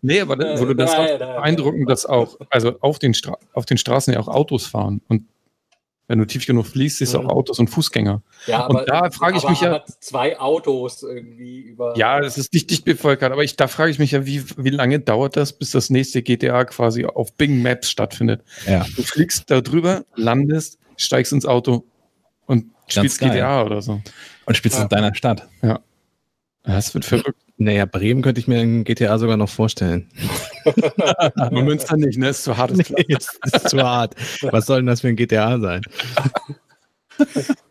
[0.00, 3.66] nee, aber dann wurde das nein, nein, beeindruckend, dass auch, also auf den, Stra auf
[3.66, 5.24] den Straßen ja auch Autos fahren und
[6.08, 7.30] wenn du tief genug fließt, siehst du auch mhm.
[7.30, 8.22] Autos und Fußgänger.
[8.46, 9.84] Ja, aber, und da frage ich mich ja.
[10.00, 11.96] Zwei Autos irgendwie über.
[11.96, 14.70] Ja, das ist nicht dicht bevölkert, aber ich, da frage ich mich ja, wie, wie
[14.70, 18.42] lange dauert das, bis das nächste GTA quasi auf Bing Maps stattfindet?
[18.66, 18.86] Ja.
[18.96, 21.84] Du fliegst da drüber, landest, steigst ins Auto
[22.46, 23.30] und Ganz spielst geil.
[23.30, 24.00] GTA oder so.
[24.46, 24.84] Und spielst ja.
[24.84, 25.46] in deiner Stadt.
[25.60, 25.80] Ja.
[26.68, 27.40] Das wird verrückt.
[27.56, 30.06] Naja, Bremen könnte ich mir in GTA sogar noch vorstellen.
[31.50, 32.28] Nur Münster nicht, ne?
[32.28, 32.72] Ist zu hart.
[32.72, 34.14] Ist, nee, ist, ist zu hart.
[34.42, 35.80] Was soll denn das für ein GTA sein?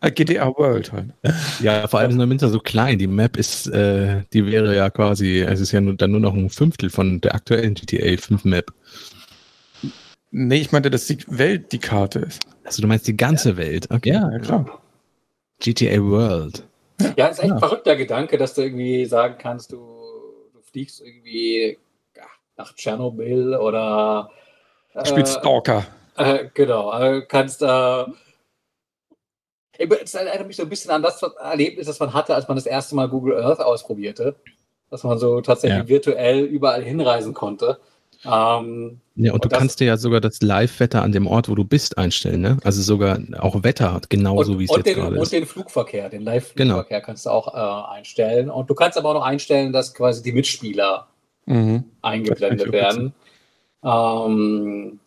[0.02, 1.14] GTA World halt.
[1.60, 2.98] Ja, vor allem ist Neumünster so klein.
[2.98, 6.34] Die Map ist, äh, die wäre ja quasi, es ist ja nur, dann nur noch
[6.34, 8.72] ein Fünftel von der aktuellen GTA 5 Map.
[10.32, 12.40] Nee, ich meinte, dass die Welt die Karte ist.
[12.64, 13.86] Also du meinst die ganze Welt?
[13.90, 14.10] Okay.
[14.10, 14.82] Ja, klar.
[15.60, 16.64] GTA World.
[17.16, 17.54] Ja, ist echt ja.
[17.54, 19.76] ein verrückter Gedanke, dass du irgendwie sagen kannst, du,
[20.52, 21.78] du fliegst irgendwie
[22.58, 24.30] nach Tschernobyl oder.
[24.92, 25.86] Äh, Spielst Stalker.
[26.16, 27.62] Äh, genau, äh, kannst.
[27.62, 28.04] Äh,
[29.80, 32.66] es erinnert mich so ein bisschen an das Erlebnis, das man hatte, als man das
[32.66, 34.34] erste Mal Google Earth ausprobierte.
[34.90, 35.88] Dass man so tatsächlich ja.
[35.88, 37.78] virtuell überall hinreisen konnte.
[38.24, 41.54] Ähm, ja, und, und du kannst dir ja sogar das Live-Wetter an dem Ort, wo
[41.54, 42.56] du bist, einstellen, ne?
[42.64, 45.20] Also sogar auch Wetter, genauso wie es jetzt den, gerade ist.
[45.22, 47.06] Und den Flugverkehr, den Live-Flugverkehr genau.
[47.06, 48.50] kannst du auch äh, einstellen.
[48.50, 51.06] Und du kannst aber auch noch einstellen, dass quasi die Mitspieler
[51.46, 51.84] mhm.
[52.02, 53.14] eingeblendet werden.
[53.84, 54.98] Ähm,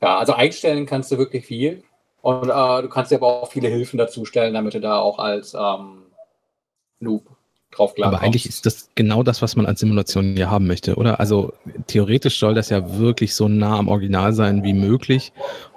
[0.00, 1.82] ja, also einstellen kannst du wirklich viel.
[2.22, 5.18] Und äh, du kannst dir aber auch viele Hilfen dazu stellen, damit du da auch
[5.18, 6.04] als ähm,
[7.00, 7.24] Noob
[7.72, 8.08] drauf klar.
[8.08, 11.20] Aber eigentlich ist das genau das, was man als Simulation hier haben möchte, oder?
[11.20, 11.52] Also
[11.86, 15.32] theoretisch soll das ja wirklich so nah am Original sein wie möglich.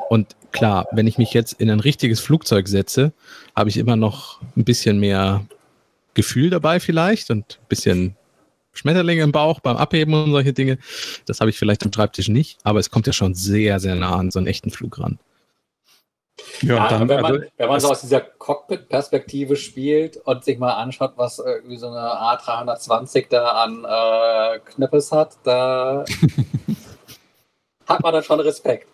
[0.09, 3.13] Und klar, wenn ich mich jetzt in ein richtiges Flugzeug setze,
[3.55, 5.45] habe ich immer noch ein bisschen mehr
[6.13, 8.15] Gefühl dabei vielleicht und ein bisschen
[8.73, 10.77] Schmetterlinge im Bauch beim Abheben und solche Dinge.
[11.25, 14.15] Das habe ich vielleicht am Schreibtisch nicht, aber es kommt ja schon sehr, sehr nah
[14.17, 15.17] an so einen echten Flug ran.
[16.61, 20.57] Ja, ja dann, wenn, man, also, wenn man so aus dieser Cockpit-Perspektive spielt und sich
[20.57, 26.03] mal anschaut, was irgendwie so eine A320 da an äh, Knippes hat, da
[27.87, 28.87] hat man dann schon Respekt.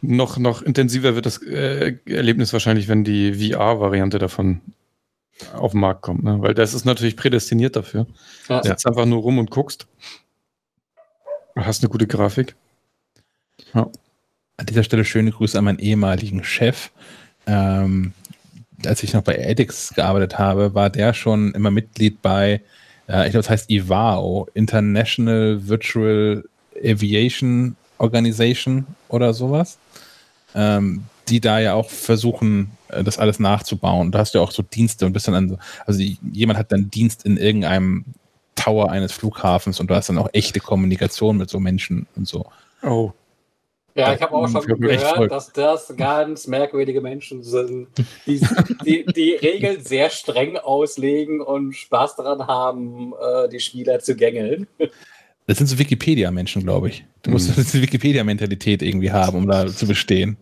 [0.00, 4.60] Noch, noch intensiver wird das äh, Erlebnis wahrscheinlich, wenn die VR-Variante davon
[5.52, 6.40] auf den Markt kommt, ne?
[6.40, 8.06] weil das ist natürlich prädestiniert dafür.
[8.48, 8.60] Ja.
[8.60, 9.88] Du sitzt einfach nur rum und guckst.
[11.56, 12.54] Du hast eine gute Grafik.
[13.74, 13.88] Ja.
[14.56, 16.90] An dieser Stelle schöne Grüße an meinen ehemaligen Chef.
[17.46, 18.12] Ähm,
[18.86, 22.60] als ich noch bei Edix gearbeitet habe, war der schon immer Mitglied bei,
[23.08, 26.44] äh, ich glaube, es heißt IVAO, International Virtual
[26.82, 29.78] Aviation Organization oder sowas,
[30.54, 34.12] ähm, die da ja auch versuchen, äh, das alles nachzubauen.
[34.12, 36.02] Da hast du ja auch so Dienste und bist dann an, also
[36.32, 38.04] jemand hat dann Dienst in irgendeinem
[38.54, 42.46] Tower eines Flughafens und du hast dann auch echte Kommunikation mit so Menschen und so.
[42.82, 43.12] Oh.
[43.96, 47.86] Ja, ich habe auch schon gehört, dass das ganz merkwürdige Menschen sind,
[48.26, 48.40] die,
[48.84, 54.66] die, die Regeln sehr streng auslegen und Spaß daran haben, äh, die Spieler zu gängeln.
[55.46, 57.04] Das sind so Wikipedia-Menschen, glaube ich.
[57.22, 57.64] Du musst mhm.
[57.72, 60.38] eine Wikipedia-Mentalität irgendwie haben, um da zu bestehen.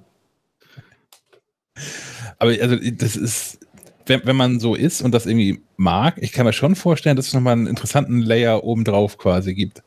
[2.39, 3.61] Aber also das ist,
[4.07, 7.29] wenn, wenn man so ist und das irgendwie mag, ich kann mir schon vorstellen, dass
[7.29, 9.83] es nochmal einen interessanten Layer obendrauf quasi gibt.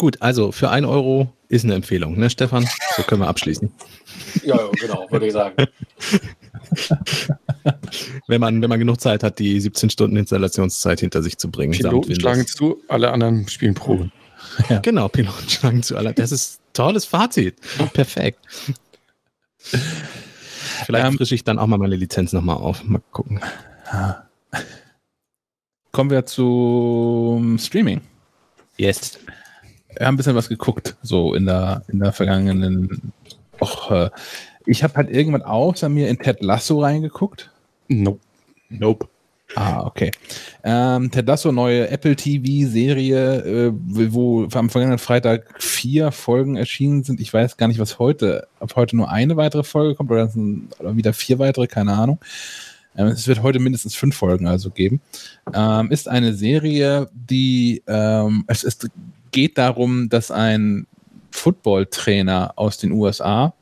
[0.00, 2.66] Gut, also für ein Euro ist eine Empfehlung, ne, Stefan?
[2.96, 3.70] So können wir abschließen.
[4.44, 5.66] Ja, genau, würde ich sagen.
[8.26, 11.74] wenn, man, wenn man genug Zeit hat, die 17 Stunden Installationszeit hinter sich zu bringen.
[11.74, 14.10] Piloten schlagen zu, alle anderen spielen Probe.
[14.70, 14.78] Ja.
[14.78, 16.14] Genau, Piloten schlagen zu, alle.
[16.14, 17.56] Das ist tolles Fazit.
[17.92, 18.38] Perfekt.
[19.58, 22.82] Vielleicht ähm, frische ich dann auch mal meine Lizenz nochmal auf.
[22.84, 23.42] Mal gucken.
[25.92, 28.00] Kommen wir zum Streaming.
[28.78, 29.18] Yes
[29.96, 33.12] wir haben ein bisschen was geguckt, so in der, in der vergangenen
[33.58, 34.12] Woche.
[34.66, 37.50] Ich habe halt irgendwann außer mir in Ted Lasso reingeguckt.
[37.88, 38.20] Nope.
[38.68, 39.08] Nope.
[39.56, 40.12] Ah, okay.
[40.62, 47.20] Ähm, Ted Lasso, neue Apple TV-Serie, äh, wo am vergangenen Freitag vier Folgen erschienen sind.
[47.20, 50.30] Ich weiß gar nicht, was heute, ob heute nur eine weitere Folge kommt oder,
[50.78, 52.20] oder wieder vier weitere, keine Ahnung.
[52.96, 55.00] Ähm, es wird heute mindestens fünf Folgen also geben.
[55.52, 58.88] Ähm, ist eine Serie, die ähm, es ist
[59.30, 60.86] geht darum, dass ein
[61.30, 63.54] Footballtrainer aus den USA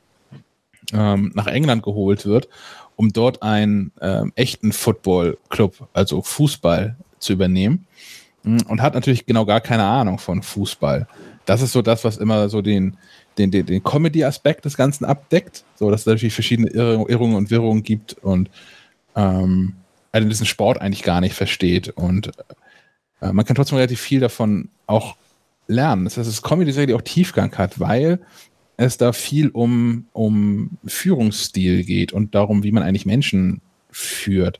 [0.93, 2.49] ähm, nach England geholt wird,
[2.95, 7.85] um dort einen ähm, echten Football-Club, also Fußball, zu übernehmen.
[8.43, 11.07] Mm, und hat natürlich genau gar keine Ahnung von Fußball.
[11.45, 12.97] Das ist so das, was immer so den,
[13.37, 15.63] den, den, den Comedy-Aspekt des Ganzen abdeckt.
[15.75, 18.49] So, dass es natürlich verschiedene Irrungen und Wirrungen gibt und
[19.15, 19.75] ähm,
[20.11, 21.89] er diesen Sport eigentlich gar nicht versteht.
[21.89, 22.31] Und
[23.21, 25.15] äh, man kann trotzdem relativ viel davon auch
[25.69, 26.03] lernen.
[26.03, 28.19] Das heißt, es ist Comedy-Serie, die auch Tiefgang hat, weil
[28.77, 34.59] es da viel um, um Führungsstil geht und darum, wie man eigentlich Menschen führt.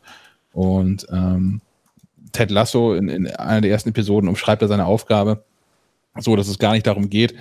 [0.53, 1.61] Und ähm,
[2.31, 5.43] Ted Lasso in, in einer der ersten Episoden umschreibt er seine Aufgabe
[6.17, 7.33] so, dass es gar nicht darum geht,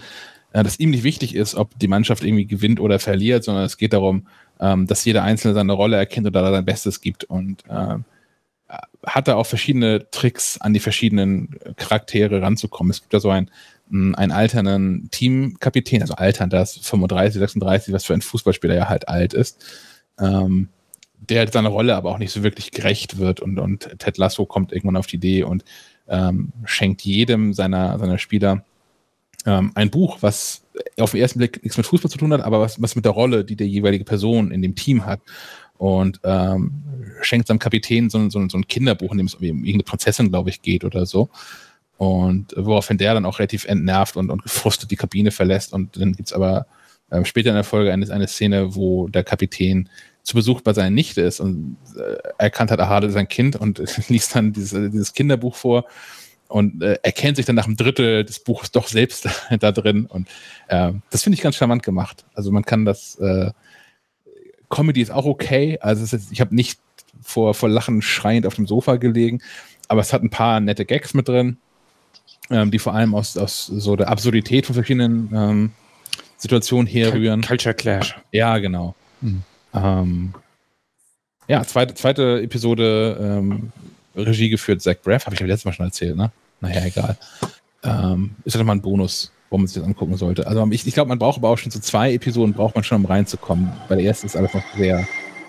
[0.53, 3.77] äh, dass ihm nicht wichtig ist, ob die Mannschaft irgendwie gewinnt oder verliert, sondern es
[3.77, 4.27] geht darum,
[4.61, 7.25] ähm, dass jeder Einzelne seine Rolle erkennt und da sein Bestes gibt.
[7.25, 8.05] Und ähm,
[9.07, 12.91] hat er auch verschiedene Tricks, an die verschiedenen Charaktere ranzukommen.
[12.91, 13.51] Es gibt da so einen,
[13.91, 19.33] einen alternden Teamkapitän, also altern, das 35, 36, was für ein Fußballspieler ja halt alt
[19.33, 19.65] ist,
[20.21, 20.69] ähm,
[21.21, 24.73] der seiner Rolle aber auch nicht so wirklich gerecht wird und, und Ted Lasso kommt
[24.73, 25.65] irgendwann auf die Idee und
[26.09, 28.65] ähm, schenkt jedem seiner, seiner Spieler
[29.47, 30.65] ähm, ein Buch, was
[30.99, 33.13] auf den ersten Blick nichts mit Fußball zu tun hat, aber was, was mit der
[33.13, 35.21] Rolle, die der jeweilige Person in dem Team hat
[35.79, 36.83] und ähm,
[37.23, 40.51] schenkt seinem Kapitän so, so, so ein Kinderbuch, in dem es um irgendeine Prinzessin, glaube
[40.51, 41.31] ich, geht oder so.
[41.97, 45.73] Und woraufhin der dann auch relativ entnervt und, und gefrustet die Kabine verlässt.
[45.73, 46.67] Und dann gibt's aber
[47.11, 49.89] äh, später in der Folge eine, eine Szene, wo der Kapitän
[50.23, 53.57] zu Besuch bei seiner Nichte ist und äh, erkannt hat, aha, das ist sein Kind
[53.57, 55.87] und liest dann dieses, dieses Kinderbuch vor
[56.49, 59.29] und äh, erkennt sich dann nach dem Drittel des Buches doch selbst
[59.61, 60.07] da drin.
[60.07, 60.29] Und
[60.69, 62.25] äh, das finde ich ganz charmant gemacht.
[62.35, 63.51] Also man kann das äh,
[64.69, 65.79] Comedy ist auch okay.
[65.81, 66.79] Also ist, ich habe nicht
[67.23, 69.41] vor, vor Lachen schreiend auf dem Sofa gelegen,
[69.89, 71.59] aber es hat ein paar nette Gags mit drin,
[72.51, 75.71] ähm, die vor allem aus, aus so der Absurdität von verschiedenen ähm,
[76.37, 77.43] Situationen herrühren.
[77.43, 78.17] Culture Clash.
[78.33, 78.95] Ja, genau.
[79.21, 79.43] Mhm.
[79.75, 80.35] Ähm,
[81.49, 83.73] ja, zweite, zweite Episode ähm,
[84.15, 86.31] Regie geführt, Zach Braff, habe ich ja letztes Mal schon erzählt, ne?
[86.61, 87.17] Naja, egal.
[87.83, 90.47] Ähm, ist ja nochmal ein Bonus wo man sich das angucken sollte.
[90.47, 92.99] Also ich, ich glaube, man braucht aber auch schon so zwei Episoden, braucht man schon,
[92.99, 93.73] um reinzukommen.
[93.89, 95.07] Bei der ersten ist alles noch sehr,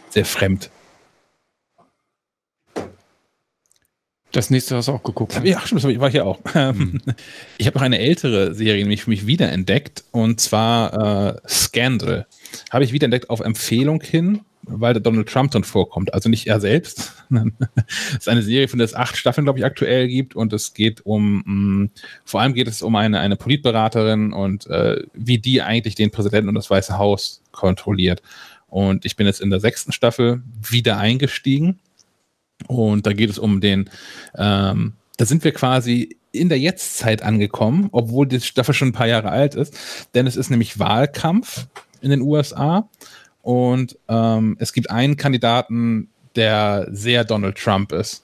[0.10, 0.70] sehr fremd.
[4.32, 5.36] Das nächste hast du auch geguckt.
[5.36, 6.40] Das ja, stimmt, das war ich auch.
[6.54, 7.02] Hm.
[7.58, 12.28] Ich habe noch eine ältere Serie nämlich für mich wiederentdeckt und zwar äh, Scandal.
[12.70, 16.14] Habe ich wiederentdeckt auf Empfehlung hin, weil der Donald Trump drin vorkommt.
[16.14, 17.14] Also nicht er selbst.
[17.88, 20.74] Es ist eine Serie, von der es acht Staffeln, glaube ich, aktuell gibt und es
[20.74, 21.90] geht um, mh, mm,
[22.26, 26.50] vor allem geht es um eine, eine Politberaterin und äh, wie die eigentlich den Präsidenten
[26.50, 28.22] und das Weiße Haus kontrolliert.
[28.68, 31.80] Und ich bin jetzt in der sechsten Staffel wieder eingestiegen
[32.68, 33.90] und da geht es um den,
[34.36, 39.08] ähm, da sind wir quasi in der Jetztzeit angekommen, obwohl die Staffel schon ein paar
[39.08, 39.76] Jahre alt ist.
[40.14, 41.68] Denn es ist nämlich Wahlkampf
[42.02, 42.90] in den USA.
[43.50, 48.24] Und ähm, es gibt einen Kandidaten, der sehr Donald Trump ist.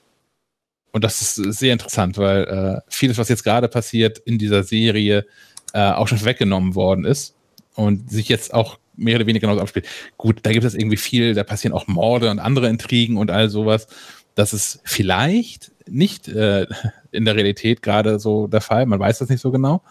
[0.91, 5.25] Und das ist sehr interessant, weil äh, vieles, was jetzt gerade passiert in dieser Serie,
[5.73, 7.33] äh, auch schon weggenommen worden ist
[7.73, 9.87] und sich jetzt auch mehr oder weniger genauso abspielt.
[10.15, 13.49] Gut, da gibt es irgendwie viel, da passieren auch Morde und andere Intrigen und all
[13.49, 13.87] sowas.
[14.35, 16.67] Das ist vielleicht nicht äh,
[17.11, 18.85] in der Realität gerade so der Fall.
[18.85, 19.81] Man weiß das nicht so genau.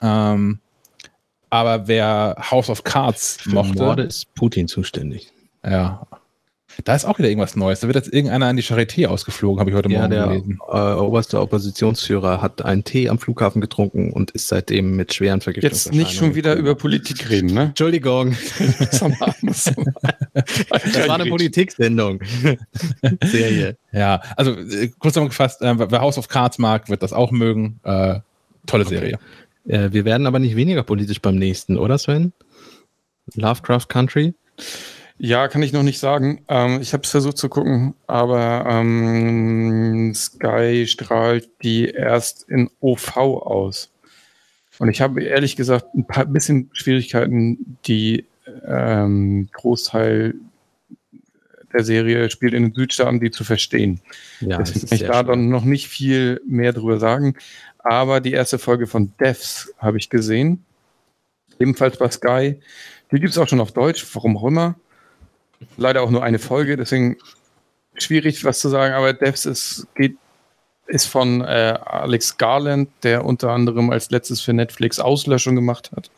[0.00, 0.60] Ähm,
[1.54, 3.78] aber wer House of Cards Für mochte.
[3.78, 5.30] Morde ist Putin zuständig.
[5.64, 6.04] Ja,
[6.82, 7.80] da ist auch wieder irgendwas Neues.
[7.80, 10.58] Da wird jetzt irgendeiner an die Charité ausgeflogen, habe ich heute ja, Morgen der, gelesen.
[10.68, 15.72] Äh, oberste Oppositionsführer hat einen Tee am Flughafen getrunken und ist seitdem mit schweren Vergiftungen.
[15.72, 17.66] Jetzt nicht schon wieder über Politik reden, ne?
[17.66, 18.32] Entschuldigung.
[18.80, 22.20] das war eine Politiksendung.
[23.24, 23.76] Serie.
[23.92, 27.78] Ja, also äh, kurz zusammengefasst, äh, wer House of Cards mag, wird das auch mögen.
[27.84, 28.18] Äh,
[28.66, 28.94] tolle okay.
[28.94, 29.18] Serie.
[29.66, 32.32] Äh, wir werden aber nicht weniger politisch beim nächsten, oder Sven?
[33.34, 34.34] Lovecraft Country?
[35.16, 36.44] Ja, kann ich noch nicht sagen.
[36.48, 43.16] Ähm, ich habe es versucht zu gucken, aber ähm, Sky strahlt die erst in OV
[43.16, 43.90] aus.
[44.78, 48.26] Und ich habe ehrlich gesagt ein paar bisschen Schwierigkeiten, die
[48.66, 50.34] ähm, Großteil
[51.72, 54.00] der Serie spielt in den Südstaaten, die zu verstehen.
[54.40, 57.34] Ja, Deswegen kann ich da dann noch nicht viel mehr drüber sagen.
[57.84, 60.64] Aber die erste Folge von Devs habe ich gesehen.
[61.58, 62.60] Ebenfalls bei Sky.
[63.12, 64.74] Die gibt es auch schon auf Deutsch, warum auch immer
[65.76, 67.16] leider auch nur eine Folge, deswegen
[67.94, 70.16] schwierig was zu sagen, aber Devs ist, geht,
[70.86, 76.10] ist von äh, Alex Garland, der unter anderem als letztes für Netflix Auslöschung gemacht hat.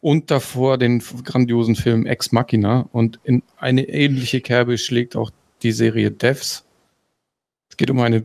[0.00, 2.88] Und davor den grandiosen Film Ex Machina.
[2.92, 5.30] Und in eine ähnliche Kerbe schlägt auch
[5.62, 6.64] die Serie Devs.
[7.70, 8.22] Es geht um eine,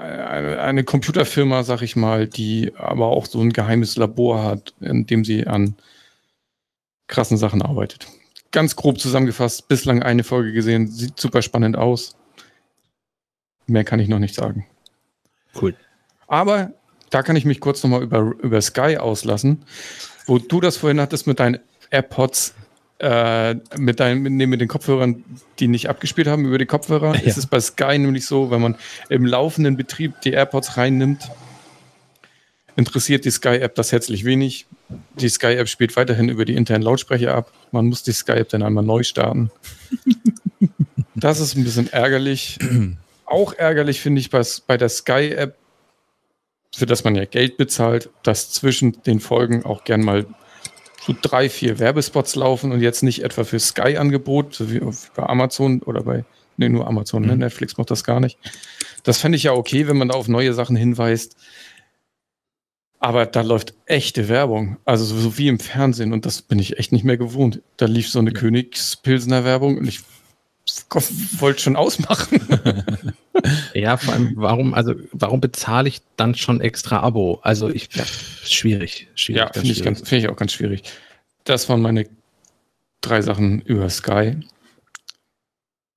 [0.00, 5.06] eine, eine Computerfirma, sag ich mal, die aber auch so ein geheimes Labor hat, in
[5.06, 5.74] dem sie an
[7.06, 8.06] krassen Sachen arbeitet
[8.52, 12.16] ganz grob zusammengefasst, bislang eine Folge gesehen, sieht super spannend aus.
[13.66, 14.66] Mehr kann ich noch nicht sagen.
[15.60, 15.76] Cool.
[16.26, 16.72] Aber
[17.10, 19.64] da kann ich mich kurz nochmal über, über Sky auslassen,
[20.26, 21.58] wo du das vorhin hattest mit deinen
[21.90, 22.54] AirPods,
[23.00, 25.24] äh, mit, deinen, mit, mit den Kopfhörern,
[25.58, 27.14] die nicht abgespielt haben über die Kopfhörer.
[27.14, 27.20] Ja.
[27.22, 28.76] Ist es bei Sky nämlich so, wenn man
[29.08, 31.30] im laufenden Betrieb die AirPods reinnimmt,
[32.76, 34.66] interessiert die Sky-App das herzlich wenig.
[35.18, 37.52] Die Sky-App spielt weiterhin über die internen Lautsprecher ab.
[37.72, 39.50] Man muss die Sky-App dann einmal neu starten.
[41.14, 42.58] das ist ein bisschen ärgerlich.
[43.24, 45.56] Auch ärgerlich finde ich bei, bei der Sky-App,
[46.74, 50.26] für das man ja Geld bezahlt, dass zwischen den Folgen auch gern mal
[51.10, 54.80] so drei, vier Werbespots laufen und jetzt nicht etwa für Sky-Angebot, so wie
[55.14, 56.24] bei Amazon oder bei,
[56.56, 57.32] nee, nur Amazon, ne?
[57.32, 57.38] mhm.
[57.38, 57.44] ne?
[57.46, 58.38] Netflix macht das gar nicht.
[59.02, 61.36] Das fände ich ja okay, wenn man da auf neue Sachen hinweist.
[63.00, 66.92] Aber da läuft echte Werbung, also so wie im Fernsehen und das bin ich echt
[66.92, 67.62] nicht mehr gewohnt.
[67.78, 68.38] Da lief so eine ja.
[68.38, 70.00] Königspilsener Werbung und ich
[71.38, 72.40] wollte schon ausmachen.
[73.74, 77.40] ja, vor allem, warum, also warum bezahle ich dann schon extra Abo?
[77.42, 79.40] Also ich, ja, schwierig, schwierig.
[79.40, 80.82] Ja, finde ich, find ich auch ganz schwierig.
[81.44, 82.06] Das waren meine
[83.00, 84.36] drei Sachen über Sky.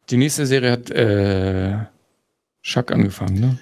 [0.10, 1.78] Die nächste Serie hat äh,
[2.62, 3.60] Schack angefangen, ne?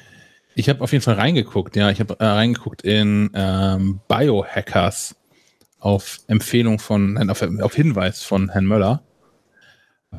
[0.54, 1.90] Ich habe auf jeden Fall reingeguckt, ja.
[1.92, 5.16] Ich habe äh, reingeguckt in ähm, Biohackers
[5.80, 9.02] auf Empfehlung von, nein, auf, auf Hinweis von Herrn Möller.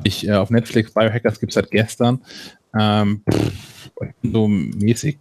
[0.03, 2.21] Ich äh, auf Netflix Biohackers gibt es seit gestern.
[2.77, 3.91] Ähm, pff,
[4.23, 5.17] so mäßig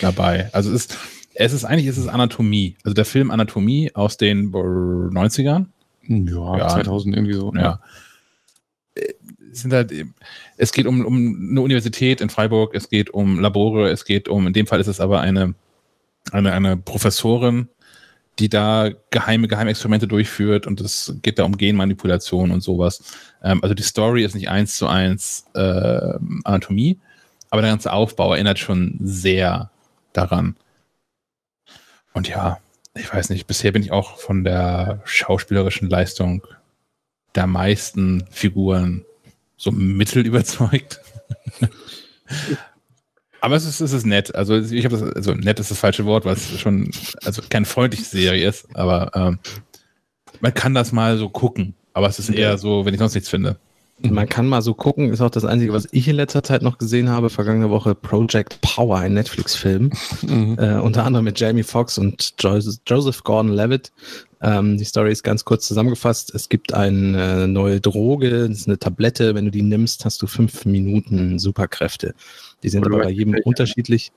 [0.00, 0.48] dabei.
[0.52, 0.98] Also es ist,
[1.34, 2.76] es ist eigentlich ist es Anatomie.
[2.84, 5.66] Also der Film Anatomie aus den 90ern.
[6.08, 7.52] Ja, ja 2000 irgendwie so.
[7.54, 7.60] Ja.
[7.60, 7.80] ja
[9.52, 9.92] sind halt,
[10.56, 14.46] es geht um, um eine Universität in Freiburg, es geht um Labore, es geht um,
[14.46, 15.54] in dem Fall ist es aber eine,
[16.32, 17.68] eine, eine Professorin,
[18.38, 23.02] die da geheime Geheimexperimente durchführt und es geht da um Genmanipulation und sowas.
[23.42, 26.98] Ähm, also die Story ist nicht eins zu eins äh, Anatomie,
[27.50, 29.70] aber der ganze Aufbau erinnert schon sehr
[30.12, 30.56] daran.
[32.14, 32.58] Und ja,
[32.94, 36.46] ich weiß nicht, bisher bin ich auch von der schauspielerischen Leistung
[37.34, 39.04] der meisten Figuren
[39.56, 41.00] so mittel überzeugt.
[43.42, 44.32] Aber es ist, es ist nett.
[44.36, 46.92] Also ich habe das, also nett ist das falsche Wort, weil es schon,
[47.24, 49.40] also keine freundliche Serie ist, aber ähm,
[50.40, 51.74] man kann das mal so gucken.
[51.92, 53.56] Aber es ist eher so, wenn ich sonst nichts finde.
[54.10, 56.78] Man kann mal so gucken, ist auch das Einzige, was ich in letzter Zeit noch
[56.78, 59.90] gesehen habe, vergangene Woche Project Power, ein Netflix-Film,
[60.22, 60.56] mhm.
[60.58, 63.92] äh, unter anderem mit Jamie Foxx und Joseph Gordon-Levitt.
[64.40, 66.34] Ähm, die Story ist ganz kurz zusammengefasst.
[66.34, 69.34] Es gibt eine neue Droge, das ist eine Tablette.
[69.34, 72.14] Wenn du die nimmst, hast du fünf Minuten Superkräfte.
[72.62, 74.12] Die sind aber bei jedem unterschiedlich.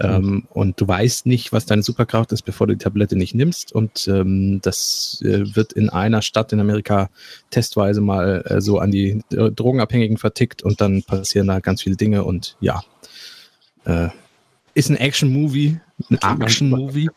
[0.00, 3.72] Ähm, und du weißt nicht, was deine Superkraft ist, bevor du die Tablette nicht nimmst.
[3.72, 7.10] Und ähm, das äh, wird in einer Stadt in Amerika
[7.50, 11.96] testweise mal äh, so an die äh, Drogenabhängigen vertickt und dann passieren da ganz viele
[11.96, 12.82] Dinge und ja.
[13.84, 14.08] Äh,
[14.74, 15.80] ist ein Action-Movie,
[16.10, 17.10] ein Action-Movie.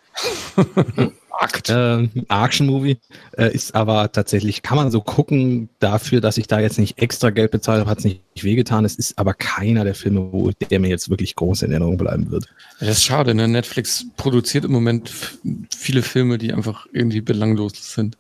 [1.44, 1.70] Akt.
[1.70, 2.98] Äh, Action-Movie
[3.38, 7.30] äh, ist aber tatsächlich, kann man so gucken, dafür, dass ich da jetzt nicht extra
[7.30, 8.86] Geld bezahlt habe, hat es nicht wehgetan.
[8.86, 12.32] Es ist aber keiner der Filme, wo der mir jetzt wirklich groß in Erinnerung bleiben
[12.32, 12.46] wird.
[12.80, 13.48] Das ist schade, ne?
[13.48, 15.12] Netflix produziert im Moment
[15.76, 18.18] viele Filme, die einfach irgendwie belanglos sind.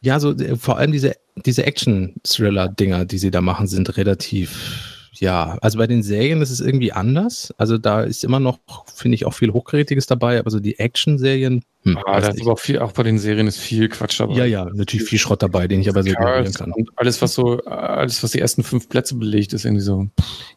[0.00, 5.58] Ja, so äh, vor allem diese, diese Action-Thriller-Dinger, die sie da machen, sind relativ ja,
[5.60, 7.52] also bei den Serien ist es irgendwie anders.
[7.58, 8.58] Also da ist immer noch,
[8.94, 11.62] finde ich, auch viel Hochkarätiges dabei, aber so die Action-Serien.
[11.82, 14.34] Hm, ah, da ist aber auch viel, auch bei den Serien ist viel Quatsch dabei.
[14.34, 16.72] Ja, ja, natürlich viel Schrott dabei, den ich aber sehr gut kann.
[16.72, 20.06] Und alles, was so, alles, was die ersten fünf Plätze belegt, ist irgendwie so.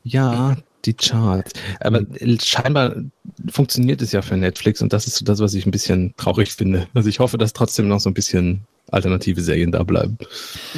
[0.03, 1.53] Ja, die Charts.
[1.79, 2.39] Aber hm.
[2.41, 2.95] scheinbar
[3.49, 6.53] funktioniert es ja für Netflix und das ist so das, was ich ein bisschen traurig
[6.53, 6.87] finde.
[6.93, 10.17] Also ich hoffe, dass trotzdem noch so ein bisschen alternative Serien da bleiben.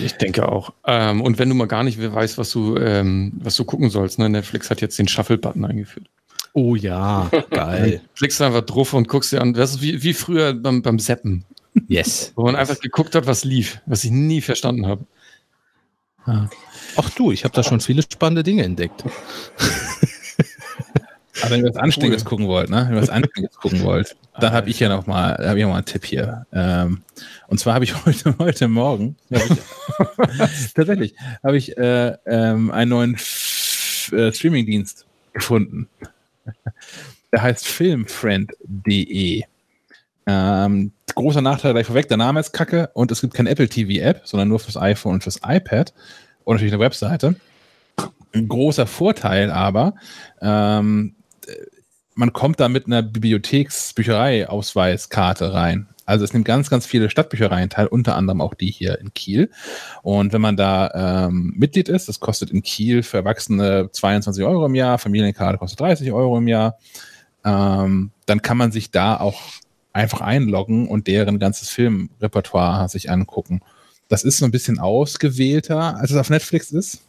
[0.03, 0.74] Ich denke auch.
[0.86, 4.18] Ähm, und wenn du mal gar nicht weißt, was du, ähm, was du gucken sollst,
[4.18, 4.30] ne?
[4.30, 6.08] Netflix hat jetzt den Shuffle-Button eingeführt.
[6.53, 8.02] Oh ja, geil.
[8.16, 9.53] Klickst einfach drauf und guckst dir an.
[9.53, 11.44] Das ist wie, wie früher beim, beim Seppen.
[11.88, 12.32] Yes.
[12.36, 15.06] Wo man einfach geguckt hat, was lief, was ich nie verstanden habe.
[16.98, 19.03] Ach du, ich habe da schon viele spannende Dinge entdeckt.
[21.42, 22.30] Aber wenn ihr was Anständiges cool.
[22.30, 22.86] gucken wollt, ne?
[22.88, 25.72] Wenn ihr was Anständiges gucken wollt, dann habe ich ja noch mal, habe ich noch
[25.72, 26.46] mal einen Tipp hier.
[26.52, 27.02] Ähm,
[27.48, 29.42] und zwar habe ich heute, heute Morgen, ich,
[30.74, 35.88] tatsächlich, habe ich äh, ähm, einen neuen äh, Streamingdienst gefunden.
[37.32, 39.44] Der heißt filmfriend.de.
[40.30, 44.02] Ähm, großer Nachteil gleich vorweg, der Name ist kacke und es gibt keine Apple TV
[44.04, 45.94] App, sondern nur fürs iPhone und fürs iPad
[46.44, 47.36] und natürlich eine Webseite.
[48.34, 49.96] Ein großer Vorteil aber,
[50.42, 51.16] ähm,
[52.16, 55.88] man kommt da mit einer Bibliotheksbücherei-Ausweiskarte rein.
[56.06, 59.51] Also es nimmt ganz, ganz viele Stadtbüchereien teil, unter anderem auch die hier in Kiel.
[60.03, 64.66] Und wenn man da ähm, Mitglied ist, das kostet in Kiel für Erwachsene 22 Euro
[64.66, 66.77] im Jahr, Familienkarte kostet 30 Euro im Jahr,
[67.43, 69.42] ähm, dann kann man sich da auch
[69.92, 73.59] einfach einloggen und deren ganzes Filmrepertoire sich angucken.
[74.08, 77.01] Das ist so ein bisschen ausgewählter, als es auf Netflix ist.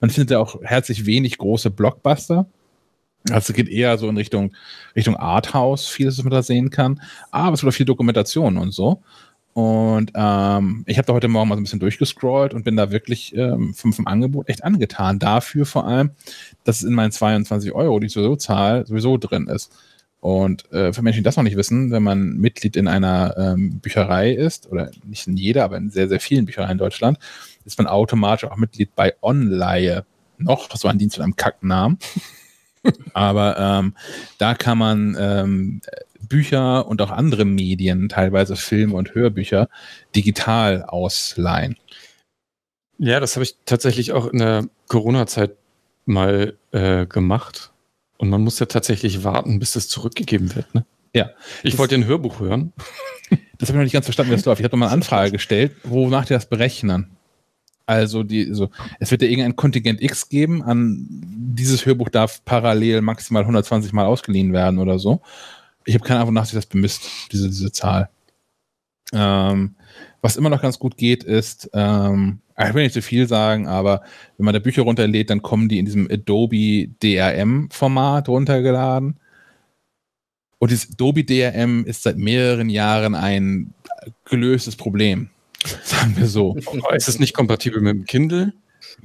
[0.00, 2.46] Man findet ja auch herzlich wenig große Blockbuster.
[3.30, 4.54] Also es geht eher so in Richtung,
[4.94, 7.00] Richtung Arthouse, vieles, was man da sehen kann.
[7.30, 9.02] Aber es wird auch viel Dokumentation und so.
[9.54, 12.90] Und ähm, ich habe da heute Morgen mal so ein bisschen durchgescrollt und bin da
[12.90, 15.20] wirklich ähm, vom, vom Angebot echt angetan.
[15.20, 16.10] Dafür vor allem,
[16.64, 19.72] dass es in meinen 22 Euro, die ich sowieso zahle, sowieso drin ist.
[20.18, 23.78] Und äh, für Menschen, die das noch nicht wissen, wenn man Mitglied in einer ähm,
[23.78, 27.18] Bücherei ist, oder nicht in jeder, aber in sehr, sehr vielen Büchereien in Deutschland,
[27.64, 30.04] ist man automatisch auch Mitglied bei Online
[30.38, 30.68] noch.
[30.68, 31.98] Das war ein Dienst mit einem Kacknamen.
[33.12, 33.94] Aber ähm,
[34.38, 35.80] da kann man ähm,
[36.20, 39.68] Bücher und auch andere Medien, teilweise Filme und Hörbücher,
[40.14, 41.76] digital ausleihen.
[42.98, 45.52] Ja, das habe ich tatsächlich auch in der Corona-Zeit
[46.06, 47.72] mal äh, gemacht.
[48.18, 50.74] Und man muss ja tatsächlich warten, bis es zurückgegeben wird.
[50.74, 50.86] Ne?
[51.14, 51.30] Ja.
[51.62, 52.72] Ich wollte ein Hörbuch hören.
[53.58, 54.60] Das habe ich noch nicht ganz verstanden, wie das läuft.
[54.60, 57.16] Ich habe mal eine Anfrage gestellt, wonach die das berechnen.
[57.86, 61.06] Also die, so, es wird ja irgendein Kontingent X geben an
[61.54, 65.20] dieses Hörbuch darf parallel maximal 120 Mal ausgeliehen werden oder so.
[65.84, 68.08] Ich habe keine Ahnung, wonach sich das bemisst, diese, diese Zahl.
[69.12, 69.76] Ähm,
[70.22, 74.02] was immer noch ganz gut geht, ist, ähm, ich will nicht zu viel sagen, aber
[74.36, 79.16] wenn man da Bücher runterlädt, dann kommen die in diesem Adobe DRM-Format runtergeladen.
[80.58, 83.74] Und dieses Adobe DRM ist seit mehreren Jahren ein
[84.24, 85.28] gelöstes Problem.
[85.84, 86.56] Sagen wir so.
[86.94, 88.52] Es ist nicht kompatibel mit dem Kindle.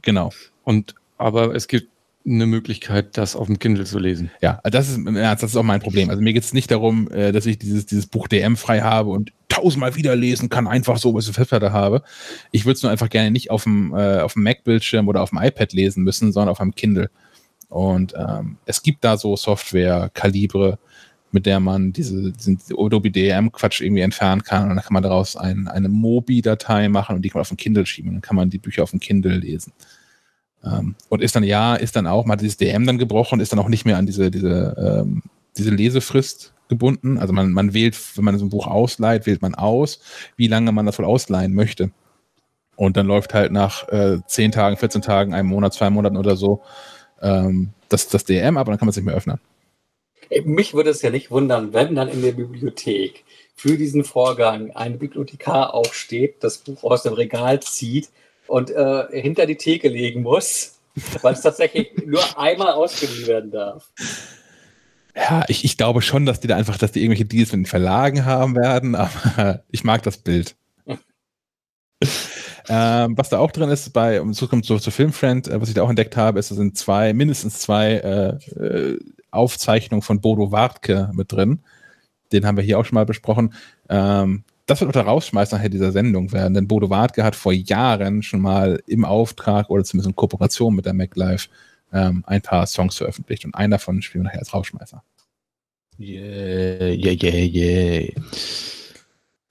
[0.02, 0.32] Genau.
[0.64, 1.90] Und, aber es gibt
[2.26, 4.30] eine Möglichkeit, das auf dem Kindle zu lesen.
[4.42, 6.10] Ja, das ist, das ist auch mein Problem.
[6.10, 9.10] Also mir geht es nicht darum, äh, dass ich dieses, dieses Buch DM frei habe
[9.10, 12.04] und tausendmal wieder lesen kann, einfach so, was ich Festplatte habe.
[12.52, 15.30] Ich würde es nur einfach gerne nicht auf dem, äh, auf dem Mac-Bildschirm oder auf
[15.30, 17.10] dem iPad lesen müssen, sondern auf einem Kindle.
[17.70, 20.78] Und ähm, es gibt da so Software, Kalibre,
[21.32, 22.34] mit der man diese,
[22.78, 24.64] Adobe DRM-Quatsch irgendwie entfernen kann.
[24.64, 27.58] Und dann kann man daraus ein, eine Mobi-Datei machen und die kann man auf den
[27.58, 28.10] Kindle schieben.
[28.10, 29.74] Und dann kann man die Bücher auf dem Kindle lesen.
[30.64, 33.52] Ähm, und ist dann, ja, ist dann auch, man hat dieses DM dann gebrochen, ist
[33.52, 35.24] dann auch nicht mehr an diese, diese, ähm,
[35.58, 37.18] diese Lesefrist gebunden.
[37.18, 40.00] Also man, man wählt, wenn man so ein Buch ausleiht, wählt man aus,
[40.36, 41.92] wie lange man das wohl ausleihen möchte.
[42.76, 46.36] Und dann läuft halt nach äh, 10 Tagen, 14 Tagen, einem Monat, zwei Monaten oder
[46.36, 46.62] so
[47.22, 49.40] ähm, das, das DM ab und dann kann man es nicht mehr öffnen.
[50.44, 53.24] Mich würde es ja nicht wundern, wenn dann in der Bibliothek
[53.56, 58.10] für diesen Vorgang ein Bibliothekar aufsteht, das Buch aus dem Regal zieht
[58.48, 60.80] und äh, hinter die Theke legen muss,
[61.22, 63.90] weil es tatsächlich nur einmal ausgeliehen werden darf.
[65.16, 67.66] Ja, ich, ich glaube schon, dass die da einfach, dass die irgendwelche Deals mit den
[67.66, 70.56] Verlagen haben werden, aber ich mag das Bild.
[72.70, 75.76] ähm, was da auch drin ist, bei, um zurückkommen zu, zu Filmfriend, äh, was ich
[75.76, 79.00] da auch entdeckt habe, ist, da sind zwei, mindestens zwei äh, äh,
[79.32, 81.60] Aufzeichnungen von Bodo Wartke mit drin.
[82.32, 83.54] Den haben wir hier auch schon mal besprochen.
[83.90, 87.54] Ähm, das wird auch der Rausschmeiß nachher dieser Sendung werden, denn Bodo Wartke hat vor
[87.54, 91.50] Jahren schon mal im Auftrag oder zumindest in Kooperation mit der MacLife
[91.92, 95.04] ähm, ein paar Songs veröffentlicht und einen davon spielen wir nachher als Rausschmeißer.
[96.00, 98.14] Yeah, yeah, yeah, yeah.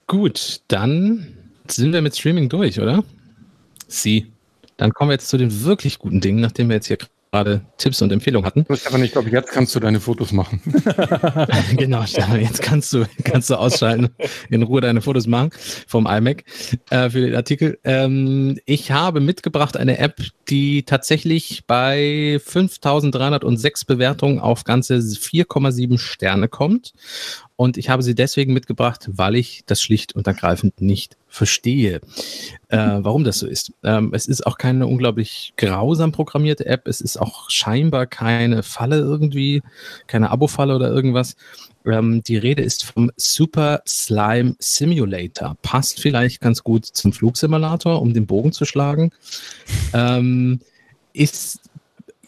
[0.07, 1.27] Gut, dann
[1.67, 3.03] sind wir mit Streaming durch, oder?
[3.87, 4.31] Sie.
[4.77, 6.97] Dann kommen wir jetzt zu den wirklich guten Dingen, nachdem wir jetzt hier
[7.31, 8.65] gerade Tipps und Empfehlungen hatten.
[8.75, 10.61] Stefan, ich glaube, jetzt kannst du deine Fotos machen.
[11.77, 14.09] genau, Stefan, jetzt kannst du, kannst du ausschalten,
[14.49, 15.51] in Ruhe deine Fotos machen
[15.87, 16.43] vom iMac
[16.89, 17.79] äh, für den Artikel.
[17.83, 26.47] Ähm, ich habe mitgebracht eine App, die tatsächlich bei 5306 Bewertungen auf ganze 4,7 Sterne
[26.47, 26.93] kommt
[27.55, 32.01] und ich habe sie deswegen mitgebracht, weil ich das schlicht und ergreifend nicht verstehe,
[32.69, 33.71] äh, warum das so ist.
[33.83, 36.87] Ähm, es ist auch keine unglaublich grausam programmierte App.
[36.87, 39.61] Es ist auch scheinbar keine Falle irgendwie,
[40.07, 41.35] keine Abo-Falle oder irgendwas.
[41.85, 45.55] Ähm, die Rede ist vom Super Slime Simulator.
[45.61, 49.11] Passt vielleicht ganz gut zum Flugsimulator, um den Bogen zu schlagen.
[49.93, 50.59] Ähm,
[51.13, 51.61] ist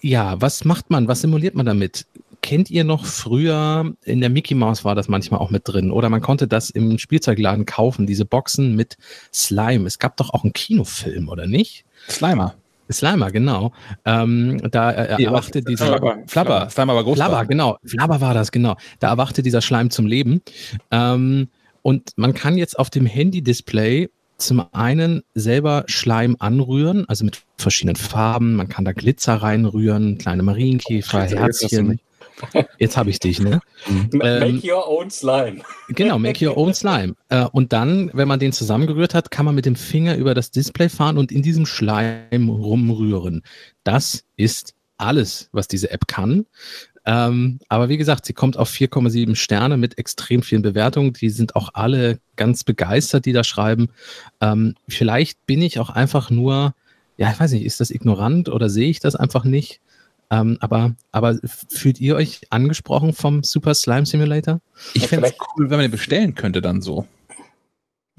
[0.02, 1.08] ja, was macht man?
[1.08, 2.06] Was simuliert man damit?
[2.42, 6.10] Kennt ihr noch früher, in der Mickey Mouse war das manchmal auch mit drin, oder
[6.10, 8.98] man konnte das im Spielzeugladen kaufen, diese Boxen mit
[9.34, 9.88] Slime.
[9.88, 11.86] Es gab doch auch einen Kinofilm, oder nicht?
[12.10, 12.56] Slimer.
[12.92, 13.72] Slimer, genau.
[14.06, 17.16] Ähm, da äh, erwachte dieser Flabber, Flabber, Slimer war groß.
[17.16, 17.78] Flabber, genau.
[17.86, 18.76] Flabber war das, genau.
[19.00, 20.42] Da erwachte dieser Schleim zum Leben.
[20.90, 21.48] Ähm,
[21.84, 27.96] und man kann jetzt auf dem Handy-Display zum einen selber Schleim anrühren, also mit verschiedenen
[27.96, 28.56] Farben.
[28.56, 32.00] Man kann da Glitzer reinrühren, kleine Marienkäfer, Herzchen.
[32.78, 33.62] Jetzt habe ich dich, ne?
[34.12, 35.62] Make ähm, your own slime.
[35.90, 37.16] Genau, make your own slime.
[37.30, 40.52] Äh, und dann, wenn man den zusammengerührt hat, kann man mit dem Finger über das
[40.52, 43.44] Display fahren und in diesem Schleim rumrühren.
[43.84, 46.46] Das ist alles, was diese App kann.
[47.06, 51.14] Ähm, aber wie gesagt, sie kommt auf 4,7 Sterne mit extrem vielen Bewertungen.
[51.14, 53.90] Die sind auch alle ganz begeistert, die da schreiben.
[54.40, 56.76] Ähm, vielleicht bin ich auch einfach nur,
[57.18, 59.82] ja, ich weiß nicht, ist das ignorant oder sehe ich das einfach nicht?
[60.32, 64.62] Ähm, aber, aber fühlt ihr euch angesprochen vom Super Slime Simulator?
[64.94, 67.06] Ich fände es cool, wenn man den bestellen könnte, dann so.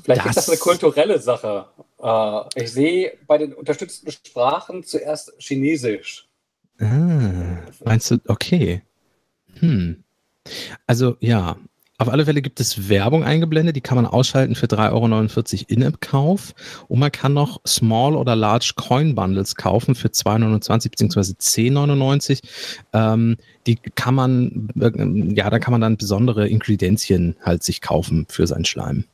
[0.02, 1.66] Vielleicht das ist das eine kulturelle Sache.
[2.02, 6.28] Äh, ich sehe bei den unterstützten Sprachen zuerst Chinesisch.
[6.80, 8.82] Ah, meinst du, okay.
[9.60, 10.04] Hm.
[10.86, 11.56] Also ja,
[11.98, 16.54] auf alle Fälle gibt es Werbung eingeblendet, die kann man ausschalten für 3,49 Euro In-App-Kauf.
[16.88, 21.20] Und man kann noch Small oder Large Coin Bundles kaufen für 2,29 bzw.
[21.20, 22.40] 10,99.
[22.92, 28.26] Ähm, die kann man, äh, ja, da kann man dann besondere Ingredienzien halt sich kaufen
[28.28, 29.04] für sein Schleim.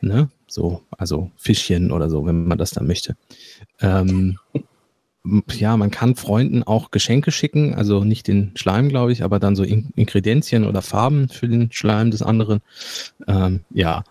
[0.00, 0.30] Ne?
[0.46, 3.16] So, also Fischchen oder so, wenn man das dann möchte.
[3.80, 4.38] Ähm,
[5.50, 9.54] ja, man kann Freunden auch Geschenke schicken, also nicht den Schleim, glaube ich, aber dann
[9.54, 12.62] so In Ingredienzien oder Farben für den Schleim des anderen.
[13.28, 14.02] Ähm, ja.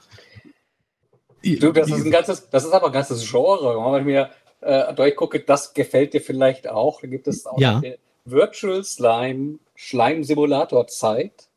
[1.43, 3.75] Du, das ist ein ganzes, das ist aber ein ganzes Genre.
[3.93, 4.29] Wenn ich mir
[4.61, 7.01] äh, durchgucke, das gefällt dir vielleicht auch.
[7.01, 7.81] Da gibt es auch ja.
[8.25, 11.48] Virtual Slime Schleim Simulator Zeit.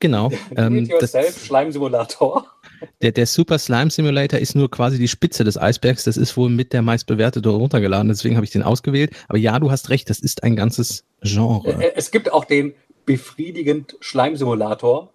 [0.00, 0.30] Genau.
[0.56, 2.46] Ähm, yourself Schleim Simulator.
[3.02, 6.04] Der, der Super Slime Simulator ist nur quasi die Spitze des Eisbergs.
[6.04, 8.08] Das ist wohl mit der meistbewertete runtergeladen.
[8.08, 9.10] Deswegen habe ich den ausgewählt.
[9.26, 11.82] Aber ja, du hast recht, das ist ein ganzes Genre.
[11.82, 15.12] Äh, es gibt auch den befriedigend Schleimsimulator.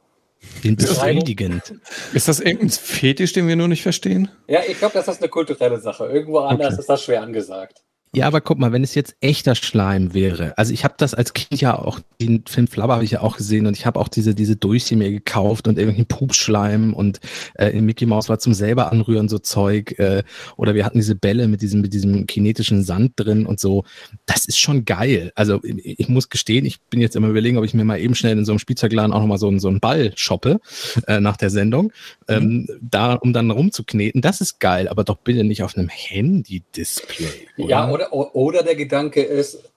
[0.63, 1.75] Den befriedigend.
[2.13, 4.29] Ist das irgendein Fetisch, den wir nur nicht verstehen?
[4.47, 6.05] Ja, ich glaube, das ist eine kulturelle Sache.
[6.07, 6.81] Irgendwo anders okay.
[6.81, 7.83] ist das schwer angesagt.
[8.15, 10.55] Ja, aber guck mal, wenn es jetzt echter Schleim wäre.
[10.55, 13.37] Also ich habe das als Kind ja auch, den Film Flabber habe ich ja auch
[13.37, 17.19] gesehen und ich habe auch diese, diese Durchsi mir gekauft und irgendwelchen Pupsschleim und
[17.55, 19.97] äh, in Mickey Mouse war zum selber anrühren so Zeug.
[19.97, 20.21] Äh,
[20.57, 23.83] oder wir hatten diese Bälle mit diesem, mit diesem kinetischen Sand drin und so.
[24.27, 25.31] Das ist schon geil.
[25.33, 28.13] Also ich, ich muss gestehen, ich bin jetzt immer überlegen, ob ich mir mal eben
[28.13, 30.59] schnell in so einem Spielzeugladen auch nochmal so, so einen Ball shoppe
[31.07, 31.85] äh, nach der Sendung.
[32.27, 32.35] Mhm.
[32.35, 34.21] Ähm, da, um dann rumzukneten.
[34.21, 37.47] Das ist geil, aber doch bitte nicht auf einem Handy-Display.
[37.57, 39.71] Ja, oder oder, oder der Gedanke ist,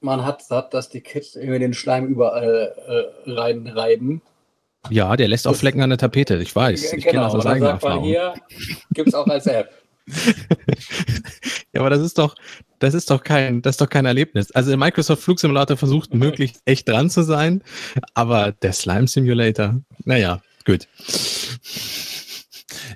[0.00, 2.74] man hat satt, dass die Kids irgendwie den Schleim überall
[3.26, 4.20] äh, reinreiben.
[4.90, 6.92] Ja, der lässt auch Flecken an der Tapete, ich weiß.
[6.92, 8.04] Ich genau, kenne das aus eigener Erfahrung.
[8.04, 8.34] Hier
[8.92, 9.70] gibt es auch als App.
[11.72, 12.34] ja, aber das ist doch,
[12.80, 14.50] das ist doch kein, das ist doch kein Erlebnis.
[14.50, 17.62] Also der Microsoft Flugsimulator versucht möglichst echt dran zu sein,
[18.14, 20.88] aber der Slime Simulator, naja, gut.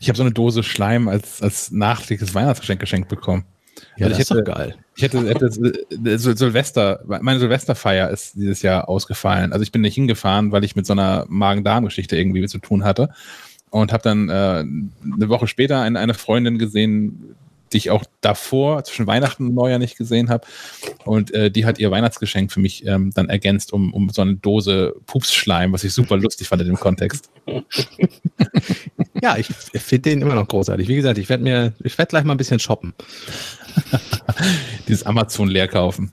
[0.01, 3.45] Ich habe so eine Dose Schleim als, als nachträgliches Weihnachtsgeschenk geschenkt bekommen.
[3.97, 4.75] Ja, also das hätte, ist doch geil.
[4.94, 9.52] Ich hätte, hätte äh, Silvester, meine Silvesterfeier ist dieses Jahr ausgefallen.
[9.52, 13.10] Also ich bin nicht hingefahren, weil ich mit so einer Magen-Darm-Geschichte irgendwie zu tun hatte.
[13.70, 17.36] Und habe dann äh, eine Woche später eine, eine Freundin gesehen,
[17.73, 20.47] die ich auch davor zwischen Weihnachten und Neujahr nicht gesehen habe.
[21.05, 24.36] Und äh, die hat ihr Weihnachtsgeschenk für mich ähm, dann ergänzt um, um so eine
[24.36, 27.31] Dose Pupsschleim, was ich super lustig fand in dem Kontext.
[29.23, 30.89] ja, ich finde den immer noch großartig.
[30.89, 32.95] Wie gesagt, ich werde mir, ich werde gleich mal ein bisschen shoppen.
[34.89, 36.12] Dieses Amazon leer kaufen.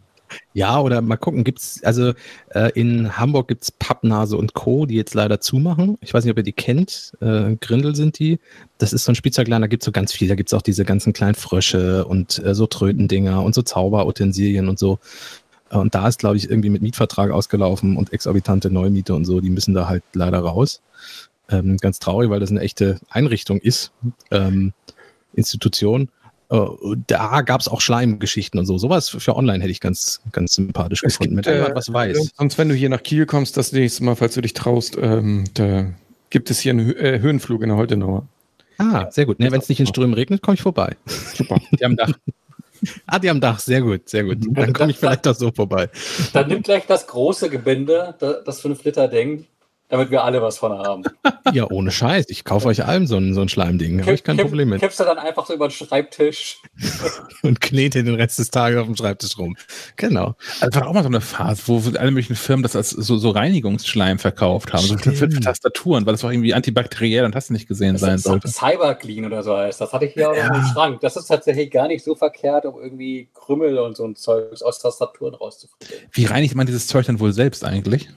[0.54, 2.14] Ja, oder mal gucken, gibt's, also
[2.50, 5.98] äh, in Hamburg gibt's Pappnase und Co., die jetzt leider zumachen.
[6.02, 7.14] Ich weiß nicht, ob ihr die kennt.
[7.22, 8.40] Äh, Grindel sind die.
[8.78, 10.28] Das ist so ein Spielzeugladen, da gibt's so ganz viel.
[10.28, 14.80] Da gibt's auch diese ganzen kleinen Frösche und äh, so Trötendinger und so Zauberutensilien und
[14.80, 15.00] so.
[15.70, 19.42] Und da ist, glaube ich, irgendwie mit Mietvertrag ausgelaufen und exorbitante Neumiete und so.
[19.42, 20.82] Die müssen da halt leider raus.
[21.50, 23.92] Ähm, ganz traurig, weil das eine echte Einrichtung ist,
[24.32, 24.74] ähm,
[25.34, 26.10] Institution.
[26.50, 26.66] Äh,
[27.08, 28.78] da gab es auch Schleimgeschichten und so.
[28.78, 31.92] Sowas für online hätte ich ganz, ganz sympathisch es gefunden, gibt, wenn jemand äh, was
[31.92, 32.32] weiß.
[32.38, 35.46] Sonst, wenn du hier nach Kiel kommst, das nächste Mal, falls du dich traust, ähm,
[35.54, 35.88] da
[36.30, 38.28] gibt es hier einen äh, Höhenflug in der Holtenauer.
[38.78, 39.40] Ah, sehr gut.
[39.40, 40.96] Ne, wenn es nicht in Strömen regnet, komme ich vorbei.
[41.06, 41.60] Super.
[41.80, 42.14] Die haben Dach.
[43.06, 44.40] Ah, die haben Dach, sehr gut, sehr gut.
[44.42, 45.90] Dann komme ich vielleicht auch so vorbei.
[46.34, 49.46] Dann nimmt gleich das große Gebinde, das 5-Liter-Ding,
[49.90, 51.04] damit wir alle was von haben.
[51.52, 52.28] Ja, ohne Scheiß.
[52.30, 54.02] Ich kaufe euch allen so ein, so ein Schleimding.
[54.02, 54.80] Habe ich kein kipp, Problem mit.
[54.80, 56.62] Kippst du dann einfach so über den Schreibtisch.
[57.44, 59.56] und knete den Rest des Tages auf dem Schreibtisch rum.
[59.98, 60.36] Genau.
[60.62, 63.30] Also war auch mal so eine Phase, wo alle möglichen Firmen das als so, so
[63.30, 64.84] Reinigungsschleim verkauft haben.
[64.84, 68.02] So für, für, Tastaturen, weil das auch irgendwie antibakteriell und hast du nicht gesehen das
[68.02, 68.48] sein sollte.
[68.48, 69.82] Cyberclean oder so heißt.
[69.82, 70.56] Das hatte ich hier auch ja.
[70.56, 71.02] im Schrank.
[71.02, 74.80] Das ist tatsächlich gar nicht so verkehrt, um irgendwie Krümmel und so ein Zeug aus
[74.80, 76.08] Tastaturen rauszufrieren.
[76.12, 78.10] Wie reinigt man dieses Zeug dann wohl selbst eigentlich?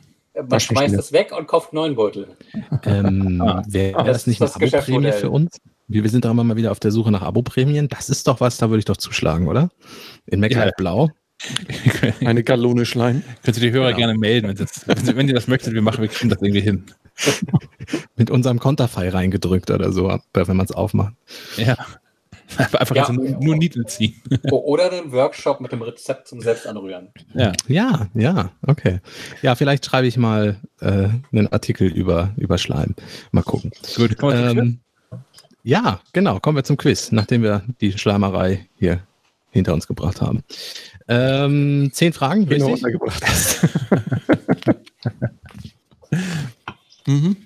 [0.48, 2.28] Man schmeißt es weg und kauft neuen Beutel.
[2.84, 5.58] Ähm, ah, Wäre das, das nicht eine Abo-Prämie für uns?
[5.88, 7.88] Wir sind doch immer mal wieder auf der Suche nach Abo-Prämien.
[7.88, 9.70] Das ist doch was, da würde ich doch zuschlagen, oder?
[10.26, 10.70] In Mac ja.
[10.76, 11.10] Blau.
[12.20, 13.22] Eine Gallone Schleim.
[13.44, 13.96] Könnt ihr die Hörer ja.
[13.96, 15.74] gerne melden, wenn, das, wenn ihr das möchtet.
[15.74, 16.84] Wir machen, wir kriegen das irgendwie hin.
[18.16, 21.14] Mit unserem Konterfei reingedrückt oder so, wenn man es aufmacht.
[21.56, 21.76] Ja.
[22.58, 23.02] Einfach ja.
[23.02, 24.14] also nur, nur Nieten ziehen.
[24.50, 27.08] Oder den Workshop mit dem Rezept zum Selbstanrühren.
[27.34, 29.00] Ja, ja, ja okay.
[29.42, 32.94] Ja, vielleicht schreibe ich mal äh, einen Artikel über, über Schleim.
[33.32, 33.72] Mal gucken.
[33.96, 34.80] Gut, ähm,
[35.62, 36.38] ja, genau.
[36.38, 39.00] Kommen wir zum Quiz, nachdem wir die Schleimerei hier
[39.50, 40.44] hinter uns gebracht haben.
[41.08, 42.72] Ähm, zehn Fragen, richtig?
[42.72, 43.68] untergebracht hast.
[47.06, 47.36] mhm.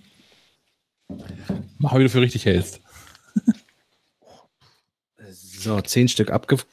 [1.79, 2.81] Mach, wie du für richtig hältst.
[5.63, 6.71] So, zehn Stück abgezählt.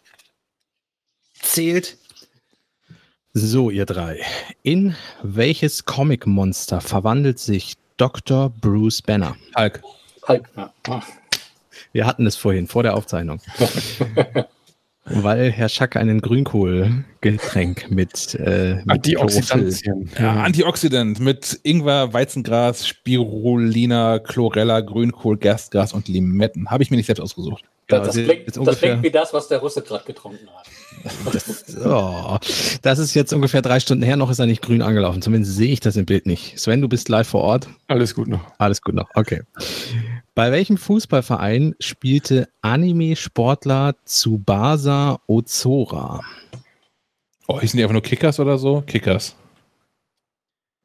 [3.33, 4.21] So, ihr drei.
[4.63, 8.49] In welches Comic-Monster verwandelt sich Dr.
[8.49, 9.35] Bruce Banner?
[9.57, 9.83] Hulk.
[10.25, 10.47] Hulk.
[11.91, 13.41] Wir hatten es vorhin, vor der Aufzeichnung.
[15.09, 20.09] Weil Herr Schack einen Grünkohlgetränk mit, äh, mit Antioxidantien.
[20.19, 26.69] Ja, Antioxidant mit Ingwer, Weizengras, Spirulina, Chlorella, Grünkohl, Gerstgras und Limetten.
[26.69, 27.63] Habe ich mir nicht selbst ausgesucht.
[27.87, 30.67] Das, das, klingt, das klingt, wie das, was der Russe gerade getrunken hat.
[31.31, 32.37] Das, oh,
[32.81, 35.21] das ist jetzt ungefähr drei Stunden her, noch ist er nicht grün angelaufen.
[35.21, 36.59] Zumindest sehe ich das im Bild nicht.
[36.59, 37.69] Sven, du bist live vor Ort.
[37.87, 38.41] Alles gut noch.
[38.57, 39.41] Alles gut noch, okay.
[40.37, 46.23] Bei welchem Fußballverein spielte Anime-Sportler Tsubasa Ozora?
[47.47, 48.81] Oh, hießen die einfach nur Kickers oder so?
[48.81, 49.35] Kickers.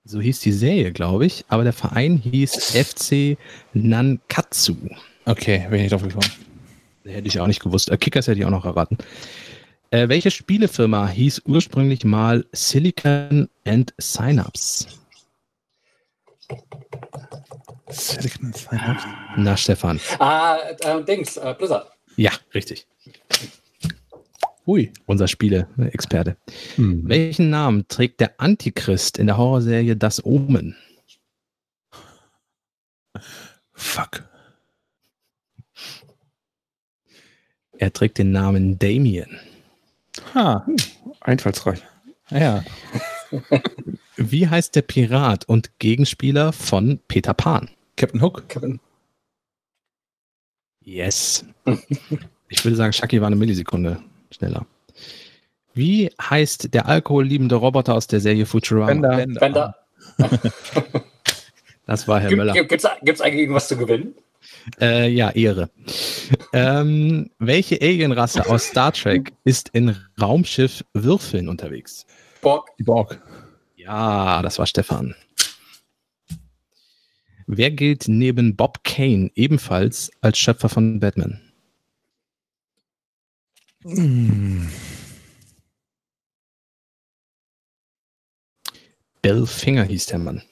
[0.04, 1.44] So hieß die Serie, glaube ich.
[1.48, 3.36] Aber der Verein hieß FC
[3.74, 4.74] Nankatsu.
[5.26, 6.32] Okay, bin ich drauf gekommen.
[7.04, 7.90] Hätte ich auch nicht gewusst.
[7.90, 8.96] Äh, Kickers hätte ich auch noch erraten.
[9.90, 15.01] Äh, welche Spielefirma hieß ursprünglich mal Silicon and Synapse?
[19.36, 20.00] Na, Stefan.
[20.18, 21.90] Ah, äh, Dings, äh, Blizzard.
[22.16, 22.86] Ja, richtig.
[24.66, 26.36] Hui, unser Spiele-Experte.
[26.76, 27.08] Hm.
[27.08, 30.76] Welchen Namen trägt der Antichrist in der Horrorserie Das Omen?
[33.72, 34.24] Fuck.
[37.72, 39.40] Er trägt den Namen Damien.
[40.34, 40.64] Ha,
[41.20, 41.82] einfallsreich.
[42.30, 42.62] Ja.
[44.16, 47.68] Wie heißt der Pirat und Gegenspieler von Peter Pan?
[48.02, 48.48] Captain Hook.
[48.48, 48.80] Captain.
[50.80, 51.44] Yes.
[52.48, 54.66] ich würde sagen, Shaki war eine Millisekunde schneller.
[55.72, 59.16] Wie heißt der alkoholliebende Roboter aus der Serie Futurama?
[59.16, 59.40] Bender.
[59.40, 59.76] Bender.
[61.84, 62.54] Das war Herr Gibt Möller.
[62.70, 64.14] es eigentlich irgendwas zu gewinnen?
[64.80, 65.68] Äh, ja, Ehre.
[66.52, 72.06] ähm, welche Alienrasse aus Star Trek ist in Raumschiff Würfeln unterwegs?
[72.40, 72.68] Borg.
[72.78, 73.20] Die Borg.
[73.74, 75.16] Ja, das war Stefan.
[77.54, 81.38] Wer gilt neben Bob Kane ebenfalls als Schöpfer von Batman?
[89.20, 90.42] Bill Finger hieß der Mann.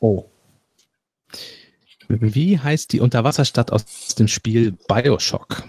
[0.00, 0.24] Oh.
[2.08, 5.62] Wie heißt die Unterwasserstadt aus dem Spiel Bioshock?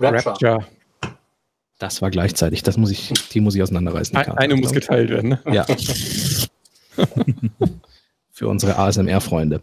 [0.00, 0.26] Rapture.
[0.26, 0.66] Rapture.
[1.78, 2.64] Das war gleichzeitig.
[2.64, 4.16] Das muss ich, die muss ich auseinanderreißen.
[4.16, 5.30] eine muss geteilt werden.
[5.30, 5.40] Ne?
[5.52, 5.66] Ja.
[8.40, 9.60] Für unsere ASMR-Freunde.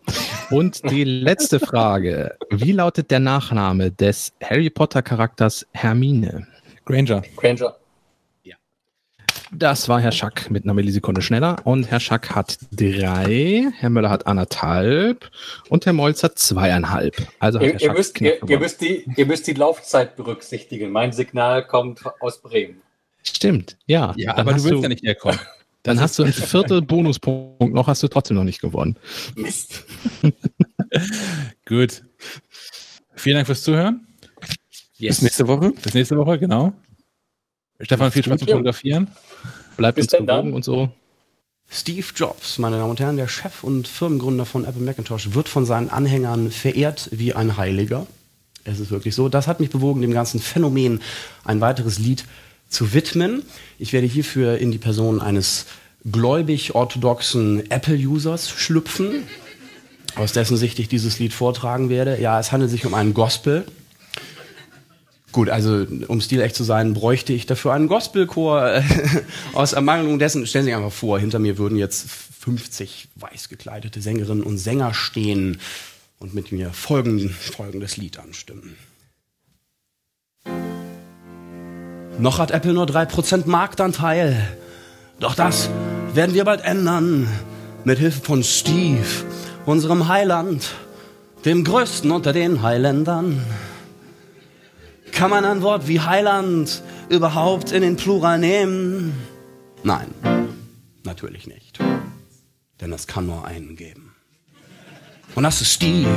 [0.51, 2.37] Und die letzte Frage.
[2.51, 6.45] Wie lautet der Nachname des Harry Potter-Charakters Hermine?
[6.85, 7.23] Granger.
[7.37, 7.75] Granger.
[9.51, 11.55] Das war Herr Schack mit einer Millisekunde schneller.
[11.63, 15.31] Und Herr Schack hat drei, Herr Möller hat anderthalb
[15.69, 17.15] und Herr Molz hat zweieinhalb.
[17.39, 20.15] Also hat Ihr, Herr ihr, Schack müsst, ihr, ihr, müsst die, ihr müsst die Laufzeit
[20.15, 20.91] berücksichtigen.
[20.91, 22.79] Mein Signal kommt aus Bremen.
[23.23, 24.13] Stimmt, ja.
[24.17, 25.39] Ja, aber du willst ja nicht herkommen.
[25.87, 28.97] Dann hast du ein Viertel Bonuspunkt noch, hast du trotzdem noch nicht gewonnen.
[29.35, 29.85] Mist.
[31.65, 32.03] Gut.
[33.15, 34.05] Vielen Dank fürs Zuhören.
[34.99, 35.71] Bis nächste Woche.
[35.71, 36.73] Bis nächste Woche, genau.
[37.79, 38.49] Stefan, viel Spaß beim.
[38.49, 39.07] Fotografieren.
[39.77, 40.89] Bleibt Bis uns gewogen und so.
[41.69, 45.65] Steve Jobs, meine Damen und Herren, der Chef und Firmengründer von Apple Macintosh, wird von
[45.65, 48.07] seinen Anhängern verehrt wie ein Heiliger.
[48.65, 49.29] Es ist wirklich so.
[49.29, 51.01] Das hat mich bewogen, dem ganzen Phänomen
[51.45, 52.27] ein weiteres Lied zu
[52.93, 53.43] widmen.
[53.79, 55.65] Ich werde hierfür in die Person eines
[56.09, 59.23] gläubig-orthodoxen Apple-Users schlüpfen,
[60.15, 62.19] aus dessen Sicht ich dieses Lied vortragen werde.
[62.19, 63.65] Ja, es handelt sich um einen Gospel.
[65.31, 68.75] Gut, also um stilecht zu sein, bräuchte ich dafür einen Gospelchor.
[68.75, 68.83] Äh,
[69.53, 74.01] Aus Ermangelung dessen, stellen Sie sich einfach vor, hinter mir würden jetzt 50 weiß gekleidete
[74.01, 75.59] Sängerinnen und Sänger stehen
[76.19, 78.77] und mit mir folgend, folgendes Lied anstimmen.
[82.19, 84.57] Noch hat Apple nur 3% Marktanteil.
[85.19, 85.69] Doch das
[86.13, 87.27] werden wir bald ändern.
[87.83, 89.05] Mit Hilfe von Steve,
[89.65, 90.71] unserem Heiland,
[91.45, 93.41] dem größten unter den Heiländern.
[95.11, 99.13] Kann man ein Wort wie Heiland überhaupt in den Plural nehmen?
[99.83, 100.07] Nein,
[101.03, 101.79] natürlich nicht.
[102.81, 104.16] Denn es kann nur einen geben.
[105.37, 106.07] Und das ist Steve,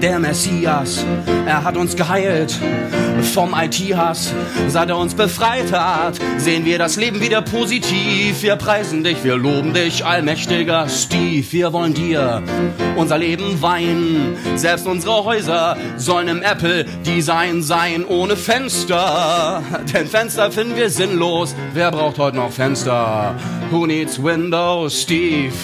[0.00, 1.04] der Messias.
[1.46, 2.56] Er hat uns geheilt
[3.34, 4.32] vom IT-Hass.
[4.68, 8.40] Seit er uns befreit hat, sehen wir das Leben wieder positiv.
[8.40, 11.44] Wir preisen dich, wir loben dich, allmächtiger Steve.
[11.50, 12.40] Wir wollen dir
[12.96, 14.36] unser Leben weihen.
[14.54, 19.60] Selbst unsere Häuser sollen im Apple-Design sein, ohne Fenster.
[19.92, 21.56] Denn Fenster finden wir sinnlos.
[21.74, 23.34] Wer braucht heute noch Fenster?
[23.72, 25.54] Who needs windows, Steve?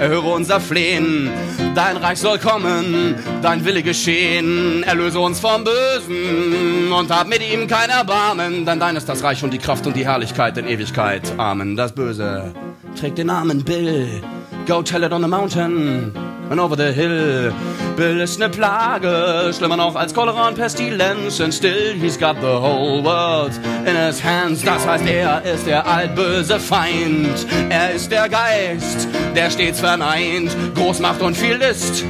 [0.00, 1.30] Erhöre unser Flehen.
[1.74, 4.82] Dein Reich soll kommen, dein Wille geschehen.
[4.82, 8.64] Erlöse uns vom Bösen und hab mit ihm kein Erbarmen.
[8.66, 11.22] Denn dein ist das Reich und die Kraft und die Herrlichkeit in Ewigkeit.
[11.38, 11.76] Amen.
[11.76, 12.54] Das Böse
[12.98, 14.22] trägt den Namen Bill.
[14.66, 16.12] Go tell it on the mountain
[16.50, 17.52] and over the hill.
[17.96, 21.40] Bill ist ne Plage, schlimmer noch als Cholera und Pestilenz.
[21.40, 23.52] And still he's got the whole world
[23.86, 24.62] in his hands.
[24.62, 27.46] Das heißt, er ist der altböse Feind.
[27.68, 30.54] Er ist der Geist, der stets verneint.
[30.74, 32.04] Großmacht und viel List.